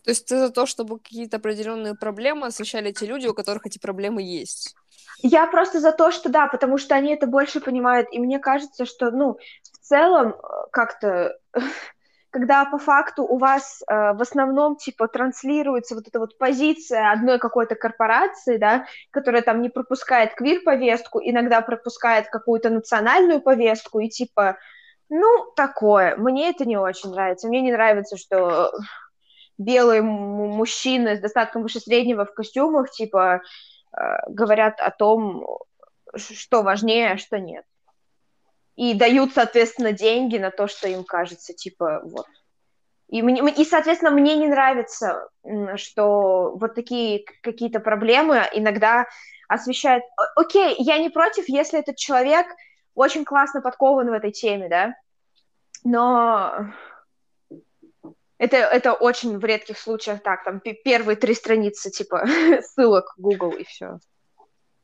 То 0.03 0.11
есть 0.11 0.25
ты 0.25 0.37
за 0.37 0.49
то, 0.49 0.65
чтобы 0.65 0.99
какие-то 0.99 1.37
определенные 1.37 1.95
проблемы 1.95 2.47
освещали 2.47 2.91
те 2.91 3.05
люди, 3.05 3.27
у 3.27 3.33
которых 3.33 3.65
эти 3.65 3.79
проблемы 3.79 4.21
есть? 4.21 4.75
Я 5.21 5.47
просто 5.47 5.79
за 5.79 5.91
то, 5.91 6.11
что 6.11 6.29
да, 6.29 6.47
потому 6.47 6.77
что 6.77 6.95
они 6.95 7.13
это 7.13 7.27
больше 7.27 7.59
понимают, 7.59 8.07
и 8.11 8.19
мне 8.19 8.39
кажется, 8.39 8.85
что, 8.85 9.11
ну, 9.11 9.37
в 9.63 9.77
целом, 9.85 10.29
э, 10.29 10.33
как-то, 10.71 11.37
когда 12.31 12.63
по 12.65 12.77
факту 12.77 13.23
у 13.23 13.37
вас 13.37 13.81
э, 13.81 14.13
в 14.13 14.21
основном, 14.21 14.77
типа, 14.77 15.09
транслируется 15.09 15.95
вот 15.95 16.07
эта 16.07 16.19
вот 16.19 16.37
позиция 16.37 17.11
одной 17.11 17.37
какой-то 17.37 17.75
корпорации, 17.75 18.57
да, 18.57 18.85
которая 19.11 19.41
там 19.41 19.61
не 19.61 19.69
пропускает 19.69 20.35
квир-повестку, 20.35 21.19
иногда 21.21 21.59
пропускает 21.61 22.29
какую-то 22.29 22.69
национальную 22.69 23.41
повестку, 23.41 23.99
и 23.99 24.07
типа, 24.07 24.57
ну, 25.09 25.51
такое, 25.55 26.15
мне 26.15 26.49
это 26.49 26.65
не 26.65 26.77
очень 26.77 27.09
нравится, 27.09 27.49
мне 27.49 27.61
не 27.61 27.73
нравится, 27.73 28.15
что 28.15 28.71
белые 29.59 30.01
мужчины 30.01 31.15
с 31.15 31.19
достатком 31.19 31.61
выше 31.61 31.79
среднего 31.79 32.25
в 32.25 32.33
костюмах, 32.33 32.89
типа, 32.89 33.41
Э, 33.91 34.17
говорят 34.27 34.79
о 34.79 34.91
том, 34.91 35.45
что 36.15 36.61
важнее, 36.61 37.11
а 37.11 37.17
что 37.17 37.39
нет. 37.39 37.65
И 38.75 38.93
дают, 38.93 39.33
соответственно, 39.33 39.91
деньги 39.91 40.37
на 40.37 40.51
то, 40.51 40.67
что 40.67 40.87
им 40.87 41.03
кажется, 41.03 41.53
типа, 41.53 42.01
вот. 42.03 42.27
И, 43.09 43.21
мне, 43.23 43.41
и, 43.51 43.65
соответственно, 43.65 44.11
мне 44.11 44.37
не 44.37 44.47
нравится, 44.47 45.27
что 45.75 46.55
вот 46.55 46.75
такие 46.75 47.25
какие-то 47.41 47.79
проблемы 47.79 48.47
иногда 48.53 49.07
освещают... 49.47 50.03
Окей, 50.35 50.75
я 50.77 50.99
не 50.99 51.09
против, 51.09 51.49
если 51.49 51.79
этот 51.79 51.95
человек 51.95 52.45
очень 52.93 53.25
классно 53.25 53.61
подкован 53.61 54.09
в 54.09 54.13
этой 54.13 54.31
теме, 54.31 54.69
да, 54.69 54.93
но 55.83 56.71
это, 58.39 58.57
это 58.57 58.93
очень 58.93 59.37
в 59.37 59.45
редких 59.45 59.77
случаях 59.77 60.23
так, 60.23 60.43
там 60.43 60.61
первые 60.61 61.15
три 61.17 61.35
страницы, 61.35 61.91
типа, 61.91 62.25
ссылок 62.61 63.13
Google 63.17 63.51
и 63.51 63.65
все. 63.65 63.99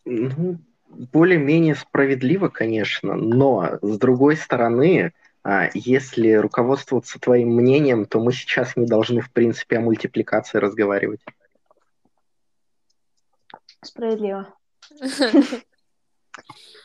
Ну, 0.04 0.60
более-менее 0.90 1.76
справедливо, 1.76 2.50
конечно, 2.50 3.16
но 3.16 3.80
с 3.82 3.98
другой 3.98 4.36
стороны, 4.36 5.14
а, 5.44 5.70
если 5.74 6.34
руководствоваться 6.34 7.18
твоим 7.18 7.56
мнением, 7.56 8.06
то 8.06 8.20
мы 8.20 8.34
сейчас 8.34 8.76
не 8.76 8.86
должны, 8.86 9.22
в 9.22 9.32
принципе, 9.32 9.78
о 9.78 9.82
мультипликации 9.82 10.60
разговаривать. 10.60 11.22
Справедливо. 13.82 14.54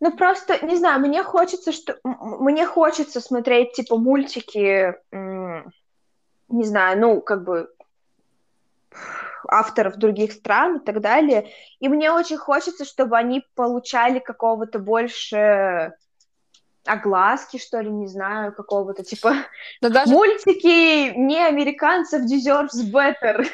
Ну, 0.00 0.16
просто, 0.16 0.64
не 0.64 0.76
знаю, 0.76 1.00
мне 1.00 1.22
хочется, 1.22 1.72
что... 1.72 1.98
Мне 2.02 2.66
хочется 2.66 3.20
смотреть, 3.20 3.72
типа, 3.72 3.98
мультики, 3.98 4.96
не 5.12 6.64
знаю, 6.64 6.98
ну, 6.98 7.20
как 7.20 7.44
бы 7.44 7.70
авторов 9.46 9.96
других 9.96 10.32
стран 10.32 10.78
и 10.78 10.84
так 10.84 11.00
далее. 11.00 11.50
И 11.80 11.88
мне 11.88 12.12
очень 12.12 12.38
хочется, 12.38 12.84
чтобы 12.84 13.16
они 13.16 13.44
получали 13.54 14.18
какого-то 14.18 14.78
больше 14.78 15.92
огласки, 16.86 17.58
что 17.58 17.80
ли, 17.80 17.90
не 17.90 18.06
знаю, 18.06 18.54
какого-то 18.54 19.04
типа 19.04 19.34
да 19.82 19.90
даже... 19.90 20.12
мультики 20.12 21.12
не 21.16 21.38
американцев 21.38 22.22
deserves 22.22 22.82
better. 22.92 23.46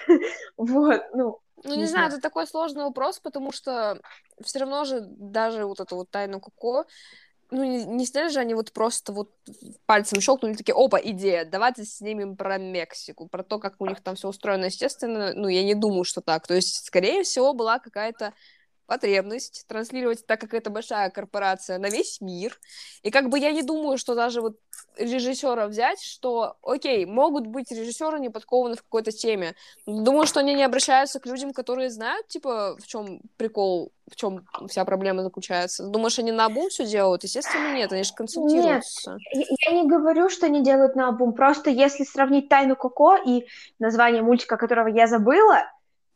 вот, 0.57 1.03
ну. 1.13 1.41
Ну, 1.67 1.75
не, 1.75 1.83
не 1.83 1.87
знаю, 1.87 2.09
это 2.09 2.21
такой 2.21 2.47
сложный 2.47 2.85
вопрос, 2.85 3.19
потому 3.19 3.53
что 3.53 4.01
все 4.43 4.61
равно 4.61 4.85
же 4.85 5.01
даже 5.01 5.65
вот 5.67 5.81
эту 5.81 5.97
вот 5.97 6.11
тайну 6.11 6.41
Коко, 6.41 6.87
ну, 7.51 7.65
не, 7.65 7.85
не 7.85 8.07
сняли 8.07 8.29
же 8.29 8.41
они 8.41 8.55
вот 8.55 8.73
просто 8.73 9.13
вот 9.13 9.31
пальцем 9.87 10.21
щелкнули, 10.21 10.55
такие, 10.55 10.75
опа, 10.75 10.99
идея, 11.03 11.45
давайте 11.45 11.85
снимем 11.85 12.37
про 12.37 12.59
Мексику, 12.59 13.29
про 13.29 13.43
то, 13.43 13.59
как 13.59 13.75
у 13.81 13.87
них 13.87 14.01
там 14.01 14.17
все 14.17 14.29
устроено, 14.29 14.67
естественно, 14.67 15.33
ну, 15.35 15.49
я 15.49 15.63
не 15.63 15.75
думаю, 15.75 16.05
что 16.05 16.21
так, 16.21 16.47
то 16.47 16.55
есть, 16.55 16.87
скорее 16.87 17.23
всего, 17.23 17.53
была 17.53 17.79
какая-то 17.79 18.33
потребность 18.87 19.65
транслировать, 19.69 20.27
так 20.27 20.41
как 20.41 20.55
это 20.55 20.71
большая 20.71 21.11
корпорация, 21.11 21.79
на 21.79 21.89
весь 21.89 22.21
мир. 22.21 22.59
И 23.03 23.11
как 23.11 23.29
бы 23.29 23.39
я 23.39 23.53
не 23.53 23.63
думаю, 23.63 23.99
что 23.99 24.15
даже 24.15 24.41
вот 24.41 24.57
режиссера 24.97 25.67
взять, 25.67 26.01
что, 26.01 26.57
окей, 26.63 27.05
могут 27.05 27.47
быть 27.47 27.71
режиссеры 27.71 28.19
не 28.19 28.31
подкованы 28.31 28.77
в 28.77 28.83
какой-то 28.83 29.13
теме. 29.13 29.55
Думаю, 29.87 30.27
что 30.27 30.41
они 30.41 30.55
не 30.55 30.63
обращаются 30.63 31.21
к 31.21 31.27
людям, 31.27 31.53
которые 31.53 31.91
знают, 31.91 32.29
типа, 32.29 32.77
в 32.79 32.87
чем 32.87 33.21
прикол, 33.37 33.93
в 34.11 34.17
чем 34.17 34.47
вся 34.69 34.85
проблема 34.85 35.23
заключается. 35.23 35.87
Думаешь, 35.87 36.19
они 36.19 36.33
на 36.33 36.47
обум 36.47 36.69
все 36.69 36.87
делают? 36.87 37.25
Естественно, 37.25 37.75
нет, 37.75 37.93
они 37.93 38.05
же 38.05 38.15
консультируются. 38.15 39.19
Нет, 39.35 39.49
я 39.67 39.73
не 39.73 39.89
говорю, 39.89 40.29
что 40.29 40.47
они 40.47 40.63
делают 40.63 40.97
на 40.97 41.09
обум. 41.09 41.35
Просто 41.35 41.71
если 41.71 42.05
сравнить 42.05 42.49
«Тайну 42.49 42.77
Коко» 42.77 43.17
и 43.17 43.47
название 43.79 44.23
мультика, 44.23 44.57
которого 44.57 44.89
я 44.89 45.07
забыла, 45.07 45.65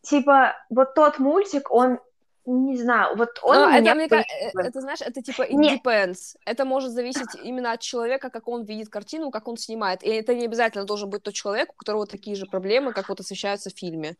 типа, 0.02 0.54
вот 0.70 0.94
тот 0.94 1.18
мультик, 1.18 1.70
он 1.70 1.98
не 2.46 2.76
знаю, 2.76 3.16
вот 3.16 3.38
он 3.42 3.56
Но 3.56 3.70
это, 3.70 3.94
мне 3.94 4.08
кажется, 4.08 4.34
э, 4.34 4.50
это, 4.62 4.80
знаешь, 4.80 5.00
это 5.00 5.22
типа 5.22 5.42
it 5.42 5.54
Нет. 5.54 5.80
depends. 5.84 6.36
Это 6.44 6.64
может 6.64 6.92
зависеть 6.92 7.34
именно 7.42 7.72
от 7.72 7.80
человека, 7.80 8.30
как 8.30 8.48
он 8.48 8.64
видит 8.64 8.88
картину, 8.88 9.30
как 9.30 9.48
он 9.48 9.56
снимает. 9.56 10.02
И 10.02 10.08
это 10.08 10.34
не 10.34 10.46
обязательно 10.46 10.84
должен 10.84 11.10
быть 11.10 11.22
тот 11.22 11.34
человек, 11.34 11.72
у 11.72 11.76
которого 11.76 12.06
такие 12.06 12.36
же 12.36 12.46
проблемы, 12.46 12.92
как 12.92 13.08
вот 13.08 13.20
освещаются 13.20 13.70
в 13.70 13.78
фильме. 13.78 14.16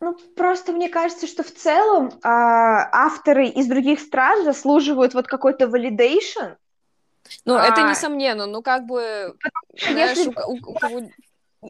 Ну, 0.00 0.16
просто 0.36 0.72
мне 0.72 0.88
кажется, 0.88 1.28
что 1.28 1.44
в 1.44 1.52
целом 1.52 2.08
э, 2.08 2.18
авторы 2.22 3.46
из 3.46 3.68
других 3.68 4.00
стран 4.00 4.44
заслуживают 4.44 5.14
вот 5.14 5.28
какой-то 5.28 5.66
validation. 5.66 6.56
Ну, 7.44 7.54
а... 7.54 7.66
это 7.66 7.88
несомненно, 7.88 8.46
ну, 8.46 8.62
как 8.62 8.86
бы, 8.86 9.36
знаешь, 9.80 10.18
Если... 10.18 10.30
у, 10.30 10.70
у 10.70 10.74
кого 10.74 11.02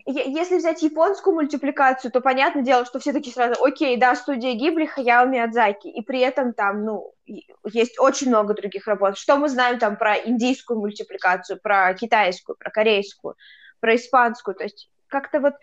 если 0.07 0.57
взять 0.57 0.83
японскую 0.83 1.35
мультипликацию, 1.35 2.11
то 2.11 2.23
понятное 2.23 2.63
дело, 2.63 2.87
что 2.87 2.99
все 2.99 3.13
такие 3.13 3.35
сразу, 3.35 3.63
окей, 3.63 3.99
да, 3.99 4.15
студия 4.15 4.55
Гибли, 4.55 4.87
Хаяо 4.87 5.27
Миядзаки, 5.27 5.89
и 5.89 6.01
при 6.01 6.21
этом 6.21 6.55
там, 6.55 6.85
ну, 6.85 7.15
есть 7.27 7.99
очень 7.99 8.29
много 8.29 8.55
других 8.55 8.87
работ. 8.87 9.19
Что 9.19 9.37
мы 9.37 9.51
знаем 9.51 9.79
там 9.79 9.97
про 9.97 10.17
индийскую 10.17 10.81
мультипликацию, 10.81 11.61
про 11.61 11.93
китайскую, 11.93 12.57
про 12.57 12.71
корейскую, 12.71 13.37
про 13.81 13.97
испанскую, 13.97 14.55
то 14.55 14.65
есть 14.65 14.89
как-то 15.09 15.41
вот, 15.41 15.55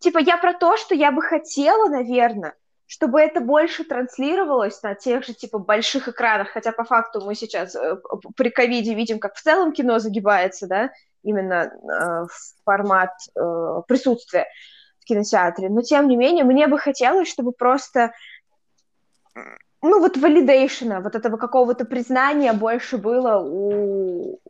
типа, 0.00 0.18
я 0.18 0.36
про 0.36 0.52
то, 0.52 0.76
что 0.76 0.96
я 0.96 1.12
бы 1.12 1.22
хотела, 1.22 1.88
наверное, 1.88 2.54
чтобы 2.86 3.20
это 3.20 3.40
больше 3.40 3.84
транслировалось 3.84 4.82
на 4.82 4.96
тех 4.96 5.24
же, 5.24 5.32
типа, 5.32 5.60
больших 5.60 6.08
экранах, 6.08 6.48
хотя 6.48 6.72
по 6.72 6.82
факту 6.82 7.20
мы 7.24 7.36
сейчас 7.36 7.76
э, 7.76 7.96
при 8.36 8.50
ковиде 8.50 8.94
видим, 8.94 9.20
как 9.20 9.36
в 9.36 9.40
целом 9.40 9.72
кино 9.72 10.00
загибается, 10.00 10.66
да, 10.66 10.90
именно 11.22 11.70
э, 11.72 12.26
формат 12.64 13.10
э, 13.34 13.82
присутствия 13.86 14.46
в 15.00 15.04
кинотеатре. 15.04 15.68
Но 15.68 15.82
тем 15.82 16.08
не 16.08 16.16
менее, 16.16 16.44
мне 16.44 16.66
бы 16.66 16.78
хотелось, 16.78 17.28
чтобы 17.28 17.52
просто 17.52 18.12
ну 19.82 19.98
вот 20.00 20.16
валидейшена, 20.16 21.00
вот 21.00 21.14
этого 21.14 21.36
какого-то 21.36 21.84
признания 21.84 22.52
больше 22.52 22.98
было 22.98 23.38
у 23.38 24.40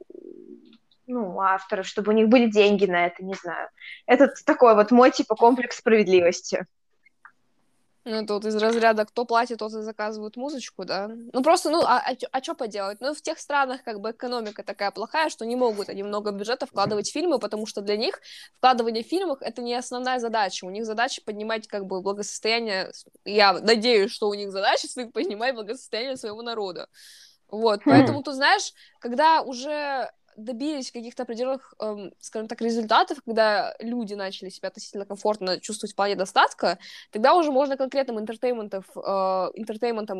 ну, 1.06 1.40
авторов, 1.40 1.86
чтобы 1.86 2.12
у 2.12 2.14
них 2.14 2.28
были 2.28 2.46
деньги 2.46 2.86
на 2.86 3.06
это, 3.06 3.24
не 3.24 3.34
знаю. 3.34 3.68
Это 4.06 4.32
такой 4.46 4.74
вот 4.74 4.92
мой 4.92 5.10
типа 5.10 5.34
комплекс 5.34 5.78
справедливости. 5.78 6.66
Ну, 8.04 8.24
вот 8.26 8.44
из 8.46 8.56
разряда 8.56 9.04
кто 9.04 9.26
платит, 9.26 9.58
тот 9.58 9.72
и 9.74 9.82
заказывает 9.82 10.36
музычку, 10.36 10.86
да? 10.86 11.08
Ну, 11.32 11.42
просто, 11.42 11.68
ну, 11.68 11.82
а, 11.82 11.98
а, 11.98 12.14
а 12.32 12.42
что 12.42 12.54
поделать? 12.54 12.98
Ну, 13.00 13.12
в 13.12 13.20
тех 13.20 13.38
странах 13.38 13.82
как 13.84 14.00
бы 14.00 14.12
экономика 14.12 14.62
такая 14.62 14.90
плохая, 14.90 15.28
что 15.28 15.44
не 15.44 15.54
могут 15.54 15.90
они 15.90 16.02
много 16.02 16.30
бюджета 16.30 16.64
вкладывать 16.64 17.10
в 17.10 17.12
фильмы, 17.12 17.38
потому 17.38 17.66
что 17.66 17.82
для 17.82 17.98
них 17.98 18.20
вкладывание 18.56 19.04
в 19.04 19.06
фильмах— 19.06 19.38
это 19.42 19.60
не 19.60 19.74
основная 19.74 20.18
задача. 20.18 20.64
У 20.64 20.70
них 20.70 20.86
задача 20.86 21.20
поднимать 21.24 21.68
как 21.68 21.84
бы 21.84 22.00
благосостояние... 22.00 22.90
Я 23.26 23.52
надеюсь, 23.52 24.12
что 24.12 24.28
у 24.28 24.34
них 24.34 24.50
задача 24.50 24.88
поднимать 25.12 25.54
благосостояние 25.54 26.16
своего 26.16 26.40
народа. 26.40 26.88
Вот, 27.50 27.82
поэтому, 27.84 28.22
ты 28.22 28.32
знаешь, 28.32 28.72
когда 29.00 29.42
уже 29.42 30.10
добились 30.36 30.90
каких-то 30.92 31.24
определенных, 31.24 31.74
эм, 31.80 32.12
скажем 32.20 32.48
так, 32.48 32.60
результатов, 32.60 33.18
когда 33.24 33.74
люди 33.80 34.14
начали 34.14 34.48
себя 34.48 34.68
относительно 34.68 35.04
комфортно 35.06 35.60
чувствовать 35.60 35.92
в 35.92 35.96
плане 35.96 36.16
достатка, 36.16 36.78
тогда 37.10 37.34
уже 37.34 37.50
можно 37.52 37.76
конкретным 37.76 38.18
интертейментом, 38.18 38.84
э, 38.96 39.48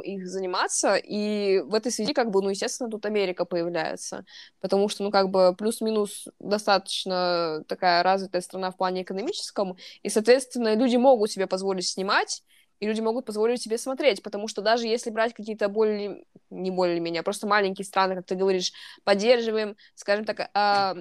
их 0.02 0.28
заниматься, 0.28 0.96
и 0.96 1.60
в 1.60 1.74
этой 1.74 1.92
связи, 1.92 2.12
как 2.12 2.30
бы, 2.30 2.42
ну, 2.42 2.50
естественно, 2.50 2.90
тут 2.90 3.06
Америка 3.06 3.44
появляется, 3.44 4.24
потому 4.60 4.88
что, 4.88 5.04
ну, 5.04 5.10
как 5.10 5.30
бы, 5.30 5.54
плюс-минус 5.56 6.28
достаточно 6.38 7.64
такая 7.68 8.02
развитая 8.02 8.42
страна 8.42 8.70
в 8.70 8.76
плане 8.76 9.02
экономическом, 9.02 9.76
и, 10.02 10.08
соответственно, 10.08 10.74
люди 10.74 10.96
могут 10.96 11.30
себе 11.30 11.46
позволить 11.46 11.86
снимать, 11.88 12.42
и 12.80 12.86
люди 12.86 13.00
могут 13.00 13.26
позволить 13.26 13.62
себе 13.62 13.78
смотреть, 13.78 14.22
потому 14.22 14.48
что 14.48 14.62
даже 14.62 14.86
если 14.86 15.10
брать 15.10 15.34
какие-то 15.34 15.68
более, 15.68 16.24
не 16.48 16.70
более-менее, 16.70 17.20
а 17.20 17.22
просто 17.22 17.46
маленькие 17.46 17.84
страны, 17.84 18.16
как 18.16 18.26
ты 18.26 18.34
говоришь, 18.34 18.72
поддерживаем, 19.04 19.76
скажем 19.94 20.24
так, 20.24 20.50
а, 20.54 20.96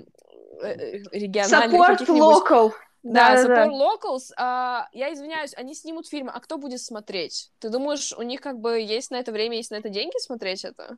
э, 0.62 0.98
региональных... 1.12 1.80
Support 1.80 2.06
local. 2.08 2.72
Да, 3.02 3.36
да, 3.36 3.44
support 3.44 3.48
да. 3.48 3.68
locals. 3.68 4.34
А, 4.38 4.90
я 4.92 5.14
извиняюсь, 5.14 5.54
они 5.56 5.74
снимут 5.74 6.08
фильмы, 6.08 6.32
а 6.36 6.40
кто 6.42 6.58
будет 6.58 6.82
смотреть? 6.82 7.50
Ты 7.60 7.70
думаешь, 7.70 8.14
у 8.14 8.22
них 8.24 8.42
как 8.42 8.60
бы 8.60 8.80
есть 8.80 9.10
на 9.10 9.16
это 9.16 9.32
время, 9.32 9.56
есть 9.56 9.72
на 9.72 9.76
это 9.76 9.88
деньги 9.88 10.18
смотреть 10.20 10.66
это? 10.66 10.98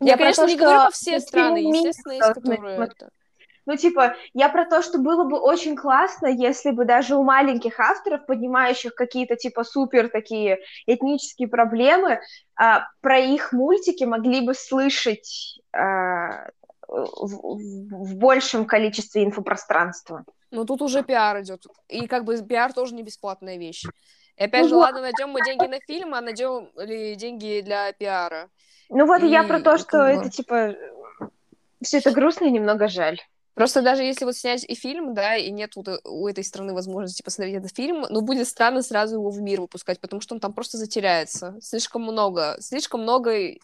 Я, 0.00 0.12
я 0.12 0.16
конечно, 0.16 0.44
то, 0.44 0.48
не 0.50 0.56
говорю 0.56 0.80
про 0.82 0.90
все 0.90 1.20
страны, 1.20 1.58
естественно, 1.58 2.12
есть 2.12 2.34
которые... 2.34 2.78
Это... 2.78 3.10
Ну, 3.66 3.76
типа, 3.76 4.14
я 4.32 4.48
про 4.48 4.64
то, 4.64 4.80
что 4.80 4.98
было 4.98 5.24
бы 5.24 5.38
очень 5.38 5.74
классно, 5.74 6.28
если 6.28 6.70
бы 6.70 6.84
даже 6.84 7.16
у 7.16 7.24
маленьких 7.24 7.80
авторов, 7.80 8.24
поднимающих 8.24 8.94
какие-то, 8.94 9.34
типа, 9.34 9.64
супер 9.64 10.08
такие 10.08 10.60
этнические 10.86 11.48
проблемы, 11.48 12.20
а, 12.54 12.86
про 13.00 13.18
их 13.18 13.52
мультики 13.52 14.04
могли 14.04 14.40
бы 14.40 14.54
слышать 14.54 15.60
а, 15.72 16.48
в, 16.86 17.58
в 17.58 18.14
большем 18.14 18.66
количестве 18.66 19.24
инфопространства. 19.24 20.24
Ну, 20.52 20.64
тут 20.64 20.80
уже 20.80 21.02
пиар 21.02 21.40
идет. 21.40 21.66
И 21.88 22.06
как 22.06 22.24
бы 22.24 22.40
пиар 22.40 22.72
тоже 22.72 22.94
не 22.94 23.02
бесплатная 23.02 23.58
вещь. 23.58 23.84
И 24.36 24.44
опять 24.44 24.62
ну, 24.62 24.68
же, 24.68 24.74
вот. 24.76 24.82
ладно, 24.82 25.00
найдем 25.00 25.30
мы 25.30 25.42
деньги 25.42 25.66
на 25.66 25.80
фильм, 25.80 26.14
а 26.14 26.20
найдем 26.20 26.70
ли 26.76 27.16
деньги 27.16 27.62
для 27.64 27.92
пиара. 27.92 28.48
Ну 28.90 29.06
вот 29.06 29.22
и 29.22 29.26
я 29.26 29.42
про 29.42 29.60
то, 29.60 29.76
что 29.76 29.98
это 29.98 30.30
типа 30.30 30.76
все 31.82 31.98
это 31.98 32.12
грустно 32.12 32.44
и 32.44 32.50
немного 32.50 32.86
жаль. 32.86 33.20
Просто 33.56 33.80
даже 33.80 34.02
если 34.02 34.26
вот 34.26 34.36
снять 34.36 34.64
и 34.68 34.74
фильм, 34.74 35.14
да, 35.14 35.34
и 35.34 35.50
нет 35.50 35.76
вот 35.76 35.88
э, 35.88 35.98
у 36.04 36.28
этой 36.28 36.44
страны 36.44 36.74
возможности 36.74 37.22
посмотреть 37.22 37.56
этот 37.56 37.74
фильм, 37.74 38.04
ну, 38.10 38.20
будет 38.20 38.46
странно 38.46 38.82
сразу 38.82 39.14
его 39.14 39.30
в 39.30 39.40
мир 39.40 39.62
выпускать, 39.62 39.98
потому 39.98 40.20
что 40.20 40.34
он 40.34 40.40
там 40.40 40.52
просто 40.52 40.76
затеряется. 40.76 41.56
Слишком 41.62 42.02
много, 42.02 42.58
слишком 42.60 43.00
много 43.00 43.56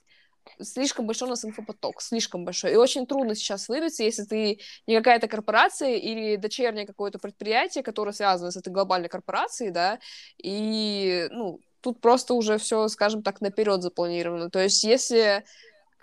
слишком 0.62 1.06
большой 1.06 1.28
у 1.28 1.30
нас 1.32 1.44
инфопоток, 1.44 2.00
слишком 2.00 2.46
большой. 2.46 2.72
И 2.72 2.76
очень 2.76 3.06
трудно 3.06 3.34
сейчас 3.34 3.68
выбиться, 3.68 4.02
если 4.02 4.24
ты 4.24 4.60
не 4.86 4.96
какая-то 4.96 5.28
корпорация 5.28 5.96
или 5.96 6.36
дочернее 6.36 6.86
какое-то 6.86 7.18
предприятие, 7.18 7.84
которое 7.84 8.12
связано 8.12 8.50
с 8.50 8.56
этой 8.56 8.72
глобальной 8.72 9.10
корпорацией, 9.10 9.72
да, 9.72 9.98
и, 10.42 11.28
ну, 11.30 11.60
тут 11.82 12.00
просто 12.00 12.32
уже 12.32 12.56
все, 12.56 12.88
скажем 12.88 13.22
так, 13.22 13.42
наперед 13.42 13.82
запланировано. 13.82 14.48
То 14.48 14.58
есть, 14.58 14.82
если 14.84 15.44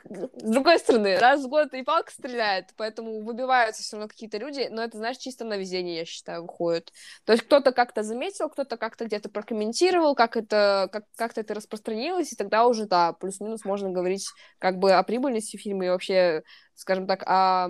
с 0.09 0.43
другой 0.43 0.79
стороны, 0.79 1.17
раз 1.19 1.43
в 1.43 1.47
год 1.47 1.73
и 1.73 1.83
палка 1.83 2.11
стреляет, 2.11 2.73
поэтому 2.77 3.21
выбиваются 3.21 3.83
все 3.83 3.95
равно 3.95 4.07
какие-то 4.07 4.37
люди, 4.37 4.67
но 4.71 4.83
это, 4.83 4.97
знаешь, 4.97 5.17
чисто 5.17 5.45
на 5.45 5.55
везение, 5.55 5.97
я 5.97 6.05
считаю, 6.05 6.41
выходит. 6.41 6.91
То 7.25 7.33
есть 7.33 7.43
кто-то 7.43 7.71
как-то 7.71 8.01
заметил, 8.01 8.49
кто-то 8.49 8.77
как-то 8.77 9.05
где-то 9.05 9.29
прокомментировал, 9.29 10.15
как 10.15 10.35
это, 10.35 10.89
как, 10.91 11.05
как-то 11.15 11.41
это 11.41 11.53
распространилось, 11.53 12.33
и 12.33 12.35
тогда 12.35 12.65
уже, 12.65 12.87
да, 12.87 13.13
плюс-минус 13.13 13.65
можно 13.65 13.91
говорить 13.91 14.27
как 14.57 14.79
бы 14.79 14.93
о 14.93 15.03
прибыльности 15.03 15.57
фильма 15.57 15.85
и 15.85 15.89
вообще, 15.89 16.43
скажем 16.73 17.05
так, 17.05 17.23
о 17.27 17.69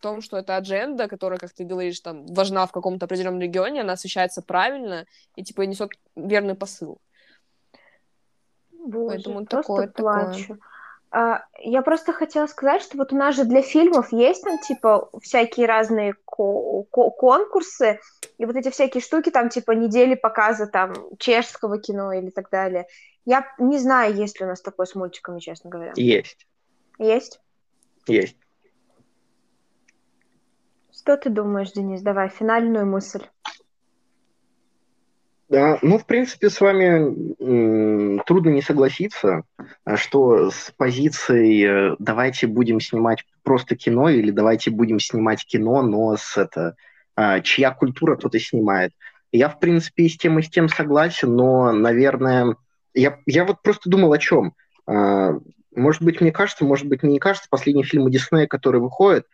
том, 0.00 0.20
что 0.20 0.36
это 0.36 0.56
адженда, 0.56 1.08
которая, 1.08 1.38
как 1.38 1.52
ты 1.52 1.64
говоришь, 1.64 2.00
там, 2.00 2.26
важна 2.26 2.66
в 2.66 2.72
каком-то 2.72 3.06
определенном 3.06 3.40
регионе, 3.40 3.80
она 3.80 3.94
освещается 3.94 4.42
правильно 4.42 5.06
и, 5.36 5.44
типа, 5.44 5.62
несет 5.62 5.92
верный 6.14 6.54
посыл. 6.54 6.98
Боже, 8.72 9.16
Поэтому 9.16 9.46
такое, 9.46 9.86
плачу. 9.86 10.42
такое. 10.42 10.73
А, 11.16 11.44
я 11.60 11.82
просто 11.82 12.12
хотела 12.12 12.48
сказать, 12.48 12.82
что 12.82 12.98
вот 12.98 13.12
у 13.12 13.16
нас 13.16 13.36
же 13.36 13.44
для 13.44 13.62
фильмов 13.62 14.12
есть 14.12 14.42
там, 14.42 14.58
типа, 14.58 15.10
всякие 15.22 15.66
разные 15.66 16.14
ко- 16.24 16.82
ко- 16.90 17.10
конкурсы, 17.10 18.00
и 18.36 18.44
вот 18.44 18.56
эти 18.56 18.68
всякие 18.70 19.00
штуки, 19.00 19.30
там, 19.30 19.48
типа, 19.48 19.70
недели 19.72 20.16
показа, 20.16 20.66
там, 20.66 20.92
чешского 21.20 21.78
кино 21.78 22.12
или 22.12 22.30
так 22.30 22.50
далее. 22.50 22.88
Я 23.24 23.46
не 23.60 23.78
знаю, 23.78 24.12
есть 24.16 24.40
ли 24.40 24.46
у 24.46 24.48
нас 24.48 24.60
такое 24.60 24.86
с 24.86 24.96
мультиками, 24.96 25.38
честно 25.38 25.70
говоря. 25.70 25.92
Есть. 25.94 26.48
Есть? 26.98 27.40
Есть. 28.08 28.36
Что 30.92 31.16
ты 31.16 31.30
думаешь, 31.30 31.70
Денис? 31.70 32.02
Давай, 32.02 32.28
финальную 32.28 32.86
мысль. 32.86 33.22
Да, 35.48 35.78
ну, 35.82 35.98
в 35.98 36.06
принципе, 36.06 36.48
с 36.48 36.60
вами 36.60 38.18
трудно 38.24 38.50
не 38.50 38.62
согласиться, 38.62 39.42
а 39.84 39.96
что 39.96 40.50
с 40.50 40.72
позицией 40.76 41.64
э, 41.92 41.96
давайте 41.98 42.46
будем 42.46 42.80
снимать 42.80 43.24
просто 43.42 43.76
кино 43.76 44.08
или 44.08 44.30
давайте 44.30 44.70
будем 44.70 44.98
снимать 44.98 45.44
кино, 45.44 45.82
но 45.82 46.16
с 46.16 46.38
это 46.38 46.76
а, 47.14 47.40
чья 47.40 47.72
культура 47.72 48.16
тот 48.16 48.34
и 48.34 48.38
снимает. 48.38 48.92
Я, 49.32 49.50
в 49.50 49.60
принципе, 49.60 50.04
и 50.04 50.08
с 50.08 50.16
тем, 50.16 50.38
и 50.38 50.42
с 50.42 50.48
тем 50.48 50.68
согласен, 50.68 51.36
но, 51.36 51.72
наверное, 51.72 52.56
я, 52.94 53.18
я 53.26 53.44
вот 53.44 53.60
просто 53.62 53.90
думал 53.90 54.12
о 54.12 54.18
чем. 54.18 54.54
А, 54.86 55.32
может 55.74 56.02
быть, 56.02 56.22
мне 56.22 56.32
кажется, 56.32 56.64
может 56.64 56.86
быть, 56.86 57.02
мне 57.02 57.14
не 57.14 57.18
кажется, 57.18 57.48
последние 57.50 57.84
фильмы 57.84 58.10
Диснея, 58.10 58.46
которые 58.46 58.80
выходят, 58.80 59.26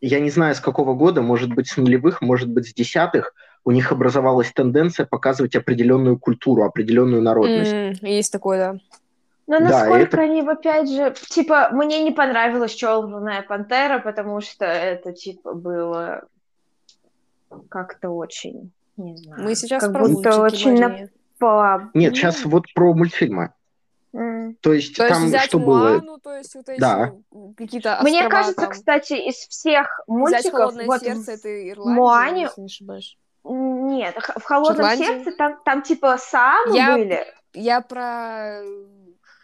я 0.00 0.20
не 0.20 0.30
знаю, 0.30 0.54
с 0.54 0.60
какого 0.60 0.94
года, 0.94 1.22
может 1.22 1.54
быть, 1.54 1.68
с 1.68 1.76
нулевых, 1.76 2.20
может 2.22 2.48
быть, 2.48 2.68
с 2.68 2.74
десятых, 2.74 3.34
у 3.64 3.70
них 3.70 3.92
образовалась 3.92 4.52
тенденция 4.52 5.06
показывать 5.06 5.54
определенную 5.54 6.18
культуру, 6.18 6.64
определенную 6.64 7.22
народность. 7.22 7.72
Mm, 7.72 8.08
есть 8.08 8.32
такое, 8.32 8.58
да. 8.58 8.78
Но 9.46 9.58
насколько 9.58 10.16
да, 10.16 10.22
это... 10.22 10.30
они, 10.30 10.40
опять 10.42 10.88
же, 10.88 11.14
типа, 11.28 11.70
мне 11.72 12.02
не 12.02 12.12
понравилась 12.12 12.72
«Черная 12.72 13.42
пантера», 13.42 13.98
потому 13.98 14.40
что 14.40 14.64
это, 14.64 15.12
типа, 15.12 15.54
было 15.54 16.22
как-то 17.68 18.10
очень, 18.10 18.70
не 18.96 19.16
знаю. 19.16 19.42
Мы 19.42 19.54
сейчас 19.56 19.82
как 19.82 19.92
про 19.92 20.08
будто 20.08 20.40
очень 20.40 20.78
на... 20.78 21.08
Нет, 21.94 22.14
сейчас 22.14 22.44
вот 22.44 22.66
про 22.74 22.94
мультфильмы. 22.94 23.52
Mm. 24.12 24.54
То 24.60 24.72
есть 24.72 24.96
то 24.96 25.08
там 25.08 25.28
есть, 25.28 25.44
что 25.44 25.58
Муану, 25.58 26.00
было? 26.00 26.20
То 26.20 26.36
есть 26.36 26.54
вот 26.56 26.68
эти 26.68 26.80
да. 26.80 27.12
какие-то 27.56 28.00
Мне 28.02 28.28
кажется, 28.28 28.62
там... 28.62 28.70
кстати, 28.70 29.12
из 29.12 29.36
всех 29.36 30.00
мультиков... 30.08 30.40
Взять 30.40 30.52
«Холодное 30.52 30.86
вот 30.86 31.00
сердце»— 31.00 31.32
это 31.32 31.70
Ирландия, 31.70 31.94
Муане... 32.00 32.42
если 32.42 32.60
не 32.60 32.66
ошибаюсь. 32.66 33.18
Нет, 33.44 34.16
в 34.16 34.42
«Холодном 34.42 34.90
Шотландия? 34.90 35.06
сердце» 35.06 35.32
там, 35.36 35.60
там 35.64 35.82
типа 35.82 36.18
самы 36.18 36.76
я... 36.76 36.96
были. 36.96 37.24
Я 37.52 37.80
про 37.80 38.62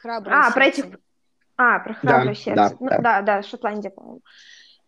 храброе 0.03 0.37
А, 0.37 0.43
сердце. 0.43 0.55
про 0.55 0.65
этих... 0.67 0.85
А, 1.57 1.79
про 1.79 1.95
храброе 1.95 2.27
да, 2.27 2.35
сердце. 2.35 2.71
Да, 2.71 2.77
ну, 2.81 2.89
да. 2.89 2.99
да, 2.99 3.23
да, 3.23 3.43
Шотландия, 3.43 3.91
по-моему. 3.91 4.21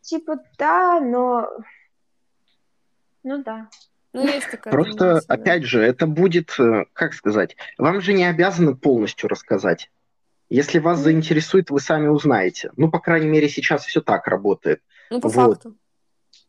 Типа, 0.00 0.36
да, 0.58 1.00
но... 1.00 1.48
Ну 3.22 3.42
да. 3.42 3.68
Ну, 4.12 4.26
есть 4.26 4.50
такая 4.50 4.72
Просто, 4.72 4.98
тенденция, 4.98 5.34
опять 5.34 5.64
же, 5.64 5.82
это 5.82 6.06
будет, 6.06 6.54
э, 6.58 6.86
как 6.92 7.14
сказать, 7.14 7.56
вам 7.76 8.00
же 8.00 8.12
не 8.12 8.24
обязаны 8.24 8.74
полностью 8.74 9.28
рассказать. 9.28 9.90
Если 10.48 10.78
вас 10.78 10.98
заинтересует, 11.00 11.70
вы 11.70 11.78
сами 11.78 12.08
узнаете. 12.08 12.70
Ну, 12.76 12.90
по 12.90 13.00
крайней 13.00 13.28
мере, 13.28 13.48
сейчас 13.48 13.84
все 13.84 14.00
так 14.00 14.26
работает. 14.26 14.80
Ну, 15.10 15.20
по 15.20 15.28
вот. 15.28 15.54
факту. 15.54 15.76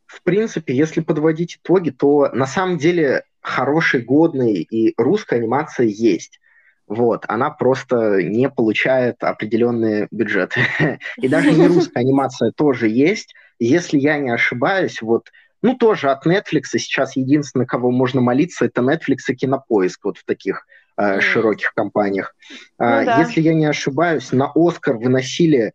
В 0.06 0.24
принципе, 0.24 0.76
если 0.76 1.02
подводить 1.02 1.60
итоги, 1.62 1.92
то 1.92 2.30
на 2.34 2.48
самом 2.48 2.78
деле 2.78 3.26
хорошей, 3.42 4.02
годной 4.02 4.62
и 4.62 4.94
русская 4.98 5.36
анимация 5.36 5.86
есть. 5.86 6.40
Вот, 6.88 7.26
она 7.28 7.52
просто 7.52 8.24
не 8.24 8.50
получает 8.50 9.24
определенные 9.24 10.08
бюджеты. 10.10 10.62
И 11.18 11.28
даже 11.28 11.52
не 11.52 11.68
русская 11.68 12.00
анимация 12.00 12.52
тоже 12.52 12.88
есть. 12.88 13.36
Если 13.60 14.00
я 14.00 14.18
не 14.18 14.32
ошибаюсь, 14.32 15.02
вот 15.02 15.30
ну, 15.62 15.76
тоже 15.76 16.10
от 16.10 16.26
Netflix 16.26 16.78
сейчас 16.78 17.16
единственное, 17.16 17.66
кого 17.66 17.92
можно 17.92 18.22
молиться, 18.22 18.66
это 18.66 18.82
Netflix 18.82 19.18
и 19.28 19.36
Кинопоиск 19.36 20.06
вот 20.06 20.18
в 20.18 20.26
таких 20.26 20.66
э, 20.98 21.20
широких 21.20 21.74
компаниях. 21.74 22.36
Ну, 22.78 22.86
э, 22.86 23.06
да. 23.06 23.20
Если 23.20 23.42
я 23.42 23.54
не 23.54 23.66
ошибаюсь, 23.66 24.32
на 24.32 24.52
Оскар 24.56 24.98
выносили 24.98 25.74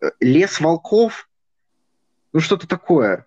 э, 0.00 0.10
«Лес 0.20 0.60
волков», 0.60 1.28
ну, 2.32 2.40
что-то 2.40 2.66
такое. 2.66 3.24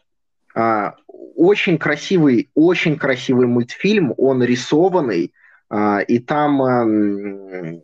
Э, 0.56 0.92
очень 1.36 1.78
красивый, 1.78 2.50
очень 2.56 2.98
красивый 2.98 3.48
мультфильм, 3.48 4.14
он 4.18 4.44
рисованный, 4.44 5.34
э, 5.70 6.04
и 6.08 6.20
там 6.20 6.62
э, 6.64 7.82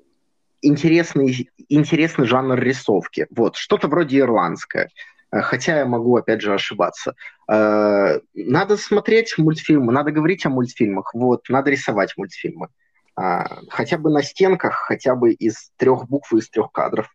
интересный, 0.61 1.49
интересный 1.69 2.25
жанр 2.25 2.59
рисовки. 2.59 3.27
Вот, 3.29 3.55
что-то 3.55 3.87
вроде 3.87 4.19
ирландское. 4.19 4.89
Хотя 5.31 5.79
я 5.79 5.85
могу, 5.85 6.17
опять 6.17 6.41
же, 6.41 6.53
ошибаться. 6.53 7.15
Э, 7.49 8.19
надо 8.33 8.77
смотреть 8.77 9.37
мультфильмы, 9.37 9.93
надо 9.93 10.11
говорить 10.11 10.45
о 10.45 10.49
мультфильмах, 10.49 11.13
вот, 11.13 11.47
надо 11.49 11.71
рисовать 11.71 12.17
мультфильмы. 12.17 12.67
А, 13.15 13.45
хотя 13.69 13.97
бы 13.97 14.09
на 14.09 14.23
стенках, 14.23 14.73
хотя 14.73 15.15
бы 15.15 15.33
из 15.33 15.71
трех 15.77 16.07
букв 16.07 16.33
из 16.33 16.49
трех 16.49 16.71
кадров. 16.71 17.13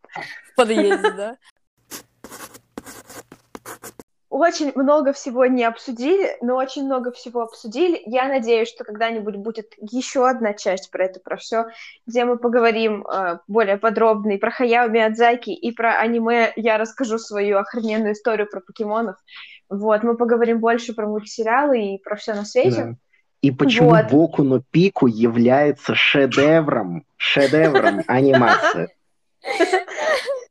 В 0.53 0.57
подъезде, 0.57 1.11
да? 1.11 1.37
Очень 4.37 4.73
много 4.75 5.15
всего 5.15 5.47
не 5.47 5.65
обсудили, 5.65 6.37
но 6.43 6.57
очень 6.57 6.85
много 6.85 7.11
всего 7.11 7.43
обсудили. 7.43 8.03
Я 8.05 8.29
надеюсь, 8.29 8.69
что 8.69 8.85
когда-нибудь 8.85 9.37
будет 9.37 9.73
еще 9.81 10.29
одна 10.29 10.53
часть 10.53 10.91
про 10.91 11.07
это, 11.07 11.21
про 11.21 11.37
все, 11.37 11.67
где 12.07 12.25
мы 12.27 12.37
поговорим 12.37 13.07
э, 13.07 13.39
более 13.49 13.79
подробно 13.79 14.33
и 14.33 14.37
про 14.37 14.51
Хаяо 14.51 14.89
Миядзаки, 14.89 15.51
и 15.51 15.73
про 15.73 15.99
аниме. 15.99 16.53
Я 16.57 16.77
расскажу 16.77 17.19
свою 17.19 17.57
охрененную 17.57 18.13
историю 18.13 18.47
про 18.47 18.61
покемонов. 18.61 19.17
Вот, 19.71 20.03
мы 20.03 20.17
поговорим 20.17 20.61
больше 20.61 20.93
про 20.93 21.07
мультсериалы 21.07 21.95
и 21.95 21.99
про 21.99 22.17
все 22.17 22.35
на 22.35 22.45
свете. 22.45 22.85
Да. 22.85 22.95
И 23.41 23.51
почему 23.51 23.91
вот. 23.91 24.11
Боку 24.11 24.43
но 24.43 24.61
Пику 24.71 25.07
является 25.07 25.95
шедевром, 25.95 27.05
шедевром 27.17 28.03
анимации. 28.07 28.89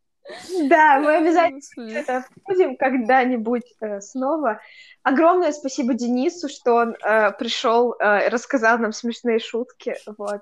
Да, 0.69 0.99
мы 0.99 1.17
обязательно 1.17 1.91
это 1.91 2.17
обсудим 2.17 2.77
когда-нибудь 2.77 3.76
э, 3.81 4.01
снова. 4.01 4.59
Огромное 5.03 5.51
спасибо 5.51 5.93
Денису, 5.93 6.49
что 6.49 6.76
он 6.76 6.95
э, 6.95 7.31
пришел, 7.34 7.95
э, 7.99 8.30
рассказал 8.30 8.77
нам 8.77 8.91
смешные 8.91 9.39
шутки. 9.39 9.95
Вот. 10.17 10.41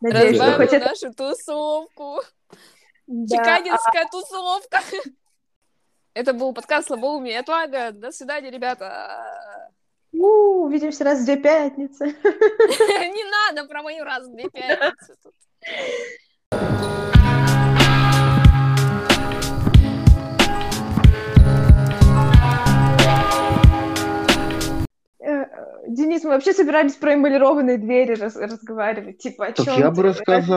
Надеюсь, 0.00 0.36
что 0.36 0.52
хоть 0.56 0.72
это... 0.72 0.88
нашу 0.88 1.12
тусовку. 1.12 2.22
Да. 3.06 3.36
Чикагинская 3.36 4.06
тусовка. 4.10 4.80
Это 6.14 6.32
был 6.32 6.52
подкаст 6.52 6.88
«Слабоумие 6.88 7.34
и 7.34 7.38
отвага». 7.38 7.92
До 7.92 8.10
свидания, 8.10 8.50
ребята. 8.50 9.70
У, 10.12 10.64
увидимся 10.64 11.04
раз 11.04 11.20
в 11.20 11.24
две 11.24 11.36
пятницы. 11.36 12.06
Не 12.24 13.30
надо 13.30 13.68
про 13.68 13.82
мою 13.82 14.04
раз 14.04 14.26
в 14.26 14.32
две 14.32 14.48
пятницы. 14.50 15.14
Денис, 25.88 26.24
мы 26.24 26.30
вообще 26.30 26.52
собирались 26.52 26.94
про 26.94 27.14
эмалированные 27.14 27.78
двери 27.78 28.14
раз- 28.14 28.36
разговаривать. 28.36 29.18
Типа, 29.18 29.46
о 29.46 29.52
Так 29.52 29.66
чем 29.66 29.78
я 29.78 29.90
бы 29.90 30.02
рассказал. 30.02 30.42